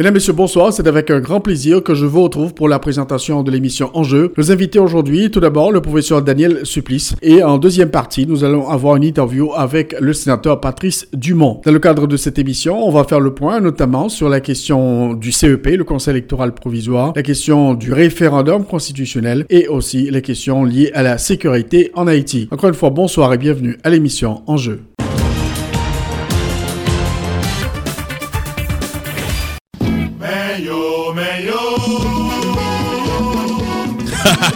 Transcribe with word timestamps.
Mesdames, 0.00 0.14
Messieurs, 0.14 0.32
bonsoir. 0.32 0.72
C'est 0.72 0.86
avec 0.86 1.10
un 1.10 1.20
grand 1.20 1.40
plaisir 1.40 1.82
que 1.82 1.94
je 1.94 2.06
vous 2.06 2.22
retrouve 2.22 2.54
pour 2.54 2.70
la 2.70 2.78
présentation 2.78 3.42
de 3.42 3.50
l'émission 3.50 3.90
Enjeu. 3.92 4.32
Nos 4.38 4.50
invités 4.50 4.78
aujourd'hui, 4.78 5.30
tout 5.30 5.40
d'abord, 5.40 5.72
le 5.72 5.82
professeur 5.82 6.22
Daniel 6.22 6.64
Supplice. 6.64 7.14
Et 7.20 7.42
en 7.42 7.58
deuxième 7.58 7.90
partie, 7.90 8.26
nous 8.26 8.42
allons 8.42 8.66
avoir 8.70 8.96
une 8.96 9.04
interview 9.04 9.52
avec 9.54 9.94
le 10.00 10.14
sénateur 10.14 10.58
Patrice 10.58 11.06
Dumont. 11.12 11.60
Dans 11.66 11.70
le 11.72 11.78
cadre 11.78 12.06
de 12.06 12.16
cette 12.16 12.38
émission, 12.38 12.82
on 12.82 12.90
va 12.90 13.04
faire 13.04 13.20
le 13.20 13.34
point 13.34 13.60
notamment 13.60 14.08
sur 14.08 14.30
la 14.30 14.40
question 14.40 15.12
du 15.12 15.32
CEP, 15.32 15.66
le 15.66 15.84
Conseil 15.84 16.12
électoral 16.12 16.54
provisoire, 16.54 17.12
la 17.14 17.22
question 17.22 17.74
du 17.74 17.92
référendum 17.92 18.64
constitutionnel 18.64 19.44
et 19.50 19.68
aussi 19.68 20.10
les 20.10 20.22
questions 20.22 20.64
liées 20.64 20.90
à 20.94 21.02
la 21.02 21.18
sécurité 21.18 21.90
en 21.92 22.06
Haïti. 22.06 22.48
Encore 22.50 22.70
une 22.70 22.74
fois, 22.74 22.88
bonsoir 22.88 23.34
et 23.34 23.38
bienvenue 23.38 23.76
à 23.84 23.90
l'émission 23.90 24.40
Enjeu. 24.46 24.80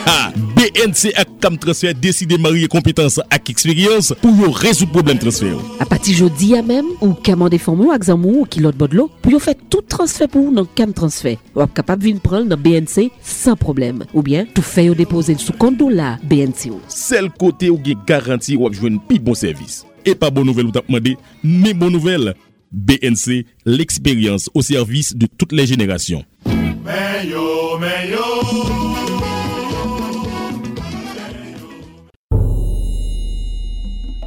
BNC 0.05 1.12
ak 1.16 1.30
Kam 1.41 1.56
Transfer 1.60 1.94
deside 1.97 2.36
marye 2.41 2.69
kompetans 2.72 3.16
ak 3.33 3.50
eksperyans 3.52 4.10
pou 4.20 4.33
yo 4.36 4.50
rezout 4.56 4.91
problem 4.92 5.19
transfer. 5.20 5.55
A 5.80 5.86
pati 5.88 6.14
jodi 6.16 6.52
ya 6.52 6.62
mem, 6.64 6.91
ou 7.00 7.16
kamande 7.24 7.58
formou 7.62 7.92
ak 7.94 8.06
zanmou 8.08 8.42
ou 8.42 8.48
kilot 8.48 8.77
bodlo, 8.80 9.06
pou 9.22 9.32
yo 9.34 9.41
fet 9.42 9.60
tout 9.72 9.86
transfer 9.91 10.28
pou 10.30 10.52
nan 10.55 10.69
Kam 10.77 10.92
Transfer. 10.97 11.38
Ou 11.56 11.64
ap 11.64 11.72
kapap 11.77 12.02
vin 12.05 12.20
pral 12.22 12.48
nan 12.48 12.60
BNC 12.60 13.10
san 13.25 13.58
problem. 13.60 14.02
Ou 14.12 14.25
bien, 14.27 14.48
tou 14.56 14.64
fe 14.64 14.88
yo 14.88 14.97
depose 14.98 15.36
sou 15.41 15.56
konto 15.60 15.91
la 15.92 16.14
BNC 16.25 16.69
ou. 16.72 16.82
Sel 16.92 17.30
kote 17.32 17.72
ou 17.72 17.80
gen 17.84 18.00
garanti 18.08 18.58
ou 18.58 18.69
ap 18.69 18.77
jwen 18.77 19.00
pi 19.08 19.20
bon 19.22 19.38
servis. 19.38 19.82
E 20.05 20.16
pa 20.19 20.28
bon 20.32 20.44
nouvel 20.48 20.69
ou 20.69 20.77
tap 20.77 20.88
mande, 20.92 21.16
me 21.42 21.72
bon 21.72 21.92
nouvel. 21.92 22.34
BNC, 22.75 23.44
l'expérience 23.64 24.50
au 24.52 24.60
service 24.60 25.14
de 25.14 25.28
toutes 25.38 25.52
les 25.52 25.66
générations. 25.66 26.25
Meilleur, 26.44 27.78
meilleur. 27.78 28.23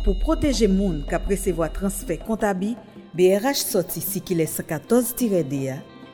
Pour 0.08 0.16
protéger 0.16 0.70
moun 0.72 1.02
ka 1.04 1.18
presevo 1.20 1.66
a 1.66 1.68
transfer 1.68 2.16
kontabi, 2.24 2.78
BRH 3.12 3.60
soti 3.60 4.00
si 4.00 4.22
ki 4.24 4.38
le 4.40 4.46
114-DA 4.48 5.74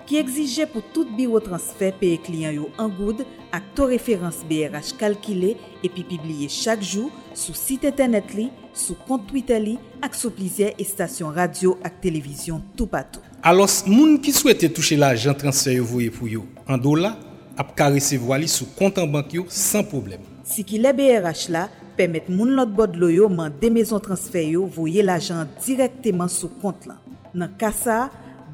ki 0.10 0.18
egzije 0.18 0.66
pou 0.72 0.82
tout 0.96 1.12
biro 1.14 1.38
transfert 1.46 2.00
peye 2.00 2.18
kliyan 2.26 2.56
yo 2.58 2.72
an 2.82 2.90
goud 2.98 3.22
ak 3.54 3.68
to 3.78 3.86
referans 3.92 4.40
BRH 4.50 4.96
kalkile 4.98 5.52
epi 5.86 6.08
pibliye 6.10 6.50
chak 6.50 6.82
jou 6.82 7.12
sou 7.38 7.54
site 7.54 7.86
internet 7.92 8.34
li, 8.34 8.48
sou 8.74 8.98
kont 9.06 9.30
Twitter 9.30 9.62
li 9.62 9.76
ak 10.02 10.18
sou 10.18 10.34
plizye 10.34 10.72
estasyon 10.82 11.38
radio 11.38 11.76
ak 11.86 12.02
televizyon 12.02 12.66
tou 12.74 12.90
patou. 12.90 13.22
Alos, 13.46 13.84
moun 13.86 14.18
ki 14.18 14.34
souwete 14.34 14.74
touche 14.74 14.98
la 14.98 15.14
jan 15.14 15.38
transfer 15.38 15.78
yo 15.78 15.86
voye 15.94 16.10
pou 16.10 16.26
yo 16.26 16.48
an 16.66 16.82
do 16.82 16.98
la, 16.98 17.14
ap 17.62 17.78
ka 17.78 17.94
resevo 17.94 18.34
ali 18.34 18.50
sou 18.50 18.74
kontan 18.74 19.06
bank 19.14 19.38
yo 19.38 19.46
san 19.54 19.86
problem. 19.86 20.26
Si 20.50 20.66
ki 20.66 20.82
le 20.82 20.98
BRH 20.98 21.54
la, 21.54 21.68
pemet 21.98 22.30
moun 22.32 22.54
lot 22.58 22.72
bod 22.76 22.98
lo 23.00 23.10
yo 23.12 23.30
man 23.32 23.54
de 23.62 23.70
mezon 23.74 24.02
transfer 24.04 24.46
yo 24.56 24.66
voye 24.66 25.04
l'ajan 25.06 25.50
direkteman 25.64 26.32
sou 26.32 26.52
kont 26.62 26.88
lan. 26.90 27.00
Nan 27.34 27.52
kasa, 27.60 28.08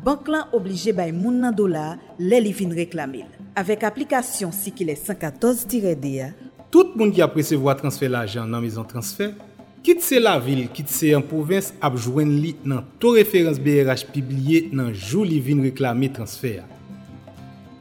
bank 0.06 0.30
lan 0.32 0.52
oblije 0.56 0.94
bay 0.96 1.12
moun 1.16 1.42
nan 1.44 1.56
dola 1.56 1.98
lè 2.20 2.40
li 2.44 2.54
vin 2.56 2.72
reklamil. 2.76 3.28
Avèk 3.60 3.84
aplikasyon 3.90 4.54
si 4.56 4.72
ki 4.72 4.88
lè 4.88 4.96
114-D 4.96 6.14
ya. 6.16 6.32
Tout 6.72 6.96
moun 6.96 7.12
ki 7.12 7.24
apresevo 7.26 7.72
a 7.72 7.76
transfer 7.78 8.12
l'ajan 8.12 8.50
nan 8.50 8.64
mezon 8.64 8.88
transfer, 8.88 9.34
kit 9.84 10.04
se 10.06 10.20
la 10.22 10.36
vil, 10.40 10.68
kit 10.76 10.92
se 10.92 11.14
an 11.18 11.24
provins 11.26 11.72
ap 11.82 11.96
jwen 12.00 12.36
li 12.44 12.54
nan 12.64 12.86
to 13.02 13.16
referans 13.16 13.60
BRH 13.60 14.10
pibliye 14.14 14.68
nan 14.72 14.92
jou 14.94 15.26
li 15.28 15.40
vin 15.44 15.64
reklami 15.66 16.12
transfer 16.14 16.60
ya. 16.60 16.68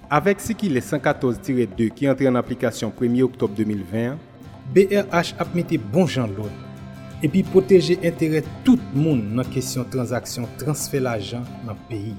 Avèk 0.09 0.41
si 0.41 0.55
ki 0.57 0.71
lè 0.73 0.81
114-2 0.81 1.91
ki 1.93 2.09
entre 2.09 2.31
an 2.31 2.41
aplikasyon 2.41 2.95
1 2.97 3.21
oktob 3.27 3.53
2020, 3.59 4.28
BRH 4.75 5.37
ap 5.41 5.55
mette 5.57 5.79
bon 5.93 6.07
jan 6.07 6.29
loun, 6.37 6.53
epi 7.25 7.45
poteje 7.47 7.97
entere 8.05 8.43
tout 8.67 8.83
moun 8.95 9.23
nan 9.39 9.47
kesyon 9.55 9.89
transaksyon 9.93 10.49
transfer 10.61 11.01
la 11.05 11.17
jan 11.19 11.47
nan 11.65 11.79
peyi. 11.89 12.17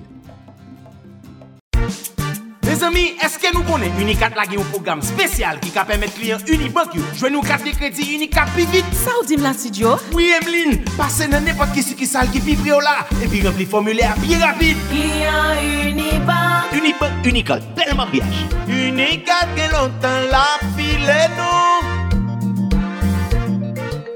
Me 2.69 2.75
zami, 2.77 3.03
eske 3.25 3.49
nou 3.49 3.65
konen 3.65 3.95
Unikat 3.97 4.35
la 4.37 4.43
gen 4.45 4.59
yon 4.59 4.67
program 4.69 4.99
spesyal 5.01 5.57
ki 5.61 5.71
ka 5.73 5.87
pemet 5.89 6.13
kliyen 6.13 6.43
Unibank 6.53 6.93
yo 6.93 7.01
jwen 7.17 7.33
nou 7.33 7.41
kat 7.41 7.63
de 7.65 7.73
kredi 7.73 8.05
Unikat 8.13 8.51
pi 8.53 8.67
vit? 8.69 8.91
Sa 8.93 9.15
ou 9.17 9.25
dim 9.25 9.41
la 9.41 9.55
sidyo? 9.57 9.95
Oui, 10.13 10.29
Emeline, 10.37 10.77
pase 10.93 11.25
nan 11.31 11.45
nepot 11.49 11.73
kisi 11.73 11.97
ki 11.97 12.05
sal 12.09 12.29
ki 12.29 12.43
pi 12.45 12.57
pri 12.61 12.75
yo 12.75 12.77
la 12.85 12.99
epi 13.25 13.41
rempli 13.45 13.65
formule 13.69 14.05
a 14.05 14.13
pi 14.21 14.37
rapide. 14.37 14.77
Kliyen 14.93 15.63
Unibank 15.89 16.77
Unibank, 16.77 17.25
Unikat, 17.33 17.65
telman 17.77 18.13
biyaj 18.13 18.43
Unikat 18.69 19.57
gen 19.57 19.73
lontan 19.73 20.29
la 20.29 20.45
file 20.77 21.23
nou 21.39 21.88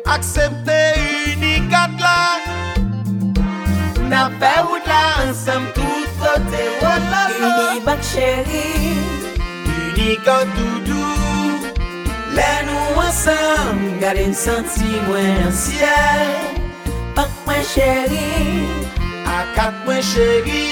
aksepte 0.05 0.79
unikat 1.35 1.99
la. 1.99 2.19
Na 4.13 4.29
fe 4.39 4.53
wout 4.67 4.85
la 4.87 5.01
ansam 5.23 5.63
tout 5.75 6.07
kote 6.19 6.63
wala 6.81 7.21
la 7.41 7.51
Unibak 7.69 8.01
chéri 8.11 8.67
Unikat 9.65 10.47
doudou 10.55 11.71
Lè 12.37 12.51
nou 12.67 13.01
ansam 13.05 13.81
gade 14.03 14.27
n 14.29 14.35
senti 14.37 14.91
mwen 15.07 15.47
ansiyel 15.47 16.33
Pak 17.17 17.31
mwen 17.45 17.63
chéri 17.73 18.29
Akat 19.39 19.81
mwen 19.85 20.03
chéri 20.13 20.65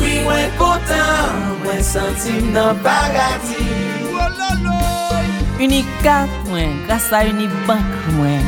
Oui 0.00 0.20
mwen 0.24 0.54
kontan 0.60 1.58
mwen 1.64 1.82
senti 1.92 2.38
m 2.40 2.54
nan 2.56 2.80
paradis 2.86 4.08
Wala 4.14 4.54
la. 4.64 5.05
Unicat 5.56 6.28
mwen 6.50 6.84
Grasa 6.84 7.24
Unibank 7.24 7.80
mwen 8.12 8.44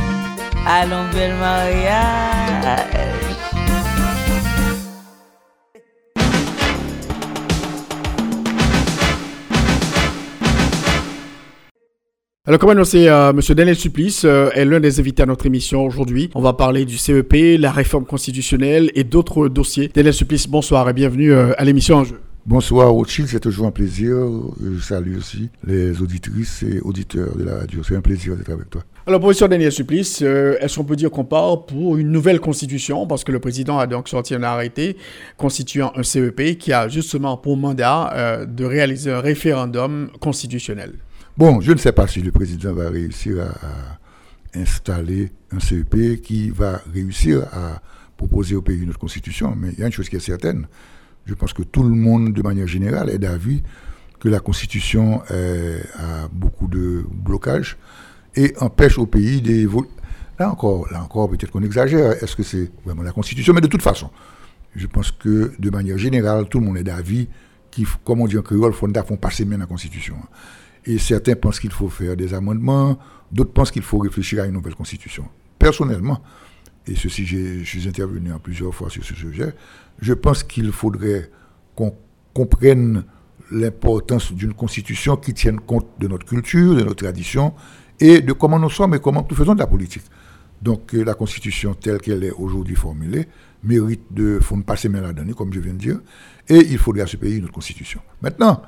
Alon 0.69 1.09
bel 1.15 1.33
mariage 1.41 3.09
Alors, 12.45 12.59
comme 12.59 12.71
annoncé, 12.71 13.09
euh, 13.09 13.31
M. 13.31 13.41
Daniel 13.55 13.77
Supplice 13.77 14.25
euh, 14.25 14.49
est 14.55 14.65
l'un 14.65 14.81
des 14.81 15.01
invités 15.01 15.23
à 15.23 15.27
notre 15.27 15.45
émission 15.45 15.85
aujourd'hui. 15.85 16.31
On 16.35 16.41
va 16.41 16.55
parler 16.55 16.87
du 16.87 16.97
CEP, 16.97 17.35
la 17.59 17.71
réforme 17.71 18.07
constitutionnelle 18.07 18.91
et 18.95 19.05
d'autres 19.05 19.49
dossiers. 19.49 19.89
Daniel 19.95 20.15
Supplice, 20.15 20.49
bonsoir 20.49 20.89
et 20.89 20.95
bienvenue 20.95 21.31
euh, 21.31 21.53
à 21.59 21.65
l'émission 21.65 21.97
En 21.97 22.05
jeu. 22.05 22.19
Bonsoir 22.49 22.91
Rothschild, 22.93 23.29
c'est 23.29 23.41
toujours 23.41 23.67
un 23.67 23.71
plaisir. 23.71 24.17
Je 24.63 24.81
salue 24.81 25.19
aussi 25.19 25.51
les 25.65 26.01
auditrices 26.01 26.63
et 26.63 26.81
auditeurs 26.81 27.37
de 27.37 27.45
la 27.45 27.57
radio. 27.57 27.83
C'est 27.83 27.95
un 27.95 28.01
plaisir 28.01 28.37
d'être 28.37 28.49
avec 28.49 28.71
toi. 28.71 28.83
Alors, 29.07 29.21
professeur 29.21 29.51
Daniel 29.51 29.71
Supplice, 29.71 30.23
euh, 30.23 30.57
est-ce 30.59 30.79
qu'on 30.79 30.85
peut 30.85 30.97
dire 30.97 31.11
qu'on 31.11 31.27
part 31.27 31.67
pour 31.67 31.99
une 31.99 32.11
nouvelle 32.11 32.41
constitution? 32.41 33.07
Parce 33.07 33.23
que 33.23 33.33
le 33.33 33.39
président 33.39 33.79
a 33.79 33.87
donc 33.87 34.09
sorti 34.09 34.35
un 34.35 34.43
arrêté 34.43 34.97
constituant 35.37 35.93
un 35.95 36.03
CEP 36.03 36.57
qui 36.57 36.73
a 36.73 36.89
justement 36.89 37.37
pour 37.37 37.59
mandat 37.59 38.15
euh, 38.15 38.47
de 38.47 38.65
réaliser 38.65 39.13
un 39.13 39.21
référendum 39.21 40.09
constitutionnel. 40.19 40.95
Bon, 41.37 41.61
je 41.61 41.73
ne 41.73 41.77
sais 41.77 41.93
pas 41.93 42.07
si 42.07 42.23
le 42.23 42.33
président 42.33 42.73
va 42.73 42.89
réussir 42.89 43.43
à, 43.43 43.67
à 43.67 44.59
installer 44.59 45.33
un 45.51 45.61
CEP 45.61 46.23
qui 46.23 46.49
va 46.49 46.81
réussir 46.95 47.43
à 47.53 47.83
proposer 48.17 48.57
au 48.57 48.63
pays 48.63 48.81
une 48.81 48.89
autre 48.89 48.99
constitution, 48.99 49.55
mais 49.55 49.69
il 49.73 49.81
y 49.81 49.83
a 49.83 49.87
une 49.87 49.93
chose 49.93 50.09
qui 50.09 50.17
est 50.17 50.21
certaine. 50.21 50.67
Je 51.29 51.35
pense 51.35 51.53
que 51.53 51.63
tout 51.63 51.83
le 51.83 51.91
monde, 51.95 52.33
de 52.33 52.43
manière 52.43 52.67
générale, 52.67 53.11
est 53.11 53.19
d'avis 53.19 53.63
que 54.19 54.29
la 54.29 54.41
constitution 54.41 55.23
euh, 55.31 55.79
a 55.99 56.29
beaucoup 56.33 56.67
de 56.67 57.05
blocages 57.13 57.77
et 58.35 58.55
empêche 58.59 58.99
au 58.99 59.07
pays 59.07 59.41
d'évoluer. 59.41 59.89
Là 60.39 60.51
encore, 60.51 60.91
là 60.91 61.03
encore, 61.03 61.29
peut-être 61.29 61.51
qu'on 61.51 61.63
exagère. 61.63 62.13
Est-ce 62.23 62.35
que 62.35 62.43
c'est 62.43 62.71
vraiment 62.85 63.03
la 63.03 63.13
constitution? 63.13 63.53
Mais 63.53 63.61
de 63.61 63.67
toute 63.67 63.83
façon, 63.83 64.11
je 64.75 64.87
pense 64.87 65.11
que 65.13 65.53
de 65.59 65.71
manière 65.71 65.99
générale, 65.99 66.49
tout 66.49 66.61
le 66.61 66.67
monde 66.67 66.79
est 66.79 66.85
d'avis 66.85 67.29
faut- 67.85 67.99
comme 68.05 68.21
on 68.21 68.27
dit 68.27 68.39
en 68.39 68.43
créole, 68.43 68.73
faut 68.73 68.89
font 69.07 69.17
passer 69.17 69.45
main 69.45 69.59
la 69.59 69.67
constitution. 69.67 70.17
Et 70.85 70.99
certains 70.99 71.35
pensent 71.37 71.61
qu'il 71.61 71.71
faut 71.71 71.89
faire 71.89 72.17
des 72.17 72.35
amendements, 72.35 72.99
d'autres 73.31 73.53
pensent 73.53 73.71
qu'il 73.71 73.83
faut 73.83 73.99
réfléchir 73.99 74.43
à 74.43 74.47
une 74.47 74.55
nouvelle 74.55 74.75
constitution. 74.75 75.29
Personnellement, 75.59 76.23
et 76.87 76.95
ceci, 76.95 77.27
je 77.27 77.63
suis 77.65 77.87
intervenu 77.87 78.33
en 78.33 78.39
plusieurs 78.39 78.75
fois 78.75 78.89
sur 78.91 79.05
ce 79.05 79.15
sujet, 79.15 79.55
je 80.01 80.13
pense 80.15 80.43
qu'il 80.43 80.73
faudrait 80.73 81.31
qu'on 81.75 81.95
comprenne 82.35 83.05
l'importance 83.51 84.33
d'une 84.33 84.55
constitution 84.55 85.17
qui 85.17 85.35
tienne 85.35 85.61
compte 85.61 85.87
de 85.99 86.09
notre 86.09 86.27
culture, 86.27 86.75
de 86.75 86.83
notre 86.83 86.97
tradition 86.97 87.55
et 87.99 88.21
de 88.21 88.33
comment 88.33 88.59
nous 88.59 88.71
sommes 88.71 88.95
et 88.95 89.01
comment 89.01 89.27
nous 89.29 89.37
faisons 89.37 89.55
de 89.55 89.61
la 89.61 89.67
politique. 89.67 90.05
Donc 90.61 90.93
la 90.93 91.15
constitution 91.15 91.75
telle 91.75 91.99
qu'elle 91.99 92.25
est 92.25 92.33
aujourd'hui 92.33 92.75
formulée 92.75 93.27
mérite 93.63 94.03
de 94.11 94.39
faut 94.41 94.57
ne 94.57 94.63
pas 94.63 94.77
s'aimer 94.77 95.01
la 95.01 95.13
donner, 95.13 95.33
comme 95.33 95.53
je 95.53 95.61
viens 95.61 95.73
de 95.73 95.79
dire, 95.79 96.01
et 96.49 96.59
il 96.59 96.79
faudrait 96.79 97.03
à 97.03 97.07
ce 97.07 97.17
pays 97.17 97.37
une 97.37 97.45
autre 97.45 97.55
constitution. 97.55 98.01
Maintenant, 98.23 98.63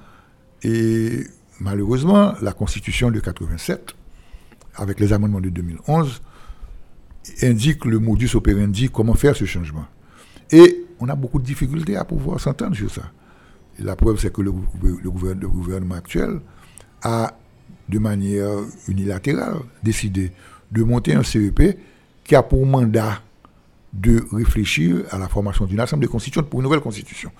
et 0.62 1.24
malheureusement, 1.60 2.34
la 2.42 2.52
constitution 2.52 3.10
de 3.10 3.20
87, 3.20 3.94
avec 4.74 5.00
les 5.00 5.12
amendements 5.12 5.40
de 5.40 5.50
2011, 5.50 6.22
indique 7.42 7.84
le 7.84 7.98
modus 7.98 8.34
operandi, 8.34 8.88
comment 8.88 9.14
faire 9.14 9.36
ce 9.36 9.44
changement. 9.44 9.86
Et 10.50 10.79
on 11.00 11.08
a 11.08 11.14
beaucoup 11.14 11.38
de 11.38 11.44
difficultés 11.44 11.96
à 11.96 12.04
pouvoir 12.04 12.38
s'entendre 12.38 12.76
sur 12.76 12.90
ça. 12.90 13.02
la 13.78 13.96
preuve, 13.96 14.18
c'est 14.20 14.32
que 14.32 14.42
le, 14.42 14.52
gouvernement 14.52 15.94
actuel 15.94 16.40
a, 17.02 17.32
de 17.88 17.98
manière 17.98 18.50
unilatérale, 18.86 19.56
décidé 19.82 20.30
de 20.70 20.82
monter 20.84 21.14
un 21.14 21.22
CEP 21.22 21.78
qui 22.22 22.34
a 22.34 22.42
pour 22.42 22.64
mandat 22.66 23.20
de 23.92 24.24
réfléchir 24.32 25.02
à 25.10 25.18
la 25.18 25.28
formation 25.28 25.64
d'une 25.64 25.80
assemblée 25.80 26.06
constituante 26.06 26.48
pour 26.48 26.60
une 26.60 26.64
nouvelle 26.64 26.80
constitution. 26.80 27.32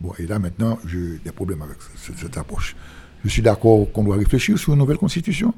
Bon, 0.00 0.12
et 0.18 0.26
là 0.26 0.38
maintenant, 0.38 0.78
j'ai 0.86 1.18
des 1.24 1.32
problèmes 1.32 1.62
avec 1.62 1.78
cette, 1.96 2.36
approche. 2.36 2.76
Je 3.24 3.30
suis 3.30 3.42
d'accord 3.42 3.90
qu'on 3.92 4.04
doit 4.04 4.16
réfléchir 4.16 4.58
sur 4.58 4.74
une 4.74 4.78
nouvelle 4.78 4.98
constitution. 4.98 5.54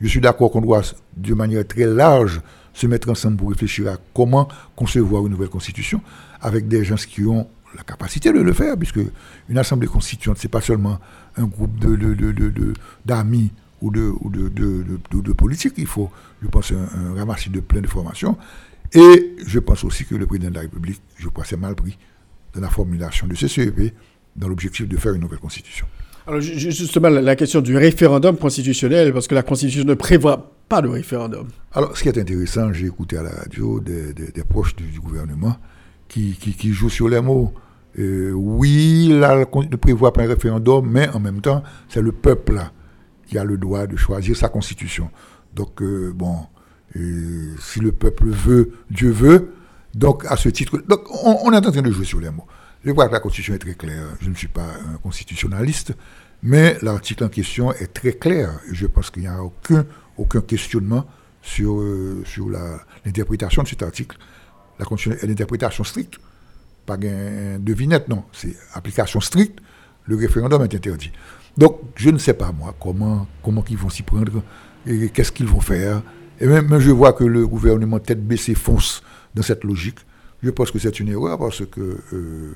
Je 0.00 0.06
suis 0.06 0.20
d'accord 0.20 0.50
qu'on 0.50 0.60
doit, 0.60 0.82
de 1.16 1.34
manière 1.34 1.66
très 1.66 1.84
large, 1.84 2.40
se 2.72 2.86
mettre 2.86 3.10
ensemble 3.10 3.36
pour 3.36 3.50
réfléchir 3.50 3.88
à 3.88 3.96
comment 4.14 4.48
concevoir 4.74 5.26
une 5.26 5.32
nouvelle 5.32 5.50
constitution 5.50 6.00
avec 6.42 6.68
des 6.68 6.84
gens 6.84 6.96
qui 6.96 7.24
ont 7.24 7.48
la 7.76 7.82
capacité 7.82 8.32
de 8.32 8.40
le 8.40 8.52
faire, 8.52 8.76
puisque 8.76 9.00
une 9.48 9.58
assemblée 9.58 9.88
constituante, 9.88 10.36
c'est 10.38 10.48
pas 10.48 10.60
seulement 10.60 10.98
un 11.36 11.44
groupe 11.44 11.78
de, 11.78 12.74
d'amis 13.06 13.50
ou 13.80 13.90
de, 13.90 14.12
ou 14.20 14.28
de, 14.28 14.48
de, 14.48 15.32
politiques. 15.32 15.74
Il 15.78 15.86
faut, 15.86 16.10
je 16.42 16.48
pense, 16.48 16.72
un, 16.72 16.88
un 16.94 17.14
ramassis 17.14 17.48
de 17.48 17.60
plein 17.60 17.80
de 17.80 17.86
formations. 17.86 18.36
Et 18.92 19.36
je 19.46 19.58
pense 19.58 19.84
aussi 19.84 20.04
que 20.04 20.14
le 20.14 20.26
président 20.26 20.50
de 20.50 20.54
la 20.56 20.60
République, 20.60 21.00
je 21.16 21.28
crois, 21.28 21.44
s'est 21.44 21.56
mal 21.56 21.74
pris 21.74 21.96
dans 22.54 22.60
la 22.60 22.68
formulation 22.68 23.26
de 23.26 23.34
ce 23.34 23.48
CEP 23.48 23.94
dans 24.36 24.48
l'objectif 24.48 24.86
de 24.86 24.96
faire 24.96 25.14
une 25.14 25.22
nouvelle 25.22 25.38
constitution. 25.38 25.86
Alors 26.26 26.40
justement, 26.40 27.08
la 27.08 27.36
question 27.36 27.60
du 27.60 27.76
référendum 27.76 28.36
constitutionnel, 28.36 29.12
parce 29.12 29.26
que 29.26 29.34
la 29.34 29.42
constitution 29.42 29.84
ne 29.84 29.94
prévoit 29.94 30.52
pas 30.68 30.80
de 30.80 30.88
référendum. 30.88 31.48
Alors 31.72 31.96
ce 31.96 32.02
qui 32.02 32.08
est 32.08 32.18
intéressant, 32.18 32.72
j'ai 32.72 32.86
écouté 32.86 33.16
à 33.16 33.22
la 33.22 33.30
radio 33.30 33.80
des, 33.80 34.14
proches 34.48 34.76
du, 34.76 35.00
gouvernement 35.00 35.56
qui, 36.12 36.72
jouent 36.72 36.90
sur 36.90 37.08
les 37.08 37.20
mots. 37.20 37.52
Oui, 37.96 39.08
la 39.10 39.36
ne 39.36 39.76
prévoit 39.76 40.12
pas 40.12 40.22
un 40.22 40.28
référendum, 40.28 40.88
mais 40.88 41.08
en 41.10 41.20
même 41.20 41.40
temps, 41.40 41.62
c'est 41.88 42.02
le 42.02 42.12
peuple 42.12 42.54
là, 42.54 42.72
qui 43.26 43.38
a 43.38 43.44
le 43.44 43.56
droit 43.56 43.86
de 43.86 43.96
choisir 43.96 44.36
sa 44.36 44.48
constitution. 44.48 45.10
Donc, 45.54 45.82
euh, 45.82 46.12
bon, 46.14 46.36
si 46.94 47.80
le 47.80 47.92
peuple 47.92 48.28
veut, 48.28 48.72
Dieu 48.90 49.10
veut. 49.10 49.54
Donc, 49.94 50.24
à 50.26 50.36
ce 50.36 50.48
titre, 50.48 50.78
donc, 50.88 51.00
on, 51.24 51.52
est 51.52 51.56
en 51.56 51.60
train 51.60 51.82
de 51.82 51.90
jouer 51.90 52.04
sur 52.04 52.20
les 52.20 52.30
mots. 52.30 52.46
Je 52.84 52.90
vois 52.90 53.08
que 53.08 53.12
la 53.12 53.20
Constitution 53.20 53.54
est 53.54 53.58
très 53.58 53.74
claire. 53.74 54.08
Je 54.20 54.28
ne 54.28 54.34
suis 54.34 54.48
pas 54.48 54.66
un 54.92 54.96
constitutionnaliste, 54.96 55.94
mais 56.42 56.76
l'article 56.82 57.24
en 57.24 57.28
question 57.28 57.72
est 57.74 57.92
très 57.92 58.12
clair. 58.14 58.58
Je 58.70 58.86
pense 58.86 59.10
qu'il 59.10 59.22
n'y 59.22 59.28
a 59.28 59.42
aucun, 59.42 59.84
aucun 60.16 60.40
questionnement 60.40 61.06
sur, 61.42 61.80
euh, 61.80 62.22
sur 62.24 62.48
l'interprétation 62.48 63.62
de 63.62 63.68
cet 63.68 63.82
article. 63.82 64.16
La 64.82 64.86
Constitution 64.86 65.22
est 65.22 65.28
l'interprétation 65.28 65.84
stricte. 65.84 66.18
Pas 66.86 66.96
de 66.96 67.58
devinette, 67.58 68.08
non. 68.08 68.24
C'est 68.32 68.56
application 68.74 69.20
stricte. 69.20 69.60
Le 70.06 70.16
référendum 70.16 70.60
est 70.64 70.74
interdit. 70.74 71.12
Donc, 71.56 71.78
je 71.94 72.10
ne 72.10 72.18
sais 72.18 72.34
pas, 72.34 72.50
moi, 72.50 72.74
comment, 72.80 73.28
comment 73.44 73.64
ils 73.70 73.76
vont 73.76 73.90
s'y 73.90 74.02
prendre 74.02 74.42
et 74.84 75.08
qu'est-ce 75.10 75.30
qu'ils 75.30 75.46
vont 75.46 75.60
faire. 75.60 76.02
Et 76.40 76.48
même, 76.48 76.80
je 76.80 76.90
vois 76.90 77.12
que 77.12 77.22
le 77.22 77.46
gouvernement 77.46 78.00
tête 78.00 78.26
baissée 78.26 78.56
fonce 78.56 79.04
dans 79.36 79.42
cette 79.42 79.62
logique. 79.62 80.00
Je 80.42 80.50
pense 80.50 80.72
que 80.72 80.80
c'est 80.80 80.98
une 80.98 81.10
erreur 81.10 81.38
parce 81.38 81.64
que, 81.64 81.98
euh, 82.12 82.54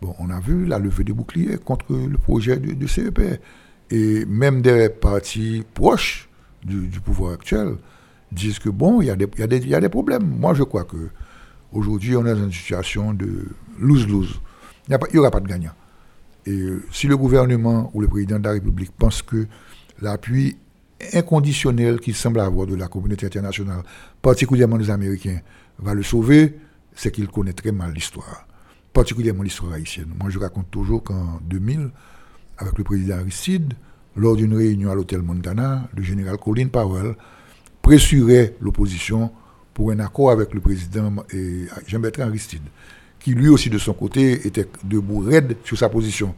bon, 0.00 0.14
on 0.20 0.30
a 0.30 0.38
vu 0.38 0.66
la 0.66 0.78
levée 0.78 1.02
des 1.02 1.12
boucliers 1.12 1.58
contre 1.58 1.86
le 1.90 2.16
projet 2.16 2.58
du, 2.58 2.86
CEP. 2.86 3.40
Et 3.90 4.24
même 4.26 4.62
des 4.62 4.88
partis 4.88 5.64
proches 5.74 6.28
du, 6.64 7.00
pouvoir 7.00 7.32
actuel 7.32 7.74
disent 8.30 8.60
que, 8.60 8.68
bon, 8.68 9.00
il 9.00 9.08
y, 9.08 9.16
des, 9.16 9.66
y, 9.66 9.74
a 9.74 9.80
des 9.80 9.88
problèmes. 9.88 10.22
Moi, 10.38 10.54
je 10.54 10.62
crois 10.62 10.84
que 10.84 11.10
aujourd'hui, 11.72 12.16
on 12.16 12.26
est 12.26 12.34
dans 12.34 12.44
une 12.44 12.52
situation 12.52 13.12
de 13.12 13.46
lose-lose. 13.78 14.40
Il 14.88 14.96
n'y 15.12 15.18
aura 15.18 15.30
pas 15.30 15.40
de 15.40 15.48
gagnant. 15.48 15.72
Et 16.46 16.64
si 16.92 17.08
le 17.08 17.16
gouvernement 17.16 17.90
ou 17.92 18.00
le 18.00 18.08
président 18.08 18.38
de 18.38 18.44
la 18.44 18.52
République 18.52 18.92
pense 18.96 19.20
que 19.22 19.46
l'appui 20.00 20.56
inconditionnel 21.12 22.00
qu'il 22.00 22.14
semble 22.14 22.40
avoir 22.40 22.66
de 22.66 22.74
la 22.76 22.88
communauté 22.88 23.26
internationale, 23.26 23.82
particulièrement 24.22 24.78
des 24.78 24.90
Américains, 24.90 25.40
va 25.78 25.92
le 25.92 26.02
sauver, 26.02 26.56
c'est 26.94 27.10
qu'il 27.10 27.28
connaît 27.28 27.52
très 27.52 27.72
mal 27.72 27.92
l'histoire, 27.92 28.46
particulièrement 28.92 29.42
l'histoire 29.42 29.72
haïtienne. 29.72 30.12
Moi, 30.18 30.30
je 30.30 30.38
raconte 30.38 30.70
toujours 30.70 31.02
qu'en 31.02 31.40
2000, 31.44 31.90
avec 32.58 32.78
le 32.78 32.84
président 32.84 33.16
Aristide, 33.16 33.74
lors 34.14 34.36
d'une 34.36 34.54
réunion 34.54 34.90
à 34.90 34.94
l'hôtel 34.94 35.20
Montana, 35.20 35.88
le 35.94 36.02
général 36.02 36.38
Colin 36.38 36.68
Powell 36.68 37.14
pressurait 37.82 38.56
l'opposition 38.60 39.30
pour 39.76 39.90
un 39.90 39.98
accord 39.98 40.30
avec 40.30 40.54
le 40.54 40.60
président 40.60 41.12
Jean-Bertrand 41.86 42.22
Aristide, 42.22 42.62
qui 43.20 43.34
lui 43.34 43.50
aussi 43.50 43.68
de 43.68 43.76
son 43.76 43.92
côté 43.92 44.46
était 44.46 44.66
debout 44.82 45.18
raide 45.18 45.58
sur 45.64 45.76
sa 45.76 45.90
position. 45.90 46.34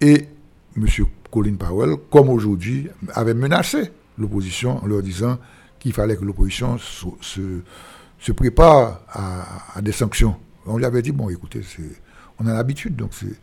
Et 0.00 0.28
M. 0.74 0.86
Colin 1.30 1.56
Powell, 1.56 1.96
comme 2.10 2.30
aujourd'hui, 2.30 2.88
avait 3.12 3.34
menacé 3.34 3.90
l'opposition 4.16 4.82
en 4.82 4.86
leur 4.86 5.02
disant 5.02 5.36
qu'il 5.78 5.92
fallait 5.92 6.16
que 6.16 6.24
l'opposition 6.24 6.78
se, 6.78 8.32
prépare 8.32 9.02
à, 9.12 9.82
des 9.82 9.92
sanctions. 9.92 10.34
On 10.64 10.78
lui 10.78 10.86
avait 10.86 11.02
dit, 11.02 11.12
bon, 11.12 11.28
écoutez, 11.28 11.60
on 12.38 12.46
a 12.46 12.54
l'habitude, 12.54 12.96
donc 12.96 13.10
c'est... 13.12 13.38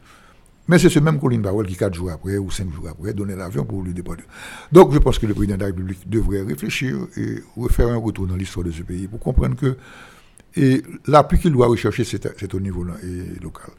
Mais 0.68 0.80
c'est 0.80 0.90
ce 0.90 1.00
même 1.00 1.20
Colin 1.20 1.42
Powell 1.42 1.68
qui, 1.68 1.76
quatre 1.76 1.94
jours 1.94 2.10
après 2.12 2.38
ou 2.38 2.50
cinq 2.50 2.74
jours 2.74 2.90
après, 2.90 3.14
donnait 3.14 3.36
l'avion 3.36 3.66
pour 3.66 3.84
lui 3.84 3.94
déposer. 3.94 4.24
Donc 4.72 4.94
je 4.94 4.98
pense 5.00 5.20
que 5.20 5.28
le 5.28 5.34
président 5.36 5.56
de 5.56 5.60
la 5.62 5.68
République 5.68 6.10
devrait 6.10 6.42
réfléchir 6.42 6.98
et 7.18 7.44
refaire 7.56 7.90
un 7.90 7.98
retour 7.98 8.26
dans 8.26 8.36
l'histoire 8.36 8.66
de 8.66 8.72
ce 8.72 8.82
pays 8.82 9.08
pour 9.08 9.20
comprendre 9.20 9.56
que 9.56 9.78
l'appui 11.06 11.38
qu'il 11.38 11.52
doit 11.52 11.68
rechercher, 11.68 12.04
c'est 12.04 12.54
au 12.54 12.60
niveau 12.60 12.84
local. 12.84 13.70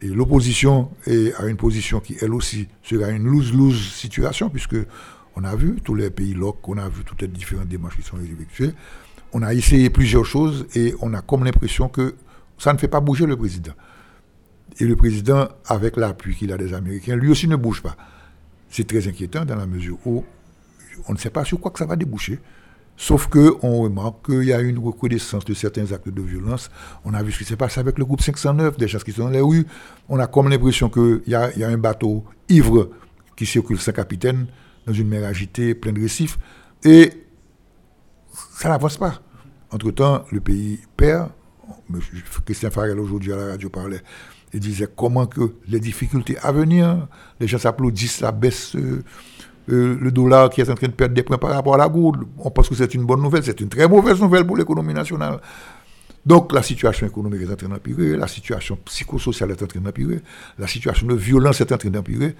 Et 0.00 0.08
l'opposition 0.08 0.90
a 1.06 1.46
une 1.46 1.56
position 1.56 2.00
qui, 2.00 2.16
elle 2.20 2.34
aussi, 2.34 2.68
sera 2.82 3.10
une 3.10 3.24
lose-lose 3.24 3.92
situation, 3.92 4.48
puisque 4.48 4.76
on 5.36 5.44
a 5.44 5.54
vu 5.54 5.76
tous 5.84 5.94
les 5.94 6.10
pays 6.10 6.34
locaux, 6.34 6.72
on 6.74 6.78
a 6.78 6.88
vu 6.88 7.04
toutes 7.04 7.22
les 7.22 7.28
différentes 7.28 7.68
démarches 7.68 7.96
qui 7.96 8.02
sont 8.02 8.18
effectuées. 8.18 8.72
On 9.32 9.42
a 9.42 9.54
essayé 9.54 9.90
plusieurs 9.90 10.24
choses 10.24 10.66
et 10.74 10.94
on 11.00 11.14
a 11.14 11.20
comme 11.20 11.44
l'impression 11.44 11.88
que 11.88 12.14
ça 12.58 12.72
ne 12.72 12.78
fait 12.78 12.88
pas 12.88 13.00
bouger 13.00 13.26
le 13.26 13.36
président. 13.36 13.72
Et 14.78 14.84
le 14.84 14.94
président, 14.96 15.48
avec 15.66 15.96
l'appui 15.96 16.36
qu'il 16.36 16.52
a 16.52 16.56
des 16.56 16.72
Américains, 16.72 17.16
lui 17.16 17.30
aussi 17.30 17.48
ne 17.48 17.56
bouge 17.56 17.82
pas. 17.82 17.96
C'est 18.70 18.86
très 18.86 19.08
inquiétant 19.08 19.44
dans 19.44 19.56
la 19.56 19.66
mesure 19.66 19.98
où 20.06 20.24
on 21.08 21.12
ne 21.12 21.18
sait 21.18 21.30
pas 21.30 21.44
sur 21.44 21.60
quoi 21.60 21.70
que 21.70 21.78
ça 21.78 21.86
va 21.86 21.96
déboucher. 21.96 22.38
Sauf 22.96 23.28
qu'on 23.28 23.82
remarque 23.82 24.26
qu'il 24.26 24.44
y 24.44 24.52
a 24.52 24.60
une 24.60 24.78
reconnaissance 24.78 25.44
de 25.44 25.54
certains 25.54 25.92
actes 25.92 26.08
de 26.08 26.22
violence. 26.22 26.68
On 27.04 27.14
a 27.14 27.22
vu 27.22 27.30
ce 27.32 27.38
qui 27.38 27.44
s'est 27.44 27.56
passé 27.56 27.78
avec 27.80 27.96
le 27.98 28.04
groupe 28.04 28.20
509, 28.20 28.76
des 28.76 28.88
gens 28.88 28.98
qui 28.98 29.12
sont 29.12 29.24
dans 29.24 29.30
les 29.30 29.40
rues. 29.40 29.66
On 30.08 30.18
a 30.18 30.26
comme 30.26 30.48
l'impression 30.48 30.90
qu'il 30.90 31.22
y, 31.26 31.30
y 31.30 31.34
a, 31.34 31.68
un 31.68 31.78
bateau 31.78 32.24
ivre 32.48 32.90
qui 33.36 33.46
circule 33.46 33.78
sans 33.78 33.92
capitaine 33.92 34.46
dans 34.86 34.92
une 34.92 35.08
mer 35.08 35.24
agitée, 35.24 35.74
pleine 35.74 35.94
de 35.94 36.00
récifs. 36.00 36.38
Et 36.84 37.12
ça 38.32 38.68
n'avance 38.68 38.96
pas. 38.96 39.22
Entre-temps, 39.70 40.24
le 40.32 40.40
pays 40.40 40.80
perd. 40.96 41.30
Christian 42.44 42.70
Farrell 42.70 42.98
aujourd'hui 42.98 43.32
à 43.32 43.36
la 43.36 43.46
radio 43.48 43.68
parlait 43.68 44.02
et 44.52 44.60
disait 44.60 44.88
comment 44.94 45.26
que 45.26 45.54
les 45.68 45.80
difficultés 45.80 46.36
à 46.42 46.52
venir, 46.52 47.06
les 47.40 47.46
gens 47.46 47.58
s'applaudissent 47.58 48.20
la 48.20 48.32
baisse. 48.32 48.74
Euh, 48.76 49.04
euh, 49.70 49.98
le 50.00 50.10
dollar 50.10 50.48
qui 50.48 50.62
est 50.62 50.70
en 50.70 50.74
train 50.74 50.86
de 50.86 50.92
perdre 50.92 51.14
des 51.14 51.22
points 51.22 51.36
par 51.36 51.50
rapport 51.50 51.74
à 51.74 51.76
la 51.76 51.88
gourde. 51.88 52.24
On 52.38 52.50
pense 52.50 52.70
que 52.70 52.74
c'est 52.74 52.94
une 52.94 53.04
bonne 53.04 53.20
nouvelle, 53.20 53.44
c'est 53.44 53.60
une 53.60 53.68
très 53.68 53.86
mauvaise 53.86 54.18
nouvelle 54.18 54.46
pour 54.46 54.56
l'économie 54.56 54.94
nationale. 54.94 55.40
Donc 56.24 56.52
la 56.52 56.62
situation 56.62 57.06
économique 57.06 57.42
est 57.42 57.52
en 57.52 57.56
train 57.56 57.68
d'empirer, 57.68 58.16
la 58.16 58.28
situation 58.28 58.78
psychosociale 58.86 59.50
est 59.50 59.62
en 59.62 59.66
train 59.66 59.80
d'empirer, 59.80 60.20
la 60.58 60.66
situation 60.66 61.06
de 61.06 61.14
violence 61.14 61.60
est 61.60 61.70
en 61.70 61.76
train 61.76 61.90
d'empirer. 61.90 62.34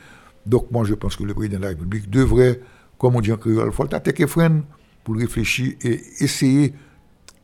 Donc 0.47 0.71
moi 0.71 0.85
je 0.85 0.95
pense 0.95 1.17
que 1.17 1.25
le 1.25 1.35
président 1.35 1.59
de 1.59 1.63
la 1.65 1.69
République 1.69 2.09
devrait, 2.09 2.61
comme 2.97 3.17
on 3.17 3.21
dit 3.21 3.33
en 3.33 3.37
créole, 3.37 3.73
faut 3.73 3.85
le 3.85 4.27
freine 4.27 4.63
pour 5.05 5.17
réfléchir 5.17 5.75
et 5.83 6.01
essayer, 6.21 6.75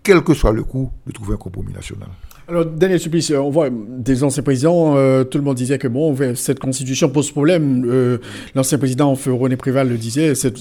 quel 0.03 0.23
que 0.23 0.35
soit 0.35 0.53
le 0.53 0.65
coup, 0.65 0.91
de 1.07 1.13
trouver 1.13 1.35
un 1.35 1.39
compromis 1.39 1.73
national. 1.73 2.09
Alors, 2.47 2.67
Daniel 2.67 3.01
Supplice, 3.01 3.31
on 3.31 3.49
voit 3.49 3.71
des 3.71 4.23
anciens 4.23 4.43
présidents, 4.43 4.97
euh, 4.97 5.25
tout 5.25 5.39
le 5.39 5.45
monde 5.45 5.57
disait 5.57 5.79
que 5.79 5.89
bon, 5.89 6.15
cette 6.35 6.59
constitution 6.59 7.09
pose 7.09 7.31
problème. 7.31 7.87
Euh, 7.87 8.19
l'ancien 8.55 8.77
président 8.77 9.15
René 9.15 9.57
Préval 9.57 9.89
le 9.89 9.97
disait, 9.97 10.35
cette, 10.35 10.59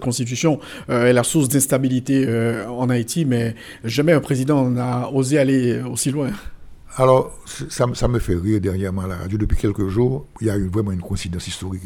constitution 0.00 0.60
euh, 0.90 1.06
est 1.06 1.14
la 1.14 1.22
source 1.22 1.48
d'instabilité 1.48 2.28
en 2.68 2.90
Haïti, 2.90 3.24
mais 3.24 3.54
jamais 3.84 4.12
un 4.12 4.20
président 4.20 4.68
n'a 4.68 5.10
osé 5.10 5.38
aller 5.38 5.80
aussi 5.80 6.10
loin. 6.10 6.30
Alors, 6.96 7.38
ça, 7.70 7.86
me 7.86 8.18
fait 8.18 8.34
rire 8.34 8.60
dernièrement 8.60 9.02
à 9.02 9.06
la 9.06 9.16
radio. 9.16 9.38
Depuis 9.38 9.56
quelques 9.56 9.88
jours, 9.88 10.26
il 10.42 10.48
y 10.48 10.50
a 10.50 10.58
eu 10.58 10.68
vraiment 10.68 10.92
une 10.92 11.00
coïncidence 11.00 11.48
historique 11.48 11.84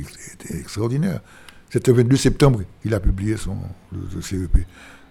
extraordinaire. 0.50 1.20
C'était 1.70 1.92
le 1.92 1.98
22 1.98 2.16
septembre 2.16 2.62
qu'il 2.82 2.92
a 2.92 2.98
publié 2.98 3.36
son 3.36 3.56
CEP. 4.20 4.66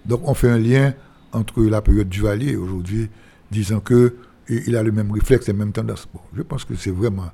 Donc, 0.05 0.19
on 0.25 0.33
fait 0.33 0.49
un 0.49 0.59
lien 0.59 0.93
entre 1.31 1.63
la 1.63 1.81
période 1.81 2.09
du 2.09 2.21
Valier 2.21 2.57
aujourd'hui 2.57 3.09
disant 3.55 3.79
que 3.79 4.15
il 4.47 4.75
a 4.75 4.83
le 4.83 4.91
même 4.91 5.12
réflexe, 5.12 5.47
les 5.47 5.53
mêmes 5.53 5.71
tendances. 5.71 6.07
Je 6.35 6.43
pense 6.43 6.65
que 6.65 6.75
c'est 6.75 6.91
vraiment 6.91 7.31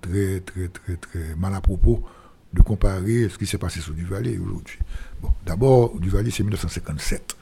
très, 0.00 0.40
très, 0.40 0.68
très, 0.68 0.96
très 0.96 1.34
mal 1.36 1.54
à 1.54 1.60
propos 1.60 2.02
de 2.52 2.62
comparer 2.62 3.28
ce 3.28 3.36
qui 3.36 3.46
s'est 3.46 3.58
passé 3.58 3.80
sur 3.80 3.92
Duvalier 3.92 4.38
aujourd'hui. 4.38 4.78
Bon, 5.20 5.30
d'abord, 5.44 5.98
Duvalier, 5.98 6.30
c'est 6.30 6.42
1957. 6.42 7.36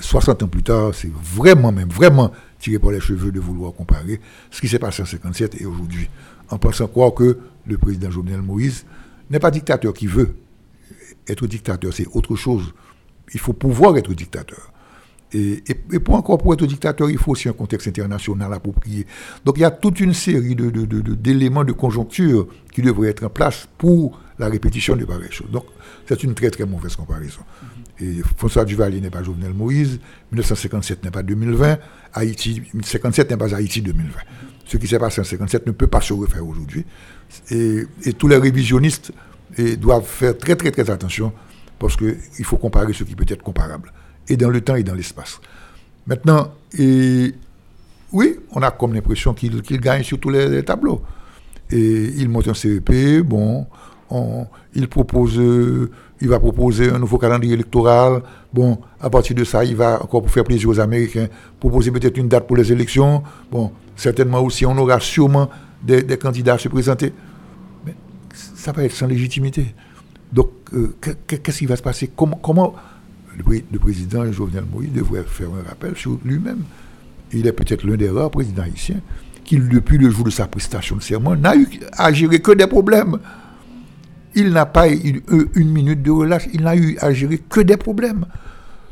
60 0.00 0.42
ans 0.42 0.48
plus 0.48 0.62
tard, 0.62 0.94
c'est 0.94 1.12
vraiment, 1.12 1.72
même 1.72 1.88
vraiment 1.88 2.32
tiré 2.58 2.78
par 2.78 2.90
les 2.90 3.00
cheveux 3.00 3.30
de 3.30 3.40
vouloir 3.40 3.72
comparer 3.72 4.20
ce 4.50 4.60
qui 4.60 4.68
s'est 4.68 4.78
passé 4.78 5.02
en 5.02 5.06
57 5.06 5.60
et 5.60 5.66
aujourd'hui, 5.66 6.08
en 6.50 6.58
pensant 6.58 6.88
croire 6.88 7.14
que 7.14 7.38
le 7.66 7.78
président 7.78 8.10
Jovenel 8.10 8.42
Moïse 8.42 8.84
n'est 9.30 9.38
pas 9.38 9.50
dictateur 9.50 9.92
qui 9.92 10.06
veut. 10.06 10.34
Être 11.28 11.46
dictateur, 11.46 11.92
c'est 11.92 12.06
autre 12.12 12.36
chose. 12.36 12.72
Il 13.34 13.40
faut 13.40 13.52
pouvoir 13.52 13.96
être 13.96 14.14
dictateur. 14.14 14.72
Et, 15.32 15.74
pour 16.04 16.14
encore 16.14 16.38
pour 16.38 16.54
être 16.54 16.66
dictateur, 16.66 17.10
il 17.10 17.18
faut 17.18 17.32
aussi 17.32 17.48
un 17.48 17.52
contexte 17.52 17.88
international 17.88 18.52
approprié. 18.52 19.06
Donc 19.44 19.58
il 19.58 19.62
y 19.62 19.64
a 19.64 19.70
toute 19.70 20.00
une 20.00 20.14
série 20.14 20.54
d'éléments 20.54 21.64
de, 21.64 21.68
de, 21.68 21.72
conjoncture 21.72 22.46
qui 22.72 22.80
devraient 22.80 23.08
être 23.08 23.24
en 23.24 23.28
place 23.28 23.68
pour 23.76 24.20
la 24.38 24.48
répétition 24.48 24.94
de 24.94 25.04
pareilles 25.04 25.32
choses. 25.32 25.50
Donc 25.50 25.64
c'est 26.08 26.22
une 26.22 26.34
très 26.34 26.50
très 26.50 26.64
mauvaise 26.64 26.94
comparaison. 26.94 27.40
Et 27.98 28.20
François 28.36 28.64
Duvalier 28.64 29.00
n'est 29.00 29.10
pas 29.10 29.22
Jovenel 29.22 29.52
Moïse, 29.52 29.98
1957 30.30 31.04
n'est 31.04 31.10
pas 31.10 31.22
2020, 31.22 31.78
Haïti, 32.12 32.60
1957 32.74 33.30
n'est 33.30 33.36
pas 33.36 33.54
Haïti 33.54 33.82
2020. 33.82 34.10
Ce 34.66 34.76
qui 34.76 34.86
s'est 34.86 34.98
passé 34.98 35.20
en 35.20 35.24
1957 35.24 35.66
ne 35.66 35.72
peut 35.72 35.86
pas 35.86 36.00
se 36.00 36.12
refaire 36.12 36.46
aujourd'hui. 36.46 36.84
Et, 37.50 37.86
tous 38.18 38.28
les 38.28 38.36
révisionnistes 38.36 39.12
doivent 39.78 40.06
faire 40.06 40.36
très 40.36 40.54
très 40.54 40.70
très 40.70 40.88
attention 40.90 41.32
parce 41.78 41.96
qu'il 41.96 42.44
faut 42.44 42.58
comparer 42.58 42.92
ce 42.92 43.04
qui 43.04 43.14
peut 43.14 43.24
être 43.28 43.42
comparable 43.42 43.92
et 44.28 44.36
dans 44.36 44.50
le 44.50 44.60
temps 44.60 44.76
et 44.76 44.82
dans 44.82 44.94
l'espace. 44.94 45.40
Maintenant, 46.06 46.52
oui, 48.12 48.36
on 48.52 48.62
a 48.62 48.70
comme 48.70 48.94
l'impression 48.94 49.34
qu'il 49.34 49.80
gagne 49.80 50.02
sur 50.02 50.18
tous 50.18 50.30
les, 50.30 50.62
tableaux. 50.62 51.02
Et 51.70 52.12
il 52.16 52.28
monte 52.28 52.48
un 52.48 52.54
CEP, 52.54 53.22
bon, 53.22 53.66
il 54.74 54.88
propose, 54.88 55.40
il 56.20 56.28
va 56.28 56.38
proposer 56.38 56.90
un 56.90 56.98
nouveau 56.98 57.18
calendrier 57.18 57.54
électoral. 57.54 58.22
Bon, 58.52 58.78
à 59.00 59.10
partir 59.10 59.34
de 59.34 59.44
ça, 59.44 59.64
il 59.64 59.76
va 59.76 60.02
encore 60.02 60.22
pour 60.22 60.30
faire 60.30 60.44
plaisir 60.44 60.68
aux 60.68 60.80
Américains, 60.80 61.26
proposer 61.58 61.90
peut-être 61.90 62.16
une 62.16 62.28
date 62.28 62.46
pour 62.46 62.56
les 62.56 62.70
élections. 62.72 63.22
Bon, 63.50 63.72
certainement 63.96 64.40
aussi, 64.40 64.64
on 64.64 64.76
aura 64.78 65.00
sûrement 65.00 65.50
des, 65.82 66.04
candidats 66.16 66.54
à 66.54 66.58
se 66.58 66.68
présenter. 66.68 67.12
Mais 67.84 67.94
ça 68.32 68.70
va 68.72 68.84
être 68.84 68.92
sans 68.92 69.06
légitimité. 69.06 69.74
Donc, 70.32 70.50
euh, 70.72 70.94
qu'est-ce 71.26 71.58
qui 71.58 71.66
va 71.66 71.76
se 71.76 71.82
passer? 71.82 72.10
Comment 72.14 72.74
le, 73.36 73.78
président 73.78 74.30
Jovenel 74.30 74.64
Moïse 74.72 74.92
devrait 74.92 75.24
faire 75.24 75.48
un 75.48 75.68
rappel 75.68 75.96
sur 75.96 76.18
lui-même. 76.24 76.64
Il 77.32 77.46
est 77.46 77.52
peut-être 77.52 77.84
l'un 77.86 77.96
des 77.96 78.08
rares 78.08 78.30
présidents 78.30 78.62
haïtiens 78.62 79.00
qui, 79.44 79.58
depuis 79.58 79.98
le 79.98 80.10
jour 80.10 80.24
de 80.24 80.30
sa 80.30 80.46
prestation 80.46 80.96
de 80.96 81.02
serment, 81.02 81.36
n'a 81.36 81.56
eu 81.56 81.66
à 81.92 82.12
gérer 82.12 82.40
que 82.40 82.52
des 82.52 82.66
problèmes. 82.66 83.18
Il 84.34 84.50
n'a 84.50 84.66
pas 84.66 84.90
eu 84.90 85.22
une 85.54 85.70
minute 85.70 86.02
de 86.02 86.10
relâche, 86.10 86.48
il 86.52 86.62
n'a 86.62 86.76
eu 86.76 86.96
à 87.00 87.12
gérer 87.12 87.38
que 87.38 87.60
des 87.60 87.76
problèmes. 87.76 88.26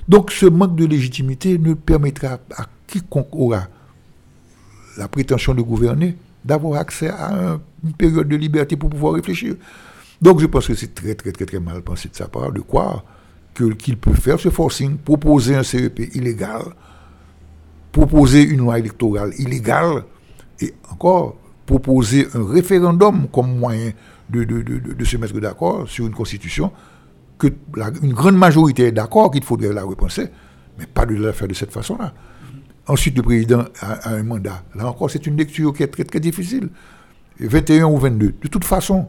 Donc 0.09 0.31
ce 0.31 0.47
manque 0.47 0.77
de 0.77 0.85
légitimité 0.85 1.59
ne 1.59 1.75
permettra 1.75 2.39
à 2.57 2.67
quiconque 2.87 3.35
aura 3.35 3.67
la 4.97 5.09
prétention 5.09 5.55
de 5.55 5.63
gouverner 5.63 6.17
d'avoir 6.45 6.81
accès 6.81 7.09
à 7.09 7.59
une 7.83 7.93
période 7.95 8.29
de 8.29 8.37
liberté 8.37 8.77
pour 8.77 8.91
pouvoir 8.91 9.15
réfléchir. 9.15 9.55
Donc 10.21 10.41
je 10.41 10.47
pense 10.47 10.67
que 10.67 10.75
c'est 10.75 10.95
très 10.95 11.15
très 11.15 11.33
très 11.33 11.47
très 11.47 11.61
mal 11.61 11.83
pensé 11.83 12.09
de 12.09 12.15
sa 12.15 12.29
part 12.29 12.53
de 12.53 12.61
croire 12.61 13.05
qu'il 13.55 13.97
peut 13.97 14.15
faire 14.15 14.41
ce 14.41 14.51
forcing, 14.51 14.97
proposer 14.97 15.55
un 15.55 15.63
CEP 15.63 16.15
illégal, 16.15 16.63
proposer 17.93 18.43
une 18.43 18.59
loi 18.59 18.79
électorale 18.79 19.33
illégale, 19.39 20.05
et 20.61 20.75
encore 20.91 21.37
proposer 21.67 22.27
un 22.35 22.47
référendum 22.47 23.29
comme 23.33 23.59
moyen 23.59 23.93
de, 24.31 25.05
se 25.05 25.17
mettre 25.17 25.39
d'accord 25.41 25.89
sur 25.89 26.07
une 26.07 26.15
constitution, 26.15 26.73
que 27.39 27.49
une 28.03 28.13
grande 28.13 28.37
majorité 28.37 28.85
est 28.87 28.93
d'accord 28.93 29.31
qu'il 29.31 29.45
faudrait 29.45 29.73
la 29.73 29.83
repenser, 29.83 30.29
mais 30.79 30.87
pas 30.87 31.07
de 31.07 31.15
la 31.15 31.33
faire 31.33 31.49
de 31.49 31.55
cette 31.55 31.73
façon-là. 31.73 32.13
Ensuite, 32.87 33.17
le 33.17 33.23
président 33.23 33.65
a, 33.81 34.11
un 34.11 34.23
mandat. 34.23 34.63
Là 34.75 34.89
encore, 34.89 35.11
c'est 35.11 35.27
une 35.27 35.37
lecture 35.37 35.73
qui 35.73 35.83
est 35.83 35.89
très, 35.89 36.05
très 36.05 36.21
difficile. 36.21 36.69
21 37.41 37.87
ou 37.87 37.99
22. 37.99 38.35
De 38.43 38.49
toute 38.49 38.65
façon, 38.65 39.09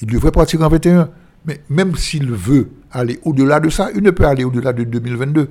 il 0.00 0.08
devrait 0.08 0.32
partir 0.32 0.62
en 0.62 0.68
21. 0.68 1.10
Mais 1.46 1.60
même 1.68 1.96
s'il 1.96 2.30
veut 2.30 2.70
aller 2.90 3.18
au-delà 3.24 3.60
de 3.60 3.70
ça, 3.70 3.90
il 3.94 4.02
ne 4.02 4.10
peut 4.10 4.26
aller 4.26 4.44
au-delà 4.44 4.72
de 4.72 4.84
2022. 4.84 5.48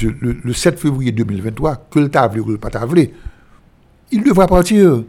Le, 0.00 0.52
7 0.52 0.78
février 0.78 1.12
2023, 1.12 1.88
que 1.90 1.98
le 1.98 2.08
table 2.08 2.40
ou 2.40 2.50
le 2.50 2.58
pas 2.58 2.70
il 4.10 4.22
devra 4.22 4.46
partir. 4.46 5.04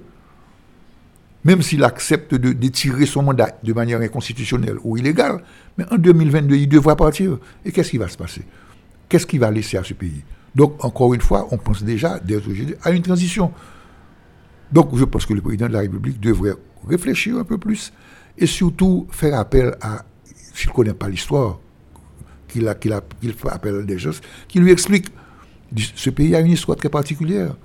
Même 1.46 1.62
s'il 1.62 1.84
accepte 1.84 2.36
de 2.36 2.54
d'étirer 2.54 3.06
son 3.06 3.22
mandat 3.22 3.52
de 3.64 3.74
manière 3.74 4.00
inconstitutionnelle 4.00 4.78
ou 4.84 4.98
illégale, 4.98 5.44
mais 5.78 5.86
en 5.92 5.98
2022, 5.98 6.56
il 6.56 6.70
devra 6.70 6.96
partir. 6.96 7.38
Et 7.66 7.72
qu'est-ce 7.72 7.92
qui 7.92 7.98
va 7.98 8.08
se 8.08 8.18
passer? 8.18 8.44
Qu'est-ce 9.10 9.28
qu'il 9.28 9.42
va 9.42 9.52
laisser 9.52 9.78
à 9.78 9.84
ce 9.84 9.94
pays? 9.94 10.24
Donc, 10.56 10.84
encore 10.84 11.14
une 11.14 11.22
fois, 11.22 11.48
on 11.52 11.58
pense 11.58 11.84
déjà, 11.84 12.20
dès 12.20 12.38
aujourd'hui, 12.38 12.76
à 12.84 12.92
une 12.92 13.02
transition. 13.02 13.52
Donc, 14.72 14.96
je 14.96 15.04
pense 15.04 15.26
que 15.26 15.34
le 15.34 15.42
président 15.42 15.68
de 15.68 15.74
la 15.74 15.80
République 15.80 16.20
devrait 16.20 16.56
réfléchir 16.88 17.38
un 17.38 17.44
peu 17.44 17.58
plus 17.58 17.92
et 18.38 18.46
surtout 18.46 19.08
faire 19.12 19.38
appel 19.40 19.76
à, 19.82 20.04
s'il 20.54 20.70
ne 20.70 20.74
connaît 20.74 20.94
pas 20.94 21.10
l'histoire, 21.10 21.60
qu'il 22.48 22.68
a, 22.68 22.76
qu'il 22.76 23.34
fait 23.34 23.50
appel 23.50 23.76
à 23.76 23.82
des 23.82 23.98
gens 23.98 24.12
qui 24.48 24.60
lui 24.60 24.72
expliquent 24.72 25.10
ce 25.96 26.10
pays 26.10 26.36
a 26.36 26.40
une 26.40 26.52
histoire 26.52 26.78
très 26.78 26.90
particulière. 26.90 27.56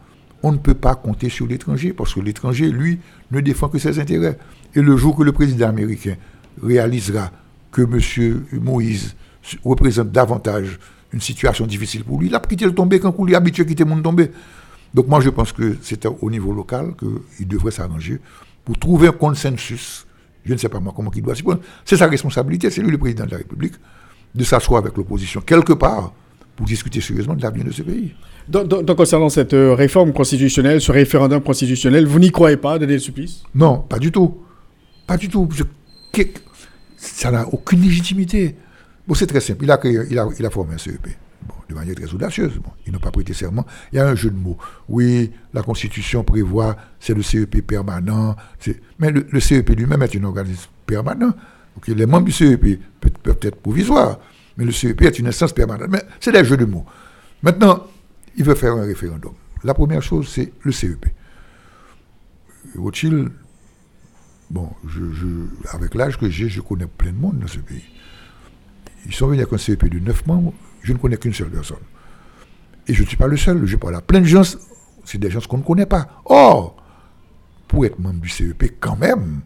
On 0.43 0.53
ne 0.53 0.59
peut 0.59 0.75
pas 0.75 0.95
compter 0.95 1.29
sur 1.29 1.47
l'étranger 1.47 1.93
parce 1.93 2.15
que 2.15 2.21
l'étranger, 2.21 2.71
lui, 2.71 3.01
ne 3.31 3.41
défend 3.41 3.69
que 3.69 3.79
ses 3.79 3.99
intérêts. 3.99 4.39
Et 4.75 4.81
le 4.81 4.97
jour 4.97 5.17
que 5.17 5.23
le 5.23 5.33
président 5.33 5.69
américain 5.69 6.17
réalisera 6.63 7.31
que 7.73 7.83
M. 7.83 8.45
Moïse 8.63 9.17
représente 9.65 10.11
davantage 10.11 10.79
une 11.13 11.21
situation 11.21 11.67
difficile 11.67 12.05
pour 12.05 12.21
lui, 12.21 12.29
il 12.29 12.35
a 12.35 12.41
quitté 12.41 12.67
le 12.67 12.75
tomber 12.75 13.01
quand 13.01 13.15
il 13.27 13.33
est 13.33 13.37
habitué 13.37 13.63
à 13.63 13.67
quitter 13.67 13.85
le 13.85 13.91
monde 13.91 14.03
tombé. 14.03 14.31
Donc 14.93 15.09
moi, 15.09 15.21
je 15.21 15.31
pense 15.31 15.53
que 15.53 15.77
c'est 15.83 16.07
au 16.07 16.31
niveau 16.31 16.53
local 16.53 16.95
qu'il 16.99 17.49
devrait 17.49 17.71
s'arranger 17.71 18.21
pour 18.65 18.79
trouver 18.79 19.09
un 19.09 19.13
consensus 19.13 20.07
je 20.49 20.55
ne 20.55 20.59
sais 20.59 20.69
pas 20.71 20.81
moi 20.81 20.95
comment 20.97 21.11
il 21.15 21.23
doit 21.23 21.35
s'y 21.35 21.43
prendre. 21.43 21.61
C'est 21.85 21.99
sa 21.99 22.07
responsabilité, 22.07 22.71
c'est 22.71 22.81
lui 22.81 22.91
le 22.91 22.99
président 22.99 23.27
de 23.27 23.31
la 23.33 23.37
République, 23.37 23.75
de 24.35 24.45
s'asseoir 24.45 24.83
avec 24.83 24.97
l'opposition 24.97 25.43
quelque 25.43 25.75
part 25.75 26.13
pour 26.57 26.67
discuter 26.67 27.01
sérieusement 27.01 27.35
de 27.35 27.43
l'avenir 27.43 27.67
de 27.67 27.71
ce 27.71 27.83
pays. 27.83 28.15
Donc, 28.49 28.97
concernant 28.97 29.29
cette 29.29 29.53
euh, 29.53 29.75
réforme 29.75 30.13
constitutionnelle, 30.13 30.81
ce 30.81 30.91
référendum 30.91 31.43
constitutionnel, 31.43 32.07
vous 32.07 32.19
n'y 32.19 32.31
croyez 32.31 32.57
pas, 32.57 32.79
Daniel 32.79 32.99
Supplice? 32.99 33.43
Non, 33.55 33.79
pas 33.79 33.99
du 33.99 34.11
tout. 34.11 34.39
Pas 35.07 35.19
du 35.19 35.29
tout. 35.29 35.47
ça 36.97 37.31
n'a 37.31 37.47
aucune 37.49 37.83
légitimité. 37.83 38.57
Bon, 39.07 39.15
c'est 39.15 39.27
très 39.27 39.41
simple. 39.41 39.65
Il 39.65 39.71
a, 39.71 39.79
il 39.85 40.19
a, 40.19 40.27
il 40.39 40.47
a 40.47 40.51
formé 40.51 40.75
un 40.75 40.79
CEP 40.79 41.09
de 41.69 41.75
manière 41.75 41.95
très 41.95 42.13
audacieuse. 42.13 42.61
Ils 42.87 42.93
n'ont 42.93 42.99
pas 42.99 43.11
prêté 43.11 43.35
serment. 43.35 43.67
Il 43.93 43.97
y 43.97 43.99
a 43.99 44.09
un 44.09 44.15
jeu 44.15 44.31
de 44.31 44.37
mots. 44.37 44.59
Oui, 44.89 45.33
la 45.53 45.63
Constitution 45.63 46.25
prévoit, 46.25 46.77
c'est 47.01 47.15
le 47.15 47.23
CEP 47.23 47.67
permanent. 47.67 48.37
Mais 48.99 49.11
le, 49.11 49.41
CEP 49.41 49.71
lui-même 49.71 50.03
est 50.03 50.17
un 50.17 50.25
organisme 50.25 50.69
permanent. 50.87 51.33
les 51.87 52.07
membres 52.07 52.27
du 52.27 52.33
CEP 52.33 52.81
peuvent, 53.01 53.39
être 53.43 53.57
provisoires, 53.57 54.19
mais 54.57 54.65
le 54.65 54.73
CEP 54.73 55.03
est 55.03 55.19
une 55.19 55.29
instance 55.29 55.53
permanente. 55.53 55.89
Mais 55.91 56.03
c'est 56.21 56.33
des 56.33 56.45
jeux 56.45 56.57
de 56.57 56.65
mots. 56.65 56.87
Maintenant, 57.43 57.87
il 58.37 58.45
veut 58.45 58.55
faire 58.55 58.75
un 58.75 58.85
référendum. 58.85 59.33
La 59.65 59.75
première 59.75 60.03
chose, 60.03 60.29
c'est 60.29 60.53
le 60.63 60.73
CEP. 60.73 61.07
Rothschild, 62.77 63.31
bon, 64.51 64.71
avec 65.73 65.95
l'âge 65.95 66.19
que 66.19 66.29
j'ai, 66.29 66.49
je 66.49 66.61
connais 66.61 66.87
plein 66.87 67.13
de 67.13 67.17
monde 67.17 67.39
dans 67.39 67.47
ce 67.47 67.59
pays. 67.59 67.85
Ils 69.07 69.15
sont 69.15 69.27
venus 69.27 69.43
avec 69.43 69.53
un 69.53 69.59
CEP 69.59 69.89
de 69.89 69.99
9 69.99 70.27
membres, 70.27 70.53
je 70.89 70.95
ne 70.95 70.99
connais 70.99 71.19
qu'une 71.19 71.35
seule 71.35 71.51
personne. 71.51 71.85
Et 72.87 72.95
je 72.95 73.03
ne 73.03 73.07
suis 73.07 73.17
pas 73.19 73.27
le 73.27 73.37
seul, 73.37 73.67
je 73.67 73.77
parle 73.77 73.97
à 73.97 74.01
plein 74.01 74.21
de 74.21 74.25
gens, 74.27 74.43
c'est 75.05 75.19
des 75.19 75.31
gens 75.31 75.41
qu'on 75.41 75.59
ne 75.59 75.63
connaît 75.63 75.87
pas. 75.87 76.23
Or, 76.25 76.77
pour 77.67 77.85
être 77.85 77.99
membre 77.99 78.21
du 78.21 78.31
CEP, 78.31 78.77
quand 78.81 78.97
même, 78.97 79.41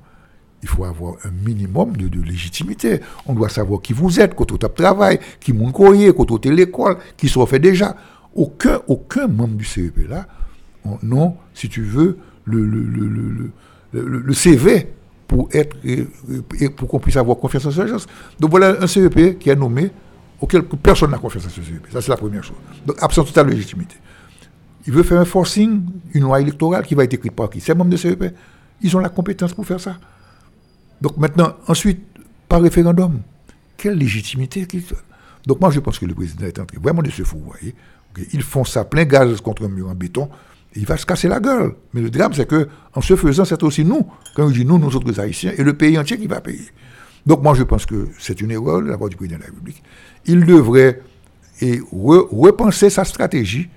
il 0.63 0.69
faut 0.69 0.85
avoir 0.85 1.17
un 1.25 1.33
minimum 1.45 1.97
de, 1.97 2.23
légitimité. 2.23 3.01
On 3.27 3.35
doit 3.35 3.49
savoir 3.49 3.83
qui 3.83 3.93
vous 3.93 4.21
êtes, 4.21 4.37
quand 4.37 4.53
on 4.53 4.57
tape 4.57 4.77
travail, 4.77 5.19
qui 5.41 5.53
mon 5.53 5.73
courrier, 5.73 6.13
quand 6.15 6.31
on 6.31 6.39
l'école, 6.51 6.99
qui 7.17 7.29
s'en 7.29 7.45
fait 7.47 7.59
déjà. 7.59 7.97
Aucun, 8.37 8.81
aucun 8.87 9.27
membre 9.27 9.57
du 9.57 9.65
CEP 9.65 10.09
là, 10.09 10.27
non, 11.03 11.37
si 11.55 11.69
tu 11.69 11.83
veux, 11.83 12.19
le, 12.45 12.65
le, 12.65 12.83
le, 13.93 14.19
le 14.19 14.35
CV 14.35 14.89
pour 15.27 15.49
être 15.53 15.77
pour 16.77 16.89
qu'on 16.89 16.99
puisse 16.99 17.17
avoir 17.17 17.37
confiance 17.37 17.67
en 17.67 17.71
cette 17.73 17.85
agence. 17.85 18.07
Donc 18.39 18.51
voilà 18.51 18.81
un 18.81 18.87
CEP 18.87 19.39
qui 19.41 19.51
est 19.51 19.57
nommé 19.57 19.91
auquel 20.43 20.65
personne 20.65 21.13
n'a 21.13 21.19
confiance 21.19 21.47
en 21.47 21.49
ce 21.49 21.63
CEP. 21.63 21.87
Ça, 21.91 22.03
c'est 22.03 22.11
la 22.11 22.17
première 22.17 22.43
chose. 22.43 22.57
Donc, 22.85 23.01
absence 23.01 23.29
totale 23.29 23.47
de 23.47 23.53
légitimité. 23.53 23.97
Il 24.87 24.93
veut 24.93 25.05
faire 25.05 25.21
un 25.21 25.25
forcing, 25.25 25.83
une 26.13 26.25
loi 26.25 26.41
électorale 26.41 26.85
qui 26.85 26.97
va 26.97 27.05
être 27.05 27.15
écrite 27.15 27.33
par 27.33 27.49
qui? 27.49 27.61
Ces 27.61 27.75
membres 27.75 27.91
de 27.91 27.97
CEP, 27.97 28.35
ils 28.83 28.97
ont 28.97 29.01
la 29.01 29.09
compétence 29.09 29.55
pour 29.55 29.65
faire 29.65 29.81
ça. 29.81 29.97
Donc 31.01 31.17
maintenant, 31.17 31.55
ensuite, 31.69 32.01
par 32.49 32.61
référendum, 32.61 33.21
quelle 33.77 33.95
légitimité 33.95 34.67
Donc 35.47 35.61
moi, 35.61 35.71
je 35.71 35.79
pense 35.79 36.01
que 36.01 36.07
le 36.07 36.15
président 36.15 36.47
est 36.47 36.59
en 36.59 36.67
train 36.67 36.79
vraiment 36.81 37.03
de 37.03 37.11
se 37.11 37.23
fou, 37.23 37.41
voyez. 37.47 37.75
Ils 38.33 38.43
font 38.43 38.65
ça 38.65 38.85
plein 38.85 39.05
gaz 39.05 39.41
contre 39.41 39.65
un 39.65 39.69
mur 39.69 39.89
en 39.89 39.95
béton, 39.95 40.29
et 40.75 40.81
il 40.81 40.87
va 40.87 40.97
se 40.97 41.07
casser 41.07 41.29
la 41.29 41.39
gueule. 41.39 41.77
Mais 41.95 42.01
le 42.01 42.11
drame, 42.11 42.35
c'est 42.35 42.47
que 42.47 42.69
en 42.95 43.01
se 43.01 43.15
faisant, 43.15 43.45
c'est 43.45 43.63
aussi 43.63 43.85
nous, 43.85 44.05
quand 44.35 44.49
je 44.49 44.55
dis 44.55 44.65
nous, 44.65 44.79
nous 44.79 44.95
autres 44.95 45.19
Haïtiens, 45.21 45.53
et 45.57 45.63
le 45.63 45.75
pays 45.75 45.97
entier 45.97 46.19
qui 46.19 46.27
va 46.27 46.41
payer. 46.41 46.69
Donc 47.27 47.43
moi, 47.43 47.55
je 47.55 47.63
pense 47.63 47.87
que 47.87 48.09
c'est 48.19 48.41
une 48.41 48.51
erreur 48.51 48.83
de 48.83 48.89
la 48.89 48.99
part 48.99 49.09
du 49.09 49.17
président 49.17 49.37
de 49.37 49.43
la 49.43 49.47
République. 49.49 49.83
Il 50.27 50.45
devrait 50.45 51.01
repenser 51.61 52.91
sa 52.91 53.05
stratégie, 53.05 53.69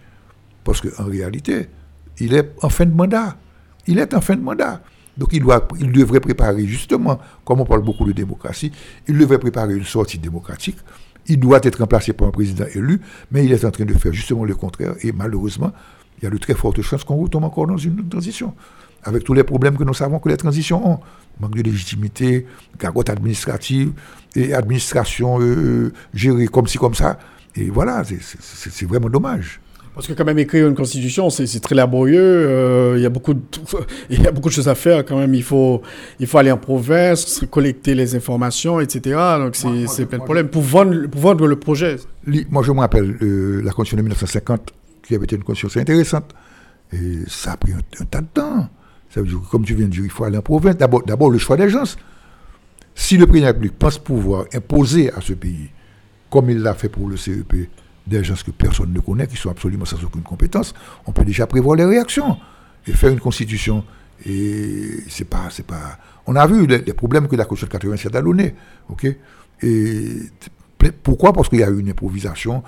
parce 0.63 0.81
qu'en 0.81 1.05
réalité, 1.05 1.67
il 2.19 2.33
est 2.33 2.51
en 2.61 2.69
fin 2.69 2.85
de 2.85 2.93
mandat. 2.93 3.37
Il 3.87 3.99
est 3.99 4.13
en 4.13 4.21
fin 4.21 4.35
de 4.35 4.41
mandat. 4.41 4.81
Donc 5.17 5.29
il, 5.31 5.41
doit, 5.41 5.67
il 5.79 5.91
devrait 5.91 6.19
préparer 6.19 6.65
justement, 6.65 7.19
comme 7.45 7.61
on 7.61 7.65
parle 7.65 7.83
beaucoup 7.83 8.05
de 8.05 8.11
démocratie, 8.11 8.71
il 9.07 9.17
devrait 9.17 9.39
préparer 9.39 9.75
une 9.75 9.85
sortie 9.85 10.17
démocratique. 10.17 10.77
Il 11.27 11.39
doit 11.39 11.59
être 11.63 11.79
remplacé 11.79 12.13
par 12.13 12.27
un 12.27 12.31
président 12.31 12.65
élu, 12.73 12.99
mais 13.31 13.45
il 13.45 13.51
est 13.51 13.63
en 13.65 13.71
train 13.71 13.85
de 13.85 13.93
faire 13.93 14.13
justement 14.13 14.43
le 14.43 14.55
contraire. 14.55 14.95
Et 15.01 15.11
malheureusement, 15.11 15.71
il 16.17 16.25
y 16.25 16.27
a 16.27 16.29
de 16.29 16.37
très 16.37 16.53
fortes 16.53 16.81
chances 16.81 17.03
qu'on 17.03 17.15
retombe 17.15 17.45
encore 17.45 17.67
dans 17.67 17.77
une 17.77 18.07
transition 18.07 18.53
avec 19.05 19.23
tous 19.23 19.33
les 19.33 19.43
problèmes 19.43 19.77
que 19.77 19.83
nous 19.83 19.93
savons 19.93 20.19
que 20.19 20.29
les 20.29 20.37
transitions 20.37 20.93
ont. 20.93 20.99
Manque 21.39 21.55
de 21.55 21.61
légitimité, 21.63 22.45
carotte 22.79 23.09
administrative, 23.09 23.91
et 24.35 24.53
administration 24.53 25.37
euh, 25.41 25.91
gérée 26.13 26.47
comme 26.47 26.67
ci, 26.67 26.77
comme 26.77 26.95
ça. 26.95 27.19
Et 27.55 27.69
voilà, 27.69 28.03
c'est 28.03 28.85
vraiment 28.85 29.09
dommage. 29.09 29.61
Parce 29.93 30.07
que 30.07 30.13
quand 30.13 30.25
même 30.25 30.39
écrire 30.39 30.67
une 30.67 30.75
constitution, 30.75 31.29
c'est 31.29 31.59
très 31.61 31.73
laborieux. 31.73 32.19
Euh, 32.19 32.95
il 32.97 33.01
y 33.01 33.05
a 33.05 33.09
beaucoup 33.09 33.33
de 33.33 33.39
il 34.09 34.21
y 34.21 34.27
a 34.27 34.31
beaucoup 34.31 34.49
de 34.49 34.53
choses 34.53 34.67
à 34.67 34.75
faire 34.75 35.05
quand 35.05 35.17
même. 35.17 35.33
Il 35.33 35.43
faut 35.43 35.81
il 36.19 36.27
faut 36.27 36.37
aller 36.37 36.51
en 36.51 36.57
province, 36.57 37.45
collecter 37.49 37.95
les 37.95 38.13
informations, 38.13 38.81
etc. 38.81 39.17
Donc 39.37 39.55
c'est 39.55 40.05
plein 40.05 40.17
de 40.17 40.23
problèmes 40.25 40.49
pour 40.49 40.63
vendre 40.63 41.07
pour 41.07 41.21
vendre 41.21 41.47
le 41.47 41.55
projet. 41.57 41.95
Moi 42.49 42.61
je 42.61 42.73
me 42.73 42.79
rappelle 42.79 43.17
euh, 43.21 43.61
la 43.63 43.71
constitution 43.71 43.97
de 43.97 44.01
1950 44.01 44.73
qui 45.01 45.15
avait 45.15 45.23
été 45.23 45.37
une 45.37 45.43
constitution 45.43 45.79
intéressante 45.79 46.35
et 46.91 47.19
ça 47.27 47.53
a 47.53 47.57
pris 47.57 47.71
un 47.71 48.05
tas 48.05 48.19
de 48.19 48.27
temps 48.33 48.67
comme 49.49 49.65
tu 49.65 49.75
viens 49.75 49.85
de 49.85 49.91
dire, 49.91 50.03
il 50.03 50.09
faut 50.09 50.23
aller 50.23 50.37
en 50.37 50.41
province. 50.41 50.77
D'abord, 50.77 51.29
le 51.29 51.37
choix 51.37 51.57
des. 51.57 51.97
Si 52.93 53.17
le 53.17 53.27
président 53.27 53.47
de 53.47 53.53
République 53.53 53.77
pense 53.77 53.97
pouvoir 53.97 54.45
imposer 54.53 55.11
à 55.11 55.21
ce 55.21 55.33
pays, 55.33 55.69
comme 56.29 56.49
il 56.49 56.59
l'a 56.59 56.73
fait 56.73 56.89
pour 56.89 57.09
le 57.09 57.17
CEP, 57.17 57.69
des 58.07 58.23
gens 58.23 58.35
que 58.35 58.51
personne 58.51 58.93
ne 58.93 58.99
connaît, 58.99 59.27
qui 59.27 59.35
sont 59.35 59.49
absolument 59.49 59.85
sans 59.85 60.01
aucune 60.03 60.21
compétence, 60.21 60.73
on 61.05 61.11
peut 61.11 61.25
déjà 61.25 61.47
prévoir 61.47 61.75
les 61.75 61.85
réactions 61.85 62.37
et 62.87 62.93
faire 62.93 63.09
une 63.09 63.19
constitution. 63.19 63.83
Et 64.25 64.99
c'est 65.09 65.25
pas, 65.25 65.47
c'est 65.49 65.65
pas. 65.65 65.97
On 66.25 66.35
a 66.35 66.47
vu 66.47 66.65
les, 66.67 66.93
problèmes 66.93 67.27
que 67.27 67.35
la 67.35 67.45
Constitution 67.45 67.77
de 67.77 67.83
87 67.83 68.15
a 68.15 68.21
donné, 68.21 68.55
pourquoi? 70.91 71.33
Parce 71.33 71.49
qu'il 71.49 71.59
y 71.59 71.63
a 71.63 71.69
eu 71.69 71.79
une 71.79 71.89
improvisation, 71.89 72.63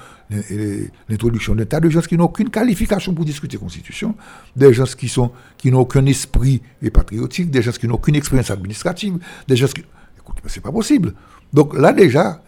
l'introduction 1.09 1.55
d'un 1.55 1.65
tas 1.65 1.79
de 1.79 1.89
gens 1.89 2.01
qui 2.01 2.17
n'ont 2.17 2.25
aucune 2.25 2.49
qualification 2.49 3.13
pour 3.13 3.25
discuter 3.25 3.57
constitution, 3.57 4.15
des 4.55 4.73
gens 4.73 4.85
qui 4.85 5.11
qui 5.57 5.71
n'ont 5.71 5.79
aucun 5.79 6.05
esprit 6.05 6.61
patriotique, 6.93 7.51
des 7.51 7.61
gens 7.61 7.71
qui 7.71 7.87
n'ont 7.87 7.95
aucune 7.95 8.15
expérience 8.15 8.51
administrative, 8.51 9.17
des 9.47 9.55
gens 9.55 9.67
qui 9.67 9.83
écoute, 10.17 10.37
c'est 10.47 10.61
pas 10.61 10.71
possible. 10.71 11.13
Donc 11.53 11.77
là 11.77 11.93
déjà, 11.93 12.41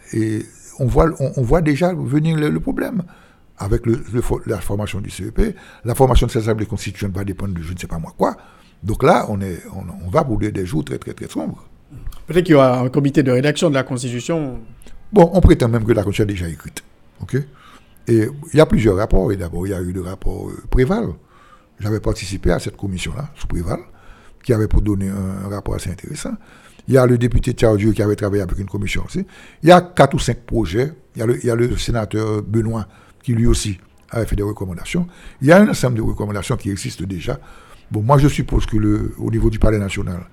on 0.78 0.86
voit 0.86 1.10
on, 1.18 1.42
voit 1.42 1.62
déjà 1.62 1.92
venir 1.94 2.36
le, 2.36 2.60
problème 2.60 3.02
avec 3.58 3.82
la 4.46 4.58
formation 4.60 5.00
du 5.00 5.10
CEP, 5.10 5.56
la 5.84 5.94
formation 5.94 6.26
de 6.26 6.32
ces 6.32 6.38
assemblées 6.38 6.66
constitutionnelles 6.66 7.16
va 7.16 7.24
dépendre 7.24 7.54
de 7.54 7.62
je 7.62 7.72
ne 7.72 7.78
sais 7.78 7.86
pas 7.86 7.98
moi 7.98 8.14
quoi. 8.16 8.36
Donc 8.82 9.02
là, 9.02 9.26
on 9.28 9.40
est 9.42 9.62
on, 9.74 10.08
va 10.10 10.24
pour 10.24 10.38
des 10.38 10.66
jours 10.66 10.84
très 10.84 10.98
très 10.98 11.12
très 11.12 11.28
sombres. 11.28 11.64
Peut-être 12.26 12.44
qu'il 12.44 12.52
y 12.52 12.56
aura 12.56 12.80
un 12.80 12.88
comité 12.88 13.22
de 13.22 13.32
rédaction 13.32 13.70
de 13.70 13.74
la 13.74 13.82
Constitution 13.82 14.60
Bon, 15.12 15.28
on 15.32 15.40
prétend 15.40 15.68
même 15.68 15.84
que 15.84 15.92
la 15.92 16.02
Constitution 16.02 16.24
est 16.24 16.34
déjà 16.34 16.48
écrite. 16.48 16.84
OK? 17.22 17.36
Et 18.08 18.28
il 18.52 18.56
y 18.56 18.60
a 18.60 18.66
plusieurs 18.66 18.96
rapports. 18.96 19.32
Et 19.32 19.36
d'abord, 19.36 19.66
il 19.66 19.70
y 19.70 19.74
a 19.74 19.80
eu 19.80 19.92
le 19.92 20.02
rapport 20.02 20.48
euh, 20.48 20.62
Préval. 20.70 21.08
J'avais 21.78 22.00
participé 22.00 22.52
à 22.52 22.58
cette 22.58 22.76
commission-là, 22.76 23.30
sous 23.36 23.46
Préval, 23.46 23.80
qui 24.42 24.52
avait 24.52 24.68
pour 24.68 24.82
donner 24.82 25.08
un, 25.08 25.48
rapport 25.48 25.74
assez 25.74 25.90
intéressant. 25.90 26.34
Il 26.86 26.94
y 26.94 26.98
a 26.98 27.06
le 27.06 27.18
député 27.18 27.54
Dieu 27.76 27.92
qui 27.92 28.02
avait 28.02 28.16
travaillé 28.16 28.42
avec 28.42 28.58
une 28.58 28.66
commission 28.68 29.04
aussi. 29.06 29.24
Il 29.62 29.68
y 29.68 29.72
a 29.72 29.80
quatre 29.80 30.14
ou 30.14 30.18
cinq 30.18 30.40
projets. 30.40 30.92
Il 31.14 31.20
y 31.20 31.22
a 31.22 31.26
le, 31.26 31.38
il 31.38 31.46
y 31.46 31.50
a 31.50 31.54
le 31.54 31.76
sénateur 31.76 32.42
Benoît 32.42 32.86
qui 33.22 33.32
lui 33.32 33.46
aussi 33.46 33.78
avait 34.10 34.26
fait 34.26 34.36
des 34.36 34.42
recommandations. 34.42 35.06
Il 35.40 35.48
y 35.48 35.52
a 35.52 35.58
un 35.60 35.68
ensemble 35.68 35.96
de 35.96 36.02
recommandations 36.02 36.56
qui 36.56 36.70
existent 36.70 37.04
déjà. 37.04 37.38
Bon, 37.90 38.02
moi 38.02 38.18
je 38.18 38.28
suppose 38.28 38.66
que 38.66 38.76
le, 38.76 39.14
au 39.18 39.30
niveau 39.30 39.50
du 39.50 39.58
Palais 39.58 39.78
national, 39.78 40.26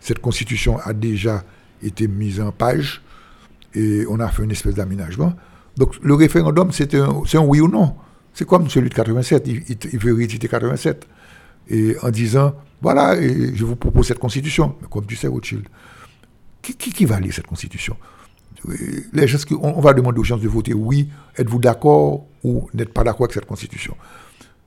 cette 0.00 0.20
constitution 0.20 0.78
a 0.78 0.92
déjà 0.92 1.44
été 1.82 2.06
mise 2.08 2.40
en 2.40 2.52
page 2.52 3.02
et 3.74 4.04
on 4.08 4.20
a 4.20 4.28
fait 4.28 4.44
une 4.44 4.50
espèce 4.50 4.74
d'aménagement. 4.74 5.34
Donc 5.76 5.96
le 6.02 6.14
référendum, 6.14 6.72
c'est 6.72 6.94
un, 6.94 7.22
oui 7.40 7.60
ou 7.60 7.68
non. 7.68 7.94
C'est 8.34 8.46
comme 8.46 8.68
celui 8.68 8.88
de 8.88 8.94
87, 8.94 9.48
il, 9.92 9.98
veut 9.98 10.14
rééditer 10.14 10.48
87. 10.48 11.06
Et 11.70 11.96
en 12.02 12.10
disant, 12.10 12.54
voilà, 12.80 13.20
je 13.20 13.64
vous 13.64 13.76
propose 13.76 14.06
cette 14.06 14.18
constitution. 14.18 14.76
Comme 14.90 15.06
tu 15.06 15.16
sais, 15.16 15.26
Rothschild, 15.26 15.66
qui, 16.62 16.74
qui, 16.74 17.04
va 17.04 17.20
lire 17.20 17.32
cette 17.32 17.46
constitution? 17.46 17.96
Les 19.12 19.26
gens, 19.26 19.38
on, 19.60 19.74
on, 19.76 19.80
va 19.80 19.92
demander 19.92 20.18
aux 20.18 20.24
gens 20.24 20.36
de 20.36 20.48
voter 20.48 20.74
oui, 20.74 21.08
êtes-vous 21.36 21.58
d'accord 21.58 22.26
ou 22.42 22.68
n'êtes 22.74 22.92
pas 22.92 23.04
d'accord 23.04 23.24
avec 23.24 23.34
cette 23.34 23.46
constitution? 23.46 23.96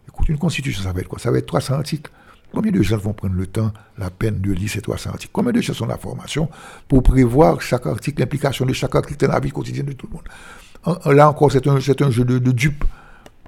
Écoute, 0.07 0.29
une 0.29 0.37
constitution, 0.37 0.83
ça 0.83 0.93
va 0.93 1.01
être 1.01 1.07
quoi? 1.07 1.19
Ça 1.19 1.31
va 1.31 1.37
être 1.37 1.45
300 1.45 1.75
articles. 1.75 2.11
Combien 2.53 2.71
de 2.71 2.81
gens 2.81 2.97
vont 2.97 3.13
prendre 3.13 3.35
le 3.35 3.47
temps, 3.47 3.71
la 3.97 4.09
peine 4.09 4.41
de 4.41 4.51
lire 4.51 4.69
ces 4.69 4.81
300 4.81 5.11
articles? 5.11 5.31
Combien 5.31 5.53
de 5.53 5.61
gens 5.61 5.73
sont 5.73 5.85
la 5.85 5.97
formation 5.97 6.49
pour 6.87 7.01
prévoir 7.01 7.61
chaque 7.61 7.85
article, 7.85 8.19
l'implication 8.19 8.65
de 8.65 8.73
chaque 8.73 8.93
article 8.93 9.25
dans 9.25 9.33
la 9.33 9.39
vie 9.39 9.51
quotidienne 9.51 9.85
de 9.85 9.93
tout 9.93 10.07
le 10.07 10.13
monde? 10.13 11.15
Là 11.15 11.29
encore, 11.29 11.51
c'est 11.51 11.65
un, 11.67 11.79
jeu 11.79 11.93
de 12.25 12.51
dupes. 12.51 12.83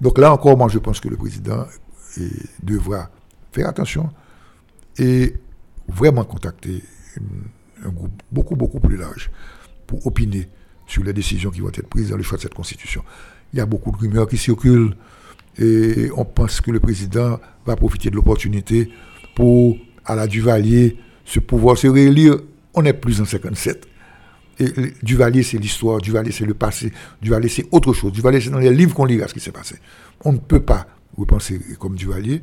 Donc 0.02 0.18
là 0.18 0.32
encore, 0.32 0.58
moi, 0.58 0.68
je 0.70 0.80
pense 0.80 1.00
que 1.00 1.10
le 1.10 1.18
président 1.18 1.66
devra 2.62 3.10
faire 3.52 3.68
attention 3.68 4.10
et 4.98 5.34
vraiment 5.88 6.24
contacter 6.24 6.84
un 7.84 7.90
groupe 7.90 8.22
beaucoup, 8.32 8.56
beaucoup 8.56 8.80
plus 8.80 8.98
large 8.98 9.32
pour 9.88 10.06
opiner 10.08 10.50
sur 10.88 11.04
les 11.04 11.14
décisions 11.14 11.52
qui 11.52 11.62
vont 11.62 11.70
être 11.70 11.88
prises 11.88 12.10
dans 12.10 12.18
le 12.18 12.24
choix 12.24 12.38
de 12.38 12.44
cette 12.44 12.54
constitution. 12.54 13.04
Il 13.52 13.60
y 13.60 13.62
a 13.62 13.66
beaucoup 13.66 13.92
de 13.92 13.98
rumeurs 13.98 14.28
qui 14.28 14.38
circulent 14.38 14.96
et 15.58 16.10
on 16.16 16.26
pense 16.26 16.62
que 16.62 16.72
le 16.72 16.80
président 16.80 17.40
va 17.66 17.76
profiter 17.76 18.10
de 18.10 18.16
l'opportunité 18.16 18.90
pour, 19.36 19.78
à 20.06 20.16
la 20.16 20.28
Duvalier, 20.28 20.98
se 21.26 21.40
pouvoir 21.40 21.78
se 21.78 21.88
réélire. 21.88 22.38
On 22.74 22.82
n'est 22.82 22.94
plus 22.94 23.22
en 23.22 23.26
57. 23.26 23.88
Et 24.60 24.72
Duvalier, 25.02 25.44
c'est 25.44 25.58
l'histoire, 25.58 26.00
Duvalier, 26.00 26.32
c'est 26.32 26.46
le 26.46 26.54
passé, 26.54 26.92
Duvalier, 27.22 27.50
c'est 27.50 27.66
autre 27.72 27.94
chose. 27.94 28.12
Duvalier, 28.12 28.42
c'est 28.42 28.50
dans 28.50 28.60
les 28.60 28.74
livres 28.74 28.94
qu'on 28.94 29.06
lira 29.06 29.28
ce 29.28 29.34
qui 29.34 29.40
s'est 29.40 29.52
passé. 29.52 29.76
On 30.24 30.34
ne 30.34 30.38
peut 30.38 30.62
pas 30.62 30.88
repenser 31.18 31.60
comme 31.80 31.96
Duvalier, 31.96 32.42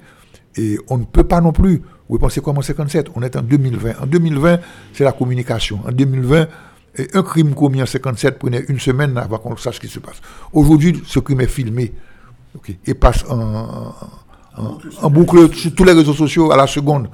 et 0.57 0.79
on 0.89 0.99
ne 0.99 1.05
peut 1.05 1.25
pas 1.25 1.41
non 1.41 1.53
plus 1.53 1.83
repenser 2.09 2.41
comme 2.41 2.59
en 2.59 2.63
57. 2.63 3.09
On 3.15 3.23
est 3.23 3.37
en 3.37 3.43
2020. 3.43 4.01
En 4.03 4.07
2020, 4.07 4.61
c'est 4.93 5.05
la 5.05 5.13
communication. 5.13 5.81
En 5.87 5.93
2020, 5.93 6.49
un 7.15 7.23
crime 7.23 7.55
commis 7.55 7.83
en 7.83 7.87
57 7.87 8.39
prenait 8.39 8.65
une 8.69 8.81
semaine 8.81 9.17
avant 9.17 9.39
qu'on 9.39 9.57
sache 9.57 9.77
ce 9.77 9.81
qui 9.81 9.89
se 9.89 10.01
passe. 10.01 10.21
Aujourd'hui, 10.53 11.01
ce 11.07 11.21
crime 11.21 11.41
est 11.41 11.47
filmé 11.47 11.93
et 12.87 12.95
passe 12.95 13.25
en, 13.29 13.95
en, 14.57 15.11
boucle 15.11 15.53
sur 15.55 15.75
tous 15.75 15.85
les 15.85 15.93
réseaux 15.93 16.15
sociaux 16.15 16.51
à 16.53 16.57
la 16.57 16.67
seconde. 16.67 17.09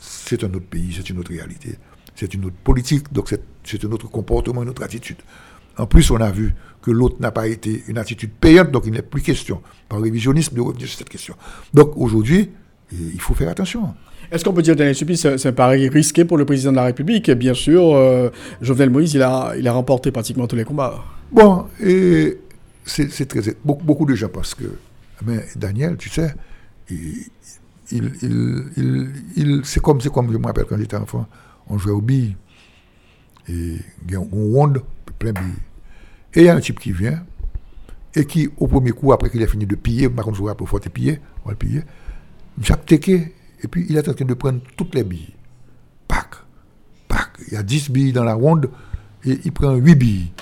C'est 0.00 0.42
un 0.44 0.48
autre 0.48 0.66
pays, 0.68 0.94
c'est 0.96 1.08
une 1.10 1.18
autre 1.18 1.30
réalité, 1.30 1.78
c'est 2.14 2.32
une 2.34 2.46
autre 2.46 2.56
politique, 2.62 3.12
donc 3.12 3.34
c'est 3.64 3.84
un 3.84 3.90
autre 3.92 4.08
comportement, 4.08 4.62
une 4.62 4.68
autre 4.68 4.82
attitude. 4.82 5.18
En 5.78 5.86
plus, 5.86 6.10
on 6.10 6.16
a 6.16 6.30
vu 6.30 6.54
que 6.80 6.90
l'autre 6.90 7.16
n'a 7.20 7.30
pas 7.30 7.48
été 7.48 7.84
une 7.88 7.98
attitude 7.98 8.30
payante, 8.30 8.70
donc 8.70 8.84
il 8.86 8.92
n'est 8.92 9.02
plus 9.02 9.20
question, 9.20 9.60
par 9.88 10.00
révisionnisme, 10.00 10.54
de 10.54 10.60
revenir 10.60 10.88
sur 10.88 10.98
cette 10.98 11.08
question. 11.08 11.34
Donc 11.74 11.92
aujourd'hui, 11.96 12.50
il 12.92 13.20
faut 13.20 13.34
faire 13.34 13.48
attention. 13.48 13.94
Est-ce 14.30 14.44
qu'on 14.44 14.52
peut 14.52 14.62
dire, 14.62 14.74
Daniel 14.74 14.94
Supi, 14.94 15.16
c'est 15.16 15.46
un 15.46 15.52
pari 15.52 15.88
risqué 15.88 16.24
pour 16.24 16.36
le 16.36 16.44
président 16.44 16.70
de 16.72 16.76
la 16.76 16.84
République? 16.84 17.30
Bien 17.30 17.54
sûr, 17.54 17.94
euh, 17.94 18.30
Jovenel 18.60 18.90
Moïse, 18.90 19.14
il 19.14 19.22
a, 19.22 19.52
il 19.56 19.68
a 19.68 19.72
remporté 19.72 20.10
pratiquement 20.10 20.46
tous 20.46 20.56
les 20.56 20.64
combats. 20.64 21.04
Bon, 21.30 21.66
et 21.80 22.38
c'est 22.86 23.26
très. 23.26 23.54
Beaucoup, 23.64 24.06
de 24.06 24.14
gens 24.14 24.28
pensent 24.28 24.54
que. 24.54 24.78
Mais 25.24 25.44
Daniel, 25.56 25.96
tu 25.96 26.08
sais, 26.08 26.34
il, 26.90 27.24
il, 27.90 28.12
il, 29.36 29.60
c'est 29.64 29.80
comme, 29.80 30.00
comme 30.00 30.32
je 30.32 30.38
me 30.38 30.46
rappelle 30.46 30.66
quand 30.66 30.78
j'étais 30.78 30.96
enfant, 30.96 31.26
on 31.68 31.78
jouait 31.78 31.92
au 31.92 32.00
billes. 32.00 32.36
Et 33.48 33.76
il 34.08 34.16
un 34.16 34.18
ronde, 34.18 34.82
plein 35.18 35.32
de 35.32 35.40
billes. 35.40 35.62
Et 36.34 36.40
il 36.40 36.44
y 36.44 36.48
a 36.48 36.54
un 36.54 36.60
type 36.60 36.78
qui 36.78 36.92
vient, 36.92 37.24
et 38.14 38.24
qui, 38.26 38.48
au 38.58 38.66
premier 38.66 38.92
coup, 38.92 39.12
après 39.12 39.30
qu'il 39.30 39.42
a 39.42 39.46
fini 39.46 39.66
de 39.66 39.74
piller, 39.74 40.08
par 40.08 40.24
contre, 40.24 40.36
je 40.36 40.42
vous 40.42 40.66
faut 40.66 40.78
piller, 40.78 41.20
on 41.44 41.48
va 41.48 41.52
le 41.52 41.56
piller, 41.56 41.82
et 43.62 43.68
puis 43.68 43.86
il 43.88 43.96
est 43.96 44.08
en 44.08 44.14
train 44.14 44.24
de 44.24 44.34
prendre 44.34 44.60
toutes 44.76 44.94
les 44.94 45.04
billes. 45.04 45.34
Pac, 46.08 46.34
pac, 47.08 47.30
il 47.48 47.54
y 47.54 47.56
a 47.56 47.62
10 47.62 47.90
billes 47.90 48.12
dans 48.12 48.24
la 48.24 48.34
ronde, 48.34 48.70
et 49.24 49.38
il 49.44 49.52
prend 49.52 49.74
8 49.74 49.94
billes. 49.94 50.32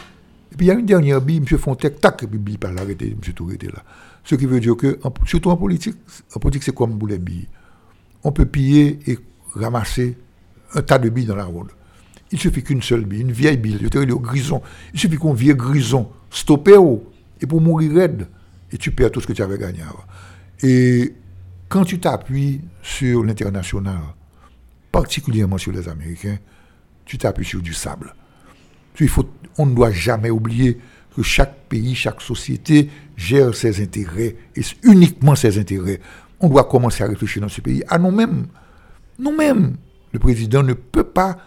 Et 0.55 0.57
puis 0.57 0.67
il 0.67 0.69
y 0.69 0.73
a 0.73 0.75
une 0.75 0.87
dernière 0.87 1.21
bille, 1.21 1.39
M. 1.39 1.59
Fontec, 1.59 2.01
tac, 2.01 2.23
et 2.23 2.27
puis 2.29 2.39
bille 2.39 2.59
par 2.59 2.73
l'arrêté, 2.73 3.11
M. 3.11 3.33
Touré 3.35 3.57
était 3.57 3.67
là. 3.67 3.83
Ce 4.23 4.37
qui 4.37 4.47
veut 4.47 4.61
dire 4.61 4.77
que, 4.77 5.01
surtout 5.27 5.51
en 5.51 5.57
politique, 5.57 5.97
en 6.33 6.39
politique, 6.39 6.63
c'est 6.63 6.75
comme 6.75 6.97
pour 6.97 7.09
les 7.09 7.19
billes? 7.19 7.49
On 8.23 8.31
peut 8.31 8.47
piller 8.47 9.01
et 9.09 9.19
ramasser 9.53 10.17
un 10.75 10.83
tas 10.83 10.99
de 10.99 11.09
billes 11.09 11.27
dans 11.27 11.35
la 11.35 11.45
ronde. 11.45 11.73
Il 12.31 12.39
suffit 12.39 12.63
qu'une 12.63 12.83
seule 12.83 13.05
bille, 13.05 13.23
une 13.23 13.33
vieille 13.33 13.57
bille, 13.57 13.79
je 13.83 13.89
te 13.89 13.99
dis, 13.99 14.13
grison. 14.21 14.63
Il 14.93 15.01
suffit 15.01 15.17
qu'on 15.17 15.33
vieux 15.33 15.55
grison, 15.55 16.09
stopper 16.31 16.79
et 17.41 17.47
pour 17.47 17.61
mourir 17.61 17.93
raide, 17.93 18.29
et 18.71 18.79
tu 18.79 18.93
perds 18.93 19.11
tout 19.11 19.21
ce 19.21 19.27
que 19.27 19.33
tu 19.33 19.43
avais 19.43 19.59
gagné 19.59 19.83
Et 20.63 21.15
quand 21.69 21.85
tu 21.85 21.99
t'appuies 21.99 22.61
sur 22.81 23.25
l'international, 23.25 23.99
particulièrement 24.93 25.59
sur 25.59 25.73
les 25.73 25.89
Américains, 25.89 26.39
tu 27.05 27.19
t'appuies 27.19 27.45
sur 27.45 27.61
du 27.61 27.75
sable. 27.75 28.15
On 29.57 29.67
ne 29.67 29.75
doit 29.75 29.93
jamais 29.93 30.31
oublier 30.31 30.79
que 31.15 31.23
chaque 31.23 31.55
pays, 31.69 31.95
chaque 31.95 32.21
société 32.21 32.91
gère 33.17 33.55
ses 33.55 33.83
intérêts, 33.83 34.37
et 34.57 34.63
uniquement 34.83 35.35
ses 35.35 35.59
intérêts. 35.59 36.01
On 36.41 36.49
doit 36.49 36.65
commencer 36.65 37.05
à 37.05 37.07
réfléchir 37.07 37.43
dans 37.43 37.49
ce 37.49 37.61
pays 37.61 37.83
à 37.89 37.99
nous-mêmes. 37.99 38.47
Nous-mêmes. 39.19 39.77
Le 40.13 40.19
président 40.19 40.63
ne 40.63 40.73
peut 40.75 41.05
pas, 41.05 41.39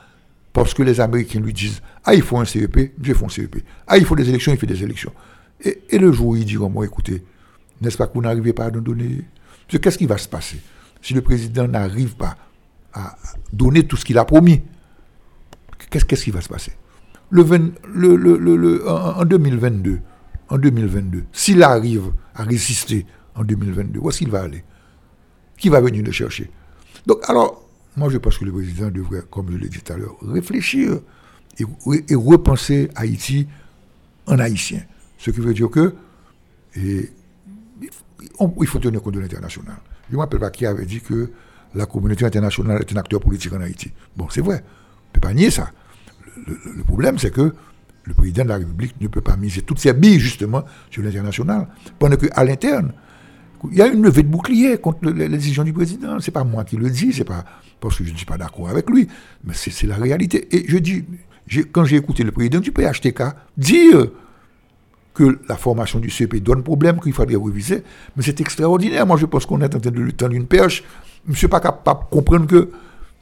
parce 0.53 0.73
que 0.73 0.83
les 0.83 0.99
Américains 0.99 1.39
lui 1.39 1.53
disent 1.53 1.81
Ah, 2.03 2.13
il 2.13 2.21
faut 2.21 2.37
un 2.37 2.45
CEP, 2.45 2.93
je 3.01 3.13
fais 3.13 3.25
un 3.25 3.29
CEP. 3.29 3.63
Ah, 3.85 3.97
il 3.97 4.05
faut 4.05 4.15
des 4.15 4.27
élections, 4.29 4.51
il 4.53 4.57
fait 4.57 4.67
des 4.67 4.83
élections. 4.83 5.13
Et, 5.63 5.97
le 5.97 6.11
jour 6.11 6.27
où 6.27 6.35
il 6.35 6.45
diront 6.45 6.69
Moi, 6.69 6.85
écoutez, 6.85 7.23
n'est-ce 7.81 7.97
pas 7.97 8.07
que 8.07 8.13
vous 8.13 8.21
n'arrivez 8.21 8.53
pas 8.53 8.65
à 8.65 8.71
nous 8.71 8.81
donner? 8.81 9.21
Qu'est-ce 9.67 9.97
qui 9.97 10.05
va 10.05 10.17
se 10.17 10.27
passer? 10.29 10.59
Si 11.01 11.13
le 11.13 11.21
président 11.21 11.67
n'arrive 11.67 12.15
pas 12.15 12.37
à 12.93 13.17
donner 13.51 13.85
tout 13.85 13.97
ce 13.97 14.05
qu'il 14.05 14.17
a 14.17 14.25
promis 14.25 14.61
Qu'est-ce 15.89 16.23
qui 16.23 16.31
va 16.31 16.41
se 16.41 16.49
passer? 16.49 16.73
Le, 17.29 17.43
le, 17.45 18.89
en 18.89 19.25
2022, 19.25 19.99
en 20.49 20.57
2022, 20.57 21.23
s'il 21.31 21.63
arrive 21.63 22.11
à 22.35 22.43
résister 22.43 23.05
en 23.35 23.43
2022, 23.43 23.99
où 23.99 24.09
est-ce 24.09 24.19
qu'il 24.19 24.29
va 24.31 24.41
aller? 24.41 24.63
Qui 25.57 25.69
va 25.69 25.81
venir 25.81 26.03
le 26.03 26.11
chercher? 26.11 26.49
Donc, 27.05 27.19
alors, 27.27 27.67
moi, 27.95 28.09
je 28.09 28.17
pense 28.17 28.37
que 28.37 28.45
le 28.45 28.51
président 28.51 28.89
devrait, 28.91 29.23
comme 29.29 29.51
je 29.51 29.57
l'ai 29.57 29.69
dit 29.69 29.79
tout 29.81 29.93
à 29.93 29.97
l'heure, 29.97 30.15
réfléchir 30.21 30.99
et, 31.59 32.15
repenser 32.15 32.89
Haïti 32.95 33.47
en 34.27 34.39
haïtien. 34.39 34.81
Ce 35.17 35.31
qui 35.31 35.39
veut 35.39 35.53
dire 35.53 35.69
que 35.69 35.95
il 36.75 37.07
faut 38.67 38.79
tenir 38.79 39.01
compte 39.01 39.15
de 39.15 39.19
l'international. 39.19 39.77
Je 40.07 40.13
ne 40.13 40.17
me 40.17 40.21
rappelle 40.21 40.39
pas 40.39 40.51
qui 40.51 40.65
avait 40.65 40.85
dit 40.85 41.01
que 41.01 41.31
la 41.73 41.85
communauté 41.85 42.25
internationale 42.25 42.81
est 42.81 42.93
un 42.93 42.97
acteur 42.97 43.19
politique 43.19 43.51
en 43.53 43.61
Haïti. 43.61 43.91
Bon, 44.15 44.29
c'est 44.29 44.41
vrai. 44.41 44.63
On 44.63 45.07
ne 45.07 45.13
peut 45.13 45.19
pas 45.19 45.33
nier 45.33 45.49
ça. 45.49 45.71
Le, 46.45 46.83
problème, 46.83 47.17
c'est 47.17 47.31
que 47.31 47.53
le 48.03 48.13
président 48.13 48.43
de 48.43 48.49
la 48.49 48.57
République 48.57 48.95
ne 49.01 49.07
peut 49.07 49.21
pas 49.21 49.35
miser 49.35 49.61
toutes 49.61 49.79
ses 49.79 49.93
billes, 49.93 50.19
justement, 50.19 50.63
sur 50.89 51.03
l'international. 51.03 51.67
Pendant 51.99 52.15
qu'à 52.15 52.43
l'interne, 52.43 52.93
il 53.71 53.77
y 53.77 53.81
a 53.81 53.87
une 53.87 54.03
levée 54.03 54.23
de 54.23 54.27
bouclier 54.27 54.77
contre 54.77 55.09
les 55.09 55.29
décisions 55.29 55.63
du 55.63 55.73
président. 55.73 56.19
Ce 56.19 56.29
n'est 56.29 56.33
pas 56.33 56.43
moi 56.43 56.63
qui 56.63 56.77
le 56.77 56.89
dis, 56.89 57.11
c'est 57.13 57.23
pas 57.23 57.43
parce 57.79 57.97
que 57.97 58.03
je 58.03 58.11
ne 58.11 58.17
suis 58.17 58.25
pas 58.25 58.37
d'accord 58.37 58.69
avec 58.69 58.89
lui, 58.89 59.07
mais 59.43 59.53
c'est 59.53 59.87
la 59.87 59.95
réalité. 59.95 60.47
Et 60.55 60.65
je 60.67 60.77
dis, 60.77 61.05
quand 61.71 61.85
j'ai 61.85 61.97
écouté 61.97 62.23
le 62.23 62.31
président 62.31 62.59
du 62.59 62.71
PHTK 62.71 63.23
dire 63.57 64.07
que 65.13 65.39
la 65.49 65.55
formation 65.55 65.99
du 65.99 66.11
CEP 66.11 66.35
donne 66.43 66.61
problème, 66.61 66.99
qu'il 66.99 67.13
faudrait 67.13 67.37
réviser, 67.37 67.83
mais 68.15 68.23
c'est 68.23 68.39
extraordinaire. 68.39 69.05
Moi, 69.07 69.17
je 69.17 69.25
pense 69.25 69.45
qu'on 69.47 69.59
est 69.61 69.75
en 69.75 69.79
train 69.79 69.91
de 69.91 69.99
lui 69.99 70.13
tendre 70.13 70.33
une 70.33 70.45
perche. 70.45 70.83
Suis 71.33 71.47
pas 71.47 71.59
capable 71.59 72.01
de 72.01 72.09
comprendre 72.15 72.45
que, 72.45 72.69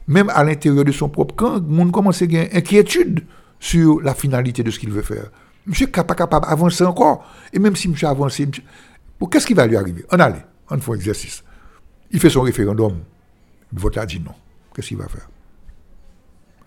même 0.08 0.30
à 0.30 0.44
l'intérieur 0.44 0.84
de 0.84 0.92
son 0.92 1.08
propre 1.08 1.34
camp, 1.34 1.60
monde 1.60 1.92
commence 1.92 2.22
à 2.22 2.24
avoir 2.24 2.46
inquiétude 2.52 3.24
sur 3.58 4.00
la 4.00 4.14
finalité 4.14 4.62
de 4.62 4.70
ce 4.70 4.78
qu'il 4.78 4.90
veut 4.90 5.02
faire. 5.02 5.30
Monsieur 5.66 5.86
n'est 5.86 6.04
pas 6.04 6.14
capable 6.14 6.46
d'avancer 6.46 6.84
encore. 6.84 7.24
Et 7.52 7.58
même 7.58 7.74
si 7.74 7.88
monsieur 7.88 8.06
a 8.06 8.10
avancé, 8.10 8.48
qu'est-ce 9.30 9.46
qui 9.46 9.54
va 9.54 9.66
lui 9.66 9.76
arriver? 9.76 10.04
On 10.12 10.18
allait, 10.18 10.44
on 10.70 10.78
fait 10.78 10.92
un 10.92 10.94
exercice. 10.94 11.42
Il 12.10 12.20
fait 12.20 12.30
son 12.30 12.42
référendum. 12.42 12.98
Le 13.72 13.80
vote 13.80 13.98
a 13.98 14.06
dit 14.06 14.20
non. 14.20 14.32
Qu'est-ce 14.74 14.88
qu'il 14.88 14.96
va 14.96 15.08
faire? 15.08 15.28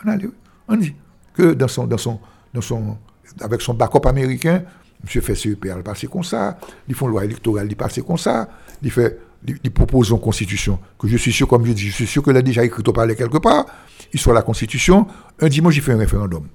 On 0.04 0.10
allait, 0.10 0.30
on 0.68 0.76
dit 0.76 0.94
que 1.34 1.54
dans 1.54 1.68
son, 1.68 1.88
dans 1.88 1.98
son, 1.98 2.20
dans 2.54 2.62
son, 2.62 2.98
avec 3.40 3.62
son 3.62 3.74
backup 3.74 4.06
américain, 4.06 4.64
monsieur 5.02 5.22
fait 5.22 5.36
CEP, 5.36 5.66
il 5.66 5.84
passer 5.84 6.08
comme 6.08 6.24
ça. 6.24 6.58
Ils 6.88 6.96
font 6.96 7.08
loi 7.08 7.24
électorale, 7.24 7.68
il 7.70 7.76
passe 7.76 8.02
comme 8.02 8.18
ça. 8.18 8.50
Il 8.82 8.92
fait, 8.92 9.18
il 9.48 9.72
propose 9.72 10.10
une 10.10 10.20
constitution 10.20 10.80
que 10.98 11.08
je 11.08 11.18
suis 11.18 11.32
sûr, 11.32 11.48
comme 11.48 11.66
je 11.66 11.72
dis, 11.72 11.88
je 11.88 11.94
suis 11.94 12.08
sûr 12.08 12.22
que 12.22 12.32
l'a 12.32 12.42
déjà 12.42 12.64
écrit 12.64 12.84
au 12.86 12.92
palais 12.92 13.16
quelque 13.16 13.38
part. 13.38 13.66
Il 14.14 14.20
soit 14.20 14.34
la 14.34 14.42
constitution. 14.42 15.08
Un 15.40 15.48
dimanche, 15.48 15.78
il 15.78 15.82
fait 15.82 15.94
un 15.94 15.98
référendum. 15.98 16.48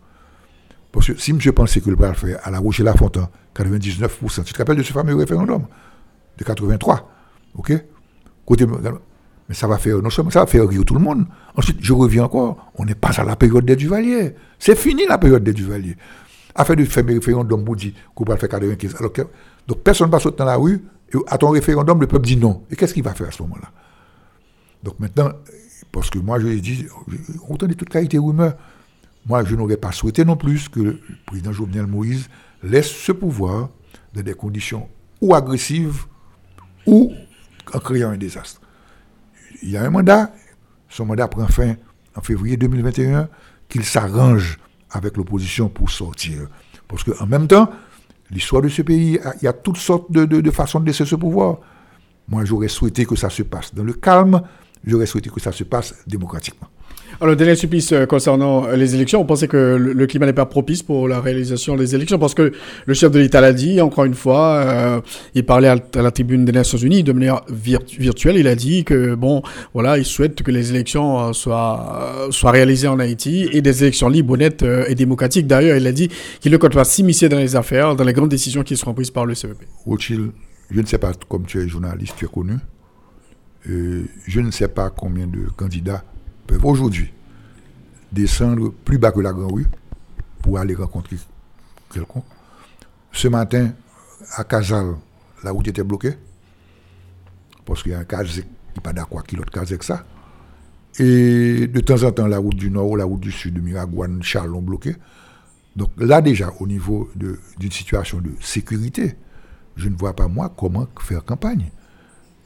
Parce 0.93 1.09
que 1.09 1.19
si 1.19 1.31
M. 1.33 1.41
pensait 1.53 1.81
que 1.81 1.91
le 1.91 1.97
le 1.97 2.13
faire 2.13 2.39
à 2.45 2.51
la 2.51 2.59
Roche-la-Fontaine, 2.59 3.27
99%, 3.57 4.45
tu 4.45 4.53
te 4.53 4.59
rappelles 4.59 4.77
de 4.77 4.83
ce 4.83 4.93
fameux 4.93 5.15
référendum 5.17 5.67
de 6.37 6.45
83%, 6.45 7.01
ok? 7.57 7.85
Mais 9.49 9.55
ça 9.55 9.67
va 9.67 9.79
faire, 9.79 10.01
non 10.01 10.11
seulement 10.11 10.31
ça 10.31 10.41
va 10.41 10.47
faire 10.47 10.67
rire 10.69 10.85
tout 10.87 10.95
le 10.95 11.01
monde. 11.01 11.27
Ensuite, 11.57 11.79
je 11.81 11.93
reviens 11.93 12.25
encore, 12.25 12.73
on 12.77 12.85
n'est 12.85 12.95
pas 12.95 13.11
à 13.21 13.25
la 13.25 13.37
période 13.37 13.65
des 13.65 13.77
Duvaliers. 13.77 14.35
C'est 14.59 14.77
fini 14.77 15.05
la 15.07 15.19
période 15.19 15.43
des 15.43 15.53
Duvaliers. 15.53 15.97
Afin 16.55 16.75
de 16.75 16.85
faire 16.85 17.05
un 17.05 17.09
référendum, 17.09 17.65
vous 17.65 17.77
dit 17.77 17.95
qu'on 18.15 18.25
va 18.25 18.37
faire 18.37 18.49
95. 18.49 18.95
Alors 18.99 19.13
donc 19.67 19.79
personne 19.83 20.07
ne 20.07 20.13
va 20.13 20.21
sauter 20.21 20.39
dans 20.39 20.45
la 20.45 20.57
rue, 20.57 20.85
à 21.27 21.39
ton 21.39 21.51
référendum, 21.51 22.01
le 22.01 22.07
peuple 22.07 22.27
dit 22.27 22.37
non. 22.37 22.65
Et 22.71 22.77
qu'est-ce 22.77 22.95
qu'il 22.95 23.03
va 23.03 23.15
faire 23.15 23.29
à 23.29 23.33
ce 23.33 23.43
moment-là? 23.43 23.71
Donc 24.83 25.01
maintenant, 25.01 25.31
parce 25.93 26.11
que 26.11 26.19
moi 26.19 26.39
je 26.41 26.47
lui 26.47 26.59
ai 26.59 26.61
dit, 26.61 26.87
autant 27.49 27.67
de 27.67 27.75
toute 27.75 27.89
qualité 27.89 28.19
rumeur, 28.19 28.55
moi, 29.27 29.43
je 29.43 29.57
n'aurais 29.57 29.79
pas 29.79 29.91
souhaité 29.91 30.25
non 30.25 30.37
plus 30.37 30.69
que 30.69 30.81
le 30.81 31.01
président 31.25 31.53
Jovenel 31.53 31.87
Moïse 31.87 32.29
laisse 32.63 32.91
ce 32.91 33.13
pouvoir 33.13 33.71
dans 34.13 34.23
des 34.23 34.35
conditions 34.35 34.89
ou 35.21 35.35
agressives 35.35 36.05
ou 36.87 37.13
en 37.73 37.79
créant 37.79 38.11
un 38.11 38.19
désastre. 38.19 38.61
Il 39.63 39.71
y 39.71 39.79
a 39.79 39.83
un 39.83 39.91
mandat, 39.91 40.31
son 40.91 41.07
mandat 41.07 41.29
prend 41.29 41.47
fin 41.47 41.77
en 42.15 42.21
février 42.21 42.59
2021, 42.59 43.29
qu'il 43.69 43.85
s'arrange 43.85 44.59
avec 44.91 45.17
l'opposition 45.17 45.71
pour 45.71 45.91
sortir. 45.91 46.49
Parce 46.87 47.03
qu'en 47.03 47.27
même 47.27 47.49
temps, 47.49 47.71
l'histoire 48.31 48.63
de 48.63 48.69
ce 48.69 48.83
pays, 48.83 49.19
il 49.41 49.45
y 49.45 49.49
a 49.49 49.53
toutes 49.53 49.77
sortes 49.77 50.11
de, 50.11 50.51
façons 50.51 50.81
de 50.81 50.87
laisser 50.87 51.05
ce 51.05 51.15
pouvoir. 51.15 51.59
Moi, 52.29 52.45
j'aurais 52.45 52.69
souhaité 52.69 53.05
que 53.05 53.17
ça 53.17 53.31
se 53.31 53.43
passe 53.43 53.75
dans 53.75 53.85
le 53.85 53.93
calme, 53.93 54.43
j'aurais 54.85 55.07
souhaité 55.07 55.31
que 55.31 55.41
ça 55.41 55.53
se 55.53 55.65
passe 55.65 55.95
démocratiquement. 56.07 56.69
Alors, 57.21 57.37
Daniel 57.37 57.57
Supplice, 57.57 57.93
euh, 57.93 58.07
concernant 58.07 58.67
les 58.69 58.95
élections, 58.95 59.21
on 59.21 59.25
pensait 59.25 59.47
que 59.47 59.77
le, 59.77 60.07
climat 60.07 60.27
n'est 60.27 60.33
pas 60.33 60.47
propice 60.47 60.83
pour 60.83 61.09
la 61.09 61.21
réalisation 61.21 61.77
des 61.77 61.95
élections? 61.95 62.19
Parce 62.19 62.35
que 62.35 62.53
le 62.87 62.95
chef 62.95 63.13
de 63.13 63.21
l'État 63.21 63.41
l'a 63.41 63.53
dit, 63.53 63.81
encore 63.81 64.05
une 64.05 64.15
fois, 64.15 64.57
euh, 64.57 65.01
il 65.35 65.45
parlait 65.45 65.69
à, 65.69 65.77
la 65.95 66.11
tribune 66.11 66.45
des 66.45 66.53
Nations 66.53 66.79
Unies 66.79 67.03
de 67.03 67.13
manière 67.13 67.43
virtuelle. 67.49 68.37
Il 68.37 68.49
a 68.49 68.57
dit 68.57 68.85
que, 68.85 69.15
bon, 69.15 69.43
voilà, 69.73 69.99
il 69.99 70.05
souhaite 70.05 70.43
que 70.43 70.51
les 70.51 70.71
élections 70.71 71.29
euh, 71.29 71.33
soient, 71.33 72.29
soient 72.31 72.51
réalisées 72.51 72.89
en 72.89 72.99
Haïti 72.99 73.49
et 73.53 73.63
des 73.63 73.83
élections 73.83 74.09
libres, 74.09 74.35
honnêtes 74.35 74.65
et 74.89 74.95
démocratiques. 74.95 75.47
D'ailleurs, 75.47 75.77
il 75.77 75.87
a 75.87 75.93
dit 75.93 76.09
qu'il 76.41 76.51
ne 76.51 76.57
compte 76.57 76.75
pas 76.75 76.85
s'immiscer 76.85 77.29
dans 77.29 77.39
les 77.39 77.55
affaires, 77.55 77.95
dans 77.95 78.05
les 78.05 78.13
grandes 78.13 78.31
décisions 78.31 78.63
qui 78.63 78.77
seront 78.77 78.95
prises 78.95 79.11
par 79.11 79.27
le 79.27 79.35
CEP. 79.35 79.57
Rothschild, 79.87 80.33
je 80.71 80.81
ne 80.81 80.87
sais 80.87 80.99
pas, 80.99 81.13
comme 81.29 81.45
tu 81.45 81.61
es 81.61 81.69
journaliste, 81.69 82.15
tu 82.17 82.25
es 82.25 82.29
connu, 82.29 82.55
je 83.67 84.41
ne 84.41 84.51
sais 84.51 84.69
pas 84.69 84.91
combien 84.91 85.27
de 85.27 85.49
candidats 85.57 86.03
peuvent 86.47 86.65
aujourd'hui 86.65 87.13
descendre 88.13 88.73
plus 88.85 88.99
bas 88.99 89.13
que 89.13 89.21
la 89.21 89.33
Grande 89.33 89.53
Rue 89.53 89.67
pour 90.43 90.59
aller 90.59 90.75
rencontrer 90.75 91.17
quelqu'un. 91.93 92.23
Ce 93.13 93.29
matin, 93.29 93.73
à 94.37 94.45
Casal, 94.45 94.95
la 95.43 95.51
route 95.51 95.69
était 95.69 95.83
bloquée. 95.83 96.15
Parce 97.65 97.83
qu'il 97.83 97.93
y 97.93 97.95
a 97.95 97.99
un 98.01 98.05
cas 98.05 98.23
qui 98.25 98.41
n'est 98.41 98.83
pas 98.83 98.93
d'accord 98.93 99.25
qui 99.25 99.37
l'autre 99.37 99.59
avec 99.59 99.83
ça. 99.83 100.05
Et 100.99 101.67
de 101.67 101.81
temps 101.81 102.03
en 102.03 102.13
temps, 102.13 102.27
la 102.27 102.39
route 102.39 102.57
du 102.57 102.71
nord 102.71 102.91
ou 102.91 102.97
la 102.97 103.05
route 103.05 103.21
du 103.21 103.33
sud 103.33 103.55
de 103.55 103.61
Miragouane, 103.61 104.23
Charles 104.23 104.51
l'ont 104.51 104.63
bloqué. 104.63 104.95
Donc 105.75 105.91
là 105.97 106.21
déjà, 106.21 106.53
au 106.61 106.67
niveau 106.67 107.11
d'une 107.17 107.73
situation 107.73 108.21
de 108.21 108.31
sécurité, 108.41 109.17
je 109.77 109.89
ne 109.89 109.97
vois 109.97 110.15
pas 110.15 110.29
moi 110.29 110.53
comment 110.57 110.87
faire 111.01 111.25
campagne. 111.25 111.71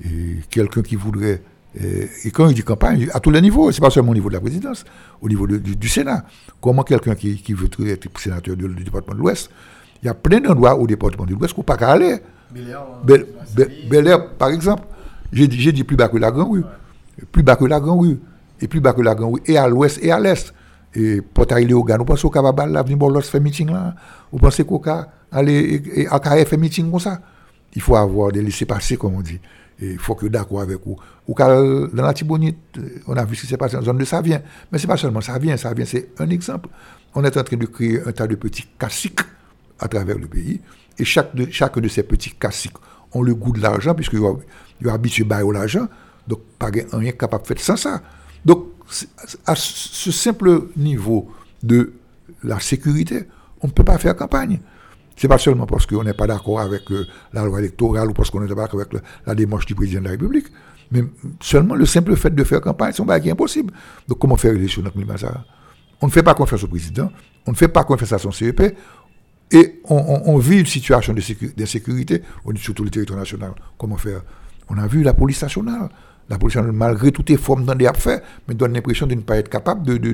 Et 0.02 0.36
quelqu'un 0.50 0.82
qui 0.82 0.96
voudrait 0.96 1.42
et, 1.80 2.30
quand 2.30 2.48
il 2.48 2.54
dit 2.54 2.62
campagne, 2.62 3.08
à 3.12 3.20
tous 3.20 3.30
les 3.30 3.40
niveaux, 3.40 3.70
c'est 3.70 3.80
pas 3.80 3.90
seulement 3.90 4.10
au 4.10 4.14
niveau 4.14 4.28
de 4.28 4.34
la 4.34 4.40
présidence, 4.40 4.84
au 5.20 5.28
niveau 5.28 5.46
du, 5.46 5.88
Sénat. 5.88 6.24
Comment 6.60 6.82
quelqu'un 6.82 7.14
qui, 7.14 7.40
qui, 7.40 7.52
veut 7.52 7.68
être 7.86 8.08
sénateur 8.18 8.56
du, 8.56 8.66
département 8.68 9.14
de 9.14 9.20
l'Ouest, 9.20 9.50
il 10.02 10.06
y 10.06 10.08
a 10.08 10.14
plein 10.14 10.40
d'endroits 10.40 10.76
au 10.76 10.86
département 10.86 11.24
de 11.24 11.34
l'Ouest 11.34 11.54
qu'on 11.54 11.60
ne 11.60 11.66
peut 11.66 11.76
pas 11.76 11.86
aller. 11.86 12.18
Bel 12.52 14.06
Air, 14.06 14.30
par 14.34 14.48
exemple, 14.48 14.84
j'ai 15.32 15.46
dit, 15.46 15.84
plus 15.84 15.96
bas 15.96 16.08
que 16.08 16.16
la 16.16 16.30
Grande 16.30 16.50
Rue. 16.50 16.64
Plus 17.30 17.42
bas 17.42 17.56
que 17.56 17.64
la 17.64 17.78
Grande 17.78 18.00
Rue. 18.00 18.18
Et 18.60 18.66
plus 18.66 18.80
bas 18.80 18.92
que 18.92 19.02
la 19.02 19.14
Grande 19.14 19.34
Rue, 19.34 19.42
et 19.46 19.56
à 19.56 19.68
l'Ouest 19.68 20.00
et 20.02 20.10
à 20.10 20.18
l'Est. 20.18 20.52
Et 20.94 21.20
Portail 21.20 21.66
Léogan, 21.66 21.98
vous 21.98 22.04
pensez 22.04 22.26
va 22.32 22.66
là, 22.66 22.82
venir 22.82 22.96
bon, 22.96 23.20
fait 23.20 23.38
meeting 23.38 23.70
là? 23.70 23.94
Vous 24.32 24.38
pensez 24.38 24.64
qu'on 24.64 24.78
va 24.78 25.06
aller 25.30 26.08
à 26.10 26.44
faire 26.44 26.58
meeting 26.58 26.90
comme 26.90 26.98
ça? 26.98 27.20
Il 27.74 27.82
faut 27.82 27.96
avoir 27.96 28.32
des 28.32 28.42
laissés-passer, 28.42 28.96
comme 28.96 29.14
on 29.14 29.20
dit. 29.20 29.40
Et 29.80 29.92
il 29.92 29.98
faut 29.98 30.14
que 30.14 30.26
d'accord 30.26 30.60
avec 30.60 30.78
vous. 30.84 30.96
Ou 31.28 31.34
dans 31.34 31.88
la 31.94 32.14
Tibonite, 32.14 32.58
on 33.06 33.16
a 33.16 33.24
vu 33.24 33.36
ce 33.36 33.42
qui 33.42 33.46
s'est 33.46 33.56
passé 33.56 33.76
la 33.76 33.82
zone 33.82 33.98
de 33.98 34.04
Savien. 34.04 34.42
Mais 34.72 34.78
c'est 34.78 34.86
pas 34.86 34.96
seulement 34.96 35.20
Savien, 35.20 35.56
Savien 35.56 35.84
c'est 35.84 36.10
un 36.18 36.28
exemple. 36.30 36.68
On 37.14 37.22
est 37.24 37.36
en 37.36 37.44
train 37.44 37.56
de 37.56 37.66
créer 37.66 38.00
un 38.04 38.12
tas 38.12 38.26
de 38.26 38.34
petits 38.34 38.66
caciques 38.78 39.20
à 39.78 39.88
travers 39.88 40.18
le 40.18 40.26
pays. 40.26 40.60
Et 40.98 41.04
chaque 41.04 41.34
de, 41.34 41.46
chaque 41.50 41.78
de 41.78 41.88
ces 41.88 42.02
petits 42.02 42.32
caciques 42.32 42.76
ont 43.12 43.22
le 43.22 43.34
goût 43.34 43.52
de 43.52 43.60
l'argent, 43.60 43.94
puisqu'ils 43.94 44.18
sont 44.18 44.40
habitués 44.88 45.26
à 45.30 45.42
l'argent. 45.42 45.86
Donc, 46.26 46.40
pas 46.58 46.70
rien 46.92 47.12
capable 47.12 47.44
de 47.44 47.48
faire 47.48 47.60
sans 47.60 47.76
ça. 47.76 48.02
Donc, 48.44 48.66
à 49.46 49.54
ce 49.54 50.10
simple 50.10 50.68
niveau 50.76 51.30
de 51.62 51.92
la 52.42 52.58
sécurité, 52.60 53.24
on 53.60 53.68
ne 53.68 53.72
peut 53.72 53.84
pas 53.84 53.98
faire 53.98 54.16
campagne. 54.16 54.60
Ce 55.18 55.26
n'est 55.26 55.28
pas 55.28 55.38
seulement 55.38 55.66
parce 55.66 55.84
qu'on 55.84 56.04
n'est 56.04 56.14
pas 56.14 56.28
d'accord 56.28 56.60
avec 56.60 56.92
euh, 56.92 57.04
la 57.32 57.44
loi 57.44 57.58
électorale 57.58 58.08
ou 58.08 58.12
parce 58.12 58.30
qu'on 58.30 58.40
n'est 58.40 58.46
pas 58.46 58.62
d'accord 58.62 58.80
avec 58.80 59.02
la 59.26 59.34
démarche 59.34 59.66
du 59.66 59.74
président 59.74 59.98
de 59.98 60.04
la 60.04 60.12
République, 60.12 60.46
mais 60.92 61.02
seulement 61.40 61.74
le 61.74 61.86
simple 61.86 62.14
fait 62.14 62.32
de 62.32 62.44
faire 62.44 62.60
campagne, 62.60 62.92
c'est 62.94 63.02
un 63.02 63.32
impossible. 63.32 63.74
Donc 64.06 64.20
comment 64.20 64.36
faire 64.36 64.52
l'élection 64.52 64.80
dans 64.80 64.92
le 64.94 65.16
ça? 65.18 65.44
On 66.00 66.06
ne 66.06 66.12
fait 66.12 66.22
pas 66.22 66.34
confiance 66.34 66.62
au 66.62 66.68
président, 66.68 67.10
on 67.46 67.50
ne 67.50 67.56
fait 67.56 67.66
pas 67.66 67.82
confiance 67.82 68.12
à 68.12 68.18
son 68.18 68.30
CEP, 68.30 68.76
et 69.50 69.80
on, 69.88 70.38
vit 70.38 70.60
une 70.60 70.66
situation 70.66 71.12
d'insécurité 71.12 72.22
sur 72.56 72.74
tout 72.74 72.84
le 72.84 72.90
territoire 72.90 73.18
national. 73.18 73.54
Comment 73.76 73.96
faire? 73.96 74.22
On 74.68 74.78
a 74.78 74.86
vu 74.86 75.02
la 75.02 75.14
police 75.14 75.42
nationale. 75.42 75.88
La 76.28 76.38
police 76.38 76.56
nationale, 76.56 76.76
malgré 76.76 77.10
toutes 77.10 77.30
les 77.30 77.38
formes 77.38 77.64
dans 77.64 77.74
des 77.74 77.86
affaires, 77.86 78.20
mais 78.46 78.54
donne 78.54 78.74
l'impression 78.74 79.06
de 79.06 79.14
ne 79.14 79.22
pas 79.22 79.38
être 79.38 79.48
capable 79.48 79.84
de, 79.84 79.96
de, 79.96 80.12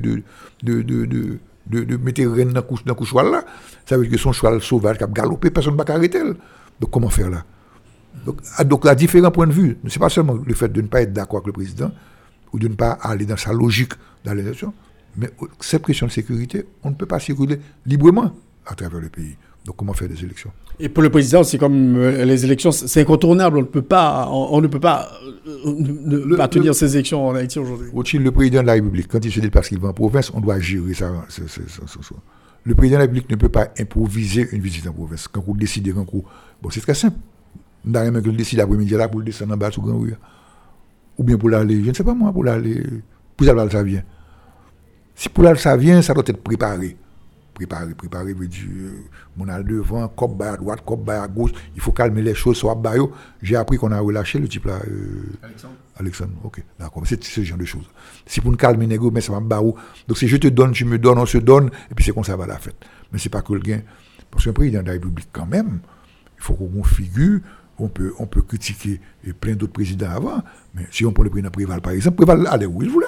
de, 0.62 0.83
de 0.83 1.38
de, 1.66 1.85
de 1.85 1.96
mettre 1.96 2.22
rien 2.22 2.46
dans 2.46 2.62
le 2.62 3.05
cheval 3.07 3.31
là, 3.31 3.44
ça 3.87 3.96
veut 3.96 4.05
dire 4.05 4.12
que 4.12 4.18
son 4.18 4.33
cheval 4.33 4.61
sauvage 4.61 4.98
qui 4.98 5.05
a 5.05 5.07
galopé, 5.07 5.50
personne 5.50 5.77
ne 5.77 5.83
va 5.83 5.94
arrêter. 5.94 6.20
Donc 6.22 6.90
comment 6.90 7.09
faire 7.09 7.31
là? 7.31 7.44
Donc, 8.24 8.40
à, 8.57 8.64
donc, 8.64 8.88
différents 8.94 9.31
points 9.31 9.46
de 9.46 9.53
vue, 9.53 9.77
ce 9.87 9.94
n'est 9.94 10.00
pas 10.00 10.09
seulement 10.09 10.35
le 10.35 10.55
fait 10.55 10.68
de 10.68 10.81
ne 10.81 10.87
pas 10.87 11.03
être 11.03 11.12
d'accord 11.12 11.38
avec 11.38 11.48
le 11.48 11.53
président 11.53 11.90
ou 12.53 12.59
de 12.59 12.68
ne 12.68 12.74
pas 12.74 12.92
aller 12.92 13.27
dans 13.27 13.37
sa 13.37 13.53
logique 13.53 13.92
dans 14.24 14.35
l'élection, 14.35 14.72
mais 15.16 15.31
cette 15.61 15.85
question 15.85 16.07
de 16.07 16.12
sécurité, 16.12 16.64
on 16.83 16.90
ne 16.90 16.94
peut 16.94 17.07
pas 17.07 17.18
circuler 17.18 17.61
librement 17.87 18.33
à 18.66 18.74
travers 18.74 19.00
le 19.00 19.09
pays. 19.09 19.37
Donc 19.64 19.77
comment 19.77 19.94
faire 19.94 20.09
des 20.09 20.22
élections? 20.22 20.50
Et 20.79 20.88
pour 20.88 21.03
le 21.03 21.11
président, 21.11 21.42
c'est 21.44 21.57
comme 21.57 21.96
euh, 21.96 22.24
les 22.24 22.44
élections, 22.44 22.72
c'est 22.72 23.00
incontournable. 23.00 23.59
On 23.59 23.61
ne 23.62 23.66
peut 23.66 23.83
pas, 23.83 24.29
on, 24.31 24.61
ne 24.61 24.66
peut 24.66 24.81
pas, 24.81 25.09
euh, 25.46 26.37
pas 26.37 26.48
tenir 26.48 26.74
ces 26.74 26.94
élections 26.96 27.29
en 27.29 27.35
Haïti 27.35 27.59
aujourd'hui. 27.59 27.90
Le 28.18 28.31
président 28.31 28.61
de 28.61 28.66
la 28.66 28.74
République, 28.74 29.09
quand 29.09 29.24
il 29.24 29.33
se 29.33 29.40
déplace 29.40 29.68
qu'il 29.68 29.79
va 29.79 29.88
en 29.88 29.92
province, 29.92 30.33
on 30.35 30.40
doit 30.40 30.59
gérer 30.59 30.94
ça. 30.94 31.11
Le 32.64 32.74
président 32.74 32.96
de 32.96 33.00
la 33.00 33.07
République 33.07 33.31
ne 33.31 33.37
peut 33.37 33.48
pas 33.48 33.68
improviser 33.79 34.48
une 34.53 34.61
visite 34.61 34.87
en 34.87 34.92
province. 34.92 35.29
Quand 35.29 35.42
vous 35.46 35.57
décidez, 35.57 35.92
quand 35.92 36.11
vous... 36.12 36.24
Bon, 36.61 36.70
c'est 36.70 36.81
très 36.81 36.94
simple. 36.94 37.16
On 37.87 37.90
n'a 37.90 38.00
rien 38.00 38.12
que 38.12 38.31
décide 38.31 38.59
l'après-midi 38.59 38.94
là 38.94 39.09
pour 39.09 39.20
le 39.20 39.27
descendre 39.27 39.55
en 39.55 39.57
bas 39.57 39.70
sur 39.70 39.83
Grand 39.83 39.98
Rue. 39.98 40.14
Ou 41.16 41.24
bien 41.24 41.37
pour 41.38 41.50
l'aller, 41.50 41.83
je 41.85 41.90
ne 41.90 41.94
sais 41.94 42.05
pas 42.05 42.14
moi, 42.14 42.33
pour 42.33 42.44
l'aller. 42.44 42.83
Pour 43.37 43.48
aller, 43.48 43.70
ça 43.70 43.83
vient. 43.83 44.03
Si 45.14 45.29
pour 45.29 45.44
l'aller, 45.44 45.59
ça 45.59 45.77
vient, 45.77 46.03
ça 46.03 46.12
doit 46.12 46.24
être 46.27 46.42
préparé 46.42 46.96
préparer, 47.55 47.95
préparer, 47.95 48.35
veut 48.35 48.49
dire, 48.49 48.64
mon 49.37 49.49
al 49.49 49.64
devant, 49.64 50.07
cop 50.09 50.40
à 50.43 50.57
droite, 50.57 50.81
cop 50.85 51.09
à 51.09 51.27
gauche, 51.29 51.53
il 51.75 51.81
faut 51.81 51.93
calmer 51.93 52.21
les 52.21 52.35
choses, 52.35 52.57
soit 52.57 52.75
bayo. 52.75 53.12
J'ai 53.40 53.57
appris 53.57 53.79
qu'on 53.79 53.93
a 53.93 54.01
relâché 54.01 54.38
le 54.38 54.49
type 54.49 54.67
là. 54.67 54.81
Euh, 54.87 55.23
Alexandre. 55.43 55.75
Alexandre, 55.97 56.33
ok, 56.43 56.62
d'accord, 56.79 57.05
c'est 57.07 57.23
ce 57.23 57.43
genre 57.43 57.59
de 57.59 57.64
choses. 57.64 57.88
Si 58.27 58.40
pour 58.40 58.51
nous 58.51 58.57
calmer 58.57 58.87
les 58.87 58.99
mais 58.99 59.21
ça 59.21 59.33
va 59.33 59.40
barou. 59.40 59.77
Donc 60.09 60.19
si 60.19 60.29
je 60.29 60.37
te 60.37 60.49
donne, 60.49 60.73
tu 60.73 60.85
me 60.85 60.99
donnes, 60.99 61.19
on 61.19 61.27
se 61.27 61.38
donne, 61.38 61.71
et 61.90 61.95
puis 61.95 62.05
c'est 62.05 62.12
comme 62.12 62.25
ça 62.25 62.37
va 62.37 62.47
la 62.47 62.59
fête. 62.59 62.77
Mais 63.12 63.19
c'est 63.19 63.29
pas 63.29 63.43
que 63.43 63.53
le 63.53 63.61
gain. 63.61 63.81
Parce 64.31 64.45
qu'un 64.45 64.53
président 64.53 64.83
de 64.83 64.87
la 64.87 64.93
République, 64.93 65.29
quand 65.33 65.47
même, 65.47 65.79
il 66.37 66.43
faut 66.43 66.55
qu'on 66.55 66.83
figure, 66.83 67.40
on 67.79 67.88
peut, 67.88 68.12
on 68.19 68.27
peut 68.27 68.43
critiquer 68.43 69.01
plein 69.40 69.55
d'autres 69.55 69.73
présidents 69.73 70.11
avant, 70.11 70.43
mais 70.75 70.87
si 70.90 71.05
on 71.07 71.12
prend 71.12 71.23
le 71.23 71.31
président 71.31 71.51
Préval, 71.51 71.81
par 71.81 71.93
exemple, 71.93 72.17
Préval 72.17 72.47
allait 72.49 72.67
où 72.67 72.83
il 72.83 72.90
voulait. 72.90 73.07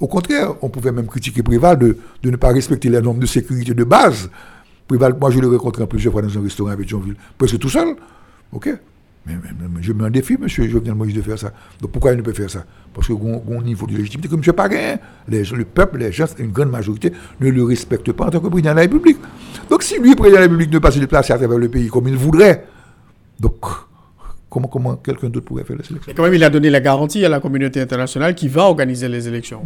Au 0.00 0.08
contraire, 0.08 0.54
on 0.62 0.70
pouvait 0.70 0.92
même 0.92 1.06
critiquer 1.06 1.42
Préval 1.42 1.78
de, 1.78 1.96
ne 2.24 2.36
pas 2.36 2.48
respecter 2.48 2.88
les 2.88 3.02
normes 3.02 3.18
de 3.18 3.26
sécurité 3.26 3.74
de 3.74 3.84
base. 3.84 4.30
Préval, 4.88 5.14
moi 5.20 5.30
je 5.30 5.38
l'ai 5.38 5.46
rencontré 5.46 5.86
plusieurs 5.86 6.12
fois 6.12 6.22
dans 6.22 6.38
un 6.38 6.42
restaurant 6.42 6.70
à 6.70 6.76
Pétionville, 6.76 7.16
presque 7.36 7.58
tout 7.58 7.68
seul. 7.68 7.94
OK? 8.50 8.70
Mais, 9.26 9.34
je 9.82 9.92
mets 9.92 10.04
un 10.04 10.10
défi, 10.10 10.38
monsieur 10.40 10.66
Jovenel 10.66 10.94
Moïse, 10.94 11.14
de 11.14 11.20
faire 11.20 11.38
ça. 11.38 11.52
Donc 11.80 11.90
pourquoi 11.92 12.12
il 12.12 12.16
ne 12.16 12.22
peut 12.22 12.32
faire 12.32 12.50
ça? 12.50 12.64
Parce 12.94 13.06
que 13.06 13.12
un 13.12 13.62
niveau 13.62 13.86
de 13.86 13.92
légitimité 13.92 14.28
que 14.28 14.34
M. 14.34 14.52
Paguin, 14.54 14.96
les 15.28 15.44
le 15.44 15.64
peuple, 15.66 15.98
les 15.98 16.10
gens, 16.10 16.24
une 16.38 16.50
grande 16.50 16.70
majorité, 16.70 17.12
ne 17.38 17.50
le 17.50 17.62
respectent 17.62 18.12
pas 18.12 18.26
en 18.26 18.30
tant 18.30 18.40
que 18.40 18.48
président 18.48 18.70
de 18.70 18.76
la 18.76 18.82
République. 18.82 19.18
Donc 19.68 19.82
si 19.82 19.98
lui, 19.98 20.14
président 20.14 20.30
de 20.30 20.34
la 20.36 20.40
République, 20.42 20.72
ne 20.72 20.78
pas 20.78 20.90
se 20.90 20.98
déplacer 20.98 21.34
à 21.34 21.38
travers 21.38 21.58
le 21.58 21.68
pays 21.68 21.88
comme 21.88 22.08
il 22.08 22.16
voudrait, 22.16 22.66
donc 23.38 23.66
Comment, 24.50 24.66
comment 24.66 24.96
quelqu'un 24.96 25.30
d'autre 25.30 25.46
pourrait 25.46 25.62
faire 25.64 25.76
les 25.76 25.88
élections? 25.88 26.10
Et 26.10 26.14
quand 26.14 26.24
même, 26.24 26.34
il 26.34 26.42
a 26.42 26.50
donné 26.50 26.70
la 26.70 26.80
garantie 26.80 27.24
à 27.24 27.28
la 27.28 27.38
communauté 27.38 27.80
internationale 27.80 28.34
qui 28.34 28.48
va 28.48 28.64
organiser 28.64 29.08
les 29.08 29.28
élections. 29.28 29.62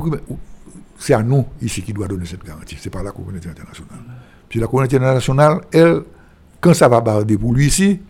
c'est 0.99 1.15
à 1.15 1.23
nous 1.23 1.47
ici 1.63 1.83
qui 1.83 1.95
doit 1.95 2.07
donner 2.07 2.27
cette 2.27 2.45
garantie. 2.45 2.77
C'est 2.79 2.91
pas 2.91 3.03
la 3.03 3.11
communauté 3.11 3.49
internationale. 3.49 3.99
Puis 4.49 4.61
la 4.61 4.67
communauté 4.67 4.97
internationale, 4.97 5.63
elle, 5.73 6.03
quand 6.61 6.75
ça 6.75 6.89
va 6.89 7.01
barder 7.01 7.39
pour 7.39 7.55
lui 7.55 7.67
ici, 7.67 8.01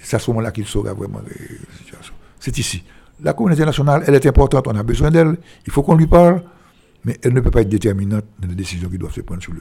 c'est 0.00 0.16
à 0.16 0.18
ce 0.20 0.30
moment-là 0.30 0.52
qu'il 0.52 0.66
saura 0.66 0.94
vraiment 0.94 1.20
les 1.28 1.58
situations. 1.78 2.14
C'est 2.38 2.56
ici. 2.58 2.84
La 3.20 3.32
communauté 3.32 3.62
internationale, 3.62 4.04
elle 4.06 4.14
est 4.14 4.26
importante, 4.26 4.68
on 4.68 4.76
a 4.76 4.82
besoin 4.84 5.10
d'elle, 5.10 5.36
il 5.66 5.72
faut 5.72 5.82
qu'on 5.82 5.96
lui 5.96 6.06
parle, 6.06 6.42
mais 7.04 7.18
elle 7.22 7.32
ne 7.32 7.40
peut 7.40 7.50
pas 7.50 7.62
être 7.62 7.68
déterminante 7.68 8.24
dans 8.38 8.48
les 8.48 8.54
décisions 8.54 8.88
qui 8.88 8.98
doivent 8.98 9.12
se 9.12 9.22
prendre 9.22 9.42
sur 9.42 9.52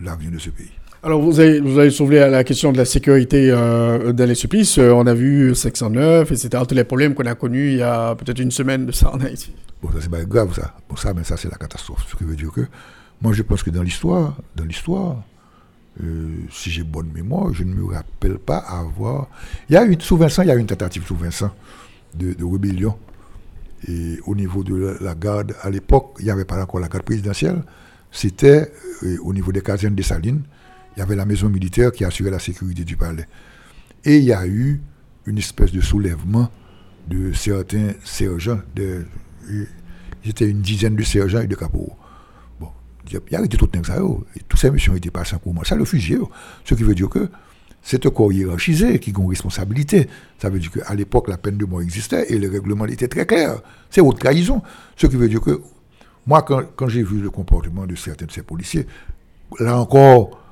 l'avenir 0.00 0.30
de 0.30 0.38
ce 0.38 0.50
pays. 0.50 0.70
Alors, 1.04 1.20
vous 1.20 1.38
avez, 1.38 1.60
vous 1.60 1.78
avez 1.78 1.90
soulevé 1.90 2.20
la 2.30 2.42
question 2.44 2.72
de 2.72 2.78
la 2.78 2.86
sécurité 2.86 3.50
euh, 3.50 4.14
dans 4.14 4.24
les 4.24 4.34
supplices. 4.34 4.78
Euh, 4.78 4.90
on 4.92 5.06
a 5.06 5.12
vu 5.12 5.54
609, 5.54 6.32
etc. 6.32 6.48
Tous 6.66 6.74
les 6.74 6.84
problèmes 6.84 7.14
qu'on 7.14 7.26
a 7.26 7.34
connus 7.34 7.72
il 7.72 7.76
y 7.76 7.82
a 7.82 8.14
peut-être 8.14 8.38
une 8.38 8.50
semaine 8.50 8.86
de 8.86 8.92
ça 8.92 9.12
en 9.12 9.20
Haïti. 9.20 9.52
Bon, 9.82 9.90
ça, 9.92 9.98
c'est 10.00 10.08
pas 10.08 10.24
grave, 10.24 10.54
ça. 10.54 10.74
Bon, 10.88 10.96
ça, 10.96 11.12
mais 11.12 11.22
ça, 11.22 11.36
c'est 11.36 11.50
la 11.50 11.58
catastrophe. 11.58 12.06
Ce 12.10 12.16
qui 12.16 12.24
veut 12.24 12.36
dire 12.36 12.50
que, 12.50 12.62
moi, 13.20 13.34
je 13.34 13.42
pense 13.42 13.62
que 13.62 13.68
dans 13.68 13.82
l'histoire, 13.82 14.34
dans 14.56 14.64
l'histoire, 14.64 15.22
euh, 16.02 16.36
si 16.50 16.70
j'ai 16.70 16.84
bonne 16.84 17.10
mémoire, 17.14 17.52
je 17.52 17.64
ne 17.64 17.74
me 17.74 17.84
rappelle 17.84 18.38
pas 18.38 18.56
avoir. 18.56 19.28
Il 19.68 19.74
y 19.74 19.76
a 19.76 19.84
eu, 19.84 19.98
sous 20.00 20.16
Vincent, 20.16 20.40
il 20.40 20.48
y 20.48 20.52
a 20.52 20.54
eu 20.54 20.58
une 20.58 20.66
tentative 20.66 21.04
sous 21.06 21.16
Vincent 21.16 21.50
de, 22.14 22.32
de 22.32 22.44
rébellion. 22.46 22.96
Et 23.86 24.20
au 24.24 24.34
niveau 24.34 24.64
de 24.64 24.96
la, 25.02 25.14
garde, 25.14 25.54
à 25.60 25.68
l'époque, 25.68 26.14
il 26.20 26.24
n'y 26.24 26.30
avait 26.30 26.46
pas 26.46 26.62
encore 26.62 26.80
la 26.80 26.88
garde 26.88 27.04
présidentielle. 27.04 27.62
C'était 28.10 28.72
au 29.22 29.34
niveau 29.34 29.52
des 29.52 29.60
casernes 29.60 29.94
des 29.94 30.02
Salines 30.02 30.44
il 30.96 31.00
y 31.00 31.02
avait 31.02 31.16
la 31.16 31.24
maison 31.24 31.48
militaire 31.48 31.92
qui 31.92 32.04
assurait 32.04 32.30
la 32.30 32.38
sécurité 32.38 32.84
du 32.84 32.96
palais. 32.96 33.26
Et 34.04 34.18
il 34.18 34.24
y 34.24 34.32
a 34.32 34.46
eu 34.46 34.80
une 35.26 35.38
espèce 35.38 35.72
de 35.72 35.80
soulèvement 35.80 36.50
de 37.08 37.32
certains 37.32 37.92
sergents. 38.04 38.60
De, 38.74 39.06
J'étais 40.22 40.48
une 40.48 40.62
dizaine 40.62 40.96
de 40.96 41.02
sergents 41.02 41.40
et 41.40 41.46
de 41.46 41.54
capots. 41.54 41.92
Bon, 42.60 42.68
il 43.06 43.12
y 43.12 43.36
a 43.36 43.42
eu 43.42 43.48
tout 43.48 43.68
ça. 43.84 43.98
Et 44.36 44.40
toutes 44.48 44.60
ces 44.60 44.70
missions 44.70 44.94
étaient 44.94 45.10
passées 45.10 45.36
en 45.36 45.38
courant. 45.38 45.64
Ça, 45.64 45.76
le 45.76 45.84
fusil. 45.84 46.18
Ce 46.64 46.74
qui 46.74 46.82
veut 46.82 46.94
dire 46.94 47.08
que 47.08 47.28
c'est 47.82 48.06
un 48.06 48.10
corps 48.10 48.32
hiérarchisé 48.32 48.98
qui 48.98 49.12
a 49.14 49.20
une 49.20 49.28
responsabilité. 49.28 50.08
Ça 50.38 50.48
veut 50.48 50.58
dire 50.58 50.70
qu'à 50.70 50.94
l'époque, 50.94 51.28
la 51.28 51.36
peine 51.36 51.58
de 51.58 51.66
mort 51.66 51.82
existait 51.82 52.32
et 52.32 52.38
le 52.38 52.50
règlement 52.50 52.86
était 52.86 53.08
très 53.08 53.26
clair. 53.26 53.60
C'est 53.90 54.00
haute 54.00 54.18
trahison. 54.18 54.62
Ce 54.96 55.06
qui 55.06 55.16
veut 55.16 55.28
dire 55.28 55.40
que 55.40 55.60
moi, 56.26 56.42
quand 56.42 56.88
j'ai 56.88 57.02
vu 57.02 57.20
le 57.20 57.28
comportement 57.30 57.86
de 57.86 57.94
certains 57.96 58.24
de 58.24 58.32
ces 58.32 58.42
policiers, 58.42 58.86
là 59.60 59.78
encore, 59.78 60.43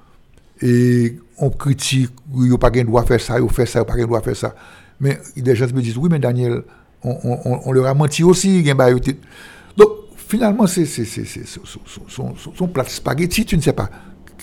et 0.62 1.18
on 1.38 1.50
critique, 1.50 2.10
il 2.34 2.42
n'y 2.42 2.54
a 2.54 2.58
pas 2.58 2.70
de 2.70 2.82
droit 2.82 3.04
faire 3.04 3.20
ça, 3.20 3.38
il 3.38 3.48
fait 3.50 3.66
ça, 3.66 3.80
il 3.80 3.82
n'y 3.82 3.88
a 3.88 3.92
pas 3.92 4.00
de 4.00 4.04
droit 4.04 4.20
faire 4.20 4.36
ça. 4.36 4.54
Mais 5.00 5.18
des 5.36 5.56
gens 5.56 5.66
me 5.74 5.82
disent, 5.82 5.98
oui, 5.98 6.08
mais 6.10 6.18
Daniel, 6.18 6.62
on, 7.02 7.72
leur 7.72 7.86
a 7.86 7.94
menti 7.94 8.22
aussi. 8.22 8.62
Donc, 8.62 9.88
finalement, 10.16 10.66
c'est 10.66 10.86
son, 10.86 12.34
son, 12.36 12.68
plat 12.68 12.84
spaghetti, 12.84 13.44
tu 13.44 13.56
ne 13.56 13.62
sais 13.62 13.72
pas 13.72 13.90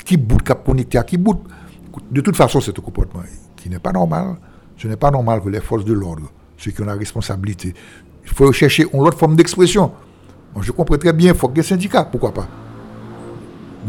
qui 0.10 0.18
bout 0.18 0.38
cap 0.38 0.66
connecté 0.66 0.98
à 0.98 1.04
qui 1.04 1.18
bout. 1.18 1.40
De 2.10 2.22
toute 2.22 2.36
façon, 2.36 2.60
c'est 2.60 2.78
un 2.78 2.82
comportement 2.82 3.24
qui 3.56 3.70
n'est 3.70 3.78
pas 3.78 3.92
normal. 3.92 4.38
Ce 4.76 4.88
n'est 4.88 4.96
pas 4.96 5.12
normal 5.12 5.42
que 5.44 5.50
les 5.50 5.60
forces 5.60 5.86
de 5.86 5.94
l'ordre, 5.94 6.32
ceux 6.58 6.72
qui 6.72 6.82
ont 6.82 6.86
la 6.86 6.96
responsabilité, 6.96 7.74
il 8.24 8.30
faut 8.30 8.52
chercher 8.52 8.88
une 8.92 9.02
autre 9.02 9.18
forme 9.18 9.36
d'expression. 9.36 9.92
Je 10.62 10.72
comprends 10.72 10.98
très 10.98 11.14
bien, 11.14 11.34
il 11.34 11.38
faut 11.38 11.50
que 11.50 11.54
des 11.54 11.64
syndicats, 11.64 12.06
pourquoi 12.06 12.34
pas 12.34 12.48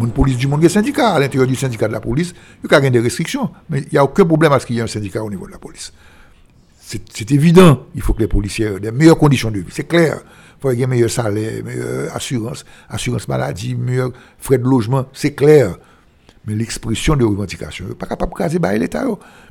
mon 0.00 0.08
police 0.08 0.36
du 0.36 0.46
monde, 0.46 0.60
il 0.60 0.64
y 0.64 0.66
a 0.66 0.70
syndicat. 0.70 1.10
À 1.10 1.20
l'intérieur 1.20 1.46
du 1.46 1.54
syndicat 1.54 1.86
de 1.86 1.92
la 1.92 2.00
police, 2.00 2.34
il 2.64 2.70
y 2.70 2.74
a 2.74 2.90
des 2.90 3.00
restrictions. 3.00 3.50
Mais 3.68 3.80
il 3.80 3.88
n'y 3.92 3.98
a 3.98 4.04
aucun 4.04 4.24
problème 4.24 4.52
à 4.52 4.58
ce 4.58 4.66
qu'il 4.66 4.76
y 4.76 4.78
ait 4.78 4.82
un 4.82 4.86
syndicat 4.86 5.22
au 5.22 5.30
niveau 5.30 5.46
de 5.46 5.52
la 5.52 5.58
police. 5.58 5.92
C'est 6.78 7.30
évident. 7.30 7.82
Il 7.94 8.02
faut 8.02 8.14
que 8.14 8.20
les 8.20 8.26
policiers 8.26 8.66
aient 8.66 8.80
des 8.80 8.90
meilleures 8.90 9.18
conditions 9.18 9.50
de 9.50 9.58
vie. 9.58 9.66
C'est 9.70 9.86
clair. 9.86 10.20
Il 10.24 10.62
faut 10.62 10.70
qu'il 10.70 10.80
y 10.80 10.82
ait 10.82 10.86
meilleur 10.86 11.10
salaire, 11.10 11.62
meilleure 11.64 12.16
assurance, 12.16 12.64
assurance 12.88 13.28
maladie, 13.28 13.74
meilleur 13.74 14.10
frais 14.38 14.58
de 14.58 14.64
logement. 14.64 15.04
C'est 15.12 15.34
clair. 15.34 15.76
Mais 16.46 16.54
l'expression 16.54 17.14
de 17.16 17.24
revendication, 17.24 17.84
pas 17.98 18.06
capable 18.06 18.32
de 18.32 18.38
caser 18.38 18.58
l'État. 18.78 19.04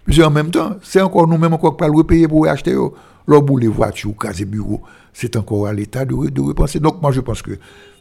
Mais 0.08 0.24
en 0.24 0.32
même 0.32 0.50
temps, 0.50 0.76
c'est 0.82 1.02
encore 1.02 1.28
nous-mêmes 1.28 1.54
encore 1.54 1.78
pas 1.78 1.88
le 1.88 2.04
payer 2.04 2.28
pour 2.28 2.48
acheter. 2.48 2.74
Là, 2.74 3.40
les 3.60 3.68
voitures, 3.68 4.16
caser 4.20 4.46
bureau, 4.46 4.82
c'est 5.14 5.36
encore 5.36 5.68
à 5.68 5.74
l'État 5.74 6.04
de, 6.04 6.30
de 6.30 6.42
repenser. 6.42 6.80
Donc, 6.80 7.00
moi, 7.02 7.12
je 7.12 7.22
pense 7.22 7.44
que 7.44 7.52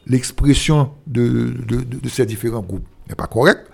l'expression 0.08 0.90
de, 1.06 1.54
de, 1.66 2.08
ces 2.08 2.26
différents 2.26 2.62
groupes 2.62 2.86
n'est 3.08 3.14
pas 3.14 3.26
correcte. 3.26 3.70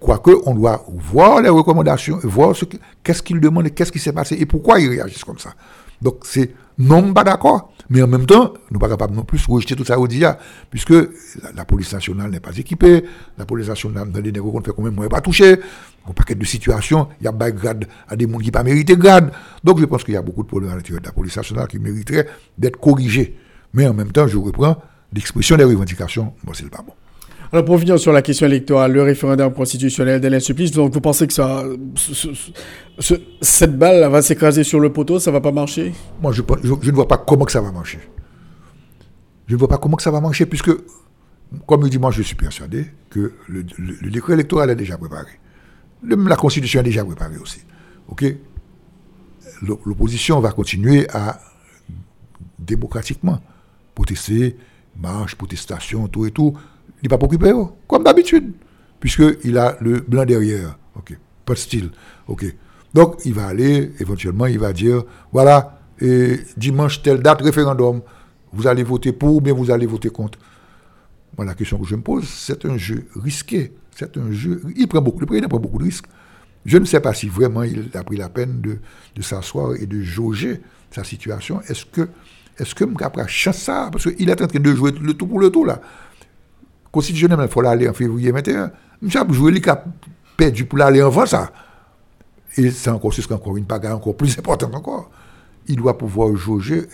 Quoique, 0.00 0.30
on 0.46 0.54
doit 0.54 0.84
voir 0.88 1.40
les 1.40 1.48
recommandations, 1.48 2.18
voir 2.22 2.54
ce 2.54 2.64
qu'est-ce 3.02 3.22
qu'ils 3.22 3.40
demandent 3.40 3.72
qu'est-ce 3.74 3.90
qui 3.90 3.98
s'est 3.98 4.12
passé 4.12 4.36
et 4.38 4.46
pourquoi 4.46 4.78
ils 4.78 4.88
réagissent 4.88 5.24
comme 5.24 5.38
ça. 5.38 5.54
Donc, 6.00 6.20
c'est 6.22 6.52
non 6.78 7.12
pas 7.12 7.24
d'accord. 7.24 7.72
Mais 7.90 8.02
en 8.02 8.06
même 8.06 8.26
temps, 8.26 8.52
nous 8.70 8.78
pas 8.78 8.88
capables 8.88 9.14
non 9.14 9.24
plus 9.24 9.44
de 9.44 9.50
rejeter 9.52 9.74
tout 9.74 9.84
ça 9.84 9.98
au 9.98 10.06
dia, 10.06 10.38
puisque 10.70 10.94
la, 11.54 11.64
police 11.64 11.92
nationale 11.92 12.30
n'est 12.30 12.38
pas 12.38 12.56
équipée, 12.56 13.02
la 13.36 13.46
police 13.46 13.68
nationale, 13.68 14.10
dans 14.10 14.20
les 14.20 14.30
négociations, 14.30 14.62
fait 14.62 14.72
quand 14.76 14.82
même, 14.82 14.94
n'est 14.94 15.08
pas 15.08 15.20
touché. 15.20 15.58
Un 16.06 16.12
paquet 16.12 16.34
de 16.34 16.44
situations, 16.44 17.08
il 17.20 17.24
y 17.24 17.28
a 17.28 17.32
des 17.32 17.52
grade 17.52 17.86
à 18.06 18.14
des 18.14 18.30
gens 18.30 18.38
qui 18.38 18.50
pas 18.50 18.62
mérité 18.62 18.96
grade. 18.96 19.32
Donc, 19.64 19.80
je 19.80 19.86
pense 19.86 20.04
qu'il 20.04 20.14
y 20.14 20.16
a 20.16 20.22
beaucoup 20.22 20.42
de 20.42 20.48
problèmes 20.48 20.70
à 20.70 20.76
l'intérieur 20.76 21.00
de 21.00 21.06
la 21.06 21.12
police 21.12 21.36
nationale 21.36 21.66
qui 21.66 21.78
mériteraient 21.78 22.28
d'être 22.56 22.78
corrigés. 22.78 23.36
Mais 23.72 23.86
en 23.88 23.94
même 23.94 24.12
temps, 24.12 24.28
je 24.28 24.36
reprends 24.36 24.76
l'expression 25.12 25.56
des 25.56 25.64
revendications, 25.64 26.32
moi, 26.44 26.54
c'est 26.54 26.68
pas 26.68 26.82
bon. 26.82 26.92
Alors 27.50 27.64
pour 27.64 27.76
revenir 27.76 27.98
sur 27.98 28.12
la 28.12 28.20
question 28.20 28.46
électorale, 28.46 28.92
le 28.92 29.02
référendum 29.02 29.52
constitutionnel 29.54 30.20
d'Alain 30.20 30.40
Supplice, 30.40 30.70
donc 30.70 30.92
vous 30.92 31.00
pensez 31.00 31.26
que 31.26 31.32
ça, 31.32 31.64
cette 33.40 33.78
balle 33.78 34.10
va 34.10 34.20
s'écraser 34.20 34.64
sur 34.64 34.80
le 34.80 34.92
poteau, 34.92 35.18
ça 35.18 35.30
va 35.30 35.40
pas 35.40 35.52
marcher? 35.52 35.94
Moi, 36.20 36.32
je, 36.32 36.42
ne 36.42 36.92
vois 36.92 37.08
pas 37.08 37.16
comment 37.16 37.46
que 37.46 37.52
ça 37.52 37.62
va 37.62 37.72
marcher. 37.72 38.00
Je 39.46 39.54
ne 39.54 39.58
vois 39.58 39.68
pas 39.68 39.78
comment 39.78 39.96
que 39.96 40.02
ça 40.02 40.10
va 40.10 40.20
marcher, 40.20 40.44
puisque, 40.44 40.70
comme 41.64 41.84
je 41.84 41.88
dis, 41.88 41.98
moi, 41.98 42.10
je 42.10 42.20
suis 42.20 42.34
persuadé 42.36 42.86
que 43.08 43.32
le, 43.48 43.62
décret 44.10 44.34
électoral 44.34 44.68
est 44.68 44.76
déjà 44.76 44.98
préparé. 44.98 45.30
la 46.02 46.36
Constitution 46.36 46.80
est 46.80 46.84
déjà 46.84 47.02
préparée 47.02 47.38
aussi. 47.38 47.60
OK? 48.08 48.26
L'opposition 49.62 50.38
va 50.40 50.52
continuer 50.52 51.08
à 51.10 51.40
démocratiquement 52.58 53.40
protester, 53.94 54.56
marche, 54.98 55.36
protestation, 55.36 56.08
tout 56.08 56.26
et 56.26 56.30
tout 56.30 56.56
il 57.02 57.08
n'est 57.08 57.16
pas 57.16 57.24
occupé, 57.24 57.52
oh, 57.52 57.76
comme 57.86 58.04
d'habitude, 58.04 58.52
puisqu'il 59.00 59.56
a 59.58 59.76
le 59.80 60.00
blanc 60.00 60.24
derrière. 60.24 60.78
OK. 60.96 61.16
Pas 61.44 61.54
de 61.54 61.58
style. 61.58 61.90
OK. 62.26 62.44
Donc, 62.94 63.16
il 63.24 63.34
va 63.34 63.46
aller, 63.46 63.92
éventuellement, 64.00 64.46
il 64.46 64.58
va 64.58 64.72
dire 64.72 65.04
voilà, 65.32 65.80
et 66.00 66.40
dimanche, 66.56 67.02
telle 67.02 67.20
date, 67.20 67.42
référendum, 67.42 68.02
vous 68.52 68.66
allez 68.66 68.82
voter 68.82 69.12
pour 69.12 69.36
ou 69.36 69.40
bien 69.40 69.52
vous 69.52 69.70
allez 69.70 69.86
voter 69.86 70.10
contre. 70.10 70.38
Moi, 71.36 71.46
la 71.46 71.54
question 71.54 71.78
que 71.78 71.86
je 71.86 71.94
me 71.94 72.02
pose, 72.02 72.26
c'est 72.28 72.64
un 72.64 72.76
jeu 72.76 73.06
risqué. 73.14 73.72
C'est 73.94 74.16
un 74.16 74.32
jeu. 74.32 74.62
Il 74.76 74.88
prend 74.88 75.00
beaucoup, 75.00 75.20
le 75.20 75.26
président 75.26 75.48
prend 75.48 75.60
beaucoup 75.60 75.78
de 75.78 75.84
risques. 75.84 76.06
Je 76.64 76.78
ne 76.78 76.84
sais 76.84 77.00
pas 77.00 77.14
si 77.14 77.28
vraiment 77.28 77.62
il 77.62 77.90
a 77.94 78.02
pris 78.02 78.16
la 78.16 78.28
peine 78.28 78.60
de, 78.60 78.78
de 79.14 79.22
s'asseoir 79.22 79.74
et 79.76 79.86
de 79.86 80.00
jauger 80.00 80.60
sa 80.90 81.04
situation. 81.04 81.60
Est-ce 81.68 81.84
que, 81.84 82.08
est-ce 82.58 82.74
que 82.74 82.84
Mkapra 82.84 83.26
chasse 83.26 83.62
ça? 83.62 83.88
Parce 83.90 84.04
qu'il 84.04 84.28
est 84.28 84.42
en 84.42 84.46
train 84.46 84.60
de 84.60 84.74
jouer 84.74 84.92
le 84.92 85.14
tout 85.14 85.26
pour 85.26 85.40
le 85.40 85.50
tout, 85.50 85.64
là 85.64 85.80
constitutionnel, 86.90 87.38
il 87.42 87.48
faut 87.48 87.64
aller 87.64 87.88
en 87.88 87.92
février 87.92 88.30
21. 88.32 88.72
Je 89.02 89.32
joué 89.32 89.52
les 89.52 89.68
a 89.68 89.84
perdu 90.36 90.64
pour 90.64 90.80
aller 90.80 91.00
avant 91.00 91.26
ça. 91.26 91.52
Et 92.56 92.70
c'est 92.70 92.90
encore, 92.90 93.12
encore 93.30 93.56
une 93.56 93.64
bagarre 93.64 93.96
encore 93.96 94.16
plus 94.16 94.36
importante 94.38 94.74
encore. 94.74 95.10
Il 95.66 95.76
doit 95.76 95.96
pouvoir 95.96 96.34
juger 96.36 96.86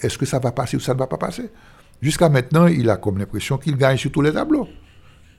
est-ce 0.00 0.18
que 0.18 0.26
ça 0.26 0.38
va 0.38 0.50
passer 0.50 0.76
ou 0.76 0.80
ça 0.80 0.94
ne 0.94 0.98
va 0.98 1.06
pas 1.06 1.18
passer? 1.18 1.50
Jusqu'à 2.00 2.28
maintenant, 2.28 2.66
il 2.66 2.90
a 2.90 2.96
comme 2.96 3.18
l'impression 3.18 3.58
qu'il 3.58 3.76
gagne 3.76 3.96
sur 3.96 4.10
tous 4.10 4.22
les 4.22 4.32
tableaux. 4.32 4.66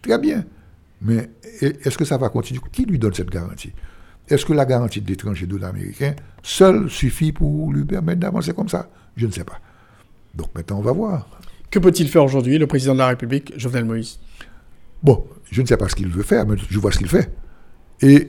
Très 0.02 0.18
bien. 0.18 0.46
Mais 1.02 1.30
est-ce 1.60 1.98
que 1.98 2.06
ça 2.06 2.18
va 2.18 2.30
continuer? 2.30 2.62
Qui 2.72 2.86
lui 2.86 2.98
donne 2.98 3.14
cette 3.14 3.30
garantie? 3.30 3.74
Est-ce 4.28 4.46
que 4.46 4.54
la 4.54 4.66
garantie 4.66 5.02
de 5.02 5.08
l'étranger 5.08 5.46
de 5.46 5.58
l'américain 5.58 6.16
seule 6.42 6.90
suffit 6.90 7.32
pour 7.32 7.72
lui 7.72 7.86
permettre 7.86 8.22
d'avancer 8.22 8.54
comme 8.54 8.70
ça? 8.70 8.90
Je 9.16 9.26
ne 9.26 9.32
sais 9.32 9.44
pas. 9.44 9.60
Donc 10.34 10.50
maintenant, 10.56 10.80
on 10.80 10.82
va 10.82 10.92
voir. 10.92 11.28
Que 11.70 11.80
peut-il 11.80 12.08
faire 12.10 12.24
aujourd'hui, 12.24 12.58
le 12.58 12.68
président 12.68 12.94
de 12.94 13.00
la 13.00 13.08
République, 13.08 13.54
Jovenel 13.58 13.86
Moïse? 13.86 14.20
Bon, 15.04 15.26
je 15.52 15.62
ne 15.62 15.68
sais 15.68 15.78
pas 15.78 15.90
ce 15.90 15.96
qu'il 15.96 16.10
veut 16.10 16.24
faire, 16.24 16.46
mais 16.46 16.56
je 16.70 16.80
vois 16.80 16.92
ce 16.92 16.98
qu'il 16.98 17.08
fait. 17.08 17.32
Et, 18.02 18.28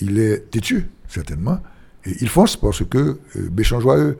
il 0.00 0.18
est 0.18 0.50
têtu, 0.50 0.86
certainement. 1.06 1.58
Et 2.04 2.12
il 2.20 2.28
fonce 2.28 2.56
parce 2.56 2.84
que, 2.84 2.98
euh, 2.98 3.48
Béchamp 3.50 3.80
joyeux, 3.80 4.18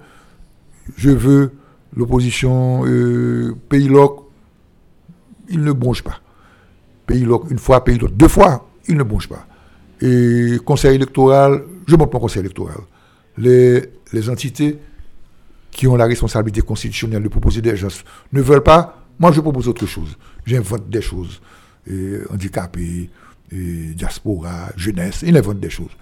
je 0.97 1.11
veux 1.11 1.53
l'opposition, 1.95 2.85
euh, 2.87 3.55
pays 3.69 3.89
loc, 3.89 4.25
il 5.49 5.63
ne 5.63 5.73
bronche 5.73 6.03
pas. 6.03 6.21
Pays 7.07 7.25
loc, 7.25 7.51
une 7.51 7.59
fois, 7.59 7.85
pays 7.85 7.99
loc, 7.99 8.15
deux 8.17 8.29
fois, 8.29 8.69
il 8.87 8.97
ne 8.97 9.03
bronche 9.03 9.29
pas. 9.29 9.47
Et 10.01 10.59
conseil 10.65 10.95
électoral, 10.95 11.65
je 11.87 11.97
monte 11.97 12.13
mon 12.13 12.21
conseil 12.21 12.41
électoral. 12.41 12.77
Les, 13.37 13.83
les 14.13 14.31
entités 14.31 14.79
qui 15.79 15.87
ont 15.87 15.95
la 15.95 16.07
responsabilité 16.07 16.61
constitutionnelle 16.61 17.23
de 17.23 17.29
proposer 17.29 17.63
des 17.63 17.77
choses 17.77 18.03
ne 18.33 18.43
veulent 18.43 18.65
pas, 18.65 19.01
moi 19.21 19.31
je 19.31 19.41
propose 19.41 19.69
autre 19.69 19.87
chose. 19.87 20.19
J'invente 20.45 20.91
des 20.91 21.01
choses. 21.01 21.41
handicapés, 22.31 23.09
diaspora, 24.01 24.71
jeunesse, 24.77 25.23
il 25.25 25.37
invente 25.37 25.61
des 25.61 25.71
choses. 25.71 25.95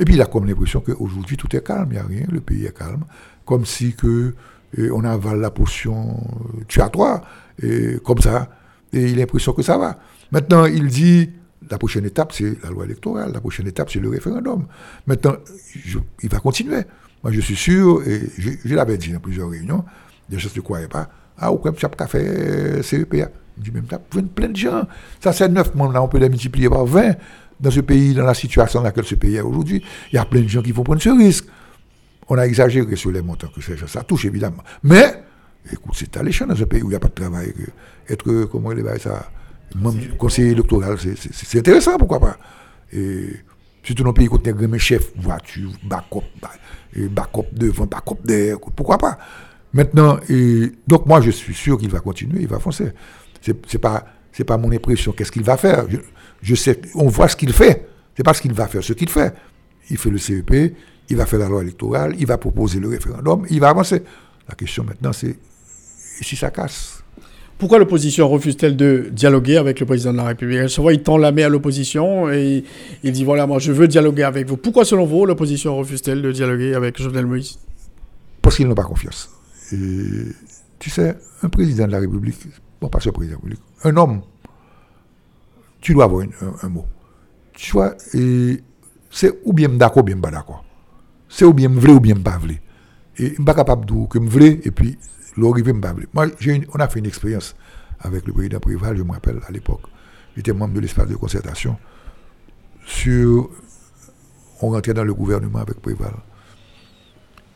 Et 0.00 0.04
puis 0.04 0.14
il 0.14 0.20
a 0.20 0.26
comme 0.26 0.46
l'impression 0.46 0.80
qu'aujourd'hui 0.80 1.36
tout 1.36 1.54
est 1.54 1.64
calme, 1.64 1.90
il 1.90 1.92
n'y 1.92 1.98
a 1.98 2.02
rien, 2.02 2.26
le 2.28 2.40
pays 2.40 2.64
est 2.66 2.76
calme. 2.76 3.04
Comme 3.44 3.64
si 3.64 3.94
que 3.94 4.34
on 4.76 5.04
avale 5.04 5.38
la 5.38 5.52
potion 5.52 6.10
euh, 6.10 6.64
tuatoire, 6.66 7.22
et 7.62 7.98
comme 8.04 8.18
ça, 8.18 8.50
et 8.92 9.04
il 9.10 9.14
a 9.14 9.20
l'impression 9.20 9.52
que 9.52 9.62
ça 9.62 9.78
va. 9.78 10.00
Maintenant, 10.32 10.64
il 10.64 10.88
dit, 10.88 11.30
la 11.70 11.78
prochaine 11.78 12.04
étape, 12.04 12.32
c'est 12.32 12.60
la 12.64 12.70
loi 12.70 12.84
électorale, 12.84 13.32
la 13.32 13.40
prochaine 13.40 13.68
étape, 13.68 13.90
c'est 13.90 14.00
le 14.00 14.08
référendum. 14.08 14.66
Maintenant, 15.06 15.36
il 16.22 16.28
va 16.28 16.40
continuer. 16.40 16.82
Moi, 17.22 17.32
je 17.32 17.40
suis 17.40 17.56
sûr, 17.56 18.02
et 18.06 18.22
je, 18.38 18.74
l'avais 18.74 18.96
dit 18.96 19.12
dans 19.12 19.20
plusieurs 19.20 19.50
réunions, 19.50 19.84
des 20.28 20.38
je 20.38 20.48
ne 20.54 20.60
croyais 20.60 20.88
pas. 20.88 21.08
Ah, 21.38 21.50
comme 21.62 21.76
ça, 21.78 21.88
tu 21.88 22.02
as 22.02 22.06
fait 22.06 22.82
CEPA. 22.82 23.30
Je 23.58 23.62
dis, 23.62 23.70
même, 23.70 23.84
tu 23.86 23.94
as 23.94 23.98
plein 23.98 24.48
de 24.48 24.56
gens. 24.56 24.86
Ça, 25.20 25.32
c'est 25.32 25.48
neuf 25.48 25.74
mondes 25.74 25.92
là, 25.92 26.02
on 26.02 26.08
peut 26.08 26.18
les 26.18 26.28
multiplier 26.28 26.68
par 26.68 26.86
20 26.86 27.14
dans 27.58 27.70
ce 27.70 27.80
pays, 27.80 28.14
dans 28.14 28.24
la 28.24 28.34
situation 28.34 28.80
dans 28.80 28.86
laquelle 28.86 29.04
ce 29.04 29.14
pays 29.16 29.36
est 29.36 29.40
aujourd'hui. 29.40 29.82
Il 30.12 30.16
y 30.16 30.18
a 30.18 30.24
plein 30.24 30.40
de 30.40 30.48
gens 30.48 30.62
qui 30.62 30.72
vont 30.72 30.82
prendre 30.82 31.02
ce 31.02 31.10
risque. 31.10 31.46
On 32.28 32.38
a 32.38 32.46
exagéré 32.46 32.96
sur 32.96 33.10
les 33.10 33.22
montants 33.22 33.48
que 33.48 33.60
ça 33.60 34.02
touche, 34.02 34.24
évidemment. 34.24 34.62
Mais, 34.82 35.22
écoute, 35.70 35.94
c'est 35.94 36.16
alléchant 36.16 36.46
dans 36.46 36.60
un 36.60 36.66
pays 36.66 36.82
où 36.82 36.86
il 36.86 36.90
n'y 36.90 36.94
a 36.94 37.00
pas 37.00 37.08
de 37.08 37.14
travail. 37.14 37.52
Être, 38.08 38.44
comment 38.44 38.72
il 38.72 38.78
est 38.78 38.98
ça, 38.98 39.30
conseiller 40.16 40.52
électoral, 40.52 40.96
c'est 40.98 41.58
intéressant, 41.58 41.98
pourquoi 41.98 42.20
pas. 42.20 42.38
Surtout 43.82 44.02
dans 44.02 44.10
un 44.10 44.14
pays 44.14 44.28
où 44.28 44.38
tu 44.38 44.50
as 44.50 44.78
chef, 44.78 45.12
voiture, 45.16 45.70
backup, 45.82 46.24
backup 47.10 47.46
devant, 47.52 47.86
backup 47.86 48.18
derrière, 48.24 48.58
pourquoi 48.60 48.98
pas? 48.98 49.18
Maintenant, 49.72 50.18
et, 50.28 50.72
donc 50.86 51.06
moi 51.06 51.20
je 51.20 51.30
suis 51.30 51.54
sûr 51.54 51.78
qu'il 51.78 51.90
va 51.90 52.00
continuer, 52.00 52.42
il 52.42 52.48
va 52.48 52.58
foncer. 52.58 52.92
C'est, 53.40 53.56
c'est 53.66 53.78
pas 53.78 54.04
pas 54.44 54.56
mon 54.56 54.72
impression. 54.72 55.12
Qu'est-ce 55.12 55.32
qu'il 55.32 55.42
va 55.42 55.56
faire? 55.56 55.86
Je, 56.42 56.54
sais, 56.54 56.80
on 56.94 57.08
voit 57.08 57.28
ce 57.28 57.36
qu'il 57.36 57.52
fait. 57.52 57.86
C'est 58.16 58.22
pas 58.22 58.34
ce 58.34 58.42
qu'il 58.42 58.52
va 58.52 58.66
faire, 58.66 58.82
ce 58.82 58.92
qu'il 58.92 59.08
fait. 59.08 59.34
Il 59.90 59.98
fait 59.98 60.10
le 60.10 60.18
CEP, 60.18 60.74
il 61.08 61.16
va 61.16 61.26
faire 61.26 61.38
la 61.38 61.48
loi 61.48 61.62
électorale, 61.62 62.14
il 62.18 62.26
va 62.26 62.38
proposer 62.38 62.78
le 62.78 62.88
référendum, 62.88 63.44
il 63.50 63.60
va 63.60 63.70
avancer. 63.70 64.02
La 64.48 64.54
question 64.54 64.84
maintenant, 64.84 65.12
c'est 65.12 65.36
si 66.20 66.36
ça 66.36 66.50
casse? 66.50 66.99
Pourquoi 67.60 67.78
l'opposition 67.78 68.26
refuse-t-elle 68.26 68.74
de 68.74 69.10
dialoguer 69.12 69.58
avec 69.58 69.80
le 69.80 69.86
président 69.86 70.12
de 70.12 70.16
la 70.16 70.24
République? 70.24 70.66
Voit, 70.78 70.94
il 70.94 71.02
tend 71.02 71.18
la 71.18 71.30
main 71.30 71.44
à 71.44 71.48
l'opposition 71.50 72.30
et 72.30 72.64
il 73.04 73.12
dit 73.12 73.22
voilà, 73.22 73.46
moi 73.46 73.58
je 73.58 73.70
veux 73.70 73.86
dialoguer 73.86 74.22
avec 74.22 74.48
vous. 74.48 74.56
Pourquoi, 74.56 74.86
selon 74.86 75.04
vous, 75.04 75.26
l'opposition 75.26 75.76
refuse-t-elle 75.76 76.22
de 76.22 76.32
dialoguer 76.32 76.74
avec 76.74 77.00
Jovenel 77.00 77.26
Moïse? 77.26 77.58
Parce 78.40 78.56
qu'ils 78.56 78.66
n'ont 78.66 78.74
pas 78.74 78.84
confiance. 78.84 79.30
Tu 79.68 80.88
sais, 80.88 81.18
un 81.42 81.50
président 81.50 81.86
de 81.86 81.92
la 81.92 82.00
République, 82.00 82.34
bon, 82.80 82.88
pas 82.88 82.98
ce 82.98 83.10
président 83.10 83.36
de 83.36 83.42
la 83.42 83.50
République, 83.50 83.60
un 83.84 83.96
homme, 83.98 84.22
tu 85.82 85.92
dois 85.92 86.04
avoir 86.04 86.24
un, 86.62 86.68
mot. 86.70 86.86
Tu 87.52 87.72
vois, 87.72 87.94
c'est 89.10 89.38
ou 89.44 89.52
bien 89.52 89.68
d'accord 89.68 90.02
ou 90.02 90.06
bien 90.06 90.18
pas 90.18 90.30
d'accord. 90.30 90.64
C'est 91.28 91.44
ou 91.44 91.52
bien 91.52 91.68
vrai 91.68 91.92
ou 91.92 92.00
bien 92.00 92.16
pas 92.16 92.38
vrai. 92.38 92.62
Et 93.18 93.24
je 93.24 93.24
ne 93.24 93.34
suis 93.34 93.44
pas 93.44 93.54
capable 93.54 93.84
de 93.84 93.92
dire 93.92 94.08
que 94.08 94.66
et 94.66 94.70
puis 94.70 94.96
moi, 95.36 96.26
on 96.72 96.78
a 96.80 96.88
fait 96.88 96.98
une 96.98 97.06
expérience 97.06 97.54
avec 98.00 98.26
le 98.26 98.32
président 98.32 98.60
Préval, 98.60 98.96
je 98.96 99.02
me 99.02 99.12
rappelle 99.12 99.40
à 99.46 99.50
l'époque. 99.50 99.82
J'étais 100.36 100.52
membre 100.52 100.74
de 100.74 100.80
l'espace 100.80 101.08
de 101.08 101.16
concertation. 101.16 101.76
Sur, 102.86 103.50
on 104.62 104.70
rentrait 104.70 104.94
dans 104.94 105.04
le 105.04 105.14
gouvernement 105.14 105.58
avec 105.58 105.80
Préval. 105.80 106.14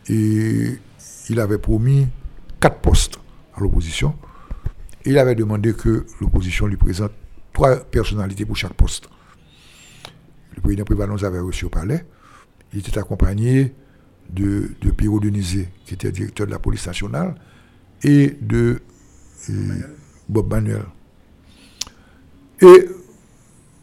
Et 0.09 0.79
il 1.31 1.41
avait 1.41 1.59
promis 1.59 2.07
quatre 2.61 2.81
postes 2.81 3.19
à 3.57 3.61
l'opposition. 3.61 4.15
Il 5.07 5.19
avait 5.19 5.35
demandé 5.35 5.73
que 5.73 6.07
l'opposition 6.21 6.67
lui 6.67 6.77
présente 6.77 7.13
trois 7.53 7.77
personnalités 7.77 8.45
pour 8.45 8.57
chaque 8.57 8.75
poste. 8.75 9.09
Le 10.57 10.61
président 10.61 10.85
Préval 10.85 11.11
nous 11.11 11.25
avait 11.25 11.41
reçu 11.41 11.65
au 11.65 11.71
palais. 11.71 12.05
Il 12.73 12.81
était 12.81 12.99
accompagné 12.99 13.75
de, 14.31 14.73
de 14.81 14.91
Pierrot 14.91 15.21
Denizé, 15.21 15.69
qui 15.85 15.95
était 15.95 16.13
directeur 16.13 16.47
de 16.47 16.53
la 16.53 16.59
police 16.59 16.87
nationale, 16.87 17.35
et 18.05 18.37
de 18.41 18.81
Bob 20.29 20.51
Manuel. 20.51 20.85
Et 22.61 22.89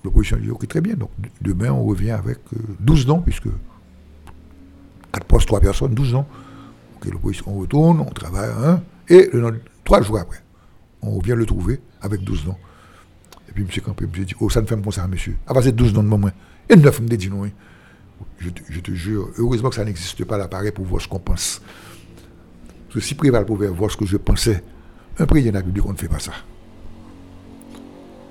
l'opposition 0.04 0.38
dit 0.38 0.50
ok, 0.50 0.68
très 0.68 0.82
bien. 0.82 0.96
Donc 0.96 1.10
demain, 1.42 1.72
on 1.72 1.84
revient 1.84 2.12
avec 2.12 2.40
12 2.80 3.04
euh, 3.04 3.08
noms, 3.08 3.22
puisque 3.22 3.50
4 5.12 5.26
postes, 5.26 5.48
3 5.48 5.60
personnes, 5.60 5.94
12 5.94 6.14
noms. 6.14 6.26
L'opposition, 7.12 7.46
on 7.48 7.60
retourne, 7.60 8.00
on 8.00 8.12
travaille, 8.12 8.52
hein, 8.64 8.84
et 9.10 9.28
le, 9.34 9.60
3 9.84 10.04
jours 10.04 10.20
après, 10.20 10.38
on 11.02 11.18
revient 11.18 11.34
le 11.36 11.48
trouver 11.48 11.80
avec 12.00 12.24
12 12.24 12.46
noms. 12.46 12.58
Et 13.50 13.54
puis, 13.54 13.64
monsieur 13.64 13.82
Campé, 13.82 14.06
monsieur 14.06 14.24
dit, 14.24 14.36
oh, 14.40 14.52
ça 14.52 14.62
ne 14.62 14.68
fait 14.68 14.78
pas 14.78 14.92
ça, 14.92 15.08
monsieur. 15.08 15.36
Ah, 15.48 15.54
bah, 15.54 15.62
c'est 15.64 15.76
12 15.76 15.96
noms 15.96 16.04
de 16.04 16.08
moi. 16.08 16.32
Et 16.70 16.76
9 16.76 17.02
me 17.02 17.08
dit 17.08 17.30
non. 17.30 17.50
Je, 18.38 18.50
je 18.70 18.80
te 18.80 18.92
jure, 18.92 19.30
heureusement 19.40 19.70
que 19.70 19.76
ça 19.76 19.84
n'existe 19.84 20.24
pas 20.26 20.38
l'appareil 20.38 20.72
pour 20.72 20.86
voir 20.86 21.02
ce 21.02 21.08
qu'on 21.08 21.20
pense. 21.20 21.60
Que 22.94 23.00
si 23.00 23.16
Préval 23.16 23.46
pouvait 23.46 23.68
voir 23.68 23.90
ce 23.90 23.98
que 23.98 24.06
je 24.06 24.18
pensais, 24.18 24.64
un 25.18 25.26
président 25.26 25.52
de 25.52 25.54
la 25.54 25.60
République, 25.60 25.86
on 25.86 25.94
ne 25.94 25.98
fait 25.98 26.10
pas 26.10 26.20
ça. 26.20 26.34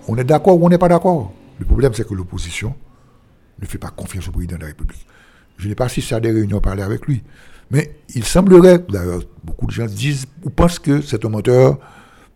On 0.09 0.17
est 0.17 0.25
d'accord 0.25 0.61
ou 0.61 0.67
on 0.67 0.69
n'est 0.69 0.79
pas 0.79 0.89
d'accord? 0.89 1.33
Le 1.59 1.65
problème, 1.65 1.95
c'est 1.95 2.07
que 2.07 2.15
l'opposition 2.15 2.75
ne 3.61 3.67
fait 3.67 3.79
pas 3.79 3.91
confiance 3.91 4.29
au 4.29 4.33
président 4.33 4.57
de 4.57 4.63
la 4.63 4.69
République. 4.69 5.07
Je 5.57 5.69
n'ai 5.69 5.75
pas 5.75 5.85
assisté 5.87 6.15
à 6.15 6.21
des 6.21 6.31
réunions 6.31 6.61
parler 6.61 6.83
avec 6.83 7.07
lui. 7.07 7.23
Mais 7.71 7.97
il 8.15 8.25
semblerait, 8.25 8.85
d'ailleurs, 8.89 9.23
beaucoup 9.45 9.67
de 9.67 9.71
gens 9.71 9.87
disent 9.87 10.27
ou 10.43 10.51
pensent 10.51 10.79
que 10.79 11.01
c'est 11.03 11.25
un 11.25 11.29
menteur, 11.29 11.79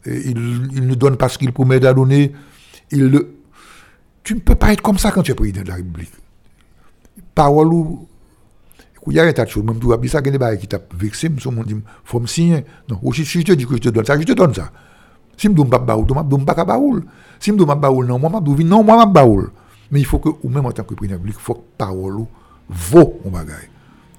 et 0.06 0.30
il, 0.30 0.86
ne 0.86 0.94
donne 0.94 1.16
pas 1.16 1.28
ce 1.28 1.38
qu'il 1.38 1.52
promet 1.52 1.80
de 1.80 1.90
donner. 1.92 2.32
Tu 2.90 4.34
ne 4.34 4.40
peux 4.40 4.54
pas 4.54 4.72
être 4.72 4.82
comme 4.82 4.98
ça 4.98 5.10
quand 5.10 5.22
tu 5.22 5.32
es 5.32 5.34
président 5.34 5.62
de 5.62 5.68
la 5.68 5.76
République. 5.76 6.12
Parole 7.34 7.72
ou. 7.72 8.08
Il 9.06 9.12
y 9.14 9.20
a 9.20 9.24
un 9.24 9.32
tas 9.32 9.44
de 9.44 9.50
choses. 9.50 9.64
Même 9.64 9.78
tout 9.78 9.90
ça, 10.08 10.20
il 10.24 10.68
vexé, 10.96 11.28
me 11.28 11.38
si 13.12 13.40
je 13.40 13.44
te 13.44 13.52
dis 13.52 13.66
que 13.66 13.74
je 13.74 13.80
te 13.80 13.88
donne 13.90 14.04
ça, 14.04 14.18
je 14.18 14.24
te 14.24 14.32
donne 14.32 14.54
ça. 14.54 14.70
Si 15.36 15.46
je 15.46 15.52
ne 15.52 15.54
donne 15.54 15.68
pas 15.68 15.78
baoul, 15.78 16.06
je 16.08 16.14
ne 16.14 16.22
donne 16.22 16.44
pas 16.44 16.64
baoul. 16.64 17.04
Si 17.38 17.50
je 17.50 17.54
ne 17.54 17.58
non, 17.58 18.18
moi, 18.18 18.42
je 18.46 18.52
dis 18.54 18.64
non, 18.64 18.82
moi, 18.82 19.04
je 19.06 19.12
baoul. 19.12 19.50
Mais 19.90 20.00
il 20.00 20.06
faut 20.06 20.18
que, 20.18 20.30
ou 20.42 20.48
même 20.48 20.64
en 20.66 20.72
tant 20.72 20.84
que 20.84 20.94
président 20.94 21.16
République, 21.16 21.36
il 21.38 21.42
faut 21.42 21.54
que 21.54 21.64
parole 21.76 22.24
vaut 22.68 23.20
mon 23.24 23.30
bagage. 23.30 23.70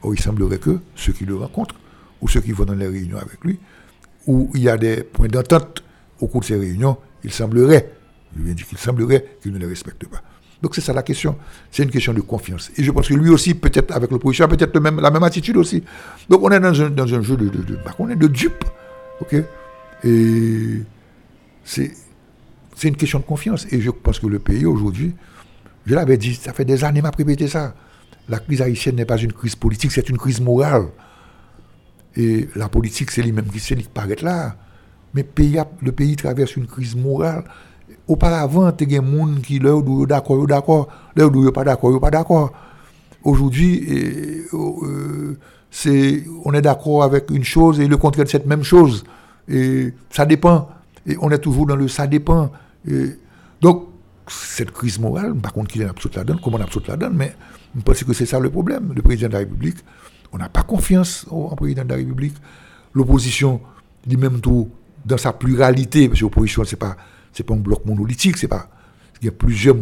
Or, 0.03 0.13
il 0.13 0.19
semblerait 0.21 0.59
que 0.59 0.79
ceux 0.95 1.13
qui 1.13 1.25
le 1.25 1.35
rencontrent, 1.35 1.75
ou 2.21 2.27
ceux 2.27 2.41
qui 2.41 2.51
vont 2.51 2.65
dans 2.65 2.75
les 2.75 2.87
réunions 2.87 3.17
avec 3.17 3.43
lui, 3.43 3.59
où 4.27 4.51
il 4.53 4.61
y 4.61 4.69
a 4.69 4.77
des 4.77 5.03
points 5.03 5.27
d'entente 5.27 5.83
au 6.19 6.27
cours 6.27 6.41
de 6.41 6.45
ces 6.45 6.55
réunions, 6.55 6.97
il 7.23 7.31
semblerait, 7.31 7.91
je 8.37 8.43
viens 8.43 8.53
dire 8.53 8.67
qu'il 8.67 8.77
semblerait 8.77 9.37
ne 9.45 9.57
les 9.57 9.65
respecte 9.65 10.07
pas. 10.07 10.21
Donc 10.65 10.73
c'est 10.73 10.81
ça 10.81 10.93
la 10.93 11.03
question. 11.03 11.37
C'est 11.69 11.83
une 11.83 11.91
question 11.91 12.11
de 12.11 12.21
confiance. 12.21 12.71
Et 12.75 12.83
je 12.83 12.89
pense 12.89 13.07
que 13.07 13.13
lui 13.13 13.29
aussi, 13.29 13.53
peut-être 13.53 13.95
avec 13.95 14.09
l'opposition, 14.09 14.47
peut-être 14.47 14.79
même, 14.79 14.99
la 14.99 15.11
même 15.11 15.21
attitude 15.21 15.57
aussi. 15.57 15.83
Donc 16.27 16.41
on 16.41 16.49
est 16.49 16.59
dans 16.59 16.69
un, 16.69 16.73
jeu 17.21 17.37
de, 17.37 17.75
bah, 17.85 17.93
on 17.99 18.09
est 18.09 18.15
de 18.15 18.25
dupes. 18.25 18.65
Et 20.03 20.81
c'est 21.63 21.91
une 22.83 22.95
question 22.95 23.19
de 23.19 23.25
confiance. 23.25 23.67
Et 23.71 23.79
je 23.79 23.91
pense 23.91 24.17
que 24.17 24.25
le 24.25 24.39
pays 24.39 24.65
aujourd'hui, 24.65 25.13
je 25.85 25.93
l'avais 25.93 26.17
dit, 26.17 26.33
ça 26.33 26.51
fait 26.51 26.65
des 26.65 26.83
années 26.83 27.03
m'a 27.03 27.11
répété 27.15 27.47
ça. 27.47 27.75
La 28.27 28.39
crise 28.39 28.63
haïtienne 28.63 28.95
n'est 28.95 29.05
pas 29.05 29.17
une 29.17 29.33
crise 29.33 29.55
politique, 29.55 29.91
c'est 29.91 30.09
une 30.09 30.17
crise 30.17 30.41
morale. 30.41 30.87
Et 32.15 32.49
la 32.55 32.69
politique, 32.69 33.11
c'est 33.11 33.21
lui-même 33.21 33.45
qui 33.49 33.59
qui 33.59 33.83
paraît 33.93 34.15
là. 34.23 34.55
Mais 35.13 35.27
le 35.83 35.91
pays 35.91 36.15
traverse 36.15 36.55
une 36.55 36.65
crise 36.65 36.95
morale. 36.95 37.43
Auparavant, 38.07 38.71
il 38.79 38.91
y 38.91 38.95
a 38.95 39.01
des 39.01 39.07
gens 39.07 39.27
qui 39.41 39.59
disent 39.59 40.07
d'accord, 40.07 40.45
d'accord, 40.47 40.87
leur 41.15 41.31
disent 41.31 41.51
pas 41.51 41.63
d'accord, 41.63 41.99
pas 41.99 42.11
d'accord. 42.11 42.51
Aujourd'hui, 43.23 43.83
eh, 43.87 44.45
euh, 44.53 45.37
c'est, 45.71 46.23
on 46.43 46.53
est 46.53 46.61
d'accord 46.61 47.03
avec 47.03 47.31
une 47.31 47.43
chose 47.43 47.79
et 47.79 47.87
le 47.87 47.97
contraire 47.97 48.25
de 48.25 48.29
cette 48.29 48.45
même 48.45 48.63
chose. 48.63 49.03
Et 49.49 49.93
ça 50.11 50.25
dépend. 50.25 50.69
Et 51.07 51.17
on 51.19 51.31
est 51.31 51.39
toujours 51.39 51.65
dans 51.65 51.75
le 51.75 51.87
ça 51.87 52.05
dépend. 52.05 52.51
Donc, 53.61 53.87
cette 54.27 54.71
crise 54.71 54.99
morale, 54.99 55.35
par 55.35 55.53
contre, 55.53 55.71
qu'il 55.71 55.81
est 55.81 55.85
la 56.15 56.23
donne, 56.23 56.39
comment 56.43 56.57
on 56.57 56.87
la 56.87 56.97
donne, 56.97 57.15
mais 57.15 57.35
je 57.75 57.81
pense 57.81 58.03
que 58.03 58.13
c'est 58.13 58.25
ça 58.25 58.39
le 58.39 58.49
problème. 58.49 58.93
Le 58.95 59.01
président 59.01 59.27
de 59.27 59.33
la 59.33 59.39
République, 59.39 59.77
on 60.31 60.37
n'a 60.37 60.49
pas 60.49 60.63
confiance 60.63 61.25
au 61.29 61.47
président 61.55 61.83
de 61.83 61.89
la 61.89 61.95
République. 61.95 62.35
L'opposition, 62.93 63.61
dit 64.05 64.17
même 64.17 64.39
tout, 64.39 64.69
dans 65.05 65.17
sa 65.17 65.33
pluralité, 65.33 66.07
parce 66.07 66.19
que 66.19 66.25
l'opposition, 66.25 66.63
c'est 66.63 66.75
pas, 66.75 66.95
c'est 67.35 67.43
pas 67.43 67.53
un 67.53 67.57
bloc 67.57 67.85
monolithique, 67.85 68.37
c'est 68.37 68.47
pas, 68.47 68.69
il 69.21 69.25
y 69.25 69.27
a 69.27 69.31
plusieurs, 69.31 69.75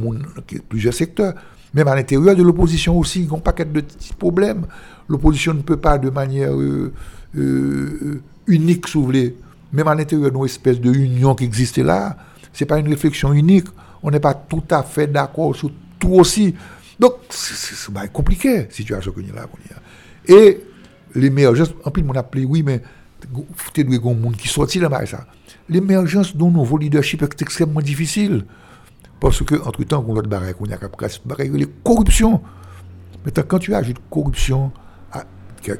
plusieurs 0.68 0.94
secteurs. 0.94 1.36
Même 1.74 1.88
à 1.88 1.96
l'intérieur 1.96 2.36
de 2.36 2.44
l'opposition 2.44 2.98
aussi, 3.00 3.22
il 3.24 3.30
y 3.30 3.32
a 3.32 3.36
un 3.36 3.40
paquet 3.40 3.66
de 3.66 3.82
petits 3.82 4.14
problèmes. 4.14 4.66
L'opposition 5.08 5.54
ne 5.54 5.62
peut 5.62 5.78
pas 5.78 5.98
de 5.98 6.10
manière 6.10 6.54
euh, 6.54 6.92
euh, 7.36 8.22
unique, 8.48 8.88
si 8.88 8.98
vous 8.98 9.06
voulez, 9.06 9.36
même 9.72 9.88
à 9.88 9.96
l'intérieur 9.96 10.32
d'une 10.32 10.46
espèce 10.46 10.80
de 10.80 10.92
union 10.94 11.34
qui 11.36 11.46
existait 11.46 11.84
là, 11.84 12.18
c'est 12.52 12.66
pas 12.66 12.78
une 12.80 12.88
réflexion 12.88 13.34
unique. 13.34 13.68
On 14.04 14.12
n'est 14.12 14.20
pas 14.20 14.34
tout 14.36 14.64
à 14.70 14.84
fait 14.84 15.08
d'accord 15.08 15.56
sur 15.56 15.72
tout 16.00 16.14
aussi. 16.14 16.54
Donc, 17.00 17.14
c'est- 17.30 17.92
bah, 17.92 18.08
compliqué, 18.08 18.64
la 18.66 18.70
situation 18.72 19.14
y 19.18 19.32
a 19.32 19.34
là. 19.36 19.48
Et 20.28 20.60
l'émergence, 21.16 21.74
en 21.84 21.90
plus, 21.92 22.04
on 22.08 22.12
a 22.14 22.20
appelé, 22.20 22.46
oui, 22.46 22.62
mais 22.64 22.82
y 23.78 23.82
a 23.82 23.84
des 23.84 24.00
monde 24.00 24.36
qui 24.36 24.48
sortit 24.48 24.80
là 24.80 24.90
ça. 25.08 25.26
L'émergence 25.70 26.36
d'un 26.36 26.50
nouveau 26.50 26.78
leadership 26.78 27.22
est 27.22 27.42
extrêmement 27.42 27.82
difficile. 27.82 28.46
Parce 29.20 29.42
que, 29.44 29.56
entre-temps, 29.56 30.04
on 30.08 30.18
a 30.18 30.22
barré, 30.22 30.54
on 30.60 30.66
a 30.66 31.48
les 31.48 31.68
corruption. 31.84 32.42
Maintenant, 33.26 33.44
quand 33.48 33.60
tu 33.60 33.74
ajoutes 33.74 34.02
corruption, 34.10 34.72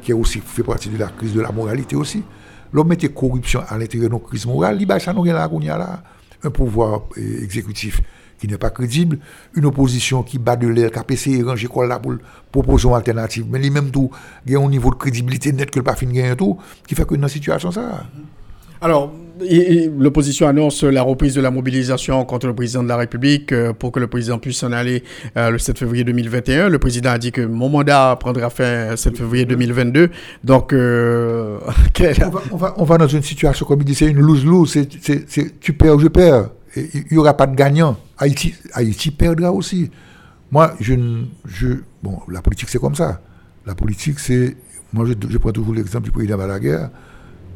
qui, 0.02 0.12
a, 0.12 0.16
aussi 0.16 0.40
fait 0.40 0.64
partie 0.64 0.90
de 0.90 0.98
la 0.98 1.08
crise 1.08 1.34
de 1.34 1.42
la 1.42 1.52
moralité 1.52 1.96
aussi, 1.96 2.24
l'homme 2.72 2.88
mettait 2.88 3.10
corruption 3.10 3.62
à 3.68 3.78
l'intérieur 3.78 4.10
de 4.10 4.14
nos 4.14 4.20
crises 4.20 4.46
morales, 4.46 4.78
il 4.82 5.02
ça 5.02 5.14
nous 5.14 5.24
là, 5.26 5.50
y 5.62 5.70
a 5.70 5.78
là. 5.78 6.04
Un 6.46 6.50
pouvoir 6.50 7.04
euh, 7.18 7.44
exécutif 7.44 8.02
qui 8.38 8.48
n'est 8.48 8.58
pas 8.58 8.70
crédible, 8.70 9.20
une 9.54 9.66
opposition 9.66 10.24
qui 10.24 10.38
bat 10.38 10.58
de 10.58 10.68
l'air, 10.68 10.92
qui 10.92 11.00
a 11.00 11.06
essayé 11.08 11.38
de 11.38 11.46
ranger 11.46 11.68
quoi 11.68 11.88
là 11.88 12.00
pour 12.00 12.18
proposer 12.52 12.90
une 12.90 12.96
alternative, 12.96 13.46
mais 13.50 13.60
lui-même 13.60 13.90
tout, 13.90 14.12
il 14.46 14.52
y 14.52 14.56
a 14.58 14.60
un 14.60 14.70
niveau 14.70 14.90
de 14.90 14.96
crédibilité 14.96 15.54
net 15.54 15.72
que 15.72 15.80
le 15.80 15.84
pas 15.84 15.96
fin 15.96 16.08
gagner 16.08 16.36
tout, 16.36 16.58
qui 16.86 16.96
fait 16.96 17.06
que 17.06 17.16
dans 17.16 17.22
une 17.22 17.30
situation 17.30 17.72
ça. 17.72 18.06
Alors, 18.84 19.14
l'opposition 19.98 20.46
annonce 20.46 20.84
la 20.84 21.04
reprise 21.04 21.34
de 21.36 21.40
la 21.40 21.52
mobilisation 21.52 22.26
contre 22.26 22.48
le 22.48 22.54
président 22.54 22.84
de 22.84 22.90
la 22.90 22.98
République 22.98 23.54
euh, 23.54 23.72
pour 23.72 23.94
que 23.94 24.00
le 24.02 24.08
président 24.08 24.40
puisse 24.40 24.58
s'en 24.58 24.74
aller 24.74 25.06
euh, 25.38 25.52
le 25.52 25.58
7 25.58 25.80
février 25.80 26.04
2021. 26.04 26.68
Le 26.68 26.80
président 26.80 27.12
a 27.12 27.18
dit 27.18 27.32
que 27.32 27.40
mon 27.40 27.70
mandat 27.70 28.18
prendra 28.20 28.50
fin 28.50 28.90
le 28.92 28.98
7 28.98 29.18
février 29.18 29.46
2022. 29.46 30.10
Donc, 30.44 30.74
euh, 30.74 31.60
on, 32.02 32.30
va, 32.30 32.42
va, 32.52 32.74
on 32.76 32.84
va 32.84 32.98
dans 32.98 33.08
une 33.08 33.24
situation, 33.24 33.66
comme 33.66 33.80
il 33.80 33.86
dit, 33.86 33.96
c'est 33.96 34.08
une 34.08 34.20
lose-lose. 34.20 34.78
Tu 35.62 35.74
perds, 35.74 36.00
je 36.00 36.08
perds. 36.10 36.50
Il 36.76 37.06
n'y 37.10 37.18
aura 37.18 37.36
pas 37.36 37.48
de 37.48 37.56
gagnant. 37.56 37.96
Haïti, 38.18 38.54
Haïti 38.74 39.12
perdra 39.12 39.54
aussi. 39.54 39.92
Moi, 40.52 40.74
je, 40.82 40.94
je. 41.46 41.68
Bon, 42.04 42.20
la 42.30 42.42
politique, 42.42 42.68
c'est 42.68 42.82
comme 42.82 42.96
ça. 42.96 43.22
La 43.66 43.76
politique, 43.76 44.20
c'est. 44.20 44.58
Moi, 44.92 45.06
je, 45.06 45.14
je 45.30 45.38
prends 45.38 45.54
toujours 45.54 45.74
l'exemple 45.74 46.04
du 46.04 46.12
président 46.12 46.38
Balaguer 46.38 46.88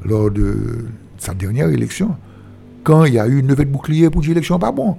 lors 0.05 0.31
de 0.31 0.85
sa 1.17 1.33
dernière 1.33 1.69
élection. 1.69 2.15
Quand 2.83 3.05
il 3.05 3.13
y 3.15 3.19
a 3.19 3.27
eu 3.27 3.39
une 3.39 3.47
levée 3.47 3.65
de 3.65 3.71
bouclier 3.71 4.09
pour 4.09 4.21
dire 4.21 4.29
l'élection 4.29 4.59
pas 4.59 4.71
bon. 4.71 4.97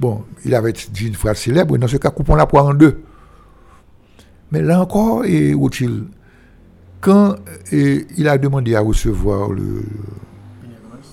Bon, 0.00 0.24
il 0.44 0.54
avait 0.54 0.72
dit 0.72 1.06
une 1.08 1.14
phrase 1.14 1.38
célèbre, 1.38 1.76
dans 1.76 1.88
ce 1.88 1.96
cas, 1.96 2.10
coupons 2.10 2.36
la 2.36 2.46
poire 2.46 2.66
en 2.66 2.74
deux. 2.74 3.02
Mais 4.52 4.62
là 4.62 4.80
encore, 4.80 5.24
et 5.24 5.52
Rothschild, 5.54 6.06
quand 7.00 7.36
il 7.72 8.28
a 8.28 8.38
demandé 8.38 8.74
à 8.74 8.80
recevoir 8.80 9.50
le 9.50 9.84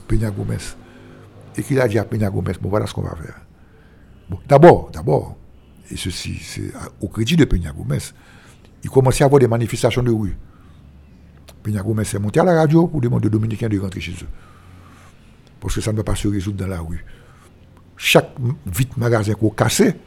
Peña 0.08 0.30
Gomez, 0.32 0.58
et 1.58 1.64
qu'il 1.64 1.80
a 1.80 1.88
dit 1.88 1.97
à 1.97 2.06
Peña 2.06 2.30
Gomez, 2.30 2.53
bon 2.62 2.70
voilà 2.70 2.86
ce 2.86 2.93
qu'on 2.93 3.01
va 3.01 3.16
faire. 3.16 3.41
Bon, 4.30 4.39
d'abord, 4.47 4.89
d'abord, 4.93 5.36
et 5.91 5.97
ceci, 5.97 6.38
c'est 6.41 6.72
au 7.01 7.08
crédit 7.08 7.36
de 7.36 7.45
Peña 7.45 7.72
Gomez, 7.72 7.99
il 8.84 8.89
commençait 8.89 9.24
à 9.24 9.26
avoir 9.28 9.39
des 9.39 9.47
manifestations 9.47 10.03
de 10.03 10.12
rue. 10.12 10.38
Peña 11.66 11.82
Gomez 11.82 12.03
est 12.03 12.20
monté 12.20 12.39
à 12.39 12.43
la 12.43 12.53
radio 12.53 12.86
pour 12.86 13.01
demander 13.01 13.26
aux 13.26 13.32
Dominicains 13.32 13.68
de 13.68 13.80
rentrer 13.80 13.99
chez 13.99 14.11
eux. 14.11 14.28
Parce 15.59 15.74
que 15.74 15.82
ça 15.82 15.91
ne 15.91 15.97
va 15.97 16.03
pas 16.03 16.13
se 16.13 16.28
résoudre 16.28 16.57
dans 16.57 16.68
la 16.68 16.80
rue. 16.80 17.03
Chaque 17.97 18.30
vite 18.68 18.95
magasin 18.97 19.34
qu'on 19.34 19.49
cassait, 19.49 19.97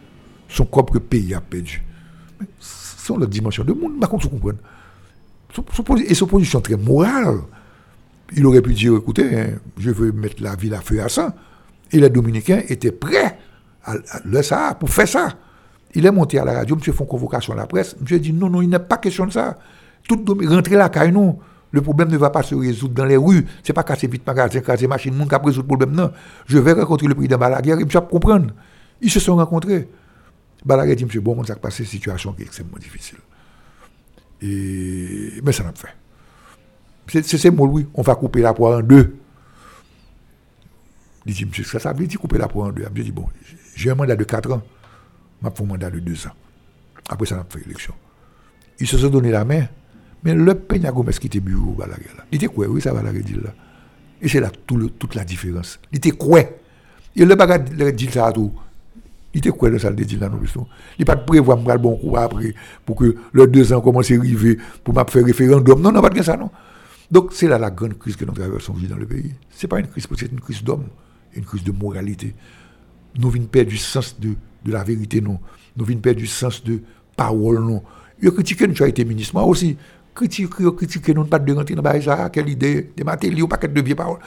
son 0.49 0.67
propre 0.67 1.01
pays 1.01 1.35
a 1.35 1.41
perdu. 1.41 1.83
Mais 2.41 2.47
C'est 2.61 3.19
la 3.19 3.27
dimension 3.27 3.65
de 3.65 3.73
monde, 3.73 3.99
par 3.99 4.09
contre, 4.09 4.29
vous 4.29 4.53
Et 6.07 6.15
son 6.15 6.27
position 6.29 6.61
très 6.61 6.77
morale. 6.77 7.41
Il 8.37 8.47
aurait 8.47 8.63
pu 8.63 8.73
dire, 8.73 8.95
écoutez, 8.95 9.41
hein, 9.41 9.47
je 9.79 9.91
veux 9.91 10.13
mettre 10.13 10.41
la 10.41 10.55
ville 10.55 10.75
à 10.75 10.81
feu 10.81 11.03
à 11.03 11.09
sang. 11.09 11.31
Et 11.91 11.99
les 11.99 12.11
Dominicains 12.11 12.63
étaient 12.69 12.93
prêts 12.93 13.37
à, 13.83 13.95
le 14.25 14.43
ça, 14.43 14.77
pour 14.79 14.91
faire 14.91 15.09
ça. 15.09 15.35
Il 15.93 16.07
est 16.07 16.13
monté 16.13 16.39
à 16.39 16.45
la 16.45 16.53
radio, 16.53 16.77
monsieur 16.77 16.95
une 16.97 17.07
convocation 17.07 17.55
à 17.55 17.57
la 17.57 17.67
presse. 17.67 17.97
Monsieur 18.01 18.21
dit, 18.21 18.33
non, 18.33 18.49
non, 18.49 18.63
il 18.63 18.69
n'est 18.69 18.79
pas 18.79 18.99
question 18.99 19.27
de 19.27 19.33
ça. 19.33 19.59
Tout 20.07 20.25
rentrer 20.47 20.77
là, 20.77 20.89
caille, 20.89 21.11
non. 21.11 21.39
Le 21.71 21.83
problème 21.83 22.09
ne 22.09 22.17
va 22.17 22.31
pas 22.31 22.43
se 22.43 22.55
résoudre 22.55 22.95
dans 22.95 23.05
les 23.05 23.17
rues. 23.17 23.45
C'est 23.63 23.73
pas 23.73 23.83
casser 23.83 24.07
vite 24.07 24.27
magasin, 24.27 24.61
casser 24.61 24.87
machine, 24.87 25.15
monde 25.15 25.29
qui 25.29 25.35
a 25.35 25.39
résoudre 25.39 25.63
le 25.63 25.77
problème, 25.77 25.93
non. 25.93 26.13
Je 26.47 26.59
vais 26.59 26.73
rencontrer 26.73 27.07
le 27.07 27.15
président 27.15 27.39
Balaguer, 27.39 27.73
et 27.73 27.85
monsieur 27.85 28.01
va 28.01 28.07
comprendre. 28.07 28.53
Ils 29.01 29.11
se 29.11 29.21
sont 29.21 29.37
rencontrés. 29.37 29.89
Balaguer 30.65 30.97
dit, 30.97 31.05
monsieur, 31.05 31.21
bon, 31.21 31.37
on 31.39 31.45
s'est 31.45 31.55
passé 31.57 31.83
une 31.83 31.89
situation 31.89 32.33
qui 32.33 32.43
est 32.43 32.47
extrêmement 32.47 32.79
difficile. 32.79 33.19
Et... 34.41 35.41
Mais 35.45 35.53
ça 35.53 35.63
n'a 35.63 35.73
pas 35.73 35.89
fait. 37.07 37.23
C'est 37.23 37.39
ces 37.39 37.51
mots, 37.51 37.67
oui. 37.67 37.87
On 37.95 38.03
va 38.03 38.15
couper 38.15 38.41
la 38.41 38.55
poire 38.55 38.79
en 38.79 38.83
deux. 38.83 39.17
Il 41.27 41.35
dit, 41.35 41.45
monsieur, 41.45 41.65
ça, 41.65 41.79
ça 41.79 41.93
veut 41.93 42.07
couper 42.19 42.39
la 42.39 42.49
poire 42.49 42.69
en 42.69 42.73
deux. 42.73 42.87
Je 42.95 43.03
dis, 43.03 43.13
bon, 43.13 43.27
j'ai 43.75 43.91
un 43.91 43.95
mandat 43.95 44.17
de 44.17 44.25
4 44.25 44.53
ans. 44.53 44.63
Je 45.43 45.47
un 45.47 45.67
mandat 45.67 45.91
de 45.91 46.01
2 46.01 46.27
ans. 46.27 46.31
Après, 47.09 47.27
ça 47.27 47.37
n'a 47.37 47.45
pas 47.45 47.59
fait 47.59 47.65
élection. 47.65 47.95
Ils 48.81 48.87
se 48.87 48.99
sont 48.99 49.09
donné 49.09 49.31
la 49.31 49.45
main. 49.45 49.67
Mais 50.25 50.35
le 50.35 50.55
Peña 50.55 50.91
Gomez 50.91 51.13
qui 51.13 51.27
était 51.29 51.41
bureau, 51.41 51.73
Balaguer, 51.73 52.11
là? 52.17 52.25
Il 52.33 52.37
était 52.37 52.47
quoi, 52.49 52.67
oui, 52.67 52.81
ça 52.81 52.93
Balaguer 52.93 53.23
dit 53.23 53.35
là. 53.35 53.55
Et 54.21 54.29
c'est 54.29 54.41
là 54.41 54.51
tout 54.67 54.77
le- 54.77 54.91
toute 54.91 55.15
la 55.15 55.25
différence. 55.25 55.79
Il 55.93 55.99
était 55.99 56.11
quoi? 56.11 56.41
Et 57.15 57.25
le 57.25 57.35
bagage 57.35 57.95
dit 57.95 58.09
ça 58.11 58.27
à 58.27 58.33
tout. 58.33 58.53
Il 59.35 59.39
était 59.39 59.51
quoi 59.51 59.71
dans 59.71 59.79
ça, 59.79 59.91
le 59.91 59.97
dit 59.97 60.17
là, 60.17 60.29
non 60.29 60.39
plus. 60.39 60.53
Il 60.99 61.05
pas 61.05 61.15
de 61.15 61.25
prévoir, 61.25 61.59
me 61.59 61.77
bon 61.79 61.97
coup 61.97 62.17
après, 62.17 62.55
pour 62.85 62.97
que 62.97 63.15
les 63.35 63.47
deux 63.47 63.73
ans 63.73 63.81
commencent 63.81 64.11
à 64.11 64.15
arriver, 64.15 64.59
pour 64.83 64.95
m'a 64.95 65.05
faire 65.05 65.25
référendum. 65.25 65.81
Non, 65.81 65.93
non, 65.93 66.01
pas 66.01 66.11
de 66.11 66.23
ça, 66.23 66.37
non. 66.37 66.51
Donc, 67.11 67.31
c'est 67.33 67.47
là 67.49 67.59
la 67.59 67.71
grande 67.71 67.99
crise 67.99 68.17
que 68.17 68.25
nous 68.25 68.33
traversons 68.33 68.75
dans 68.89 68.97
le 68.97 69.07
pays. 69.07 69.35
Ce 69.51 69.65
n'est 69.67 69.69
pas 69.69 69.79
une 69.81 69.87
crise, 69.87 70.07
c'est 70.17 70.33
une 70.33 70.41
crise 70.41 70.63
d'homme, 70.65 70.85
une 71.35 71.45
crise 71.45 71.63
de 71.63 71.73
moralité. 71.73 72.35
Nous 73.19 73.31
venons 73.31 73.47
perdre 73.47 73.71
du 73.71 73.77
sens 73.79 74.19
de, 74.19 74.31
de 74.65 74.73
la 74.73 74.83
vérité, 74.85 75.21
non. 75.21 75.39
Nous 75.77 75.85
venons 75.85 76.01
perdre 76.01 76.19
du 76.21 76.27
sens 76.27 76.63
de 76.65 76.81
parole, 77.17 77.61
non. 77.61 77.83
Il 78.21 78.29
a 78.29 78.31
critiqué, 78.33 78.67
nous 78.67 78.75
avons 78.75 78.87
été 78.87 79.05
ministre, 79.05 79.35
moi 79.35 79.45
aussi. 79.45 79.77
Critiquer, 80.19 80.65
critiquer, 80.77 81.15
nous 81.15 81.25
pas 81.27 81.39
de 81.39 81.53
rentrer 81.53 81.77
dans 81.77 82.03
ça, 82.03 82.29
quelle 82.29 82.49
idée, 82.49 82.91
des 82.97 83.05
matériaux, 83.05 83.47
paquet 83.47 83.69
de 83.69 83.81
vieux 83.81 83.95
paroles. 83.95 84.19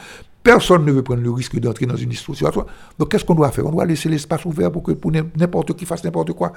Personne 0.42 0.86
ne 0.86 0.92
veut 0.94 1.04
prendre 1.04 1.22
le 1.22 1.32
risque 1.32 1.60
d'entrer 1.60 1.86
dans 1.86 1.98
une 1.98 2.12
histoire 2.12 2.38
sur 2.38 2.66
Donc, 2.98 3.12
qu'est-ce 3.12 3.26
qu'on 3.26 3.36
doit 3.36 3.52
faire? 3.52 3.66
On 3.66 3.72
doit 3.72 3.86
laisser 3.86 4.08
l'espace 4.08 4.46
ouvert 4.46 4.72
pour 4.72 4.84
que 4.84 4.94
pour 4.94 5.12
n'importe 5.12 5.76
qui 5.76 5.86
fasse 5.86 6.02
n'importe 6.06 6.32
quoi. 6.32 6.54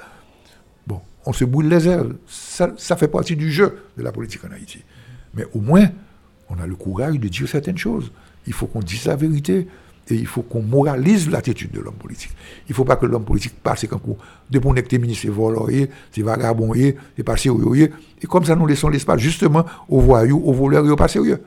Bon, 0.87 1.01
on 1.25 1.33
se 1.33 1.43
boule 1.43 1.65
les 1.65 1.85
ailes. 1.85 2.15
Ça, 2.25 2.71
ça 2.77 2.95
fait 2.95 3.09
partie 3.09 3.35
du 3.35 3.51
jeu 3.51 3.77
de 3.97 4.03
la 4.03 4.13
politique 4.13 4.39
en 4.45 4.53
Haïti. 4.53 4.81
Mais 5.33 5.45
au 5.53 5.59
moins, 5.59 5.89
on 6.47 6.57
a 6.57 6.65
le 6.65 6.75
courage 6.75 7.19
de 7.19 7.27
dire 7.27 7.49
certaines 7.49 7.77
choses. 7.77 8.13
Il 8.47 8.53
faut 8.53 8.67
qu'on 8.67 8.79
dise 8.79 9.05
la 9.05 9.17
vérité 9.17 9.67
et 10.09 10.15
il 10.15 10.27
faut 10.27 10.43
qu'on 10.43 10.61
moralise 10.61 11.29
l'attitude 11.29 11.71
de 11.71 11.79
l'homme 11.79 11.95
politique. 11.95 12.31
Il 12.67 12.71
ne 12.71 12.75
faut 12.75 12.85
pas 12.85 12.95
que 12.95 13.05
l'homme 13.05 13.25
politique 13.25 13.55
passe 13.61 13.87
comme 13.87 13.99
coup 13.99 14.17
de 14.49 14.59
pour 14.59 14.73
que 14.75 14.95
ministre, 14.97 15.23
c'est 15.23 15.29
voleur, 15.29 15.67
c'est 16.11 16.21
vagabond, 16.21 16.73
c'est 16.73 17.23
pas 17.23 17.37
sérieux. 17.37 17.91
Et 18.21 18.27
comme 18.27 18.43
ça, 18.43 18.55
nous 18.55 18.67
laissons 18.67 18.89
l'espace 18.89 19.19
justement 19.19 19.65
aux 19.89 19.99
voyous, 19.99 20.41
aux 20.43 20.53
voleurs 20.53 20.85
et 20.85 20.89
aux 20.89 20.95
pas 20.95 21.07
sérieux. 21.07 21.41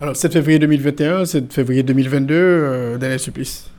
Alors, 0.00 0.16
7 0.16 0.32
février 0.32 0.58
2021, 0.58 1.24
7 1.24 1.52
février 1.52 1.82
2022, 1.82 2.34
euh, 2.34 2.98
Daniel 2.98 3.20
Supplice 3.20 3.70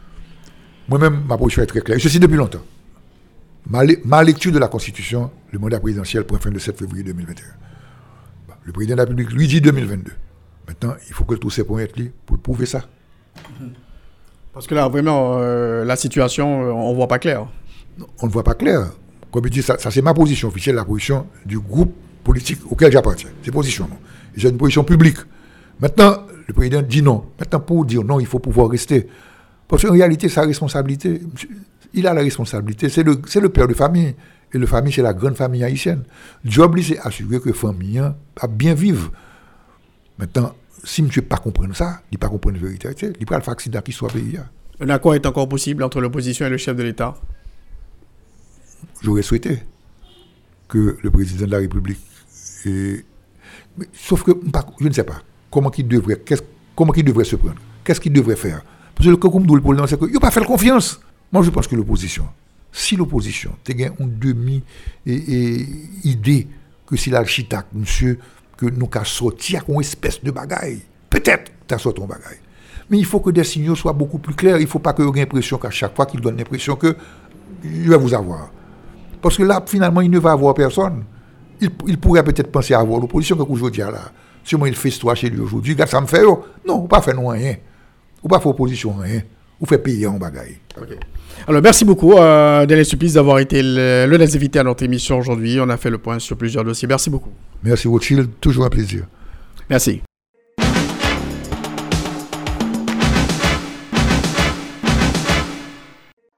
Moi-même, 0.88 1.24
ma 1.28 1.38
position 1.38 1.64
est 1.64 1.68
très 1.68 1.82
claire. 1.82 2.00
Je 2.00 2.08
suis 2.08 2.20
depuis 2.20 2.38
longtemps. 2.38 2.64
Ma, 3.70 3.82
ma, 4.06 4.24
lecture 4.24 4.52
de 4.52 4.60
la 4.60 4.68
Constitution, 4.68 5.32
le 5.52 5.60
mandat 5.60 5.80
présidentiel 5.80 6.24
pour 6.24 6.40
fin 6.40 6.52
le 6.52 6.60
7 6.60 6.78
février 6.78 7.04
2021. 7.04 7.46
Le 8.64 8.72
président 8.72 8.94
de 8.94 8.98
la 8.98 9.04
République 9.04 9.32
lui 9.32 9.48
dit 9.48 9.62
2022. 9.62 10.12
Maintenant, 10.68 10.96
il 11.08 11.14
faut 11.14 11.26
que 11.26 11.36
tous 11.36 11.50
ces 11.50 11.64
points 11.64 11.82
être 11.82 11.98
liés 11.98 12.12
pour 12.26 12.40
prouver 12.40 12.66
ça. 12.66 12.84
Parce 14.56 14.68
que 14.68 14.74
là, 14.74 14.88
vraiment, 14.88 15.36
euh, 15.40 15.84
la 15.84 15.98
situation, 15.98 16.64
euh, 16.64 16.72
on 16.72 16.92
ne 16.92 16.96
voit 16.96 17.10
pas 17.10 17.20
clair. 17.20 17.46
On 18.22 18.28
ne 18.28 18.32
voit 18.32 18.46
pas 18.46 18.54
clair. 18.54 18.90
Comme 19.30 19.44
je 19.44 19.50
dis, 19.50 19.62
ça, 19.62 19.76
c'est 19.78 20.02
ma 20.02 20.14
position 20.14 20.48
officielle, 20.48 20.76
la 20.76 20.86
position 20.86 21.28
du 21.46 21.60
groupe 21.60 21.94
politique 22.24 22.60
auquel 22.72 22.90
j'appartiens. 22.90 23.32
C'est 23.44 23.52
position. 23.52 23.90
J'ai 24.34 24.48
une 24.48 24.58
position 24.58 24.86
publique. 24.86 25.18
Maintenant, 25.82 26.20
le 26.48 26.54
président 26.54 26.82
dit 26.82 27.02
non. 27.02 27.26
Maintenant, 27.38 27.60
pour 27.60 27.84
dire 27.84 28.02
non, 28.06 28.22
il 28.22 28.26
faut 28.26 28.40
pouvoir 28.40 28.70
rester. 28.70 29.10
Parce 29.68 29.84
qu'en 29.84 29.92
réalité, 29.92 30.30
sa 30.30 30.44
responsabilité, 30.44 31.22
il 31.94 32.08
a 32.08 32.14
la 32.14 32.22
responsabilité. 32.22 32.88
C'est 32.88 33.04
le, 33.04 33.20
le 33.42 33.50
père 33.50 33.68
de 33.68 33.74
famille. 33.74 34.16
Et 34.54 34.58
le 34.58 34.68
famille, 34.68 34.94
c'est 34.94 35.02
la 35.02 35.14
grande 35.14 35.36
famille 35.36 35.66
haïtienne. 35.66 36.04
Job, 36.46 36.80
c'est 36.82 36.98
assurer 37.00 37.42
que 37.42 37.50
la 37.50 37.56
famille 37.56 38.00
a 38.00 38.48
bien 38.48 38.74
vivre. 38.74 39.12
Maintenant, 40.18 40.54
si 40.86 41.02
M. 41.02 41.10
pas 41.24 41.38
comprendre 41.38 41.76
ça, 41.76 42.02
il 42.12 42.16
ne 42.16 42.20
pas 42.20 42.30
comprendre 42.30 42.58
la 42.58 42.68
vérité, 42.68 43.12
il 43.20 43.26
pas 43.26 43.38
le 43.38 43.50
accident 43.50 43.82
qui 43.82 43.92
soit 43.92 44.10
payé. 44.10 44.40
Un 44.80 44.90
accord 44.90 45.16
est 45.16 45.26
encore 45.26 45.50
possible 45.50 45.84
entre 45.84 46.00
l'opposition 46.00 46.46
et 46.46 46.50
le 46.50 46.58
chef 46.58 46.76
de 46.76 46.84
l'État? 46.84 47.16
J'aurais 49.02 49.24
souhaité 49.24 49.64
que 50.68 50.98
le 51.02 51.12
président 51.12 51.46
de 51.46 51.52
la 51.52 51.58
République. 51.60 52.00
sauf 53.94 54.24
que 54.24 54.32
je 54.80 54.88
ne 54.88 54.94
sais 54.94 55.04
pas 55.04 55.22
comment 55.52 55.72
il 55.78 55.88
devrait, 55.88 56.22
comment 56.76 56.94
il 56.94 57.04
devrait 57.04 57.26
se 57.26 57.36
prendre. 57.36 57.60
Qu'est-ce 57.84 58.00
qu'il 58.00 58.14
devrait 58.14 58.36
faire? 58.36 58.64
Parce 58.96 59.06
que 59.08 59.12
le 59.12 59.18
le 59.18 59.62
problème, 59.62 59.86
c'est 59.88 60.00
qu'il 60.00 60.12
n'a 60.12 60.20
pas 60.20 60.32
fait 60.32 60.44
confiance. 60.44 61.00
Moi, 61.32 61.44
je 61.44 61.50
pense 61.50 61.68
que 61.68 61.76
l'opposition, 61.76 62.28
si 62.72 62.96
l'opposition 62.96 63.52
a 63.68 63.74
une 64.00 64.18
demi-idée 65.06 66.48
que 66.86 66.96
si 66.96 67.10
l'architecte, 67.10 67.68
monsieur, 67.74 68.20
que 68.58 68.66
nous 68.66 68.90
avons 68.94 69.06
sorti 69.06 69.58
à 69.58 69.62
une 69.68 69.82
espèce 69.82 70.24
de 70.24 70.32
bagaille. 70.32 70.82
Peut-être 71.10 71.52
tu 71.68 71.74
as 71.74 71.78
sorti 71.78 72.02
un 72.02 72.06
bagaille. 72.06 72.40
Mais 72.90 72.98
il 72.98 73.06
faut 73.06 73.20
que 73.20 73.32
des 73.32 73.44
signaux 73.44 73.76
soient 73.76 73.94
beaucoup 73.94 74.20
plus 74.20 74.36
clairs. 74.36 74.58
Il 74.58 74.64
ne 74.64 74.68
faut 74.68 74.80
pas 74.80 74.94
que 74.94 75.02
vous 75.02 75.12
l'impression 75.12 75.58
qu'à 75.58 75.72
chaque 75.72 75.96
fois 75.96 76.06
qu'il 76.06 76.22
donne 76.22 76.38
l'impression 76.38 76.76
que 76.76 76.96
il 77.64 77.90
va 77.90 77.98
vous 77.98 78.14
avoir. 78.14 78.52
Parce 79.22 79.38
que 79.38 79.44
là, 79.44 79.64
finalement, 79.66 80.02
il 80.02 80.12
ne 80.12 80.20
va 80.20 80.34
avoir 80.34 80.54
personne. 80.54 81.04
Il, 81.60 81.98
pourrait 81.98 82.24
peut-être 82.24 82.52
penser 82.52 82.74
à 82.74 82.80
avoir 82.80 83.00
l'opposition 83.00 83.38
que 83.38 83.70
dis 83.70 83.80
là. 83.80 84.12
Moi 84.54 84.70
il 84.70 84.76
fait 84.76 84.92
toi 84.92 85.16
chez 85.16 85.30
lui 85.30 85.40
aujourd'hui, 85.40 85.76
ça 85.88 86.00
me 86.02 86.06
fait. 86.06 86.22
Non, 86.68 86.82
pas 86.86 87.02
faire 87.02 87.18
rien. 87.18 87.56
Ou 88.22 88.28
pas 88.28 88.40
faire 88.40 88.48
opposition 88.48 88.94
rien. 88.94 89.22
Ou 89.62 89.66
faire 89.66 89.82
payer 89.82 90.08
en 90.08 90.18
bagaille. 90.18 90.58
Alors, 91.48 91.62
merci 91.62 91.86
beaucoup, 91.86 92.14
euh, 92.14 92.66
Daniel 92.66 92.86
Supplice, 92.86 93.14
d'avoir 93.14 93.40
été 93.40 93.62
le, 93.62 94.06
le 94.08 94.22
invité 94.22 94.60
à 94.60 94.64
notre 94.64 94.84
émission 94.84 95.18
aujourd'hui. 95.18 95.60
On 95.62 95.70
a 95.70 95.78
fait 95.78 95.90
le 95.90 95.98
point 95.98 96.20
sur 96.20 96.38
plusieurs 96.38 96.64
dossiers. 96.64 96.88
Merci 96.88 97.10
beaucoup. 97.10 97.32
Merci, 97.64 97.88
Rothschild. 97.88 98.30
Toujours 98.42 98.66
un 98.66 98.70
plaisir. 98.70 99.06
Merci. 99.70 100.02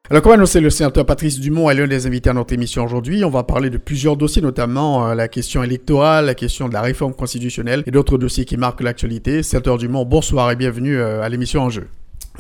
Alors, 0.09 0.22
comme 0.22 0.32
annoncé, 0.32 0.61
le 0.61 0.70
sénateur 0.70 1.05
Patrice 1.05 1.38
Dumont 1.38 1.70
est 1.70 1.76
l'un 1.76 1.86
des 1.86 2.07
invités 2.07 2.30
à 2.30 2.34
notre 2.34 2.53
émission 2.53 2.86
aujourd'hui. 2.86 3.26
On 3.26 3.30
va 3.30 3.43
parler 3.43 3.70
de 3.70 3.78
plusieurs 3.78 4.15
dossiers, 4.15 4.41
notamment 4.41 5.09
euh, 5.09 5.15
la 5.15 5.28
question 5.28 5.63
électorale, 5.63 6.28
la 6.28 6.34
question 6.34 6.70
de 6.70 6.74
la 6.74 6.82
réforme 6.82 7.13
constitutionnelle 7.13 7.84
et 7.86 7.91
d'autres 7.91 8.18
dossiers 8.18 8.45
qui 8.45 8.55
marquent 8.55 8.84
l'actualité. 8.84 9.43
Sénateur 9.43 9.78
Dumont, 9.78 10.05
bonsoir 10.05 10.49
et 10.49 10.55
bienvenue 10.55 10.95
euh, 10.95 11.22
à 11.22 11.28
l'émission 11.28 11.63
En 11.63 11.70
Jeu. 11.70 11.88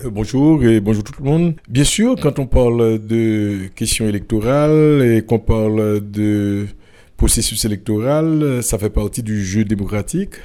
Euh, 0.05 0.11
bonjour 0.11 0.63
et 0.63 0.79
bonjour 0.79 1.03
tout 1.03 1.13
le 1.17 1.25
monde. 1.25 1.55
Bien 1.67 1.83
sûr, 1.83 2.15
quand 2.21 2.37
on 2.39 2.45
parle 2.45 2.99
de 2.99 3.67
questions 3.75 4.07
électorales 4.07 5.01
et 5.01 5.23
qu'on 5.23 5.39
parle 5.39 6.01
de 6.01 6.67
processus 7.15 7.65
électoral, 7.65 8.61
ça 8.61 8.77
fait 8.77 8.91
partie 8.91 9.23
du 9.23 9.43
jeu 9.43 9.63
démocratique. 9.63 10.35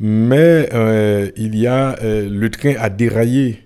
Mais 0.00 0.68
euh, 0.72 1.30
il 1.36 1.56
y 1.56 1.68
a 1.68 1.96
euh, 2.02 2.28
le 2.28 2.50
train 2.50 2.74
à 2.78 2.90
dérailler 2.90 3.60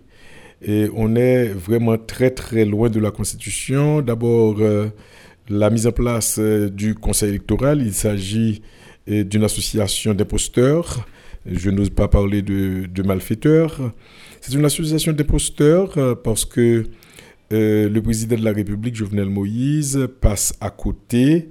et 0.61 0.89
on 0.95 1.17
est 1.17 1.47
vraiment 1.47 1.97
très 1.97 2.31
très 2.31 2.67
loin 2.67 2.91
de 2.91 3.01
la 3.01 3.11
Constitution. 3.11 4.03
D'abord, 4.03 4.59
la 5.49 5.71
mise 5.71 5.87
en 5.87 5.93
place 5.93 6.39
du 6.39 6.95
Conseil 6.95 7.31
électoral, 7.31 7.81
il 7.83 7.93
s'agit 7.93 8.62
d'une 9.07 9.45
association 9.45 10.12
d'imposteurs. 10.14 11.07
Je 11.47 11.71
n'ose 11.71 11.91
pas 11.91 12.09
parler 12.09 12.43
de, 12.43 12.87
de 12.87 13.03
malfaiteurs. 13.03 13.93
C'est 14.47 14.55
une 14.55 14.64
association 14.64 15.12
d'imposteurs 15.12 15.99
euh, 15.99 16.14
parce 16.14 16.44
que 16.44 16.84
euh, 17.53 17.88
le 17.88 18.01
président 18.01 18.36
de 18.36 18.44
la 18.44 18.53
République, 18.53 18.94
Jovenel 18.94 19.28
Moïse, 19.28 20.07
passe 20.20 20.55
à 20.61 20.70
côté 20.70 21.49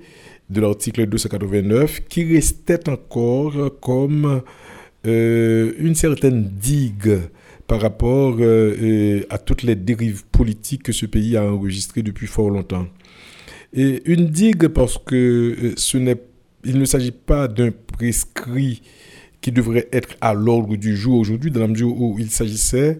de 0.49 0.61
l'article 0.61 1.05
289 1.05 2.07
qui 2.07 2.23
restait 2.23 2.87
encore 2.87 3.81
comme 3.81 4.41
euh, 5.05 5.73
une 5.77 5.93
certaine 5.93 6.47
digue 6.47 7.19
par 7.67 7.81
rapport 7.81 8.37
à 9.29 9.37
toutes 9.39 9.63
les 9.63 9.75
dérives 9.75 10.23
politiques 10.27 10.83
que 10.83 10.93
ce 10.93 11.05
pays 11.05 11.35
a 11.35 11.43
enregistrées 11.43 12.01
depuis 12.01 12.27
fort 12.27 12.49
longtemps. 12.49 12.87
Et 13.73 14.03
une 14.05 14.27
digue 14.27 14.69
parce 14.69 14.97
que 14.99 15.73
ce 15.75 15.97
n'est, 15.97 16.21
il 16.63 16.79
ne 16.79 16.85
s'agit 16.85 17.11
pas 17.11 17.49
d'un 17.49 17.71
prescrit 17.71 18.81
qui 19.45 19.51
devrait 19.51 19.87
être 19.91 20.17
à 20.21 20.33
l'ordre 20.33 20.75
du 20.75 20.97
jour 20.97 21.19
aujourd'hui, 21.19 21.51
dans 21.51 21.59
la 21.59 21.67
mesure 21.67 21.95
où 22.01 22.17
il 22.17 22.31
s'agissait 22.31 22.99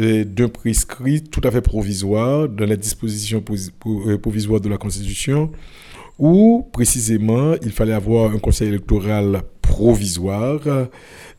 euh, 0.00 0.22
d'un 0.22 0.50
prescrit 0.50 1.22
tout 1.22 1.40
à 1.44 1.50
fait 1.50 1.62
provisoire 1.62 2.46
dans 2.46 2.66
les 2.66 2.76
dispositions 2.76 3.42
euh, 3.86 4.18
provisoires 4.18 4.60
de 4.60 4.68
la 4.68 4.76
Constitution, 4.76 5.50
où 6.18 6.68
précisément 6.74 7.54
il 7.62 7.72
fallait 7.72 7.94
avoir 7.94 8.34
un 8.34 8.38
conseil 8.38 8.68
électoral 8.68 9.40
provisoire 9.62 10.60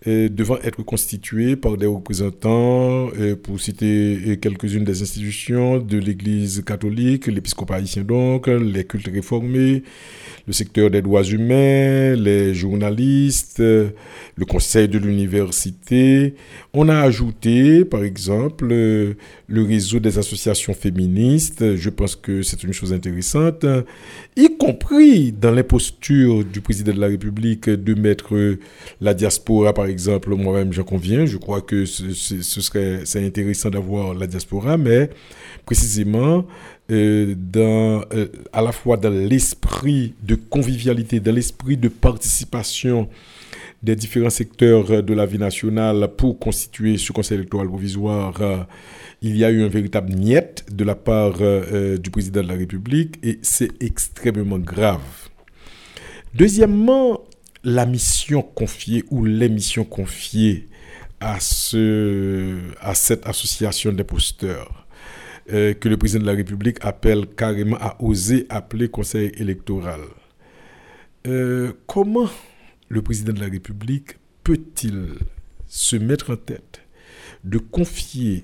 devant 0.06 0.58
être 0.64 0.82
constitué 0.84 1.56
par 1.56 1.76
des 1.76 1.86
représentants, 1.86 3.10
pour 3.44 3.60
citer 3.60 4.40
quelques-unes 4.42 4.86
des 4.86 5.02
institutions 5.02 5.78
de 5.80 5.98
l'Église 5.98 6.64
catholique, 6.66 7.28
l'épiscopat 7.28 7.76
haïtien 7.76 8.04
donc, 8.04 8.48
les 8.48 8.86
cultes 8.86 9.10
réformés, 9.12 9.84
le 10.48 10.54
secteur 10.54 10.90
des 10.90 11.02
droits 11.02 11.24
humains, 11.24 12.16
les 12.16 12.54
journalistes, 12.54 13.60
le 13.60 14.46
conseil 14.48 14.88
de 14.88 14.98
l'université. 14.98 16.34
On 16.74 16.88
a 16.88 16.98
ajouté, 17.00 17.84
par 17.84 18.04
exemple, 18.04 18.68
le 18.68 19.16
réseau 19.64 20.00
des 20.00 20.18
associations 20.18 20.74
féministes. 20.74 21.76
Je 21.76 21.90
pense 21.90 22.16
que 22.16 22.42
c'est 22.42 22.64
une 22.64 22.74
chose 22.74 22.94
intéressante, 22.94 23.66
y 24.38 24.56
compris 24.58 25.34
dans 25.34 25.52
l'imposture 25.52 26.46
du 26.46 26.62
président 26.62 26.94
de 26.94 27.02
la 27.02 27.08
République 27.08 27.70
de 27.70 27.94
mettre 27.96 28.58
la 29.02 29.14
diaspora, 29.14 29.74
par 29.74 29.89
exemple. 29.90 30.30
Moi-même, 30.36 30.72
j'en 30.74 30.84
conviens. 30.84 31.26
Je 31.26 31.38
crois 31.38 31.62
que 31.62 31.86
ce, 31.86 32.14
serait 32.14 33.02
c'est 33.06 33.26
intéressant 33.26 33.70
d'avoir 33.70 34.14
la 34.14 34.28
diaspora, 34.28 34.78
mais 34.78 35.10
précisément 35.66 36.46
euh, 36.92 37.36
dans, 37.38 38.04
euh, 38.14 38.28
à 38.54 38.62
la 38.62 38.72
fois 38.72 38.98
dans 38.98 39.10
l'esprit 39.10 40.14
de 40.24 40.36
convivialité, 40.36 41.20
dans 41.20 41.34
l'esprit 41.34 41.78
de 41.78 41.90
participation 41.90 43.10
des 43.84 43.96
différents 43.96 44.30
secteurs 44.30 45.04
de 45.04 45.14
la 45.14 45.26
vie 45.26 45.38
nationale 45.38 46.10
pour 46.18 46.38
constituer 46.38 46.98
ce 46.98 47.12
conseil 47.12 47.38
électoral 47.38 47.68
provisoire, 47.68 48.68
il 49.22 49.38
y 49.38 49.46
a 49.46 49.52
eu 49.52 49.64
un 49.64 49.70
véritable 49.70 50.14
niet 50.14 50.66
de 50.70 50.84
la 50.84 50.96
part 50.96 51.38
du 51.98 52.12
président 52.12 52.42
de 52.42 52.48
la 52.48 52.56
République 52.56 53.16
et 53.24 53.40
c'est 53.42 53.72
extrêmement 53.82 54.60
grave. 54.60 55.30
Deuxièmement, 56.34 57.22
la 57.64 57.86
mission 57.86 58.42
confiée 58.42 59.04
ou 59.10 59.26
les 59.26 59.50
missions 59.50 59.84
confiées 59.84 60.68
à, 61.20 61.40
ce, 61.40 62.58
à 62.80 62.96
cette 62.96 63.26
association 63.28 63.92
d'imposteurs 63.92 64.88
euh, 65.52 65.74
que 65.74 65.90
le 65.90 65.98
président 65.98 66.22
de 66.22 66.28
la 66.28 66.36
République 66.36 66.78
appelle 66.82 67.26
carrément 67.28 67.78
à 67.80 67.98
oser 68.02 68.46
appeler 68.50 68.88
conseil 68.90 69.32
électoral. 69.38 70.02
Euh, 71.28 71.74
comment 71.88 72.30
le 72.88 73.02
président 73.02 73.34
de 73.34 73.40
la 73.40 73.48
République 73.48 74.18
peut-il 74.44 75.16
se 75.68 75.96
mettre 75.96 76.32
en 76.34 76.38
tête 76.38 76.82
de 77.44 77.58
confier 77.58 78.44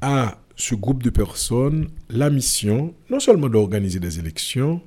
à 0.00 0.38
ce 0.56 0.74
groupe 0.74 1.02
de 1.02 1.10
personnes 1.10 1.88
la 2.08 2.30
mission 2.30 2.94
non 3.10 3.20
seulement 3.20 3.48
d'organiser 3.48 4.00
des 4.00 4.18
élections, 4.18 4.80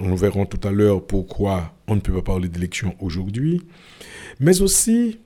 nous 0.00 0.16
verrons 0.16 0.46
tout 0.46 0.66
à 0.66 0.70
l'heure 0.70 1.06
pourquoi 1.06 1.74
on 1.86 1.96
ne 1.96 2.00
peut 2.00 2.12
pas 2.12 2.22
parler 2.22 2.48
d'élections 2.48 2.94
aujourd'hui, 3.00 3.62
mais 4.38 4.60
aussi 4.60 5.18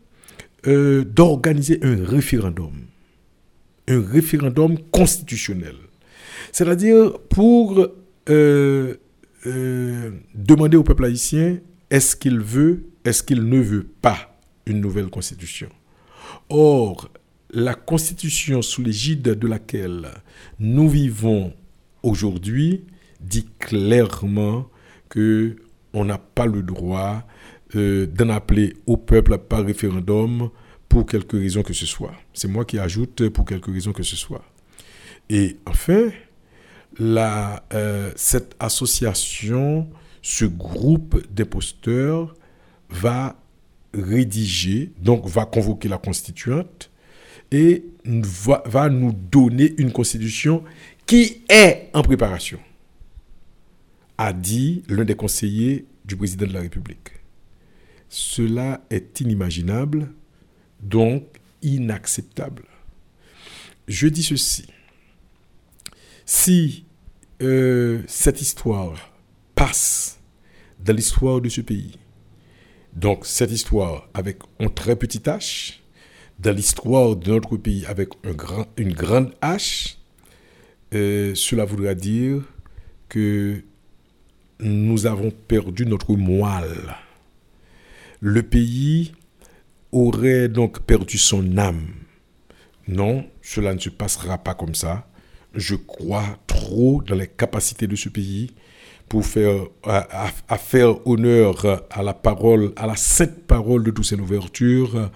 euh, 0.66 1.05
d'organiser 1.05 1.79
un 1.83 2.05
référendum, 2.05 2.72
un 3.89 4.01
référendum 4.01 4.79
constitutionnel. 4.91 5.77
C'est-à-dire 6.53 7.18
pour 7.29 7.87
euh, 8.31 8.95
euh, 9.47 10.11
demander 10.35 10.77
au 10.77 10.83
peuple 10.83 11.05
haïtien 11.05 11.59
est-ce 11.91 12.16
qu'il 12.16 12.41
veut, 12.41 12.87
est-ce 13.05 13.22
qu'il 13.22 13.45
ne 13.45 13.61
veut 13.61 13.87
pas 14.01 14.39
une 14.66 14.81
nouvelle 14.81 15.09
constitution? 15.09 15.68
Or, 16.49 17.11
la 17.51 17.75
constitution 17.75 18.62
sous 18.62 18.83
l'égide 18.83 19.22
de 19.22 19.47
laquelle 19.47 20.09
nous 20.59 20.89
vivons 20.89 21.53
aujourd'hui 22.03 22.85
dit 23.25 23.47
clairement 23.59 24.68
que 25.09 25.57
on 25.93 26.05
n'a 26.05 26.18
pas 26.18 26.47
le 26.47 26.62
droit 26.62 27.25
euh, 27.77 28.07
d'en 28.07 28.29
appeler 28.31 28.75
au 28.87 28.97
peuple 28.97 29.39
par 29.39 29.64
référendum 29.64 30.51
pour 30.89 31.07
quelque 31.07 31.37
raison 31.37 31.62
que 31.62 31.72
ce 31.72 31.87
soit. 31.87 32.14
C'est 32.33 32.49
moi 32.49 32.64
qui 32.64 32.79
ajoute 32.79 33.29
pour 33.31 33.45
quelque 33.45 33.70
raison 33.70 33.93
que 33.93 34.03
ce 34.03 34.16
soit. 34.16 34.45
Et 35.31 35.57
enfin, 35.66 36.11
euh, 37.01 38.12
cette 38.16 38.55
association, 38.59 39.89
ce 40.22 40.45
groupe 40.45 41.22
d'imposteurs 41.33 42.35
va 42.91 43.37
rédiger, 43.93 44.93
donc 45.01 45.27
va 45.27 45.47
convoquer 45.47 45.89
la 45.89 45.99
constituante 45.99 46.91
et 47.51 47.85
va 48.05 48.89
nous 48.89 49.12
donner 49.12 49.75
une 49.79 49.93
constitution 49.93 50.64
qui 51.07 51.43
est 51.49 51.91
en 51.93 52.03
préparation, 52.03 52.59
a 54.18 54.32
dit 54.32 54.82
l'un 54.88 55.04
des 55.04 55.16
conseillers 55.16 55.86
du 56.04 56.16
président 56.16 56.46
de 56.46 56.52
la 56.52 56.60
République. 56.60 57.10
Cela 58.08 58.84
est 58.90 59.20
inimaginable, 59.20 60.12
donc 60.80 61.24
inacceptable. 61.62 62.64
Je 63.88 64.08
dis 64.08 64.22
ceci. 64.22 64.66
Si 66.26 66.84
euh, 67.42 68.02
cette 68.06 68.40
histoire 68.40 69.12
passe 69.54 70.18
dans 70.78 70.94
l'histoire 70.94 71.40
de 71.40 71.48
ce 71.48 71.60
pays, 71.60 71.98
donc 72.94 73.26
cette 73.26 73.50
histoire 73.50 74.08
avec 74.14 74.38
un 74.60 74.68
très 74.68 74.96
petit 74.96 75.18
H, 75.18 75.80
dans 76.38 76.54
l'histoire 76.54 77.16
de 77.16 77.32
notre 77.32 77.56
pays 77.56 77.84
avec 77.86 78.10
une 78.76 78.92
grande 78.92 79.34
H, 79.42 79.96
euh, 80.94 81.34
cela 81.34 81.64
voudra 81.64 81.94
dire 81.94 82.42
que 83.08 83.62
nous 84.61 85.07
avons 85.07 85.30
perdu 85.30 85.86
notre 85.86 86.14
moelle 86.14 86.94
le 88.24 88.42
pays 88.42 89.12
aurait 89.92 90.48
donc 90.48 90.80
perdu 90.80 91.18
son 91.18 91.59
âme. 91.59 91.88
Non, 92.88 93.26
cela 93.42 93.74
ne 93.74 93.78
se 93.78 93.90
passera 93.90 94.38
pas 94.38 94.55
comme 94.55 94.74
ça. 94.74 95.07
Je 95.52 95.74
crois 95.74 96.38
trop 96.46 97.02
dans 97.07 97.16
les 97.16 97.26
capacités 97.26 97.86
de 97.86 97.96
ce 97.96 98.09
pays 98.09 98.52
pour 99.11 99.26
faire, 99.26 99.66
à, 99.82 100.57
faire 100.57 101.07
honneur 101.07 101.84
à 101.90 102.02
la 102.02 102.14
parole, 102.14 102.72
à 102.76 102.86
la 102.86 102.96
sainte 102.96 103.42
parole 103.46 103.84
de 103.84 103.90
toutes 103.90 104.07
ces 104.07 104.18
ouvertures, 104.18 105.11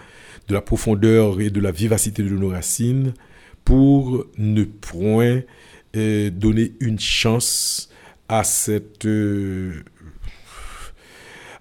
de 0.47 0.53
la 0.55 0.61
profondeur 0.61 1.41
et 1.41 1.49
de 1.49 1.61
la 1.61 1.73
vivacité 1.73 2.23
de 2.23 2.29
nos 2.29 2.51
racines, 2.51 3.15
pour 3.65 4.27
ne 4.37 4.65
point 4.65 5.41
euh, 5.97 6.29
donner 6.29 6.75
une 6.81 7.01
chance 7.01 7.89
à 8.29 8.45
cette 8.45 9.07
euh, 9.07 9.83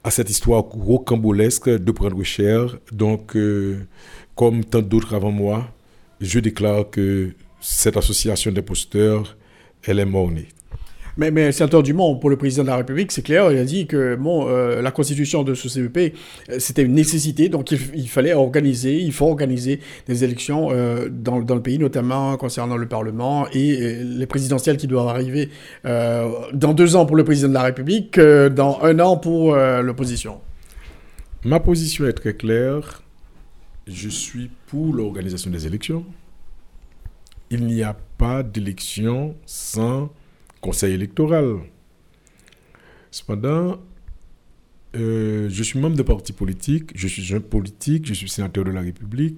à 0.04 0.12
cette 0.12 0.30
histoire 0.30 0.64
rocambolesque 0.64 1.70
de 1.70 1.92
prendre 1.92 2.24
cher. 2.24 2.78
Donc, 2.92 3.36
euh, 3.36 3.86
comme 4.36 4.64
tant 4.64 4.82
d'autres 4.82 5.14
avant 5.14 5.32
moi, 5.32 5.68
je 6.22 6.40
déclare 6.40 6.90
que 6.90 7.34
cette 7.60 7.98
association 7.98 8.52
d'imposteurs, 8.52 9.38
elle 9.84 10.00
est 10.00 10.06
mornée. 10.06 10.48
Mais, 11.18 11.32
mais 11.32 11.52
sénateur 11.52 11.82
Dumont, 11.82 12.16
pour 12.16 12.30
le 12.30 12.38
président 12.38 12.62
de 12.62 12.68
la 12.68 12.78
République, 12.78 13.12
c'est 13.12 13.24
clair, 13.24 13.52
il 13.52 13.58
a 13.58 13.66
dit 13.66 13.88
que 13.88 14.16
bon, 14.16 14.48
euh, 14.48 14.84
la 14.84 14.92
constitution 14.92 15.44
de 15.44 15.56
ce 15.56 15.68
CEP, 15.68 15.98
euh, 15.98 16.60
c'était 16.60 16.84
une 16.84 16.94
nécessité, 16.94 17.50
donc 17.50 17.72
il, 17.72 18.08
fallait 18.08 18.34
organiser, 18.34 19.02
il 19.02 19.12
faut 19.12 19.26
organiser 19.26 19.80
des 20.06 20.24
élections 20.24 20.70
euh, 20.72 21.10
dans, 21.10 21.42
dans, 21.42 21.56
le 21.56 21.62
pays, 21.62 21.80
notamment 21.80 22.38
concernant 22.38 22.78
le 22.78 22.88
Parlement 22.88 23.48
et, 23.52 23.96
les 24.04 24.28
présidentielles 24.28 24.78
qui 24.78 24.88
doivent 24.88 25.08
arriver 25.08 25.50
dans 25.84 26.74
deux 26.74 26.96
ans 26.96 27.06
pour 27.06 27.16
le 27.16 27.24
président 27.24 27.50
de 27.50 27.54
la 27.54 27.64
République, 27.64 28.20
dans 28.20 28.80
un 28.84 29.00
an 29.00 29.18
pour 29.18 29.56
l'opposition. 29.56 30.40
Ma 31.44 31.60
position 31.60 32.06
est 32.06 32.14
très 32.14 32.34
claire. 32.34 33.02
Je 33.88 34.10
suis 34.10 34.50
pour 34.68 34.94
l'organisation 34.94 35.50
des 35.50 35.66
élections. 35.66 36.06
Il 37.50 37.66
n'y 37.66 37.84
a 37.84 37.96
pas 38.18 38.44
d'élection 38.44 39.36
sans 39.46 40.10
conseil 40.62 40.94
électoral. 40.94 41.58
Cependant, 43.12 43.80
euh, 44.96 45.48
je 45.50 45.64
suis 45.64 45.80
membre 45.80 45.96
de 45.96 46.04
parti 46.04 46.34
politique, 46.34 46.92
je 46.96 47.08
suis 47.08 47.24
jeune 47.24 47.42
politique, 47.42 48.06
je 48.06 48.14
suis 48.14 48.30
sénateur 48.30 48.64
de 48.64 48.72
la 48.72 48.82
République. 48.82 49.38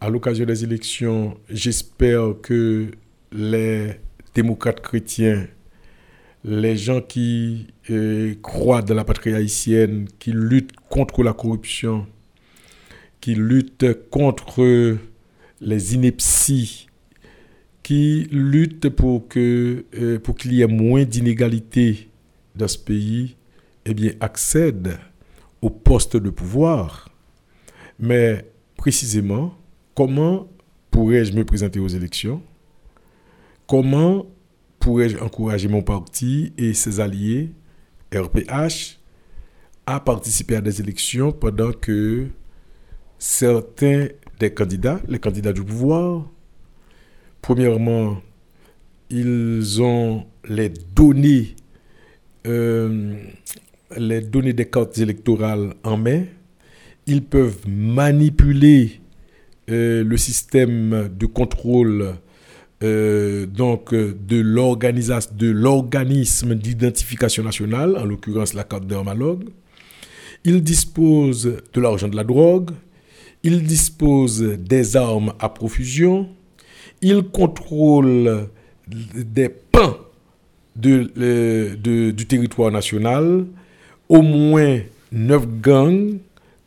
À 0.00 0.08
l'occasion 0.08 0.46
des 0.46 0.64
élections, 0.64 1.36
j'espère 1.50 2.34
que 2.42 2.90
les 3.32 4.00
démocrates 4.34 4.80
chrétiens, 4.80 5.46
les 6.44 6.76
gens 6.76 7.00
qui 7.00 7.66
euh, 7.90 8.34
croient 8.42 8.82
dans 8.82 8.94
la 8.94 9.04
patrie 9.04 9.34
haïtienne, 9.34 10.06
qui 10.18 10.32
luttent 10.32 10.76
contre 10.88 11.22
la 11.22 11.32
corruption, 11.32 12.06
qui 13.20 13.34
luttent 13.34 14.08
contre 14.10 14.98
les 15.60 15.94
inepties 15.94 16.87
qui 17.88 18.28
lutte 18.30 18.90
pour 18.90 19.28
que 19.28 19.86
euh, 19.94 20.18
pour 20.18 20.36
qu'il 20.36 20.52
y 20.52 20.60
ait 20.60 20.66
moins 20.66 21.04
d'inégalités 21.04 22.10
dans 22.54 22.68
ce 22.68 22.76
pays, 22.76 23.36
eh 23.86 23.94
bien, 23.94 24.12
accède 24.20 24.98
au 25.62 25.70
poste 25.70 26.14
de 26.18 26.28
pouvoir. 26.28 27.08
Mais 27.98 28.44
précisément, 28.76 29.54
comment 29.94 30.48
pourrais-je 30.90 31.32
me 31.32 31.46
présenter 31.46 31.80
aux 31.80 31.88
élections? 31.88 32.42
Comment 33.66 34.26
pourrais-je 34.80 35.16
encourager 35.16 35.68
mon 35.68 35.80
parti 35.80 36.52
et 36.58 36.74
ses 36.74 37.00
alliés, 37.00 37.54
RPH, 38.14 38.98
à 39.86 39.98
participer 39.98 40.56
à 40.56 40.60
des 40.60 40.82
élections 40.82 41.32
pendant 41.32 41.72
que 41.72 42.26
certains 43.18 44.08
des 44.40 44.52
candidats, 44.52 45.00
les 45.08 45.18
candidats 45.18 45.54
du 45.54 45.64
pouvoir, 45.64 46.28
Premièrement, 47.48 48.20
ils 49.08 49.80
ont 49.80 50.26
les 50.46 50.68
données, 50.68 51.56
euh, 52.46 53.14
les 53.96 54.20
données 54.20 54.52
des 54.52 54.66
cartes 54.66 54.98
électorales 54.98 55.72
en 55.82 55.96
main. 55.96 56.24
Ils 57.06 57.24
peuvent 57.24 57.66
manipuler 57.66 59.00
euh, 59.70 60.04
le 60.04 60.16
système 60.18 61.08
de 61.18 61.24
contrôle 61.24 62.16
euh, 62.82 63.46
donc 63.46 63.94
de 63.94 64.40
l'organisme 64.42 66.54
d'identification 66.54 67.44
nationale, 67.44 67.96
en 67.96 68.04
l'occurrence 68.04 68.52
la 68.52 68.64
carte 68.64 68.86
dermalogue. 68.86 69.44
Ils 70.44 70.62
disposent 70.62 71.56
de 71.72 71.80
l'argent 71.80 72.08
de 72.08 72.16
la 72.16 72.24
drogue. 72.24 72.72
Ils 73.42 73.62
disposent 73.62 74.42
des 74.42 74.98
armes 74.98 75.32
à 75.38 75.48
profusion 75.48 76.28
il 77.02 77.22
contrôle 77.24 78.48
des 78.86 79.48
pans 79.48 79.96
du 80.74 82.26
territoire 82.28 82.70
national, 82.70 83.46
au 84.08 84.22
moins 84.22 84.80
neuf 85.12 85.46
gangs, 85.60 86.18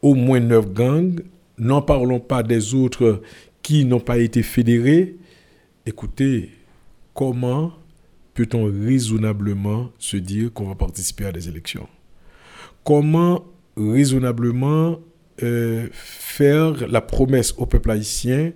au 0.02 0.16
moins 0.16 0.40
neuf 0.40 0.72
gangs, 0.72 1.22
n'en 1.58 1.82
parlons 1.82 2.20
pas 2.20 2.44
des 2.44 2.74
autres 2.74 3.22
qui 3.62 3.86
n'ont 3.86 4.00
pas 4.00 4.18
été 4.18 4.44
fédérés. 4.44 5.16
Écoutez, 5.86 6.50
comment 7.14 7.74
peut-on 8.34 8.66
raisonnablement 8.66 9.92
se 9.98 10.18
dire 10.18 10.52
qu'on 10.54 10.68
va 10.68 10.76
participer 10.76 11.26
à 11.26 11.32
des 11.32 11.48
élections? 11.48 11.88
Comment 12.84 13.46
raisonnablement 13.78 15.00
euh, 15.44 15.88
faire 15.92 16.88
la 16.88 17.02
promesse 17.02 17.54
au 17.58 17.66
peuple 17.66 17.92
haïtien 17.92 18.52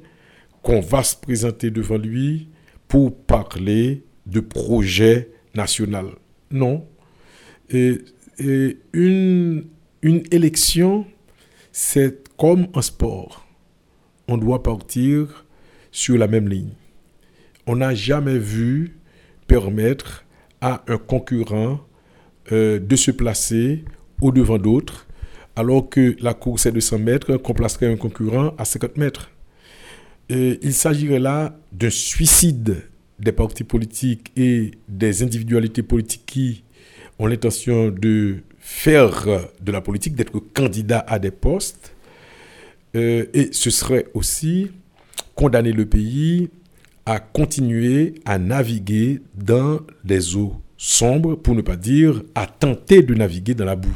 qu'on 0.65 0.81
va 0.81 1.03
se 1.03 1.15
présenter 1.15 1.69
devant 1.69 1.99
lui 1.99 2.49
pour 2.87 3.15
parler 3.15 4.03
de 4.25 4.39
projet 4.39 5.29
national 5.53 6.07
Non. 6.49 6.87
Et, 7.69 7.99
une, 8.91 9.63
élection, 10.03 11.05
c'est 11.71 12.27
comme 12.35 12.67
un 12.73 12.81
sport. 12.81 13.45
On 14.27 14.37
doit 14.37 14.63
partir 14.63 15.45
sur 15.91 16.17
la 16.17 16.27
même 16.27 16.49
ligne. 16.49 16.73
On 17.67 17.75
n'a 17.75 17.93
jamais 17.93 18.39
vu 18.39 18.97
permettre 19.47 20.25
à 20.61 20.83
un 20.87 20.97
concurrent 20.97 21.79
euh, 22.51 22.79
de 22.79 22.95
se 22.95 23.11
placer 23.11 23.85
au-devant 24.19 24.57
d'autres, 24.57 25.05
alors 25.55 25.89
que 25.89 26.15
la 26.19 26.33
course 26.33 26.65
est 26.65 26.71
de 26.71 26.79
100 26.79 26.99
mètres, 26.99 27.37
qu'on 27.37 27.53
placerait 27.53 27.91
un 27.91 27.97
concurrent 27.97 28.55
à 28.57 28.65
50 28.65 28.97
mètres. 28.97 29.29
Il 30.29 30.73
s'agirait 30.73 31.19
là 31.19 31.55
d'un 31.71 31.89
suicide 31.89 32.83
des 33.19 33.31
partis 33.31 33.63
politiques 33.63 34.31
et 34.35 34.71
des 34.87 35.23
individualités 35.23 35.83
politiques 35.83 36.25
qui 36.25 36.63
ont 37.19 37.27
l'intention 37.27 37.89
de 37.89 38.37
faire 38.59 39.27
de 39.61 39.71
la 39.71 39.81
politique, 39.81 40.15
d'être 40.15 40.39
candidat 40.53 41.05
à 41.07 41.19
des 41.19 41.31
postes. 41.31 41.93
Euh, 42.95 43.25
et 43.33 43.49
ce 43.51 43.69
serait 43.69 44.07
aussi 44.13 44.71
condamner 45.35 45.71
le 45.71 45.85
pays 45.85 46.49
à 47.05 47.19
continuer 47.19 48.15
à 48.25 48.39
naviguer 48.39 49.21
dans 49.35 49.81
des 50.03 50.35
eaux 50.35 50.55
sombres, 50.77 51.35
pour 51.35 51.55
ne 51.55 51.61
pas 51.61 51.75
dire 51.75 52.23
à 52.33 52.47
tenter 52.47 53.03
de 53.03 53.13
naviguer 53.13 53.53
dans 53.53 53.65
la 53.65 53.75
boue. 53.75 53.95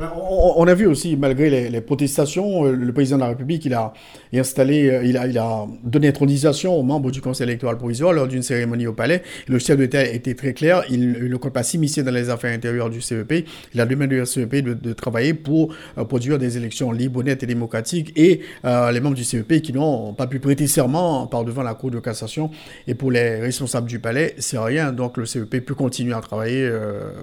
On, 0.00 0.64
a 0.68 0.74
vu 0.74 0.86
aussi, 0.86 1.16
malgré 1.16 1.68
les, 1.68 1.80
protestations, 1.80 2.66
euh, 2.66 2.72
le 2.72 2.92
président 2.92 3.16
de 3.16 3.22
la 3.22 3.28
République, 3.30 3.64
il 3.64 3.74
a 3.74 3.92
installé, 4.32 4.88
euh, 4.88 5.04
il 5.04 5.16
a, 5.16 5.66
donné 5.82 6.08
intronisation 6.08 6.76
aux 6.76 6.84
membres 6.84 7.10
du 7.10 7.20
Conseil 7.20 7.48
électoral 7.48 7.78
provisoire 7.78 8.12
lors 8.12 8.28
d'une 8.28 8.42
cérémonie 8.42 8.86
au 8.86 8.92
palais. 8.92 9.22
Le 9.48 9.58
chef 9.58 9.76
de 9.76 9.82
l'État 9.82 10.04
était 10.04 10.34
très 10.34 10.52
clair, 10.52 10.84
il, 10.88 11.28
ne 11.28 11.36
compte 11.36 11.52
pas 11.52 11.64
s'immiscer 11.64 12.04
dans 12.04 12.12
les 12.12 12.30
affaires 12.30 12.54
intérieures 12.54 12.90
du 12.90 13.00
CEP. 13.00 13.44
Il 13.74 13.80
a 13.80 13.86
demandé 13.86 14.20
au 14.20 14.24
CEP 14.24 14.56
de, 14.56 14.92
travailler 14.92 15.34
pour 15.34 15.74
euh, 15.96 16.04
produire 16.04 16.38
des 16.38 16.56
élections 16.56 16.92
libres, 16.92 17.24
nettes 17.24 17.42
et 17.42 17.46
démocratiques. 17.46 18.12
Et 18.16 18.40
les 18.64 19.00
membres 19.00 19.16
du 19.16 19.24
CEP 19.24 19.60
qui 19.62 19.72
n'ont 19.72 20.12
pas 20.12 20.26
pu 20.26 20.38
prêter 20.38 20.66
serment 20.66 21.26
par 21.26 21.44
devant 21.44 21.62
la 21.62 21.74
Cour 21.74 21.90
de 21.90 21.98
cassation 21.98 22.50
et 22.86 22.94
pour 22.94 23.10
les 23.10 23.40
responsables 23.40 23.88
du 23.88 23.98
palais, 23.98 24.34
c'est 24.38 24.58
rien. 24.58 24.92
Donc 24.92 25.16
le 25.16 25.26
CEP 25.26 25.64
peut 25.64 25.74
continuer 25.74 26.14
à 26.14 26.20
travailler 26.20 26.70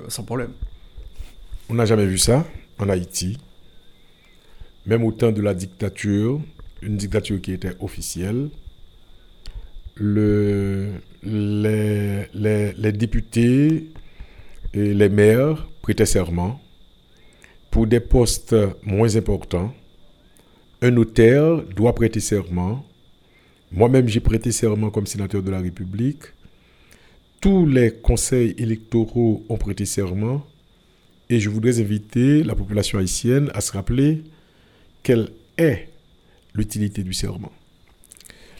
sans 0.07 0.23
problème. 0.23 0.49
On 1.69 1.75
n'a 1.75 1.85
jamais 1.85 2.05
vu 2.05 2.17
ça 2.17 2.43
en 2.79 2.89
Haïti, 2.89 3.37
même 4.85 5.03
au 5.03 5.11
temps 5.11 5.31
de 5.31 5.41
la 5.41 5.53
dictature, 5.53 6.41
une 6.81 6.97
dictature 6.97 7.41
qui 7.41 7.53
était 7.53 7.75
officielle, 7.79 8.49
le, 9.95 10.91
les, 11.23 12.25
les, 12.33 12.91
députés 12.91 13.89
et 14.73 14.93
les 14.93 15.09
maires 15.09 15.67
prêtaient 15.81 16.05
serment 16.05 16.59
pour 17.71 17.87
des 17.87 17.99
postes 17.99 18.55
moins 18.83 19.15
importants. 19.15 19.73
Un 20.81 20.91
notaire 20.91 21.63
doit 21.75 21.95
prêter 21.95 22.19
serment. 22.19 22.85
Moi-même, 23.71 24.07
j'ai 24.07 24.19
prêté 24.19 24.51
serment 24.51 24.89
comme 24.91 25.07
sénateur 25.07 25.41
de 25.41 25.49
la 25.49 25.59
République. 25.59 26.23
Tous 27.41 27.65
les 27.65 27.91
conseils 27.91 28.53
électoraux 28.57 29.43
ont 29.49 29.57
prêté 29.57 29.85
serment. 29.85 30.45
Et 31.29 31.39
je 31.39 31.49
voudrais 31.49 31.79
inviter 31.79 32.43
la 32.43 32.55
population 32.55 32.99
haïtienne 32.99 33.49
à 33.53 33.61
se 33.61 33.71
rappeler 33.71 34.23
quelle 35.01 35.29
est 35.57 35.89
l'utilité 36.53 37.03
du 37.03 37.13
serment. 37.13 37.51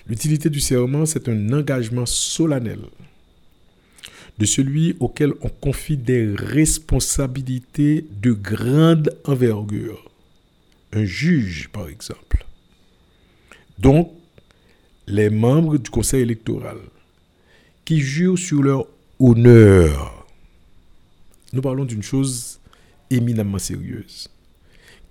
L'utilité 0.08 0.50
du 0.50 0.60
serment, 0.60 1.06
c'est 1.06 1.30
un 1.30 1.54
engagement 1.54 2.06
solennel 2.06 2.80
de 4.38 4.46
celui 4.46 4.96
auquel 5.00 5.34
on 5.42 5.50
confie 5.50 5.98
des 5.98 6.34
responsabilités 6.36 8.06
de 8.22 8.34
grande 8.34 9.16
envergure. 9.24 10.12
Un 10.92 11.06
juge, 11.06 11.70
par 11.70 11.88
exemple. 11.88 12.46
Donc, 13.80 14.12
les 15.08 15.30
membres 15.30 15.78
du 15.78 15.90
conseil 15.90 16.22
électoral 16.22 16.78
qui 17.86 18.00
jurent 18.00 18.40
sur 18.40 18.62
leur 18.62 18.88
honneur 19.20 20.16
nous 21.56 21.62
parlons 21.62 21.86
d'une 21.86 22.04
chose 22.04 22.55
éminemment 23.16 23.60
sérieuse, 23.60 24.30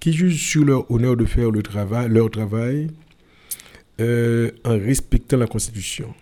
qui 0.00 0.12
jugent 0.12 0.50
sur 0.50 0.64
leur 0.64 0.90
honneur 0.90 1.16
de 1.16 1.24
faire 1.24 1.50
leur 1.50 2.30
travail 2.30 2.88
euh, 4.00 4.50
en 4.64 4.78
respectant 4.78 5.36
la 5.36 5.46
Constitution. 5.46 6.14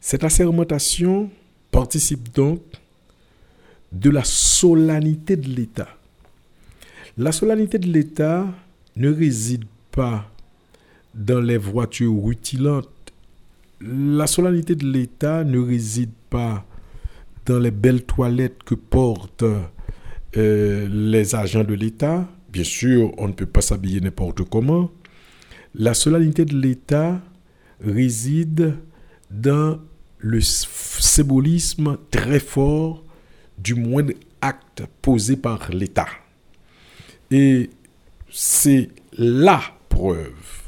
Cette 0.00 0.24
assermentation 0.24 1.30
participe 1.70 2.34
donc 2.34 2.60
de 3.92 4.10
la 4.10 4.24
solennité 4.24 5.36
de 5.36 5.48
l'État. 5.48 5.88
La 7.16 7.32
solennité 7.32 7.78
de 7.78 7.86
l'État 7.86 8.46
ne 8.96 9.10
réside 9.10 9.64
pas 9.90 10.30
dans 11.14 11.40
les 11.40 11.56
voitures 11.56 12.14
rutilantes. 12.22 12.88
La 13.80 14.26
solennité 14.26 14.74
de 14.74 14.86
l'État 14.86 15.44
ne 15.44 15.58
réside 15.58 16.12
pas 16.28 16.64
dans 17.46 17.58
les 17.58 17.70
belles 17.70 18.04
toilettes 18.04 18.62
que 18.64 18.74
portent 18.74 19.44
euh, 20.36 20.88
les 20.90 21.34
agents 21.34 21.64
de 21.64 21.74
l'État. 21.74 22.28
Bien 22.52 22.64
sûr, 22.64 23.12
on 23.18 23.28
ne 23.28 23.32
peut 23.32 23.46
pas 23.46 23.60
s'habiller 23.60 24.00
n'importe 24.00 24.42
comment. 24.42 24.90
La 25.74 25.94
solennité 25.94 26.44
de 26.44 26.56
l'État 26.56 27.20
réside 27.80 28.74
dans 29.30 29.80
le 30.18 30.40
symbolisme 30.40 31.98
très 32.10 32.40
fort 32.40 33.04
du 33.58 33.74
moindre 33.74 34.12
acte 34.40 34.84
posé 35.02 35.36
par 35.36 35.70
l'État. 35.70 36.08
Et 37.30 37.70
c'est 38.30 38.88
la 39.16 39.60
preuve, 39.88 40.62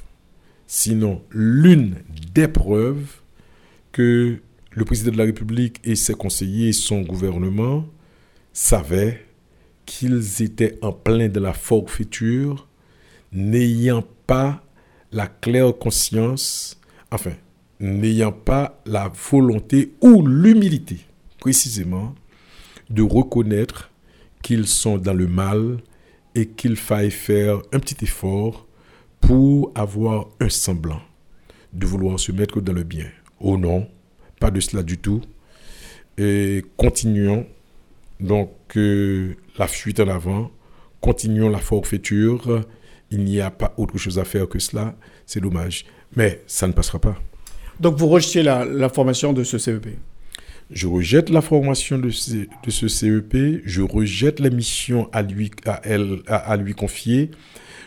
sinon 0.67 1.23
l'une 1.31 1.97
des 2.35 2.49
preuves, 2.49 3.21
que 3.93 4.39
le 4.71 4.85
président 4.85 5.11
de 5.11 5.19
la 5.19 5.25
République 5.25 5.81
et 5.85 5.97
ses 5.97 6.15
conseillers, 6.15 6.73
son 6.73 7.01
gouvernement, 7.03 7.87
savaient 8.53 9.26
qu'ils 9.87 10.43
étaient 10.43 10.79
en 10.83 10.93
plein 10.93 11.29
de 11.29 11.41
la 11.41 11.53
forfaiture, 11.53 12.69
n'ayant 13.33 14.05
pas 14.27 14.63
la 15.13 15.27
claire 15.27 15.77
conscience, 15.79 16.79
enfin, 17.11 17.35
n'ayant 17.81 18.33
pas 18.33 18.81
la 18.85 19.09
volonté 19.31 19.95
ou 20.01 20.27
l'humilité, 20.27 20.99
précisément, 21.39 22.15
de 22.91 23.03
reconnaître 23.03 23.91
qu'ils 24.43 24.67
sont 24.67 24.99
dans 24.99 25.15
le 25.15 25.27
mal 25.27 25.79
et 26.35 26.47
qu'il 26.47 26.77
faille 26.77 27.11
faire 27.11 27.63
un 27.73 27.79
petit 27.79 28.05
effort 28.05 28.67
pour 29.21 29.73
avoir 29.75 30.29
un 30.41 30.49
semblant 30.49 31.01
de 31.73 31.87
vouloir 31.87 32.21
se 32.21 32.33
mettre 32.33 32.61
dans 32.61 32.73
le 32.73 32.83
bien. 32.83 33.09
Au 33.41 33.57
nom 33.57 33.89
pas 34.39 34.51
de 34.51 34.61
cela 34.61 34.83
du 34.83 34.99
tout. 34.99 35.23
Et 36.19 36.65
continuons 36.77 37.47
donc 38.21 38.51
euh, 38.77 39.35
la 39.59 39.67
fuite 39.67 40.01
en 40.01 40.09
avant, 40.09 40.51
continuons 41.01 41.49
la 41.49 41.59
forfaiture. 41.59 42.65
Il 43.11 43.25
n'y 43.25 43.41
a 43.41 43.51
pas 43.51 43.75
autre 43.77 43.99
chose 43.99 44.19
à 44.19 44.25
faire 44.25 44.49
que 44.49 44.59
cela. 44.59 44.97
C'est 45.27 45.41
dommage. 45.41 45.87
Mais 46.17 46.43
ça 46.47 46.67
ne 46.67 46.73
passera 46.73 46.99
pas. 46.99 47.17
Donc 47.81 47.97
vous 47.97 48.09
rejetez 48.09 48.43
la, 48.43 48.89
formation 48.89 49.33
de 49.33 49.45
ce 49.45 49.59
CEP 49.59 49.87
Je 50.71 50.87
rejette 50.87 51.31
la 51.31 51.43
formation 51.43 51.99
de 51.99 52.11
ce, 52.11 52.33
de 52.33 52.71
ce 52.71 52.89
CEP. 52.89 53.63
Je 53.65 53.83
rejette 53.83 54.41
la 54.41 54.51
mission 54.51 55.09
à 55.13 55.23
lui, 55.23 55.51
à 55.67 55.81
elle, 55.85 56.21
à 56.27 56.57
lui 56.57 56.75
confier 56.75 57.31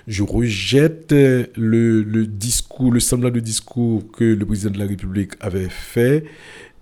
je 0.10 0.24
rejette 0.24 1.12
le, 1.12 2.26
discours, 2.26 2.92
le 2.92 3.00
semblant 3.00 3.30
de 3.30 3.40
discours 3.40 4.04
que 4.12 4.24
le 4.24 4.44
président 4.44 4.72
de 4.72 4.80
la 4.80 4.88
République 4.88 5.34
avait 5.40 5.70
fait 5.70 6.26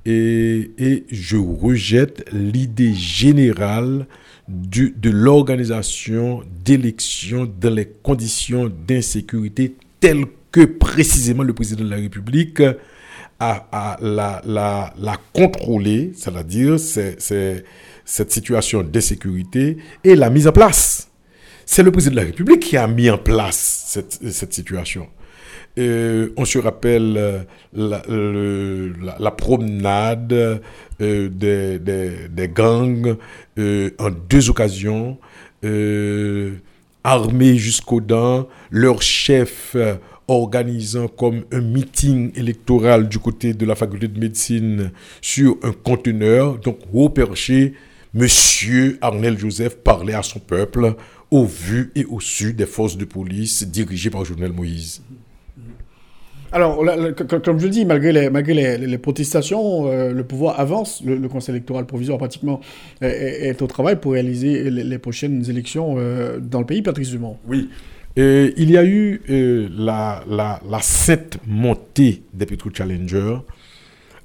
et, 0.06 1.04
je 1.12 1.36
rejette 1.36 2.26
l'idée 2.32 2.94
générale 2.94 4.08
de 4.48 5.10
l'organisation 5.10 6.44
d'élections 6.64 7.52
dans 7.60 7.74
les 7.74 7.86
conditions 7.86 8.72
d'insécurité 8.88 9.76
telles 10.00 10.26
que 10.52 10.64
précisément 10.66 11.44
le 11.44 11.54
président 11.54 11.84
de 11.84 11.90
la 11.90 11.98
République 11.98 12.62
a, 13.40 13.98
la, 14.02 14.42
la, 14.46 14.94
la 14.98 15.18
contrôler, 15.34 16.12
c'est-à-dire 16.16 16.80
c'est 16.80 17.18
cette 18.06 18.32
situation 18.32 18.84
d'insécurité 18.84 19.78
et 20.04 20.16
la 20.16 20.30
mise 20.30 20.48
en 20.48 20.52
place. 20.52 21.10
C'est 21.66 21.84
le 21.84 21.92
président 21.92 22.14
de 22.16 22.22
la 22.22 22.26
République 22.26 22.62
qui 22.62 22.78
a 22.78 22.88
mis 22.88 23.10
en 23.10 23.18
place 23.18 24.00
cette, 24.22 24.54
situation. 24.54 25.08
On 25.78 26.46
se 26.46 26.58
rappelle 26.58 27.46
la, 27.74 29.32
promenade 29.32 30.62
des, 31.00 32.52
gangs 32.54 33.16
en 33.58 34.10
deux 34.30 34.50
occasions, 34.50 35.18
armés 37.04 37.58
jusqu'aux 37.58 38.02
dents, 38.02 38.48
leur 38.72 39.02
chef 39.02 39.76
organisant 40.28 41.08
comme 41.08 41.46
un 41.52 41.62
meeting 41.62 42.32
électoral 42.36 43.08
du 43.08 43.20
côté 43.20 43.54
de 43.54 43.66
la 43.66 43.76
faculté 43.76 44.08
de 44.08 44.20
médecine 44.20 44.92
sur 45.22 45.58
un 45.64 45.72
conteneur. 45.72 46.58
Donc, 46.58 46.80
au 46.94 47.10
perché, 47.10 47.74
Monsieur 48.14 48.98
Arnel 49.02 49.38
Joseph 49.38 49.78
parlait 49.78 50.14
à 50.14 50.24
son 50.24 50.40
peuple 50.40 50.96
au 51.30 51.46
vu 51.46 51.92
et 51.96 52.06
au 52.06 52.20
su 52.20 52.54
des 52.54 52.66
forces 52.66 52.98
de 52.98 53.06
police 53.06 53.64
dirigées 53.68 54.10
par 54.10 54.26
Jovenel 54.26 54.54
Moïse. 54.54 55.02
Alors, 56.52 56.82
comme 57.44 57.60
je 57.60 57.66
le 57.66 57.72
dis, 57.72 57.86
malgré 57.86 58.14
les, 58.14 58.98
protestations, 58.98 59.92
euh, 59.92 60.14
le 60.14 60.24
pouvoir 60.24 60.60
avance. 60.60 61.04
Le, 61.06 61.28
Conseil 61.28 61.56
électoral 61.56 61.86
provisoire, 61.86 62.18
pratiquement, 62.18 62.62
est, 63.02 63.62
au 63.62 63.68
travail 63.68 63.98
pour 64.00 64.14
réaliser 64.14 64.70
les, 64.70 64.98
prochaines 64.98 65.50
élections 65.50 65.96
euh, 65.98 66.40
dans 66.40 66.60
le 66.60 66.66
pays, 66.66 66.82
Patrice 66.82 67.12
Dumont. 67.12 67.38
Oui, 67.48 67.70
il 68.18 68.72
y 68.72 68.78
a 68.78 68.84
eu 68.84 69.22
euh, 69.30 69.70
la, 69.78 70.24
la, 70.28 70.60
la 70.68 70.80
montée 71.46 72.24
des 72.34 72.48
Petro 72.48 72.72
Challenger 72.74 73.38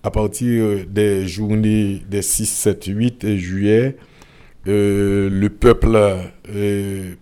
à 0.03 0.11
partir 0.11 0.65
euh, 0.65 0.85
des 0.89 1.27
journées 1.29 2.01
des 2.09 2.23
6, 2.23 2.47
7, 2.47 2.87
8 2.87 3.37
juillet. 3.37 3.97
Euh, 4.67 5.29
le 5.29 5.49
peuple 5.51 5.99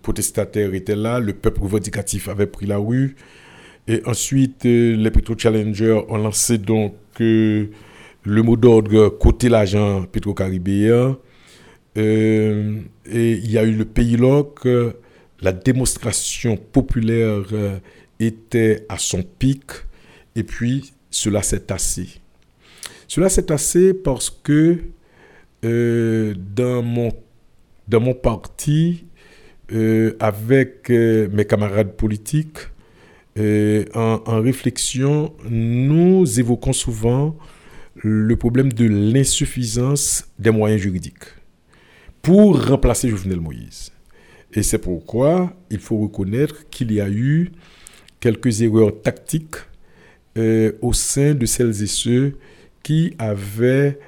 protestataire 0.01 0.73
était 0.73 0.95
là, 0.95 1.19
le 1.19 1.33
peuple 1.33 1.61
revendicatif 1.61 2.29
avait 2.29 2.47
pris 2.47 2.67
la 2.67 2.77
rue. 2.77 3.15
Et 3.87 4.01
ensuite, 4.05 4.63
les 4.63 5.11
Petro 5.11 5.35
Challenger 5.37 6.01
ont 6.07 6.17
lancé 6.17 6.57
donc 6.57 6.93
le 7.19 7.69
mot 8.25 8.55
d'ordre 8.55 9.09
côté 9.09 9.49
l'agent 9.49 10.03
pétro-caribéen. 10.03 11.17
et 11.95 12.81
il 13.05 13.51
y 13.51 13.57
a 13.57 13.63
eu 13.63 13.73
le 13.73 13.85
pays 13.85 14.17
loc 14.17 14.65
la 15.41 15.51
démonstration 15.51 16.55
populaire 16.55 17.43
euh, 17.51 17.79
était 18.19 18.85
à 18.89 18.97
son 18.97 19.23
pic 19.23 19.63
et 20.35 20.43
puis 20.43 20.93
cela 21.09 21.41
s'est 21.41 21.61
tassé. 21.61 22.21
Cela 23.07 23.27
s'est 23.27 23.47
tassé 23.47 23.93
parce 23.93 24.29
que 24.29 24.77
euh, 25.65 26.33
dans, 26.37 26.81
mon, 26.81 27.11
dans 27.87 27.99
mon 27.99 28.13
parti, 28.13 29.05
euh, 29.73 30.15
avec 30.19 30.89
mes 30.89 31.45
camarades 31.45 31.95
politiques, 31.95 32.59
en, 33.37 34.21
en, 34.25 34.41
réflexion, 34.41 35.33
nous 35.49 36.39
évoquons 36.39 36.73
souvent 36.73 37.35
le 37.95 38.35
problème 38.35 38.71
de 38.73 38.85
l'insuffisance 38.85 40.25
des 40.39 40.51
moyens 40.51 40.81
juridiques 40.81 41.25
pour 42.21 42.67
remplacer 42.67 43.09
Jovenel 43.09 43.39
Moïse. 43.39 43.91
Et 44.53 44.63
c'est 44.63 44.79
pourquoi 44.79 45.53
il 45.69 45.79
faut 45.79 45.97
reconnaître 45.97 46.69
qu'il 46.69 46.91
y 46.91 46.99
a 46.99 47.09
eu 47.09 47.51
quelques 48.19 48.61
erreurs 48.61 49.01
tactiques 49.01 49.55
euh, 50.37 50.73
au 50.81 50.93
sein 50.93 51.33
de 51.33 51.45
celles 51.45 51.83
et 51.83 51.87
ceux 51.87 52.37
qui 52.83 53.13
avaient, 53.17 53.99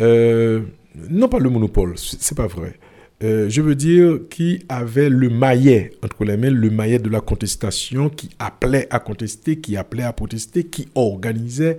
euh, 0.00 0.62
non 1.10 1.28
pas 1.28 1.38
le 1.38 1.50
monopole, 1.50 1.94
c'est 1.96 2.36
pas 2.36 2.46
vrai, 2.46 2.74
euh, 3.22 3.48
je 3.48 3.60
veux 3.60 3.74
dire 3.74 4.20
qui 4.30 4.64
avaient 4.68 5.08
le 5.08 5.28
maillet 5.28 5.92
entre 6.02 6.24
les 6.24 6.36
mains, 6.36 6.50
le 6.50 6.70
maillet 6.70 6.98
de 6.98 7.08
la 7.08 7.20
contestation, 7.20 8.08
qui 8.08 8.30
appelait 8.38 8.88
à 8.90 8.98
contester, 8.98 9.60
qui 9.60 9.76
appelait 9.76 10.02
à 10.02 10.12
protester, 10.12 10.64
qui 10.64 10.88
organisait, 10.94 11.78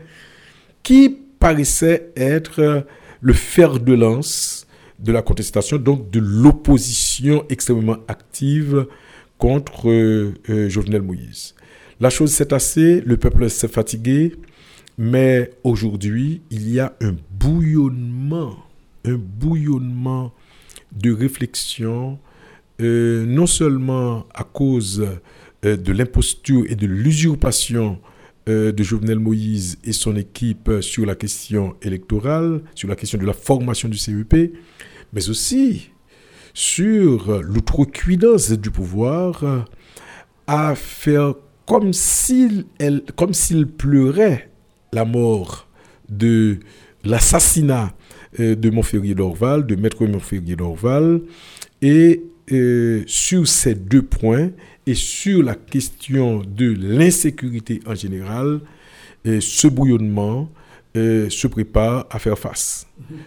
qui 0.84 1.18
paraissait 1.40 2.12
être 2.16 2.86
le 3.22 3.34
fer 3.34 3.80
de 3.80 3.94
lance 3.94 4.68
de 5.00 5.12
la 5.12 5.22
contestation, 5.22 5.78
donc 5.78 6.10
de 6.12 6.20
l'opposition 6.20 7.46
extrêmement 7.50 7.98
active 8.08 8.88
contre 9.38 9.90
euh, 9.90 10.34
euh, 10.50 10.70
Jovenel 10.70 11.02
Moïse. 11.02 11.56
La 12.00 12.10
chose 12.10 12.32
s'est 12.32 12.54
assez, 12.54 13.02
le 13.02 13.18
peuple 13.18 13.50
s'est 13.50 13.68
fatigué, 13.68 14.36
mais 14.98 15.52
aujourd'hui, 15.64 16.42
il 16.50 16.70
y 16.70 16.80
a 16.80 16.94
un 17.02 17.16
bouillonnement, 17.32 18.56
un 19.06 19.16
bouillonnement 19.16 20.32
de 20.96 21.12
réflexion, 21.12 22.20
euh, 22.82 23.26
non 23.26 23.46
seulement 23.48 24.26
à 24.34 24.44
cause 24.44 25.08
de 25.64 25.94
l'imposture 25.94 26.66
et 26.68 26.76
de 26.76 26.86
l'usurpation 26.86 28.00
de 28.48 28.84
Jovenel 28.84 29.20
Moïse 29.20 29.78
et 29.86 29.94
son 29.94 30.18
équipe 30.18 30.70
sur 30.82 31.06
la 31.06 31.16
question 31.16 31.78
électorale, 31.82 32.62
sur 32.76 32.90
la 32.90 32.98
question 32.98 33.18
de 33.18 33.26
la 33.26 33.32
formation 33.32 33.88
du 33.88 33.98
CEP, 33.98 34.54
mais 35.14 35.30
aussi 35.30 35.92
sur 36.54 37.42
l'outrecuidance 37.42 38.52
du 38.52 38.72
pouvoir 38.72 39.66
à 40.48 40.76
faire 40.76 41.36
comme 41.66 41.94
s'il 41.94 42.66
comme 43.16 43.34
s'il 43.34 43.68
pleurait 43.68 44.50
la 44.92 45.06
mort 45.06 45.68
de 46.10 46.60
l'assassinat 47.04 47.86
euh, 47.86 48.03
de 48.40 48.70
Montferrier 48.70 49.16
d'Orval, 49.16 49.66
de 49.66 49.76
Maître 49.76 50.06
Montferrier 50.06 50.56
d'Orval, 50.56 51.22
et 51.82 52.24
euh, 52.52 53.04
sur 53.08 53.48
ces 53.48 53.76
deux 53.76 54.02
points, 54.02 54.50
et 54.86 54.96
sur 54.96 55.44
la 55.44 55.56
question 55.56 56.42
de 56.46 56.76
l'insécurité 56.78 57.80
en 57.86 57.96
général, 57.96 58.60
euh, 59.26 59.40
ce 59.40 59.68
bouillonnement 59.68 60.50
se 60.96 61.48
prépare 61.48 62.06
à 62.12 62.20
faire 62.20 62.38
face. 62.38 62.86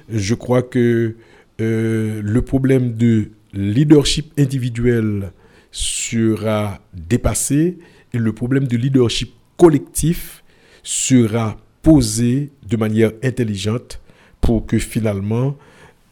Je 0.08 0.34
crois 0.34 0.62
que 0.62 1.16
euh, 1.60 2.20
le 2.22 2.42
problème 2.42 2.94
de 2.94 3.30
leadership 3.54 4.32
individuel 4.38 5.32
sera 5.70 6.80
dépassé 6.92 7.78
et 8.12 8.18
le 8.18 8.32
problème 8.32 8.66
de 8.66 8.76
leadership 8.76 9.32
collectif 9.56 10.44
sera 10.82 11.56
posé 11.82 12.50
de 12.68 12.76
manière 12.76 13.12
intelligente 13.22 14.00
pour 14.46 14.64
que 14.64 14.78
finalement 14.78 15.56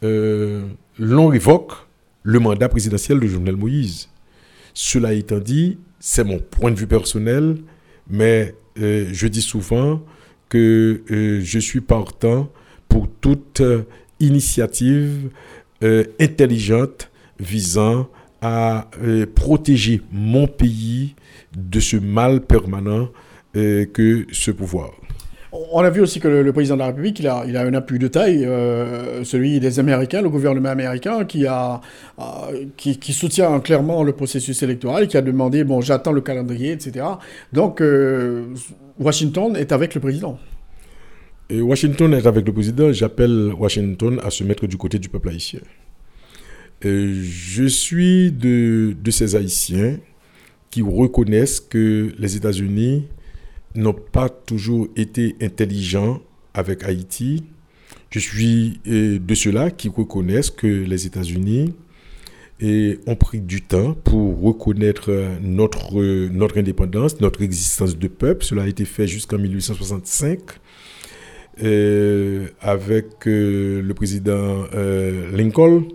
euh, 0.02 0.66
l'on 0.98 1.28
révoque 1.28 1.72
le 2.24 2.40
mandat 2.40 2.68
présidentiel 2.68 3.20
de 3.20 3.28
Jovenel 3.28 3.54
Moïse. 3.56 4.08
Cela 4.74 5.12
étant 5.12 5.38
dit, 5.38 5.78
c'est 6.00 6.24
mon 6.24 6.40
point 6.40 6.72
de 6.72 6.76
vue 6.76 6.88
personnel, 6.88 7.58
mais 8.10 8.54
euh, 8.80 9.08
je 9.12 9.28
dis 9.28 9.40
souvent 9.40 10.02
que 10.48 11.02
je 11.08 11.58
suis 11.58 11.80
partant 11.80 12.50
pour 12.88 13.08
toute 13.20 13.62
initiative 14.18 15.30
euh, 15.84 16.04
intelligente 16.20 17.10
visant 17.38 18.08
à 18.40 18.88
euh, 19.02 19.26
protéger 19.32 20.00
mon 20.12 20.46
pays 20.46 21.14
de 21.56 21.80
ce 21.80 21.96
mal 21.96 22.40
permanent 22.40 23.08
euh, 23.56 23.84
que 23.86 24.26
ce 24.32 24.50
pouvoir. 24.50 24.92
On 25.72 25.80
a 25.80 25.90
vu 25.90 26.00
aussi 26.00 26.18
que 26.18 26.26
le, 26.26 26.52
président 26.52 26.74
de 26.74 26.80
la 26.80 26.86
République, 26.86 27.20
il 27.20 27.28
a, 27.28 27.42
un 27.42 27.74
appui 27.74 28.00
de 28.00 28.08
taille, 28.08 28.42
celui 29.22 29.60
des 29.60 29.78
Américains, 29.78 30.20
le 30.20 30.28
gouvernement 30.28 30.70
américain, 30.70 31.24
qui, 31.24 31.46
a, 31.46 31.80
qui, 32.76 33.12
soutient 33.12 33.60
clairement 33.60 34.02
le 34.02 34.12
processus 34.12 34.64
électoral, 34.64 35.06
qui 35.06 35.16
a 35.16 35.22
demandé, 35.22 35.62
bon, 35.62 35.80
j'attends 35.80 36.10
le 36.10 36.22
calendrier, 36.22 36.72
etc. 36.72 37.06
Donc, 37.52 37.80
Washington 38.98 39.56
est 39.56 39.70
avec 39.70 39.94
le 39.94 40.00
président. 40.00 40.40
Washington 41.50 42.14
est 42.14 42.26
avec 42.26 42.46
le 42.46 42.52
président. 42.52 42.92
J'appelle 42.92 43.52
Washington 43.58 44.20
à 44.22 44.30
se 44.30 44.44
mettre 44.44 44.66
du 44.66 44.76
côté 44.76 44.98
du 44.98 45.08
peuple 45.08 45.28
haïtien. 45.28 45.60
je 46.82 47.64
suis 47.66 48.32
de, 48.32 48.94
ces 49.10 49.36
Haïtiens 49.36 49.98
qui 50.70 50.82
reconnaissent 50.82 51.60
que 51.60 52.12
les 52.18 52.36
États-Unis 52.36 53.06
n'ont 53.74 53.94
pas 53.94 54.28
toujours 54.28 54.88
été 54.96 55.36
intelligents 55.40 56.20
avec 56.54 56.84
Haïti. 56.84 57.44
Je 58.10 58.18
suis 58.18 58.80
de 58.84 59.34
ceux-là 59.34 59.70
qui 59.70 59.88
reconnaissent 59.88 60.50
que 60.50 60.66
les 60.66 61.06
États-Unis 61.06 61.74
ont 62.62 63.16
pris 63.16 63.40
du 63.40 63.62
temps 63.62 63.94
pour 63.94 64.40
reconnaître 64.40 65.10
notre, 65.42 66.00
notre 66.28 66.58
indépendance, 66.58 67.20
notre 67.20 67.42
existence 67.42 67.98
de 67.98 68.08
peuple. 68.08 68.44
Cela 68.44 68.62
a 68.62 68.66
été 68.68 68.84
fait 68.84 69.08
jusqu'en 69.08 69.38
1865. 69.38 70.38
Euh, 71.62 72.48
avec 72.60 73.28
euh, 73.28 73.80
le 73.80 73.94
président 73.94 74.64
euh, 74.74 75.30
Lincoln. 75.30 75.86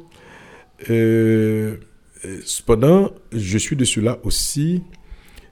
cependant, 2.46 3.12
je 3.34 3.58
suis 3.58 3.76
de 3.76 3.84
ceux-là 3.84 4.20
aussi 4.24 4.84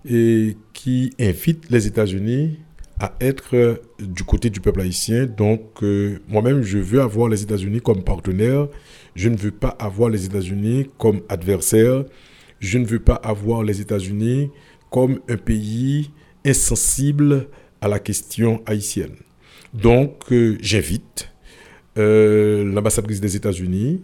et 0.10 0.58
qui 0.74 1.14
invite 1.20 1.70
les 1.70 1.88
États-Unis 1.88 2.60
à 3.00 3.14
être 3.22 3.82
du 4.00 4.24
côté 4.24 4.50
du 4.50 4.60
peuple 4.60 4.82
haïtien. 4.82 5.26
Donc, 5.26 5.84
moi-même, 6.28 6.64
je 6.64 6.80
veux 6.80 7.02
avoir 7.02 7.30
les 7.30 7.44
États-Unis 7.44 7.82
comme 7.82 8.04
partenaire. 8.04 8.68
Je 9.16 9.30
ne 9.30 9.38
veux 9.38 9.52
pas 9.52 9.76
avoir 9.80 10.10
les 10.10 10.26
États-Unis 10.26 10.88
comme 10.98 11.22
adversaire. 11.30 12.06
Je 12.60 12.80
ne 12.80 12.86
veux 12.86 13.00
pas 13.00 13.16
avoir 13.16 13.64
les 13.64 13.82
États-Unis 13.82 14.50
comme 14.90 15.20
un 15.30 15.38
pays 15.38 16.10
insensible 16.46 17.48
à 17.82 17.88
la 17.88 18.00
question 18.00 18.62
haïtienne. 18.66 19.16
Donc, 19.74 20.32
euh, 20.32 20.58
j'invite 20.62 21.30
euh, 21.98 22.64
l'ambassadrice 22.64 23.20
des 23.20 23.36
États-Unis 23.36 24.02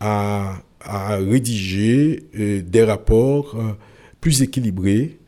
à, 0.00 0.62
rédiger 0.80 2.24
euh, 2.38 2.62
des 2.62 2.84
rapports 2.84 3.56
plus 4.20 4.42
équilibrés 4.42 5.18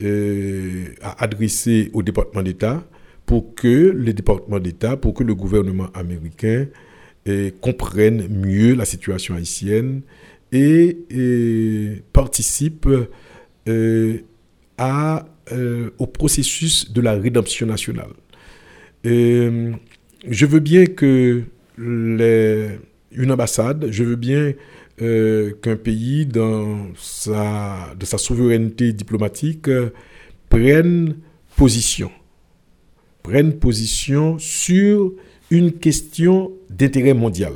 à 0.00 1.22
adresser 1.22 1.90
au 1.92 2.02
département 2.02 2.42
d'État 2.42 2.84
pour 3.24 3.54
que 3.54 3.92
le 3.94 4.12
département 4.12 4.60
d'État, 4.60 4.96
pour 4.96 5.14
que 5.14 5.24
le 5.24 5.34
gouvernement 5.34 5.88
américain 5.94 6.66
comprenne 7.60 8.28
mieux 8.28 8.74
la 8.74 8.84
situation 8.84 9.34
haïtienne 9.34 10.02
et, 10.52 12.02
participe 12.12 12.88
à, 14.78 15.26
au 15.98 16.06
processus 16.06 16.92
de 16.92 17.00
la 17.00 17.14
rédemption 17.14 17.66
nationale. 17.66 18.12
je 19.04 20.46
veux 20.46 20.60
bien 20.60 20.86
que 20.86 21.42
une 21.78 23.30
ambassade, 23.30 23.88
je 23.90 24.04
veux 24.04 24.16
bien 24.16 24.52
euh, 25.02 25.52
qu'un 25.62 25.76
pays, 25.76 26.26
dans 26.26 26.88
sa, 26.96 27.94
de 27.98 28.04
sa 28.06 28.18
souveraineté 28.18 28.92
diplomatique, 28.92 29.68
prenne 30.48 31.16
position. 31.56 32.10
Prenne 33.22 33.54
position 33.58 34.38
sur 34.38 35.12
une 35.50 35.72
question 35.72 36.52
d'intérêt 36.70 37.14
mondial. 37.14 37.52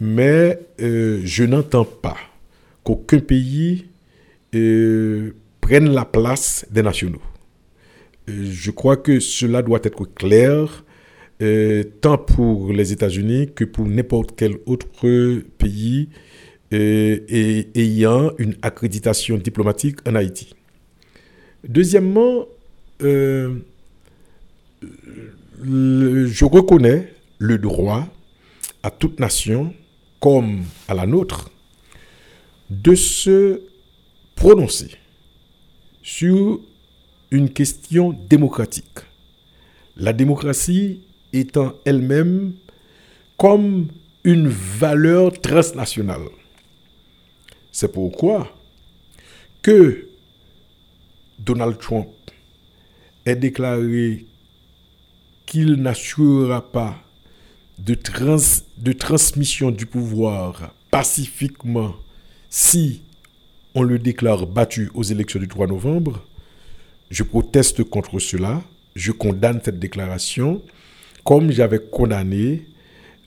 Mais 0.00 0.58
euh, 0.80 1.20
je 1.24 1.44
n'entends 1.44 1.84
pas 1.84 2.16
qu'aucun 2.84 3.18
pays 3.18 3.86
euh, 4.54 5.32
prenne 5.60 5.90
la 5.90 6.04
place 6.04 6.66
des 6.70 6.82
nationaux. 6.82 7.22
Je 8.28 8.70
crois 8.70 8.96
que 8.96 9.20
cela 9.20 9.62
doit 9.62 9.80
être 9.82 10.04
clair 10.04 10.84
euh, 11.40 11.84
tant 12.00 12.18
pour 12.18 12.72
les 12.72 12.92
États-Unis 12.92 13.50
que 13.54 13.64
pour 13.64 13.86
n'importe 13.86 14.34
quel 14.36 14.56
autre 14.66 14.88
pays 15.58 16.08
euh, 16.72 17.20
ayant 17.74 18.32
une 18.38 18.56
accréditation 18.60 19.38
diplomatique 19.38 19.98
en 20.06 20.16
Haïti. 20.16 20.54
Deuxièmement, 21.66 22.46
euh, 23.02 23.54
je 25.62 26.44
reconnais 26.44 27.14
le 27.38 27.58
droit 27.58 28.08
à 28.82 28.90
toute 28.90 29.20
nation, 29.20 29.72
comme 30.20 30.64
à 30.88 30.94
la 30.94 31.06
nôtre, 31.06 31.50
de 32.70 32.94
se 32.94 33.62
prononcer 34.34 34.90
sur 36.02 36.60
une 37.30 37.50
question 37.50 38.12
démocratique. 38.28 38.98
La 39.96 40.12
démocratie 40.12 41.02
étant 41.32 41.74
elle-même 41.84 42.54
comme 43.36 43.88
une 44.24 44.48
valeur 44.48 45.32
transnationale. 45.40 46.28
C'est 47.70 47.92
pourquoi 47.92 48.52
que 49.62 50.08
Donald 51.38 51.78
Trump 51.78 52.08
ait 53.24 53.36
déclaré 53.36 54.26
qu'il 55.46 55.74
n'assurera 55.74 56.70
pas 56.70 56.96
de, 57.78 57.96
de 58.78 58.92
transmission 58.92 59.70
du 59.70 59.86
pouvoir 59.86 60.74
pacifiquement 60.90 61.94
si 62.50 63.02
on 63.74 63.82
le 63.82 63.98
déclare 63.98 64.46
battu 64.46 64.90
aux 64.94 65.02
élections 65.02 65.38
du 65.38 65.48
3 65.48 65.68
novembre, 65.68 66.24
je 67.10 67.22
proteste 67.22 67.84
contre 67.84 68.18
cela, 68.18 68.62
je 68.96 69.12
condamne 69.12 69.60
cette 69.64 69.78
déclaration 69.78 70.62
comme 71.28 71.52
j'avais 71.52 71.78
condamné 71.78 72.62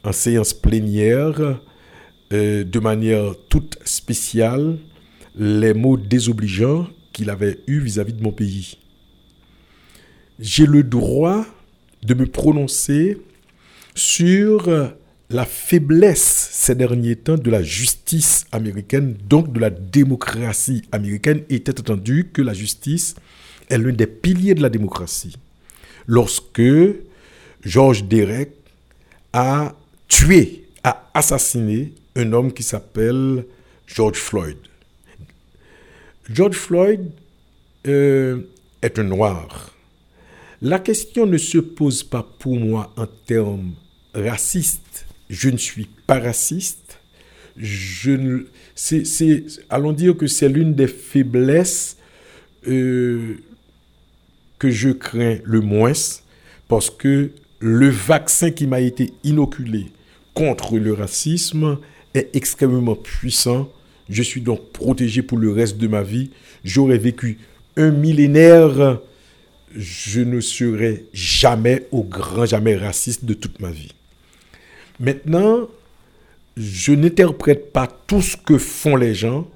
en 0.04 0.12
séance 0.12 0.56
plénière 0.56 1.60
euh, 2.34 2.64
de 2.64 2.80
manière 2.80 3.36
toute 3.48 3.78
spéciale 3.86 4.80
les 5.36 5.76
mots 5.76 5.98
désobligeants 5.98 6.88
qu'il 7.14 7.30
avait 7.30 7.60
eus 7.68 7.80
vis-à-vis 7.80 8.14
de 8.14 8.24
mon 8.24 8.32
pays. 8.32 8.80
J'ai 10.40 10.66
le 10.66 10.82
droit 10.82 11.46
de 12.02 12.16
me 12.16 12.26
prononcer 12.26 13.20
sur 13.94 14.68
la 15.30 15.46
faiblesse 15.46 16.50
ces 16.54 16.74
derniers 16.74 17.18
temps 17.18 17.38
de 17.38 17.52
la 17.52 17.62
justice 17.62 18.48
américaine, 18.52 19.16
donc 19.30 19.54
de 19.54 19.60
la 19.60 19.70
démocratie 19.70 20.82
américaine, 20.92 21.44
étant 21.52 21.80
entendu 21.80 22.32
que 22.34 22.42
la 22.42 22.54
justice 22.54 23.14
est 23.70 23.78
l'un 23.78 23.94
des 23.94 24.08
piliers 24.08 24.56
de 24.56 24.64
la 24.64 24.70
démocratie. 24.70 25.36
Lorsque 26.08 26.64
George 27.64 28.04
Derek 28.06 28.52
a 29.34 29.76
tué, 30.08 30.66
a 30.84 31.10
assassiné 31.14 31.94
un 32.16 32.34
homme 32.34 32.52
qui 32.52 32.64
s'appelle 32.64 33.46
George 33.88 34.18
Floyd. 34.18 34.58
George 36.30 36.56
Floyd 36.56 37.12
euh, 37.88 38.42
est 38.82 39.00
un 39.00 39.04
noir. 39.04 39.74
La 40.62 40.80
question 40.80 41.26
ne 41.26 41.38
se 41.38 41.58
pose 41.58 42.04
pas 42.04 42.24
pour 42.40 42.56
moi 42.56 42.94
en 42.96 43.08
termes 43.08 43.74
racistes. 44.14 45.06
Je 45.30 45.50
ne 45.50 45.58
suis 45.58 45.88
pas 46.08 46.20
raciste. 46.20 47.00
Je 47.58 48.46
allons 49.70 49.92
dire 49.92 50.16
que 50.16 50.28
c'est 50.28 50.50
l'une 50.50 50.74
des 50.74 50.88
faiblesses 50.88 51.98
euh, 52.68 53.36
que 54.60 54.70
je 54.70 54.90
crains 54.90 55.40
le 55.44 55.60
moins 55.62 55.94
parce 56.68 56.90
que 56.90 57.32
le 57.62 57.90
vaccin 57.90 58.50
qui 58.50 58.66
m'a 58.66 58.82
été 58.82 59.14
inoculé 59.24 59.86
contre 60.34 60.78
le 60.78 60.94
racisme 60.94 61.78
est 62.16 62.36
extrêmement 62.36 62.96
puissant. 62.96 63.72
Je 64.10 64.24
suis 64.24 64.42
donc 64.42 64.72
protégé 64.74 65.22
pour 65.22 65.38
le 65.38 65.52
reste 65.52 65.78
de 65.78 65.88
ma 65.88 66.02
vie. 66.02 66.32
J'aurais 66.64 66.98
vécu 66.98 67.38
un 67.78 67.92
millénaire. 67.92 69.00
Je 69.76 70.22
ne 70.22 70.42
serai 70.42 71.06
jamais, 71.14 71.88
au 71.92 72.04
grand 72.04 72.46
jamais, 72.46 72.76
raciste 72.76 73.26
de 73.26 73.36
toute 73.36 73.60
ma 73.60 73.70
vie. 73.70 73.94
Maintenant, 75.00 75.68
je 76.58 76.94
n'interprète 76.94 77.72
pas 77.72 77.88
tout 78.08 78.22
ce 78.22 78.36
que 78.36 78.58
font 78.58 78.96
les 78.96 79.14
gens 79.14 79.48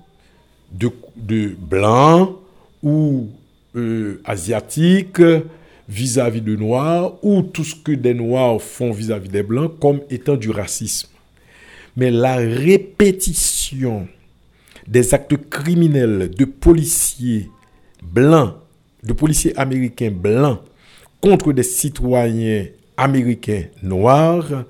de, 0.71 1.55
blancs 1.57 2.37
ou 2.83 3.29
euh, 3.75 4.21
asiatiques 4.25 5.21
vis-à-vis 5.87 6.41
de 6.41 6.55
Noirs 6.55 7.13
ou 7.23 7.41
tout 7.41 7.63
ce 7.63 7.75
que 7.75 7.91
des 7.91 8.13
Noirs 8.13 8.61
font 8.61 8.91
vis-à-vis 8.91 9.29
des 9.29 9.43
Blancs 9.43 9.79
comme 9.79 10.01
étant 10.09 10.35
du 10.35 10.49
racisme. 10.49 11.09
Mais 11.95 12.11
la 12.11 12.35
répétition 12.35 14.07
des 14.87 15.13
actes 15.13 15.37
criminels 15.49 16.29
de 16.29 16.45
policiers 16.45 17.49
blancs, 18.03 18.53
de 19.03 19.13
policiers 19.13 19.57
américains 19.57 20.11
blancs 20.11 20.59
contre 21.21 21.53
des 21.53 21.63
citoyens 21.63 22.65
américains 22.97 23.63
noirs 23.81 24.65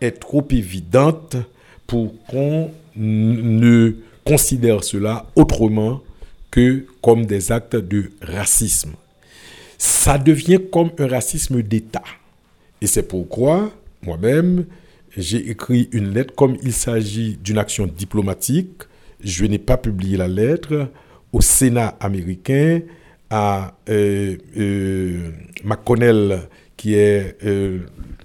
est 0.00 0.12
trop 0.12 0.46
évidente 0.50 1.36
pour 1.86 2.14
qu'on 2.26 2.70
ne 2.96 3.92
considère 4.24 4.82
cela 4.84 5.26
autrement 5.36 6.00
que 6.50 6.86
comme 7.02 7.26
des 7.26 7.52
actes 7.52 7.76
de 7.76 8.10
racisme 8.22 8.92
ça 9.80 10.18
devient 10.18 10.60
comme 10.70 10.90
un 10.98 11.06
racisme 11.06 11.62
d'État. 11.62 12.04
Et 12.82 12.86
c'est 12.86 13.02
pourquoi, 13.02 13.72
moi-même, 14.02 14.66
j'ai 15.16 15.48
écrit 15.48 15.88
une 15.92 16.12
lettre, 16.12 16.34
comme 16.34 16.58
il 16.62 16.74
s'agit 16.74 17.38
d'une 17.42 17.56
action 17.56 17.86
diplomatique, 17.86 18.82
je 19.24 19.46
n'ai 19.46 19.58
pas 19.58 19.78
publié 19.78 20.18
la 20.18 20.28
lettre 20.28 20.90
au 21.32 21.40
Sénat 21.40 21.96
américain, 21.98 22.82
à 23.30 23.74
euh, 23.88 24.36
euh, 24.58 25.30
McConnell, 25.64 26.40
qui 26.76 26.92
est 26.92 27.38
euh, 27.42 27.78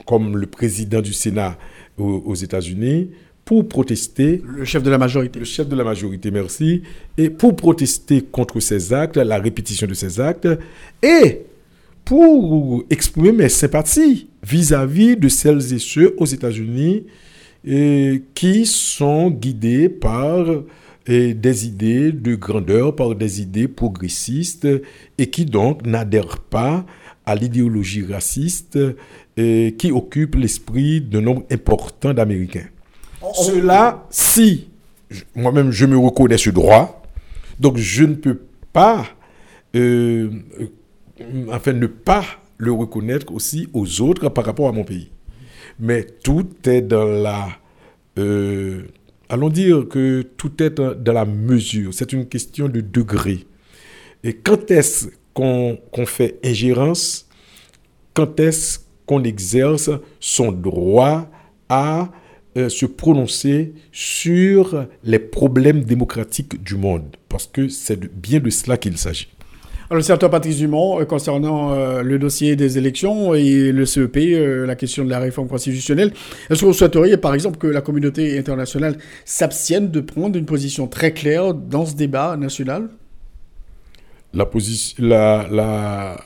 comme 0.06 0.36
le 0.36 0.48
président 0.48 1.02
du 1.02 1.14
Sénat 1.14 1.58
aux 1.98 2.36
États-Unis, 2.36 3.12
pour 3.46 3.68
protester. 3.68 4.42
Le 4.44 4.66
chef 4.66 4.82
de 4.82 4.90
la 4.90 4.98
majorité. 4.98 5.40
Le 5.40 5.46
chef 5.46 5.70
de 5.70 5.76
la 5.76 5.84
majorité, 5.84 6.32
merci. 6.32 6.82
Et 7.16 7.30
pour 7.30 7.56
protester 7.56 8.24
contre 8.24 8.60
ces 8.60 8.92
actes, 8.92 9.18
la 9.18 9.38
répétition 9.38 9.86
de 9.86 9.94
ces 9.94 10.20
actes, 10.20 10.50
et 11.04 11.42
pour 12.04 12.84
exprimer 12.90 13.32
mes 13.32 13.50
sympathies 13.50 14.28
vis-à-vis 14.44 15.16
de 15.16 15.28
celles 15.28 15.74
et 15.74 15.80
ceux 15.80 16.16
aux 16.18 16.26
États-Unis 16.26 17.06
qui 18.34 18.66
sont 18.66 19.32
guidés 19.32 19.90
par 19.90 20.46
des 21.08 21.66
idées 21.68 22.12
de 22.12 22.36
grandeur, 22.36 22.96
par 22.96 23.16
des 23.16 23.42
idées 23.42 23.68
progressistes 23.68 24.68
et 25.18 25.30
qui 25.32 25.46
donc 25.46 25.86
n'adhèrent 25.86 26.40
pas 26.40 26.86
à 27.26 27.34
l'idéologie 27.34 28.06
raciste 28.06 28.78
qui 29.36 29.92
occupe 29.92 30.36
l'esprit 30.36 31.02
d'un 31.02 31.22
nombre 31.22 31.44
important 31.52 32.14
d'Américains. 32.14 32.68
Cela, 33.34 34.06
si 34.10 34.70
moi-même 35.36 35.72
je 35.72 35.86
me 35.86 35.98
reconnais 35.98 36.38
ce 36.38 36.50
droit, 36.50 37.02
donc 37.60 37.78
je 37.78 38.04
ne 38.04 38.16
peux 38.16 38.42
pas, 38.74 39.06
euh, 39.76 40.30
euh, 40.60 41.46
enfin, 41.50 41.74
ne 41.74 41.88
pas 41.88 42.24
le 42.58 42.72
reconnaître 42.72 43.34
aussi 43.34 43.68
aux 43.74 44.02
autres 44.02 44.30
par 44.30 44.46
rapport 44.46 44.68
à 44.68 44.72
mon 44.72 44.84
pays. 44.84 45.12
Mais 45.80 46.06
tout 46.24 46.48
est 46.66 46.82
dans 46.82 47.06
la... 47.06 47.48
Euh, 48.18 48.84
allons 49.28 49.50
dire 49.50 49.88
que 49.90 50.22
tout 50.22 50.62
est 50.64 50.80
dans 50.80 51.14
la 51.14 51.26
mesure. 51.26 51.94
C'est 51.94 52.14
une 52.14 52.28
question 52.28 52.70
de 52.70 52.82
degré. 52.82 53.46
Et 54.24 54.34
quand 54.34 54.72
est-ce 54.72 55.10
qu'on 55.34 55.78
fait 56.06 56.40
ingérence? 56.44 57.28
Quand 58.14 58.40
est-ce 58.40 58.80
qu'on 59.06 59.24
exerce 59.24 59.90
son 60.20 60.52
droit 60.52 61.30
à 61.68 62.10
euh, 62.58 62.70
se 62.70 62.86
prononcer 62.86 63.74
sur 63.92 64.86
les 65.04 65.20
problèmes 65.20 65.84
démocratiques 65.84 66.64
du 66.64 66.76
monde 66.76 67.04
Parce 67.28 67.48
que 67.48 67.68
c'est 67.68 68.00
bien 68.00 68.40
de 68.40 68.50
cela 68.50 68.78
qu'il 68.78 68.98
s'agit. 68.98 69.28
Alors, 69.90 70.02
sénateur 70.02 70.30
Patrice 70.30 70.60
Dumont, 70.60 71.02
euh, 71.02 71.04
concernant 71.04 71.74
euh, 71.74 72.02
le 72.02 72.18
dossier 72.18 72.56
des 72.56 72.78
élections 72.78 73.36
et 73.36 73.74
le 73.74 73.86
CEP, 73.86 74.18
la 74.66 74.76
question 74.76 75.04
de 75.04 75.10
la 75.10 75.20
réforme 75.20 75.50
constitutionnelle, 75.50 76.14
est-ce 76.50 76.62
que 76.62 76.66
vous 76.66 76.72
souhaiteriez, 76.74 77.18
par 77.18 77.34
exemple, 77.34 77.58
que 77.58 77.68
la 77.68 77.82
communauté 77.82 78.40
internationale 78.40 79.00
s'abstienne 79.26 79.92
de 79.92 80.00
prendre 80.00 80.38
une 80.38 80.46
position 80.46 80.88
très 80.88 81.12
claire 81.12 81.54
dans 81.54 81.86
ce 81.86 81.96
débat 81.96 82.38
national? 82.38 82.88
La 84.34 84.46
position, 84.46 84.96
la, 85.06 85.46
la, 85.52 86.18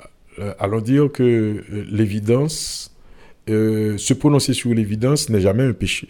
allons 0.59 0.81
dire 0.81 1.11
que 1.11 1.63
l'évidence, 1.91 2.88
se 3.49 4.13
prononcer 4.13 4.53
sur 4.53 4.73
l'évidence 4.73 5.29
n'est 5.29 5.41
jamais 5.41 5.63
un 5.63 5.73
péché. 5.73 6.07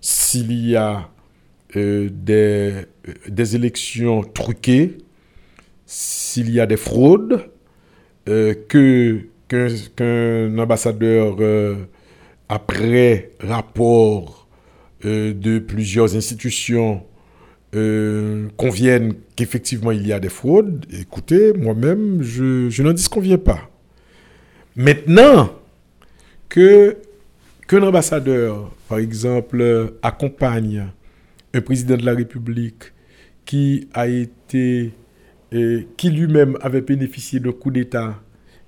S'il 0.00 0.52
y 0.52 0.76
a 0.76 1.08
des, 1.74 2.72
des 3.28 3.56
élections 3.56 4.22
truquées, 4.22 4.98
s'il 5.86 6.50
y 6.50 6.60
a 6.60 6.66
des 6.66 6.76
fraudes, 6.76 7.48
euh, 8.28 8.54
qu'un 9.48 10.58
ambassadeur, 10.58 11.36
euh, 11.38 11.76
après 12.48 13.30
rapport 13.38 14.48
euh, 15.04 15.32
de 15.32 15.60
plusieurs 15.60 16.16
institutions, 16.16 17.02
convienne 18.56 19.12
qu'effectivement 19.34 19.90
il 19.90 20.06
y 20.06 20.12
a 20.14 20.18
des 20.18 20.30
fraudes, 20.30 20.86
écoutez, 20.98 21.52
moi-même, 21.52 22.22
je, 22.22 22.70
je 22.70 22.82
n'en 22.82 22.94
disconviens 22.94 23.36
pas. 23.36 23.68
Maintenant, 24.76 25.50
que 26.48 26.96
qu'un 27.66 27.82
ambassadeur, 27.82 28.72
par 28.88 28.98
exemple, 28.98 29.94
accompagne 30.02 30.86
un 31.52 31.60
président 31.60 31.96
de 31.96 32.06
la 32.06 32.14
République 32.14 32.92
qui 33.44 33.88
a 33.92 34.06
été 34.06 34.92
qui 35.96 36.10
lui-même 36.10 36.58
avait 36.60 36.80
bénéficié 36.80 37.40
d'un 37.40 37.52
coup 37.52 37.70
d'État 37.70 38.20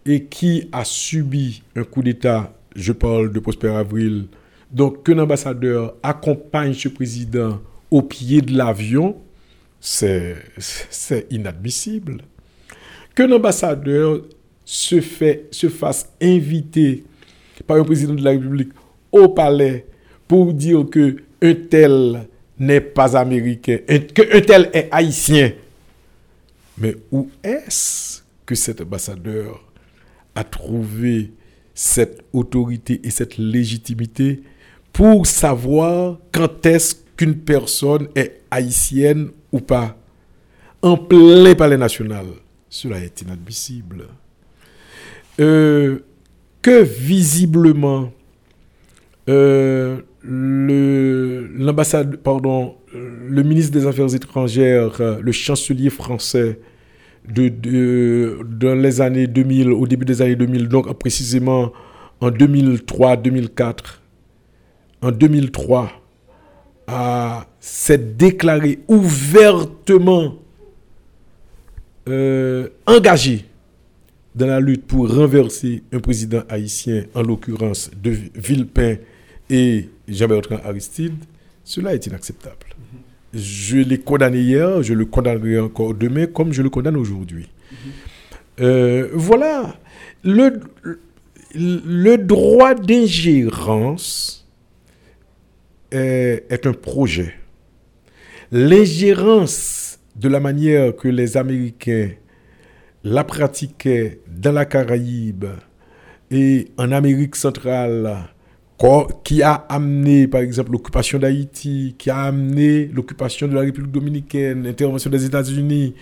et 0.07 0.25
qui 0.25 0.69
a 0.73 0.85
subi 0.85 1.63
un 1.77 1.85
coup 1.85 2.03
d'État, 2.03 2.55
je 2.75 2.93
parle 2.93 3.33
de 3.33 3.41
Prosper 3.41 3.69
Avril, 3.69 4.29
donc 4.71 5.05
qu'un 5.05 5.19
ambassadeur 5.19 5.97
accompagne 6.03 6.73
ce 6.73 6.89
président 6.89 7.61
au 7.91 8.03
pied 8.03 8.41
de 8.41 8.57
l'avion, 8.57 9.17
c'est 9.81 10.37
inadmissible. 11.31 12.23
Qu'un 13.15 13.31
ambassadeur 13.33 14.23
se, 14.65 15.01
fait, 15.01 15.49
se 15.51 15.69
fasse 15.69 16.13
inviter 16.21 17.05
par 17.69 17.77
un 17.77 17.85
président 17.85 18.15
de 18.15 18.25
la 18.25 18.31
République 18.31 18.71
au 19.13 19.29
palais 19.29 19.87
pour 20.27 20.53
dire 20.53 20.85
que 20.91 21.17
un 21.41 21.55
tel 21.55 22.27
n'est 22.59 22.81
pas 22.81 23.17
américain, 23.17 23.79
qu'un 23.87 24.41
tel 24.41 24.71
est 24.73 24.89
haïtien, 24.91 25.53
mais 26.77 26.97
où 27.13 27.31
est-ce 27.45 28.23
que 28.45 28.55
cet 28.57 28.81
ambassadeur 28.81 29.65
a 30.35 30.43
trouvé 30.43 31.31
cette 31.75 32.23
autorité 32.33 33.01
et 33.05 33.11
cette 33.11 33.37
légitimité 33.39 34.43
pour 34.93 35.27
savoir 35.27 36.19
quand 36.33 36.67
est-ce 36.67 36.97
qu'une 37.17 37.37
personne 37.37 38.09
est 38.17 38.41
haïtienne 38.51 39.29
ou 39.53 39.61
pas? 39.61 39.97
En 40.83 40.97
plein 40.97 41.55
palais 41.55 41.77
national 41.77 42.27
Cela 42.69 42.99
est 42.99 43.23
inadmissible. 43.23 44.07
Euh, 45.41 45.99
que 46.69 46.83
visiblement 46.83 48.13
euh, 49.31 50.03
l'ambassade, 50.23 52.17
pardon, 52.19 52.75
le 52.93 53.43
ministre 53.43 53.73
des 53.73 53.87
Affaires 53.87 54.15
étrangères, 54.15 55.01
le 55.19 55.33
chancelier 55.33 55.89
français, 55.89 56.61
dans 57.27 58.75
les 58.79 59.01
années 59.01 59.27
2000, 59.27 59.71
au 59.71 59.87
début 59.87 60.05
des 60.05 60.21
années 60.21 60.37
2000, 60.37 60.69
donc 60.69 60.93
précisément 60.99 61.73
en 62.21 62.31
2003-2004, 62.31 63.79
en 65.01 65.11
2003, 65.11 65.91
s'est 67.61 67.97
déclaré 67.97 68.81
ouvertement 68.89 70.35
euh, 72.09 72.69
engagé 72.85 73.48
dans 74.39 74.47
la 74.47 74.61
lutte 74.61 74.87
pour 74.87 75.13
renverser 75.13 75.83
un 75.93 75.99
président 75.99 76.43
haïtien, 76.49 77.05
en 77.13 77.23
l'occurrence 77.23 77.91
de 78.01 78.17
Villepin 78.37 78.97
et 79.51 79.89
Jean-Bertrand 80.07 80.61
Aristide, 80.65 81.17
cela 81.65 81.93
est 81.93 82.07
inacceptable. 82.07 82.55
Je 83.35 83.79
l'ai 83.79 83.99
condamné 83.99 84.39
hier, 84.41 84.81
je 84.83 84.95
le 84.95 85.07
condamnerai 85.07 85.59
encore 85.59 85.93
demain, 85.93 86.27
comme 86.27 86.53
je 86.53 86.63
le 86.63 86.71
condamne 86.71 86.97
aujourd'hui. 86.97 87.49
Euh, 88.61 89.09
voilà. 89.13 89.77
Le, 90.23 90.61
le 91.55 92.17
droit 92.17 92.75
d'ingérence 92.75 94.49
est, 95.91 96.45
est, 96.49 96.65
un 96.65 96.73
projet. 96.73 97.35
L'ingérence 98.53 99.99
de 100.15 100.29
la 100.29 100.39
manière 100.39 100.95
que 100.95 101.09
les 101.09 101.37
Américains 101.37 102.11
la 103.05 103.25
pratiquaient 103.25 104.21
dans 104.27 104.53
la 104.53 104.65
Caraïbe 104.65 105.47
et 106.31 106.69
en 106.77 106.93
Amérique 106.93 107.37
centrale 107.37 108.29
qui 109.25 109.43
a 109.43 109.55
amené, 109.69 110.29
par 110.29 110.41
exemple, 110.41 110.71
l'occupation 110.71 111.19
d'Haïti, 111.19 111.97
qui 111.99 112.11
a 112.11 112.23
amené 112.23 112.87
l'occupation 112.87 113.49
de 113.49 113.55
la 113.55 113.63
République 113.63 113.91
dominicaine, 113.91 114.63
l'intervention 114.63 115.11
des 115.11 115.25
États-Unis 115.25 115.95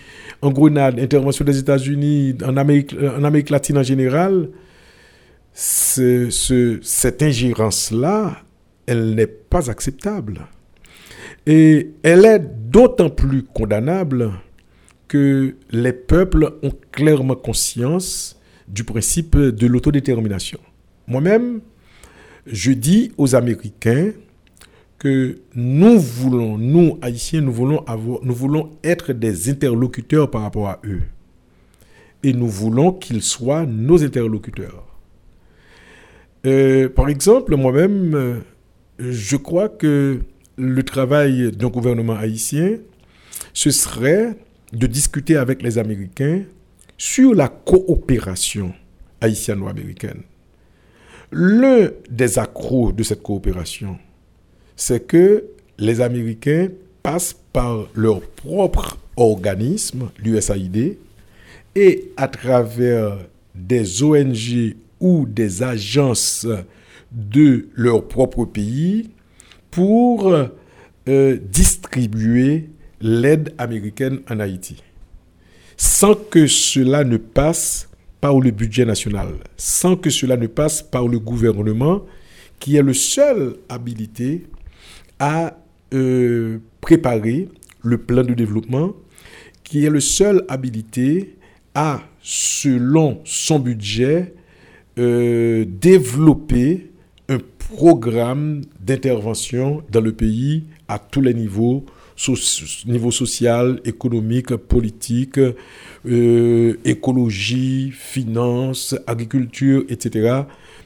en 0.43 0.51
Grenade, 0.51 0.99
l'intervention 0.99 1.43
des 1.43 1.57
États-Unis 1.57 2.35
en 2.45 2.55
Amérique, 2.55 3.49
latine 3.49 3.79
en 3.79 3.83
général, 3.83 4.49
ce, 5.53 6.29
cette 6.83 7.23
ingérence-là, 7.23 8.43
elle 8.85 9.15
n'est 9.15 9.25
pas 9.25 9.71
acceptable. 9.71 10.41
Et 11.47 11.93
elle 12.03 12.25
est 12.25 12.39
d'autant 12.39 13.09
plus 13.09 13.41
condamnable 13.41 14.33
que 15.07 15.55
les 15.71 15.93
peuples 15.93 16.53
ont 16.63 16.73
clairement 16.91 17.35
conscience 17.35 18.39
du 18.67 18.83
principe 18.83 19.37
de 19.37 19.67
l'autodétermination. 19.67 20.59
Moi-même, 21.07 21.61
je 22.45 22.71
dis 22.71 23.11
aux 23.17 23.35
Américains 23.35 24.11
que 24.99 25.39
nous 25.55 25.99
voulons, 25.99 26.57
nous, 26.57 26.97
Haïtiens, 27.01 27.41
nous 27.41 27.53
voulons, 27.53 27.83
avoir, 27.85 28.19
nous 28.23 28.33
voulons 28.33 28.71
être 28.83 29.13
des 29.13 29.49
interlocuteurs 29.49 30.29
par 30.29 30.41
rapport 30.41 30.67
à 30.67 30.79
eux. 30.85 31.03
Et 32.23 32.33
nous 32.33 32.47
voulons 32.47 32.91
qu'ils 32.91 33.21
soient 33.21 33.65
nos 33.65 34.03
interlocuteurs. 34.03 34.85
Euh, 36.45 36.89
par 36.89 37.09
exemple, 37.09 37.55
moi-même, 37.55 38.41
je 38.99 39.37
crois 39.37 39.69
que 39.69 40.19
le 40.57 40.83
travail 40.83 41.51
d'un 41.51 41.69
gouvernement 41.69 42.15
haïtien, 42.15 42.77
ce 43.53 43.69
serait 43.69 44.35
de 44.73 44.87
discuter 44.87 45.37
avec 45.37 45.61
les 45.61 45.77
Américains 45.77 46.43
sur 46.97 47.33
la 47.33 47.47
coopération 47.47 48.73
haïtiano-américaine. 49.21 50.21
L'un 51.31 51.89
des 52.09 52.39
accros 52.39 52.91
de 52.91 53.03
cette 53.03 53.21
coopération, 53.21 53.97
c'est 54.75 55.05
que 55.05 55.45
les 55.77 56.01
Américains 56.01 56.69
passent 57.03 57.35
par 57.53 57.87
leur 57.95 58.21
propre 58.21 58.97
organisme, 59.15 60.09
l'USAID, 60.19 60.97
et 61.75 62.11
à 62.17 62.27
travers 62.27 63.17
des 63.53 64.03
ONG 64.03 64.75
ou 64.99 65.25
des 65.27 65.63
agences 65.63 66.47
de 67.11 67.67
leur 67.75 68.07
propre 68.07 68.45
pays 68.45 69.09
pour 69.71 70.33
euh, 71.07 71.37
distribuer 71.37 72.69
l'aide 73.01 73.53
américaine 73.57 74.19
en 74.29 74.39
Haïti. 74.39 74.83
Sans 75.77 76.15
que 76.15 76.47
cela 76.47 77.03
ne 77.03 77.17
passe 77.17 77.89
par 78.19 78.39
le 78.39 78.51
budget 78.51 78.85
national, 78.85 79.35
sans 79.57 79.95
que 79.95 80.09
cela 80.09 80.37
ne 80.37 80.47
passe 80.47 80.81
par 80.81 81.07
le 81.07 81.19
gouvernement, 81.19 82.01
qui 82.59 82.75
est 82.75 82.81
le 82.81 82.93
seul 82.93 83.57
habilité 83.69 84.47
a 85.19 85.55
euh, 85.93 86.57
préparé 86.81 87.49
le 87.83 87.97
plan 87.99 88.23
de 88.23 88.33
développement 88.33 88.93
qui 89.67 89.83
est 89.83 89.89
le 89.89 89.99
seul 89.99 90.45
habilité 90.47 91.35
à, 91.75 91.99
selon 92.21 93.19
son 93.25 93.59
budget, 93.59 94.33
euh, 94.97 95.65
développer 95.67 96.89
un 97.27 97.39
programme 97.57 98.61
d'intervention 98.79 99.83
dans 99.91 99.99
le 99.99 100.13
pays 100.13 100.63
à 100.87 100.99
tous 100.99 101.19
les 101.19 101.33
niveaux, 101.33 101.85
niveau 102.85 103.11
social, 103.11 103.79
économique, 103.85 104.55
politique, 104.55 105.39
euh, 106.05 106.79
écologie, 106.83 107.91
finance, 107.91 108.95
agriculture, 109.05 109.83
etc. 109.89 110.43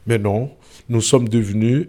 Mais 0.08 0.18
non, 0.18 0.52
nous 0.90 1.02
sommes 1.02 1.30
devenus 1.30 1.88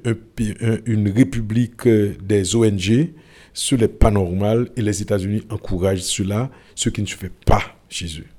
une 0.86 1.08
république 1.08 1.88
des 1.88 2.56
ONG. 2.56 3.10
Ce 3.54 3.74
n'est 3.74 3.88
pas 3.88 4.10
normal 4.10 4.70
et 4.76 4.82
les 4.82 5.02
États-Unis 5.02 5.42
encouragent 5.50 6.02
cela, 6.02 6.50
ce 6.74 6.88
qui 6.88 7.02
ne 7.02 7.06
se 7.06 7.16
fait 7.16 7.32
pas 7.44 7.62
chez 7.88 8.06
eux. 8.20 8.31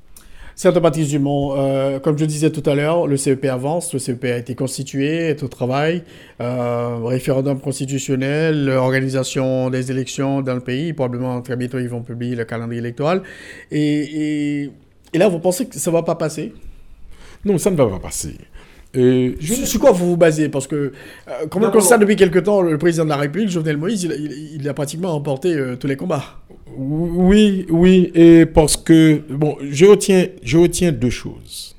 Certes, 0.55 0.77
Baptiste 0.79 1.09
Dumont, 1.09 1.55
euh, 1.57 1.99
comme 1.99 2.17
je 2.17 2.25
disais 2.25 2.51
tout 2.51 2.67
à 2.69 2.75
l'heure, 2.75 3.07
le 3.07 3.17
CEP 3.17 3.45
avance, 3.45 3.91
le 3.93 3.99
CEP 3.99 4.25
a 4.25 4.37
été 4.37 4.53
constitué, 4.53 5.29
est 5.29 5.41
au 5.41 5.47
travail, 5.47 6.03
euh, 6.41 6.99
référendum 7.03 7.59
constitutionnel, 7.59 8.69
organisation 8.69 9.71
des 9.71 9.89
élections 9.89 10.41
dans 10.41 10.53
le 10.53 10.61
pays, 10.61 10.93
probablement 10.93 11.41
très 11.41 11.55
bientôt 11.55 11.79
ils 11.79 11.89
vont 11.89 12.01
publier 12.01 12.35
le 12.35 12.45
calendrier 12.45 12.79
électoral. 12.79 13.23
Et, 13.71 14.69
et, 15.13 15.17
là, 15.17 15.27
vous 15.27 15.39
pensez 15.39 15.65
que 15.65 15.75
ça 15.75 15.89
ne 15.89 15.95
va 15.95 16.03
pas 16.03 16.15
passer? 16.15 16.53
Non, 17.43 17.57
ça 17.57 17.71
ne 17.71 17.75
va 17.75 17.87
pas 17.87 17.99
passer. 17.99 18.35
Et 18.93 19.35
je... 19.39 19.53
Sur 19.53 19.79
quoi 19.79 19.91
vous 19.91 20.11
vous 20.11 20.17
basez? 20.17 20.49
Parce 20.49 20.67
que, 20.67 20.75
euh, 21.27 21.47
comme 21.49 21.63
on 21.63 21.65
le 21.65 21.71
constate 21.71 21.99
depuis 21.99 22.15
quelque 22.15 22.37
temps, 22.39 22.61
le 22.61 22.77
président 22.77 23.05
de 23.05 23.09
la 23.09 23.17
République, 23.17 23.49
Jovenel 23.49 23.77
Moïse, 23.77 24.03
il, 24.03 24.69
a 24.69 24.73
pratiquement 24.73 25.11
remporté 25.11 25.53
euh, 25.53 25.75
tous 25.75 25.87
les 25.87 25.95
combats. 25.95 26.23
Oui, 26.75 27.65
oui, 27.69 28.11
et 28.15 28.45
parce 28.45 28.77
que, 28.77 29.21
bon, 29.29 29.57
je 29.61 29.85
retiens, 29.85 30.27
je 30.41 30.57
retiens 30.57 30.91
deux 30.91 31.09
choses. 31.09 31.75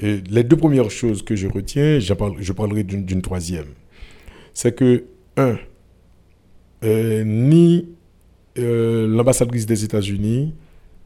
Les 0.00 0.44
deux 0.44 0.56
premières 0.56 0.90
choses 0.90 1.22
que 1.22 1.34
je 1.34 1.48
retiens, 1.48 1.98
je 1.98 2.52
parlerai 2.52 2.84
d'une 2.84 3.22
troisième. 3.22 3.66
C'est 4.54 4.74
que, 4.74 5.04
un, 5.36 5.56
euh, 6.84 7.24
ni 7.24 7.88
l'ambassadrice 8.56 9.66
des 9.66 9.84
États-Unis, 9.84 10.54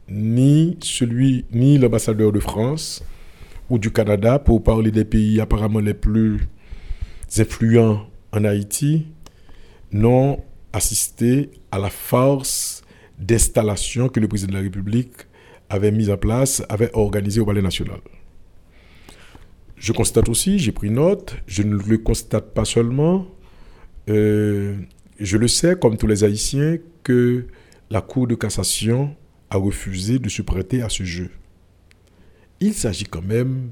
ni 0.09 0.77
celui, 0.81 1.45
ni 1.51 1.77
l'ambassadeur 1.77 2.31
de 2.31 2.39
France, 2.39 3.03
ou 3.69 3.77
du 3.77 3.91
Canada, 3.91 4.39
pour 4.39 4.63
parler 4.63 4.91
des 4.91 5.05
pays 5.05 5.39
apparemment 5.39 5.79
les 5.79 5.93
plus 5.93 6.47
influents 7.37 8.05
en 8.31 8.43
Haïti, 8.43 9.05
n'ont 9.91 10.39
assisté 10.73 11.51
à 11.71 11.79
la 11.79 11.89
force 11.89 12.83
d'installation 13.19 14.09
que 14.09 14.19
le 14.19 14.27
président 14.27 14.51
de 14.51 14.57
la 14.57 14.63
République 14.63 15.27
avait 15.69 15.91
mise 15.91 16.09
en 16.09 16.17
place, 16.17 16.63
avait 16.69 16.91
organisée 16.93 17.39
au 17.39 17.45
Palais 17.45 17.61
national. 17.61 17.99
Je 19.77 19.93
constate 19.93 20.29
aussi, 20.29 20.59
j'ai 20.59 20.71
pris 20.71 20.89
note, 20.89 21.35
je 21.47 21.63
ne 21.63 21.75
le 21.75 21.97
constate 21.97 22.53
pas 22.53 22.65
seulement, 22.65 23.27
euh, 24.09 24.75
je 25.19 25.37
le 25.37 25.47
sais 25.47 25.75
comme 25.77 25.97
tous 25.97 26.07
les 26.07 26.23
Haïtiens, 26.23 26.77
que 27.03 27.47
la 27.89 28.01
Cour 28.01 28.27
de 28.27 28.35
cassation 28.35 29.15
a 29.49 29.57
refusé 29.57 30.19
de 30.19 30.29
se 30.29 30.41
prêter 30.41 30.81
à 30.81 30.89
ce 30.89 31.03
jeu 31.03 31.29
il 32.63 32.73
s'agit 32.73 33.05
quand 33.05 33.21
même 33.21 33.71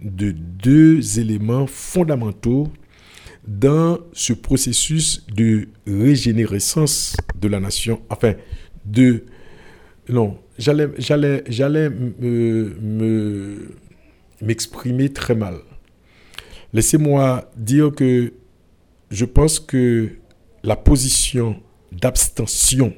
de 0.00 0.30
deux 0.30 1.18
éléments 1.18 1.66
fondamentaux 1.66 2.68
dans 3.48 3.98
ce 4.12 4.34
processus 4.34 5.26
de 5.34 5.68
régénérescence 5.86 7.16
de 7.40 7.48
la 7.48 7.58
nation, 7.58 8.02
enfin, 8.10 8.34
de... 8.84 9.24
Non, 10.10 10.38
j'allais, 10.58 10.88
me, 11.88 13.68
m'exprimer 14.42 15.08
très 15.12 15.34
mal. 15.34 15.56
Laissez-moi 16.74 17.50
dire 17.56 17.90
que 17.92 18.34
je 19.10 19.24
pense 19.24 19.58
que 19.58 20.10
la 20.62 20.76
position 20.76 21.60
d'abstention 21.90 22.92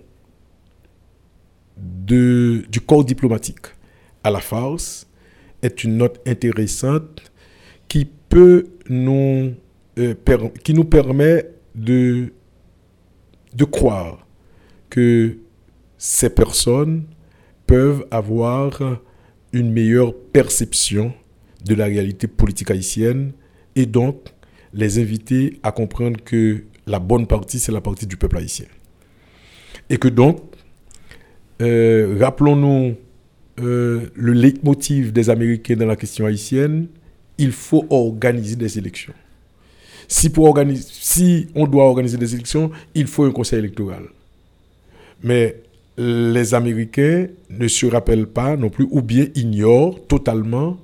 du 1.76 2.80
corps 2.86 3.04
diplomatique 3.04 3.66
à 4.24 4.30
la 4.30 4.40
farce 4.40 5.06
est 5.62 5.84
une 5.84 5.96
note 5.96 6.20
intéressante 6.26 7.30
qui 7.86 8.04
peut 8.28 8.66
nous, 8.88 9.54
euh, 9.98 10.14
qui 10.62 10.74
nous 10.74 10.84
permet 10.84 11.50
de, 11.74 12.32
de 13.54 13.64
croire 13.64 14.26
que 14.88 15.38
ces 15.98 16.30
personnes 16.30 17.04
peuvent 17.66 18.06
avoir 18.10 19.00
une 19.52 19.72
meilleure 19.72 20.14
perception 20.14 21.12
de 21.64 21.74
la 21.74 21.84
réalité 21.84 22.26
politique 22.26 22.70
haïtienne 22.70 23.32
et 23.76 23.86
donc 23.86 24.28
les 24.72 24.98
inviter 24.98 25.58
à 25.62 25.72
comprendre 25.72 26.20
que 26.24 26.64
la 26.86 26.98
bonne 26.98 27.26
partie, 27.26 27.58
c'est 27.58 27.72
la 27.72 27.80
partie 27.80 28.06
du 28.06 28.16
peuple 28.16 28.38
haïtien. 28.38 28.66
Et 29.88 29.96
que 29.98 30.08
donc, 30.08 30.40
euh, 31.60 32.16
rappelons-nous 32.18 32.96
euh, 33.60 34.06
le 34.14 34.32
leitmotiv 34.32 35.12
des 35.12 35.30
Américains 35.30 35.76
dans 35.76 35.86
la 35.86 35.96
question 35.96 36.26
haïtienne, 36.26 36.88
il 37.38 37.52
faut 37.52 37.86
organiser 37.90 38.56
des 38.56 38.78
élections. 38.78 39.14
Si, 40.12 40.28
pour 40.28 40.58
si 40.74 41.46
on 41.54 41.68
doit 41.68 41.84
organiser 41.84 42.18
des 42.18 42.34
élections, 42.34 42.72
il 42.96 43.06
faut 43.06 43.22
un 43.22 43.30
conseil 43.30 43.60
électoral. 43.60 44.02
Mais 45.22 45.62
les 45.96 46.52
Américains 46.52 47.28
ne 47.48 47.68
se 47.68 47.86
rappellent 47.86 48.26
pas 48.26 48.56
non 48.56 48.70
plus, 48.70 48.88
ou 48.90 49.02
bien 49.02 49.28
ignorent 49.36 50.04
totalement 50.08 50.80